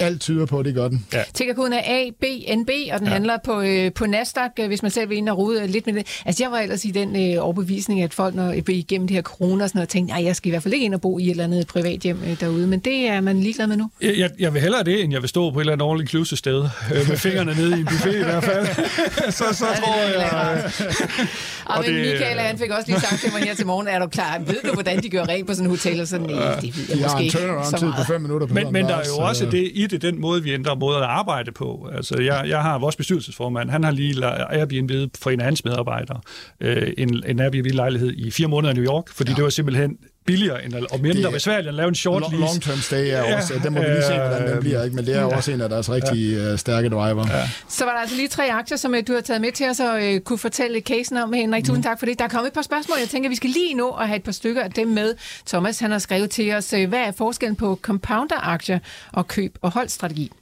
alt 0.00 0.20
tyder 0.20 0.46
på, 0.46 0.58
at 0.58 0.64
det 0.64 0.74
gør 0.74 0.88
den. 0.88 1.06
Ja. 1.12 1.22
Tickerkoden 1.34 1.72
er 1.72 1.82
ABNB, 1.86 2.70
og 2.92 2.98
den 2.98 3.06
ja. 3.06 3.12
handler 3.12 3.36
på, 3.44 3.60
øh, 3.60 3.92
på 3.92 4.06
Nasdaq, 4.06 4.50
øh, 4.60 4.66
hvis 4.66 4.82
man 4.82 4.90
selv 4.90 5.08
vil 5.08 5.18
ind 5.18 5.28
og 5.28 5.38
rode 5.38 5.66
lidt 5.66 5.86
med 5.86 5.94
det. 5.94 6.06
Altså, 6.26 6.44
jeg 6.44 6.50
var 6.50 6.58
ellers 6.58 6.84
i 6.84 6.90
den 6.90 7.34
øh, 7.34 7.44
overbevisning, 7.44 8.02
at 8.02 8.14
folk, 8.14 8.34
når 8.34 8.54
vi 8.66 8.74
igennem 8.74 9.08
det 9.08 9.14
her 9.14 9.22
corona 9.22 9.64
og 9.64 9.68
sådan 9.68 9.78
noget, 9.78 9.88
tænkte, 9.88 10.14
at 10.14 10.24
jeg 10.24 10.36
skal 10.36 10.48
i 10.48 10.50
hvert 10.50 10.62
fald 10.62 10.74
ikke 10.74 10.84
ind 10.84 10.94
og 10.94 11.00
bo 11.00 11.18
i 11.18 11.24
et 11.24 11.30
eller 11.30 11.44
andet 11.44 11.66
privat 11.66 12.00
hjem 12.00 12.18
øh, 12.26 12.40
derude, 12.40 12.66
men 12.66 12.80
det 12.80 13.08
er 13.08 13.20
man 13.20 13.40
ligeglad 13.40 13.66
med 13.66 13.76
nu. 13.76 13.90
Jeg, 14.00 14.18
jeg, 14.18 14.30
jeg 14.38 14.54
vil 14.54 14.62
hellere 14.62 14.84
det, 14.84 15.04
end 15.04 15.12
jeg 15.12 15.22
vil 15.22 15.28
stå 15.28 15.50
på 15.50 15.58
et 15.58 15.62
eller 15.62 15.72
andet 15.72 15.86
ordentligt 15.86 16.10
inclusive 16.10 16.38
sted, 16.38 16.64
øh, 16.94 17.08
med 17.08 17.16
fingrene 17.16 17.54
nede 17.54 17.76
i 17.76 17.80
en 17.80 17.86
buffet 17.86 18.14
i 18.14 18.22
hvert 18.22 18.44
fald. 18.44 18.66
så, 19.38 19.44
så 19.52 19.66
ja, 19.66 19.74
tror 19.74 19.96
jeg... 19.96 20.72
Øh, 21.20 21.26
og 21.64 21.84
men 21.86 21.94
det, 21.94 22.12
Michael, 22.12 22.38
han 22.38 22.58
fik 22.58 22.70
også 22.70 22.84
lige 22.86 23.00
sagt 23.00 23.20
til 23.20 23.32
mig 23.32 23.42
her 23.42 23.54
til 23.54 23.66
morgen, 23.66 23.88
er 23.88 23.98
du 23.98 24.06
klar? 24.06 24.38
Ved 24.46 24.56
du, 24.64 24.72
hvordan 24.72 25.02
de 25.02 25.08
gør 25.08 25.24
rent 25.24 25.46
på 25.46 25.54
sådan 25.54 25.66
en 25.66 25.70
hotel? 25.70 26.00
Og 26.00 26.08
sådan, 26.08 26.26
nej, 26.26 26.60
det 26.60 26.76
ved 26.76 26.84
jeg 26.88 26.98
måske 27.02 27.22
ikke 27.22 27.38
så 27.38 27.78
meget. 27.80 27.94
på 27.96 28.12
fem 28.12 28.20
minutter. 28.20 28.46
Men, 28.46 28.72
men 28.72 28.84
der 28.84 28.96
er 28.96 29.04
jo 29.08 29.16
også 29.16 29.46
det 29.46 29.70
i 29.74 29.87
det 29.90 30.04
er 30.04 30.10
den 30.10 30.20
måde, 30.20 30.42
vi 30.42 30.52
ændrer 30.52 30.74
måde 30.74 30.96
at 30.96 31.02
arbejde 31.02 31.52
på. 31.52 31.88
Altså, 31.92 32.20
jeg, 32.20 32.44
jeg 32.48 32.62
har 32.62 32.78
vores 32.78 32.96
bestyrelsesformand, 32.96 33.70
han 33.70 33.84
har 33.84 33.90
lige 33.90 34.26
Airbnb 34.26 34.90
for 35.18 35.30
en 35.30 35.40
af 35.40 35.44
hans 35.44 35.64
medarbejdere, 35.64 36.20
øh, 36.60 36.92
en, 36.98 37.22
en 37.26 37.40
Airbnb-lejlighed 37.40 38.12
i 38.16 38.30
fire 38.30 38.48
måneder 38.48 38.72
i 38.72 38.76
New 38.76 38.84
York, 38.84 39.08
fordi 39.08 39.30
ja. 39.30 39.36
det 39.36 39.44
var 39.44 39.50
simpelthen 39.50 39.98
billigere 40.28 40.64
end, 40.64 40.74
og 40.74 41.00
mindre 41.00 41.22
det, 41.22 41.32
besværligt 41.32 41.68
at 41.68 41.74
lave 41.74 41.88
en 41.88 41.94
short 41.94 42.22
lease. 42.22 42.36
Long 42.36 42.62
term 42.62 42.78
stay 42.78 42.96
er 42.96 43.22
ja, 43.28 43.36
også, 43.36 43.60
den 43.64 43.72
må 43.72 43.80
vi 43.80 43.86
lige 43.86 44.02
se, 44.02 44.14
hvordan 44.14 44.48
den 44.48 44.60
bliver, 44.60 44.84
ikke? 44.84 44.96
men 44.96 45.06
det 45.06 45.16
er 45.16 45.20
ja, 45.20 45.36
også 45.36 45.52
en 45.52 45.60
af 45.60 45.68
deres 45.68 45.90
rigtig 45.90 46.32
ja. 46.32 46.52
Øh, 46.52 46.58
stærke 46.58 46.88
driver. 46.88 47.26
Ja. 47.30 47.48
Så 47.68 47.84
var 47.84 47.92
der 47.92 48.00
altså 48.00 48.16
lige 48.16 48.28
tre 48.28 48.52
aktier, 48.52 48.76
som 48.76 48.94
øh, 48.94 49.02
du 49.08 49.12
har 49.14 49.20
taget 49.20 49.40
med 49.40 49.52
til 49.52 49.66
os 49.70 49.80
og 49.80 50.02
uh, 50.02 50.18
kunne 50.18 50.38
fortælle 50.38 50.80
casen 50.80 51.16
om, 51.16 51.32
Henrik. 51.32 51.64
Tusind 51.64 51.76
mm. 51.76 51.82
tak 51.82 51.98
for 51.98 52.06
det. 52.06 52.18
Der 52.18 52.24
er 52.24 52.28
kommet 52.28 52.46
et 52.46 52.54
par 52.54 52.62
spørgsmål. 52.62 52.96
Jeg 53.00 53.08
tænker, 53.08 53.30
vi 53.30 53.36
skal 53.36 53.50
lige 53.50 53.74
nå 53.74 53.90
at 53.90 54.06
have 54.06 54.16
et 54.16 54.22
par 54.22 54.32
stykker 54.32 54.62
af 54.62 54.70
dem 54.70 54.88
med. 54.88 55.14
Thomas, 55.46 55.78
han 55.78 55.90
har 55.90 55.98
skrevet 55.98 56.30
til 56.30 56.54
os, 56.54 56.70
hvad 56.70 57.00
er 57.00 57.12
forskellen 57.12 57.56
på 57.56 57.78
compounder-aktier 57.82 58.78
og 59.12 59.28
køb- 59.28 59.58
og 59.62 59.70
holdstrategi? 59.70 60.32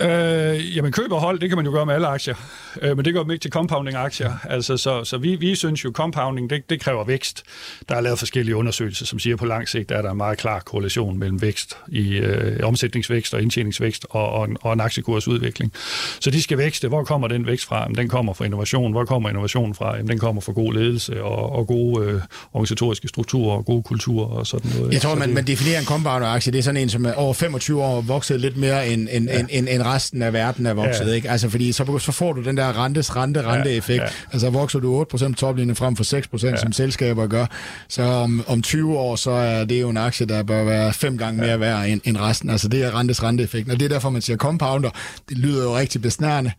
Øh, 0.00 0.76
jamen 0.76 0.92
køb 0.92 1.12
og 1.12 1.20
hold, 1.20 1.40
det 1.40 1.48
kan 1.48 1.56
man 1.56 1.66
jo 1.66 1.72
gøre 1.72 1.86
med 1.86 1.94
alle 1.94 2.06
aktier, 2.06 2.34
øh, 2.82 2.96
men 2.96 3.04
det 3.04 3.14
gør 3.14 3.22
man 3.22 3.30
ikke 3.30 3.42
til 3.42 3.50
compounding-aktier. 3.50 4.32
Altså, 4.44 4.76
så 4.76 5.04
så 5.04 5.18
vi, 5.18 5.36
vi 5.36 5.54
synes 5.54 5.84
jo, 5.84 5.90
compounding, 5.94 6.50
det, 6.50 6.70
det 6.70 6.80
kræver 6.80 7.04
vækst. 7.04 7.42
Der 7.88 7.94
er 7.94 8.00
lavet 8.00 8.18
forskellige 8.18 8.56
undersøgelser, 8.56 9.06
som 9.06 9.18
siger, 9.18 9.34
at 9.34 9.40
på 9.40 9.46
lang 9.46 9.68
sigt 9.68 9.90
er 9.90 10.02
der 10.02 10.10
en 10.10 10.16
meget 10.16 10.38
klar 10.38 10.60
korrelation 10.60 11.18
mellem 11.18 11.42
vækst 11.42 11.76
i 11.88 12.16
øh, 12.16 12.66
omsætningsvækst 12.66 13.34
og 13.34 13.42
indtjeningsvækst 13.42 14.06
og, 14.10 14.28
og, 14.28 14.44
en, 14.44 14.56
og 14.60 14.72
en 14.72 14.80
aktiekursudvikling. 14.80 15.72
Så 16.20 16.30
de 16.30 16.42
skal 16.42 16.58
vækste. 16.58 16.88
Hvor 16.88 17.04
kommer 17.04 17.28
den 17.28 17.46
vækst 17.46 17.66
fra? 17.66 17.82
Jamen, 17.82 17.96
den 17.96 18.08
kommer 18.08 18.34
fra 18.34 18.44
innovation. 18.44 18.92
Hvor 18.92 19.04
kommer 19.04 19.28
innovation 19.28 19.74
fra? 19.74 19.96
Jamen, 19.96 20.08
den 20.08 20.18
kommer 20.18 20.40
fra 20.40 20.52
god 20.52 20.74
ledelse 20.74 21.22
og, 21.22 21.52
og 21.52 21.66
gode 21.66 22.06
øh, 22.06 22.20
organisatoriske 22.52 23.08
strukturer 23.08 23.56
og 23.56 23.64
gode 23.64 23.82
kulturer 23.82 24.26
og 24.26 24.46
sådan 24.46 24.70
noget. 24.76 24.92
Jeg 24.92 25.00
tror, 25.00 25.14
man, 25.14 25.28
det... 25.28 25.34
man 25.34 25.46
definerer 25.46 25.80
en 25.80 25.86
compounder-aktie, 25.86 26.52
det 26.52 26.58
er 26.58 26.62
sådan 26.62 26.80
en, 26.80 26.88
som 26.88 27.04
er 27.06 27.12
over 27.12 27.34
25 27.34 27.82
år 27.82 28.00
vokset 28.00 28.40
lidt 28.40 28.56
mere 28.56 28.88
end, 28.88 29.08
end, 29.10 29.28
ja. 29.28 29.40
end, 29.40 29.68
end 29.70 29.82
resten 29.94 30.22
af 30.22 30.32
verden 30.32 30.66
er 30.66 30.74
vokset, 30.74 31.06
ja. 31.06 31.12
ikke? 31.12 31.30
Altså, 31.30 31.48
fordi 31.48 31.72
så, 31.72 31.98
så 31.98 32.12
får 32.12 32.32
du 32.32 32.42
den 32.42 32.56
der 32.56 32.84
rentes, 32.84 33.16
rente, 33.16 33.42
rente 33.42 33.72
effekt. 33.72 34.02
Ja, 34.02 34.04
ja. 34.04 34.32
Altså, 34.32 34.50
vokser 34.50 34.78
du 34.78 35.06
8% 35.14 35.34
toplinjen 35.34 35.76
frem 35.76 35.96
for 35.96 36.04
6%, 36.44 36.46
ja. 36.46 36.56
som 36.56 36.72
selskaber 36.72 37.26
gør, 37.26 37.46
så 37.88 38.02
om, 38.02 38.44
om 38.46 38.62
20 38.62 38.98
år, 38.98 39.16
så 39.16 39.30
er 39.30 39.64
det 39.64 39.80
jo 39.80 39.88
en 39.88 39.96
aktie, 39.96 40.26
der 40.26 40.42
bør 40.42 40.64
være 40.64 40.92
fem 40.92 41.18
gange 41.18 41.40
mere 41.40 41.60
værd 41.60 41.86
end, 41.86 42.00
end 42.04 42.16
resten. 42.16 42.50
Altså, 42.50 42.68
det 42.68 42.84
er 42.84 42.98
rentes, 42.98 43.22
rente 43.22 43.44
effekt. 43.44 43.70
Og 43.70 43.80
det 43.80 43.84
er 43.84 43.88
derfor, 43.88 44.10
man 44.10 44.22
siger 44.22 44.36
compounder. 44.36 44.90
Det 45.28 45.38
lyder 45.38 45.62
jo 45.62 45.76
rigtig 45.76 46.02
besnærende 46.02 46.52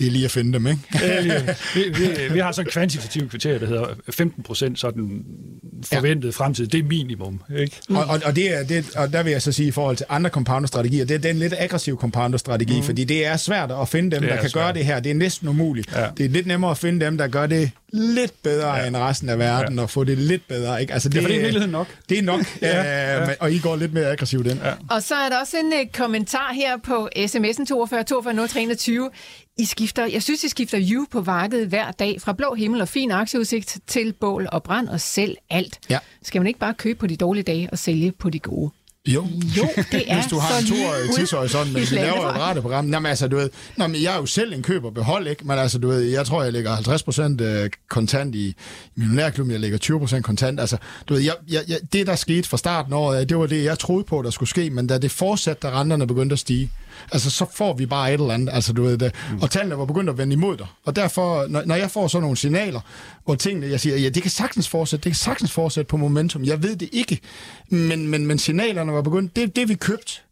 det 0.00 0.06
er 0.06 0.10
lige 0.10 0.24
at 0.24 0.30
finde 0.30 0.52
dem, 0.52 0.66
ikke? 0.66 0.80
ja, 0.94 1.22
vi, 1.74 1.82
vi, 1.94 2.32
vi 2.32 2.38
har 2.38 2.52
sådan 2.52 2.68
en 2.68 2.70
kvantitativ 2.72 3.28
kriterie, 3.28 3.58
der 3.58 3.66
hedder 3.66 3.86
15 4.10 4.42
procent 4.42 4.78
sådan 4.78 5.24
forventet 5.84 6.28
ja. 6.28 6.44
fremtid. 6.44 6.66
Det 6.66 6.80
er 6.80 6.84
minimum, 6.84 7.40
ikke? 7.58 7.76
Mm. 7.88 7.96
Og, 7.96 8.04
og, 8.04 8.20
og, 8.24 8.36
det 8.36 8.58
er, 8.58 8.64
det, 8.64 8.96
og 8.96 9.12
der 9.12 9.22
vil 9.22 9.30
jeg 9.30 9.42
så 9.42 9.52
sige 9.52 9.68
i 9.68 9.70
forhold 9.70 9.96
til 9.96 10.06
andre 10.08 10.30
compounder-strategier, 10.30 11.04
det 11.04 11.14
er 11.14 11.18
den 11.18 11.36
lidt 11.36 11.54
aggressiv 11.58 11.98
compounder-strategi, 11.98 12.76
mm. 12.76 12.82
fordi 12.82 13.04
det 13.04 13.26
er 13.26 13.36
svært 13.36 13.70
at 13.70 13.88
finde 13.88 14.16
dem, 14.16 14.22
der 14.22 14.40
kan 14.40 14.50
svært. 14.50 14.64
gøre 14.64 14.72
det 14.72 14.84
her. 14.84 15.00
Det 15.00 15.10
er 15.10 15.14
næsten 15.14 15.48
umuligt. 15.48 15.92
Ja. 15.96 16.06
Det 16.16 16.24
er 16.24 16.30
lidt 16.30 16.46
nemmere 16.46 16.70
at 16.70 16.78
finde 16.78 17.04
dem, 17.04 17.18
der 17.18 17.28
gør 17.28 17.46
det 17.46 17.70
lidt 17.92 18.42
bedre 18.42 18.74
ja. 18.74 18.86
end 18.86 18.96
resten 18.96 19.28
af 19.28 19.38
verden, 19.38 19.76
ja. 19.76 19.82
og 19.82 19.90
få 19.90 20.04
det 20.04 20.18
lidt 20.18 20.48
bedre. 20.48 20.80
Ikke? 20.80 20.92
Altså, 20.92 21.08
det, 21.08 21.16
ja, 21.16 21.20
for 21.22 21.28
det 21.28 21.36
er 21.36 21.40
virkeligheden 21.40 21.72
nok. 21.72 21.86
Det 22.08 22.18
er 22.18 22.22
nok, 22.22 22.40
ja. 22.62 22.82
Ja. 22.82 23.34
og 23.40 23.52
I 23.52 23.58
går 23.58 23.76
lidt 23.76 23.92
mere 23.92 24.06
aggressivt 24.06 24.46
ind. 24.46 24.58
Ja. 24.64 24.72
Og 24.90 25.02
så 25.02 25.14
er 25.14 25.28
der 25.28 25.40
også 25.40 25.56
en 25.56 25.66
uh, 25.66 25.92
kommentar 25.92 26.52
her 26.52 26.76
på 26.76 27.08
sms'en 27.16 27.64
42 27.64 28.02
42 28.04 28.34
0321. 28.34 29.10
I 29.58 29.64
skifter, 29.64 30.06
jeg 30.06 30.22
synes, 30.22 30.44
I 30.44 30.48
skifter 30.48 30.78
view 30.78 31.04
på 31.10 31.22
markedet 31.22 31.68
hver 31.68 31.90
dag, 31.90 32.20
fra 32.20 32.32
blå 32.32 32.54
himmel 32.54 32.80
og 32.80 32.88
fin 32.88 33.10
aktieudsigt 33.10 33.78
til 33.86 34.12
bål 34.12 34.48
og 34.52 34.62
brand 34.62 34.88
og 34.88 35.00
selv 35.00 35.36
alt. 35.50 35.78
Ja. 35.90 35.98
Skal 36.22 36.40
man 36.40 36.46
ikke 36.46 36.60
bare 36.60 36.74
købe 36.74 36.98
på 36.98 37.06
de 37.06 37.16
dårlige 37.16 37.42
dage 37.44 37.68
og 37.72 37.78
sælge 37.78 38.12
på 38.12 38.30
de 38.30 38.38
gode? 38.38 38.70
Jo. 39.08 39.26
jo, 39.56 39.68
det 39.92 40.04
er 40.10 40.14
Hvis 40.14 40.26
du 40.30 40.38
har 40.38 40.58
en 40.58 40.66
toårig 40.66 41.14
tidshorisont, 41.16 41.72
men 41.72 41.82
vi 41.82 41.96
laver 41.96 42.28
et 42.28 42.36
radioprogram. 42.36 42.84
Men 42.84 43.06
altså, 43.06 43.28
du 43.28 43.36
ved, 43.36 43.50
men 43.76 43.94
jeg 43.94 44.14
er 44.14 44.16
jo 44.16 44.26
selv 44.26 44.52
en 44.52 44.62
køber 44.62 44.90
behold, 44.90 45.26
ikke? 45.26 45.46
Men 45.46 45.58
altså, 45.58 45.78
du 45.78 45.88
ved, 45.88 46.00
jeg 46.00 46.26
tror, 46.26 46.42
jeg 46.42 46.52
lægger 46.52 46.76
50% 46.76 47.42
øh, 47.42 47.70
kontant 47.88 48.34
i, 48.34 48.48
i 48.48 48.54
millionærklubben, 48.96 49.52
jeg 49.52 49.60
lægger 49.60 49.78
20% 50.18 50.20
kontant. 50.20 50.60
Altså, 50.60 50.76
du 51.08 51.14
ved, 51.14 51.22
jeg, 51.22 51.34
jeg, 51.50 51.62
jeg, 51.68 51.78
det, 51.92 52.06
der 52.06 52.14
skete 52.14 52.48
fra 52.48 52.56
starten 52.56 52.92
af 52.92 52.96
året, 52.96 53.28
det 53.28 53.38
var 53.38 53.46
det, 53.46 53.64
jeg 53.64 53.78
troede 53.78 54.04
på, 54.04 54.22
der 54.22 54.30
skulle 54.30 54.50
ske, 54.50 54.70
men 54.70 54.86
da 54.86 54.98
det 54.98 55.10
fortsatte, 55.10 55.68
da 55.68 55.80
renterne 55.80 56.06
begyndte 56.06 56.32
at 56.32 56.38
stige, 56.38 56.70
altså, 57.12 57.30
så 57.30 57.46
får 57.54 57.74
vi 57.74 57.86
bare 57.86 58.14
et 58.14 58.20
eller 58.20 58.34
andet. 58.34 58.48
Altså, 58.52 58.72
du 58.72 58.82
ved, 58.82 58.98
det, 58.98 59.12
mm. 59.30 59.42
Og 59.42 59.50
tallene 59.50 59.78
var 59.78 59.84
begyndt 59.84 60.10
at 60.10 60.18
vende 60.18 60.32
imod 60.32 60.56
dig. 60.56 60.66
Og 60.84 60.96
derfor, 60.96 61.46
når, 61.48 61.62
når 61.66 61.74
jeg 61.74 61.90
får 61.90 62.08
sådan 62.08 62.22
nogle 62.22 62.36
signaler, 62.36 62.80
hvor 63.24 63.34
tingene, 63.34 63.66
jeg 63.66 63.80
siger, 63.80 63.96
ja, 63.96 64.08
det 64.08 64.22
kan 64.22 64.30
sagtens 64.30 64.68
fortsætte, 64.68 65.04
det 65.04 65.12
kan 65.12 65.18
sagtens 65.18 65.52
fortsætte 65.52 65.88
på 65.88 65.96
momentum. 65.96 66.44
Jeg 66.44 66.62
ved 66.62 66.76
det 66.76 66.88
ikke, 66.92 67.20
men, 67.68 68.08
men, 68.08 68.26
men 68.26 68.38
signalerne 68.38 68.89
var 68.92 69.02
begyndt, 69.02 69.36
det, 69.36 69.56
det 69.56 69.68
vi 69.68 69.74
købt, 69.74 70.24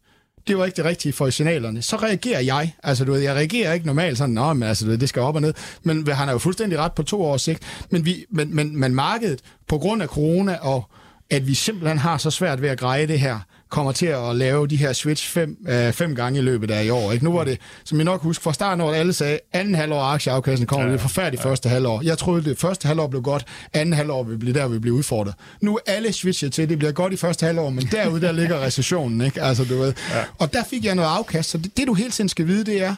det 0.47 0.57
var 0.57 0.65
ikke 0.65 0.75
det 0.75 0.85
rigtige 0.85 1.13
for 1.13 1.29
signalerne. 1.29 1.81
Så 1.81 1.95
reagerer 1.95 2.39
jeg. 2.39 2.73
Altså, 2.83 3.05
du 3.05 3.11
ved, 3.11 3.19
jeg 3.19 3.35
reagerer 3.35 3.73
ikke 3.73 3.85
normalt 3.85 4.17
sådan, 4.17 4.35
Nå, 4.35 4.53
men 4.53 4.69
altså, 4.69 4.85
du 4.85 4.91
ved, 4.91 4.97
det 4.97 5.09
skal 5.09 5.21
op 5.21 5.35
og 5.35 5.41
ned. 5.41 5.53
Men 5.83 6.07
han 6.07 6.27
har 6.27 6.31
jo 6.31 6.37
fuldstændig 6.37 6.79
ret 6.79 6.93
på 6.93 7.03
to 7.03 7.23
års 7.23 7.41
sigt. 7.41 7.63
Men, 7.89 8.05
vi, 8.05 8.25
men, 8.29 8.55
men, 8.55 8.79
men 8.79 8.95
markedet, 8.95 9.39
på 9.67 9.77
grund 9.77 10.03
af 10.03 10.07
corona 10.07 10.57
og 10.61 10.89
at 11.29 11.47
vi 11.47 11.53
simpelthen 11.53 11.97
har 11.97 12.17
så 12.17 12.31
svært 12.31 12.61
ved 12.61 12.69
at 12.69 12.79
greje 12.79 13.07
det 13.07 13.19
her, 13.19 13.39
kommer 13.69 13.91
til 13.91 14.05
at 14.05 14.35
lave 14.35 14.67
de 14.67 14.75
her 14.75 14.93
switch 14.93 15.29
fem, 15.29 15.57
øh, 15.67 15.93
fem 15.93 16.15
gange 16.15 16.39
i 16.39 16.41
løbet 16.41 16.71
af 16.71 16.85
i 16.85 16.89
år. 16.89 17.11
Ikke? 17.11 17.25
Nu 17.25 17.33
var 17.33 17.43
det, 17.43 17.59
som 17.83 17.97
jeg 17.97 18.05
nok 18.05 18.21
husker, 18.21 18.43
fra 18.43 18.53
starten 18.53 18.81
af 18.81 18.99
alle 18.99 19.13
sagde, 19.13 19.39
anden 19.53 19.75
halvår 19.75 20.01
aktieafkassen 20.01 20.67
kommer, 20.67 20.87
ja, 20.87 20.93
er 20.93 20.97
forfærdeligt 20.97 21.43
ja. 21.43 21.49
første 21.49 21.69
halvår. 21.69 22.01
Jeg 22.03 22.17
troede, 22.17 22.43
det 22.43 22.57
første 22.57 22.87
halvår 22.87 23.07
blev 23.07 23.21
godt, 23.21 23.45
anden 23.73 23.93
halvår 23.93 24.23
vil 24.23 24.37
blive 24.37 24.53
der, 24.53 24.67
vi 24.67 24.79
bliver 24.79 24.97
udfordret. 24.97 25.33
Nu 25.61 25.75
er 25.75 25.79
alle 25.93 26.13
switchet 26.13 26.53
til, 26.53 26.69
det 26.69 26.77
bliver 26.77 26.91
godt 26.91 27.13
i 27.13 27.17
første 27.17 27.45
halvår, 27.45 27.69
men 27.69 27.87
derude, 27.91 28.21
der 28.21 28.31
ligger 28.31 28.59
recessionen, 28.65 29.21
ikke? 29.21 29.41
Altså, 29.41 29.63
du 29.63 29.77
ved. 29.77 29.93
Ja. 30.13 30.23
Og 30.37 30.53
der 30.53 30.63
fik 30.63 30.85
jeg 30.85 30.95
noget 30.95 31.09
afkast, 31.09 31.49
så 31.49 31.57
det, 31.57 31.77
det 31.77 31.87
du 31.87 31.93
hele 31.93 32.11
tiden 32.11 32.29
skal 32.29 32.47
vide, 32.47 32.63
det 32.63 32.83
er, 32.83 32.95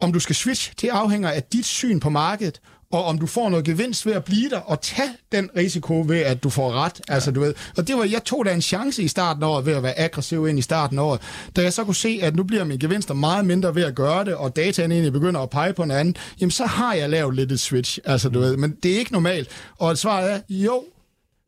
om 0.00 0.12
du 0.12 0.20
skal 0.20 0.34
switch, 0.34 0.72
det 0.80 0.88
afhænger 0.88 1.30
af 1.30 1.42
dit 1.42 1.66
syn 1.66 2.00
på 2.00 2.10
markedet, 2.10 2.60
og 2.92 3.04
om 3.04 3.18
du 3.18 3.26
får 3.26 3.48
noget 3.48 3.64
gevinst 3.64 4.06
ved 4.06 4.12
at 4.12 4.24
blive 4.24 4.50
der, 4.50 4.58
og 4.58 4.80
tage 4.80 5.10
den 5.32 5.50
risiko 5.56 6.04
ved, 6.06 6.18
at 6.18 6.42
du 6.42 6.50
får 6.50 6.72
ret. 6.72 7.00
Ja. 7.08 7.14
Altså, 7.14 7.30
du 7.30 7.40
ved. 7.40 7.54
Og 7.76 7.88
det 7.88 7.96
var, 7.96 8.04
jeg 8.04 8.24
tog 8.24 8.44
da 8.44 8.52
en 8.52 8.62
chance 8.62 9.02
i 9.02 9.08
starten 9.08 9.42
af 9.42 9.46
året 9.46 9.66
ved 9.66 9.72
at 9.72 9.82
være 9.82 9.98
aggressiv 9.98 10.48
ind 10.48 10.58
i 10.58 10.62
starten 10.62 10.98
af 10.98 11.02
året. 11.02 11.20
Da 11.56 11.62
jeg 11.62 11.72
så 11.72 11.84
kunne 11.84 11.94
se, 11.94 12.18
at 12.22 12.36
nu 12.36 12.42
bliver 12.42 12.64
mine 12.64 12.80
gevinster 12.80 13.14
meget 13.14 13.44
mindre 13.44 13.74
ved 13.74 13.84
at 13.84 13.94
gøre 13.94 14.24
det, 14.24 14.34
og 14.34 14.56
dataen 14.56 14.92
egentlig 14.92 15.12
begynder 15.12 15.40
at 15.40 15.50
pege 15.50 15.72
på 15.72 15.82
en 15.82 15.90
anden, 15.90 16.16
jamen 16.40 16.50
så 16.50 16.66
har 16.66 16.94
jeg 16.94 17.10
lavet 17.10 17.34
lidt 17.34 17.52
et 17.52 17.60
switch. 17.60 17.98
Altså, 18.04 18.28
du 18.28 18.40
ved. 18.40 18.56
Men 18.56 18.76
det 18.82 18.92
er 18.94 18.98
ikke 18.98 19.12
normalt. 19.12 19.48
Og 19.78 19.98
svaret 19.98 20.32
er, 20.32 20.40
jo, 20.48 20.84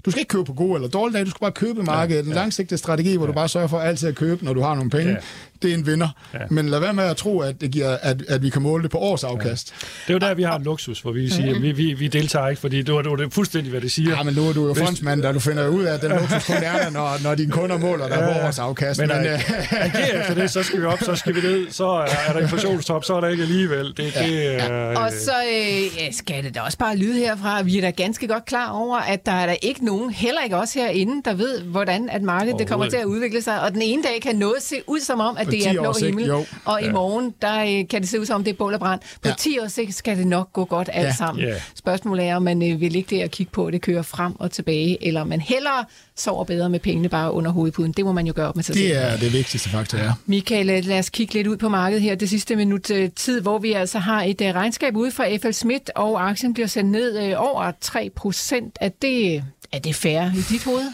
du 0.05 0.11
skal 0.11 0.21
ikke 0.21 0.29
købe 0.29 0.45
på 0.45 0.53
gode 0.53 0.75
eller 0.75 0.89
dårlige 0.89 1.15
dage, 1.15 1.25
du 1.25 1.31
skal 1.31 1.41
bare 1.41 1.53
købe 1.53 1.83
markedet. 1.83 2.19
Ja, 2.19 2.25
ja. 2.25 2.29
En 2.29 2.35
langsigtet 2.35 2.79
strategi, 2.79 3.17
hvor 3.17 3.27
ja. 3.27 3.29
du 3.29 3.35
bare 3.35 3.49
sørger 3.49 3.69
for 3.69 3.81
altid 3.81 4.09
at 4.09 4.15
købe, 4.15 4.45
når 4.45 4.53
du 4.53 4.61
har 4.61 4.75
nogle 4.75 4.91
penge. 4.91 5.11
Ja 5.13 5.19
det 5.63 5.71
er 5.71 5.75
en 5.75 5.87
vinder. 5.87 6.09
Ja. 6.35 6.39
Men 6.51 6.69
lad 6.69 6.81
være 6.81 6.93
med 6.93 7.05
at 7.05 7.17
tro, 7.17 7.41
at, 7.41 7.61
det 7.61 7.71
giver, 7.71 7.97
at, 8.03 8.23
at 8.29 8.43
vi 8.43 8.51
kan 8.51 8.63
måle 8.63 8.83
det 8.83 8.91
på 8.91 8.99
års 8.99 9.25
afkast. 9.25 9.75
Ja. 9.83 9.87
Det 10.15 10.23
er 10.23 10.27
jo 10.27 10.31
der, 10.31 10.35
vi 10.35 10.43
har 10.43 10.57
en 10.57 10.65
luksus, 10.65 11.01
hvor 11.01 11.13
vi 11.13 11.31
siger, 11.31 11.55
at 11.55 11.63
vi, 11.63 11.73
vi, 11.73 11.93
vi 11.93 12.09
deltager 12.09 12.49
ikke, 12.49 12.61
fordi 12.61 12.83
det 12.83 12.95
var, 12.95 13.03
det 13.03 13.11
var 13.11 13.29
fuldstændig, 13.31 13.71
hvad 13.71 13.81
det 13.81 13.93
siger. 13.93 14.17
Ja, 14.17 14.23
men 14.23 14.35
nu 14.35 14.49
er 14.49 14.53
du 14.53 14.67
jo 14.67 14.75
fondsmand, 14.75 15.23
da 15.23 15.33
du 15.33 15.41
finder 15.41 15.69
ud 15.69 15.85
af, 15.85 15.95
at 15.95 16.03
den 16.03 16.11
luksus 16.11 16.47
kun 16.47 16.57
er 16.57 16.79
der, 16.79 16.91
når, 16.91 17.23
når 17.23 17.35
dine 17.35 17.53
kunder 17.53 17.79
måler 17.79 18.09
der 18.09 18.25
ja, 18.25 18.41
på 18.41 18.47
års 18.47 18.59
afkast. 18.59 19.01
Men, 19.01 19.09
men 19.09 19.27
øh, 19.27 19.51
agerer 19.71 20.21
efter 20.21 20.35
det, 20.35 20.51
så 20.51 20.63
skal 20.63 20.81
vi 20.81 20.87
op, 20.87 21.03
så 21.03 21.15
skal 21.15 21.35
vi 21.35 21.41
ned, 21.41 21.71
så 21.71 21.87
er 22.29 22.33
der 22.33 22.41
inflationstop, 22.41 23.05
så 23.05 23.15
er 23.15 23.21
der 23.21 23.29
ikke 23.29 23.43
alligevel. 23.43 23.95
Det, 23.97 24.15
ja. 24.15 24.27
det, 24.27 24.43
ja. 24.45 25.05
Og 25.05 25.11
så 25.13 25.33
øh, 25.55 26.13
skal 26.13 26.45
det 26.45 26.55
da 26.55 26.61
også 26.61 26.79
bare 26.79 26.97
lyde 26.97 27.19
herfra. 27.19 27.63
Vi 27.63 27.79
er 27.79 27.81
da 27.81 27.91
ganske 27.91 28.29
godt 28.29 28.45
klar 28.45 28.71
over, 28.71 28.99
at 28.99 29.27
der 29.27 29.33
er 29.33 29.47
der 29.47 29.57
ikke 29.63 29.85
nogen, 29.85 29.92
heller 29.99 30.43
ikke 30.45 30.57
os 30.57 30.75
herinde, 30.75 31.23
der 31.25 31.35
ved, 31.35 31.61
hvordan 31.61 32.09
at 32.09 32.23
markedet 32.23 32.59
det 32.59 32.69
kommer 32.69 32.89
til 32.89 32.97
at 32.97 33.05
udvikle 33.05 33.43
sig. 33.43 33.61
Og 33.61 33.73
den 33.73 33.83
ene 33.83 34.03
dag 34.03 34.23
kan 34.23 34.37
noget 34.37 34.63
se 34.63 34.77
ud 34.87 35.01
som 35.01 35.21
om, 35.21 35.37
at 35.37 35.47
det 35.47 35.67
er 35.67 35.73
blå 35.73 35.95
himmel. 36.01 36.27
Jo. 36.27 36.45
Og 36.65 36.83
i 36.83 36.91
morgen, 36.91 37.35
der 37.43 37.61
øh, 37.61 37.89
kan 37.89 38.01
det 38.01 38.09
se 38.09 38.21
ud 38.21 38.27
som, 38.27 38.45
det 38.45 38.53
er 38.53 38.57
bål 38.57 38.75
og 38.75 38.81
brand. 38.81 39.01
På 39.23 39.29
ja. 39.29 39.35
10 39.39 39.59
år 39.59 39.67
sigt 39.67 39.95
skal 39.95 40.19
det 40.19 40.27
nok 40.27 40.53
gå 40.53 40.65
godt 40.65 40.91
alt 40.93 41.07
ja. 41.07 41.13
sammen. 41.13 41.45
Yeah. 41.45 41.61
Spørgsmålet 41.75 42.27
er, 42.27 42.37
om 42.37 42.43
man 42.43 42.73
øh, 42.73 42.81
vil 42.81 42.93
ligge 42.93 43.17
der 43.17 43.25
og 43.25 43.31
kigge 43.31 43.53
på, 43.53 43.67
at 43.67 43.73
det 43.73 43.83
kører 43.83 44.03
frem 44.03 44.41
og 44.41 44.51
tilbage, 44.51 45.07
eller 45.07 45.25
man 45.25 45.41
hellere 45.41 45.85
sover 46.17 46.45
bedre 46.45 46.71
med 46.71 46.81
pengene 46.81 47.09
bare 47.09 47.33
under 47.33 47.51
hovedpuden. 47.51 47.93
Det 47.93 48.05
må 48.05 48.13
man 48.13 48.27
jo 48.27 48.33
gøre 48.37 48.49
op 48.49 48.57
med 48.57 48.65
sig 48.65 48.75
selv. 48.75 48.89
Det 48.89 48.97
er 48.97 49.17
det 49.17 49.33
vigtigste 49.33 49.69
faktor, 49.69 49.99
ja. 49.99 50.13
Michael, 50.27 50.71
øh, 50.71 50.85
lad 50.85 50.99
os 50.99 51.11
kigge 51.11 51.35
lidt 51.35 51.47
ud 51.47 51.57
på 51.57 51.69
markedet 51.69 52.03
her 52.03 52.15
det 52.15 52.31
sidste 52.31 52.57
minut 52.57 52.91
tid, 53.17 53.41
hvor 53.41 53.59
vi 53.59 53.73
altså 53.73 53.99
har 53.99 54.23
et 54.23 54.41
regnskab 54.41 54.97
ude 54.97 55.11
fra 55.11 55.37
FL 55.37 55.51
Schmidt, 55.51 55.91
og 55.95 56.29
aktien 56.29 56.55
bliver 56.55 56.67
sendt 56.67 56.91
ned 56.91 57.35
over 57.35 57.73
3 57.81 58.11
procent. 58.17 58.79
Er 58.81 58.89
det, 58.89 59.45
er 59.73 59.79
det 59.85 59.95
fair 59.97 60.31
i 60.35 60.43
dit 60.49 60.65
hoved? 60.65 60.93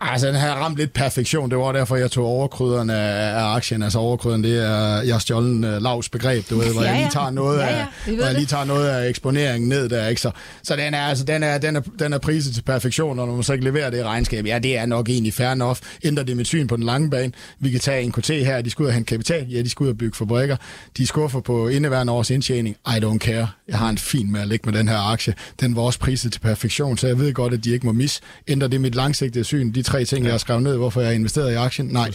Altså, 0.00 0.26
den 0.26 0.34
har 0.34 0.54
ramt 0.54 0.76
lidt 0.76 0.92
perfektion. 0.92 1.50
Det 1.50 1.58
var 1.58 1.72
derfor, 1.72 1.96
jeg 1.96 2.10
tog 2.10 2.26
overkryderen 2.26 2.90
af, 2.90 3.54
aktien. 3.54 3.82
Altså, 3.82 3.98
overkryderen, 3.98 4.44
det 4.44 4.64
er 4.64 5.02
jeg 5.02 5.20
stjålen 5.20 5.64
uh, 5.64 5.82
lavs 5.82 6.08
begreb, 6.08 6.50
du 6.50 6.58
ved, 6.58 6.72
hvor 6.72 6.82
ja, 6.82 6.88
ja. 6.88 6.94
jeg 6.94 7.02
lige 7.02 7.10
tager 7.10 7.30
noget 7.30 7.58
ja, 7.58 7.66
ja. 7.66 7.86
af, 8.06 8.14
hvor 8.14 8.24
jeg 8.24 8.34
lige 8.34 8.46
tager 8.46 8.64
noget 8.64 8.88
af 8.88 9.08
eksponeringen 9.08 9.68
ned 9.68 9.88
der, 9.88 10.08
ikke? 10.08 10.20
Så, 10.20 10.30
så 10.62 10.76
den 10.76 10.94
er, 10.94 11.02
altså, 11.02 11.24
den 11.24 11.42
er, 11.42 11.58
den 11.58 11.76
er, 11.76 11.80
den 11.98 12.12
er 12.12 12.18
priset 12.18 12.54
til 12.54 12.62
perfektion, 12.62 13.18
og 13.18 13.26
når 13.26 13.34
man 13.34 13.42
så 13.42 13.52
ikke 13.52 13.64
leverer 13.64 13.90
det 13.90 14.04
regnskab, 14.04 14.46
ja, 14.46 14.58
det 14.58 14.78
er 14.78 14.86
nok 14.86 15.08
egentlig 15.08 15.34
fair 15.34 15.48
enough. 15.48 15.78
Ændrer 16.04 16.24
det 16.24 16.36
mit 16.36 16.46
syn 16.46 16.66
på 16.66 16.76
den 16.76 16.84
lange 16.84 17.10
bane. 17.10 17.32
Vi 17.60 17.70
kan 17.70 17.80
tage 17.80 18.02
en 18.02 18.12
KT 18.12 18.28
her, 18.28 18.62
de 18.62 18.70
skal 18.70 18.82
ud 18.82 18.88
og 18.88 18.94
hente 18.94 19.08
kapital, 19.08 19.46
ja, 19.48 19.62
de 19.62 19.70
skal 19.70 19.84
ud 19.84 19.88
og 19.88 19.98
bygge 19.98 20.16
fabrikker. 20.16 20.56
De 20.96 21.06
skuffer 21.06 21.40
på 21.40 21.68
indeværende 21.68 22.12
års 22.12 22.30
indtjening. 22.30 22.76
I 22.86 22.98
don't 23.04 23.18
care. 23.18 23.48
Jeg 23.68 23.78
har 23.78 23.88
en 23.88 23.98
fin 23.98 24.32
med 24.32 24.40
at 24.40 24.48
lægge 24.48 24.70
med 24.70 24.78
den 24.78 24.88
her 24.88 25.12
aktie. 25.12 25.34
Den 25.60 25.76
var 25.76 25.82
også 25.82 25.98
priset 25.98 26.32
til 26.32 26.40
perfektion, 26.40 26.98
så 26.98 27.06
jeg 27.06 27.18
ved 27.18 27.32
godt, 27.32 27.54
at 27.54 27.64
de 27.64 27.70
ikke 27.70 27.86
må 27.86 27.92
mis. 27.92 28.20
Ændrer 28.48 28.68
det 28.68 28.80
mit 28.80 28.94
langsigtede 28.94 29.44
syn. 29.44 29.72
De 29.72 29.82
tre 29.86 30.04
ting, 30.04 30.22
ja. 30.22 30.26
jeg 30.26 30.32
har 30.32 30.38
skrevet 30.38 30.62
ned, 30.62 30.76
hvorfor 30.76 31.00
jeg 31.00 31.08
har 31.08 31.14
investeret 31.14 31.52
i 31.52 31.54
aktien? 31.54 31.86
Nej. 31.86 32.10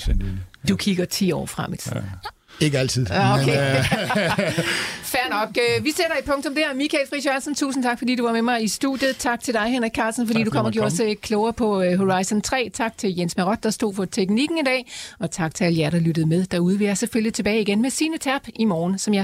Du 0.68 0.76
kigger 0.76 1.06
10 1.06 1.32
år 1.32 1.46
frem 1.46 1.74
i 1.74 1.78
tiden. 1.78 1.98
Ja. 1.98 2.30
Ikke 2.66 2.80
altid. 2.80 3.08
Okay. 3.12 3.46
Men, 3.46 3.50
uh... 3.50 3.86
Fair 5.14 5.30
nok. 5.30 5.58
Øh, 5.58 5.86
vi 5.86 5.92
sætter 5.92 6.16
et 6.20 6.26
punktum 6.26 6.56
der. 6.56 6.74
Michael 6.74 7.04
Friis 7.10 7.26
Jørgensen, 7.26 7.56
tusind 7.56 7.84
tak, 7.84 7.98
fordi 7.98 8.16
du 8.16 8.26
var 8.26 8.34
med 8.34 8.42
mig 8.42 8.64
i 8.64 8.68
studiet. 8.68 9.18
Tak 9.18 9.42
til 9.42 9.54
dig, 9.54 9.66
Henrik 9.68 9.92
Carlsen, 9.96 10.28
fordi 10.28 10.40
tak, 10.40 10.46
du 10.46 10.52
kom 10.52 10.66
og 10.66 10.72
gjorde 10.72 10.88
os 10.88 11.00
øh, 11.00 11.16
klogere 11.16 11.54
på 11.54 11.76
Horizon 11.76 12.42
3. 12.42 12.72
Tak 12.74 12.98
til 12.98 13.18
Jens 13.18 13.38
Marot, 13.38 13.64
der 13.64 13.70
stod 13.70 13.94
for 13.94 14.06
teknikken 14.06 14.58
i 14.58 14.64
dag. 14.66 14.92
Og 15.20 15.32
tak 15.32 15.56
til 15.56 15.64
alle 15.64 15.80
jer, 15.80 15.90
der 15.90 16.00
lyttede 16.00 16.28
med 16.28 16.46
derude. 16.46 16.78
Vi 16.78 16.86
er 16.86 16.94
selvfølgelig 16.94 17.34
tilbage 17.34 17.62
igen 17.62 17.82
med 17.82 17.90
sine 17.90 18.18
Terp 18.18 18.48
i 18.56 18.66
morgen, 18.66 19.00
som 19.00 19.14
jeg 19.14 19.20
er 19.20 19.24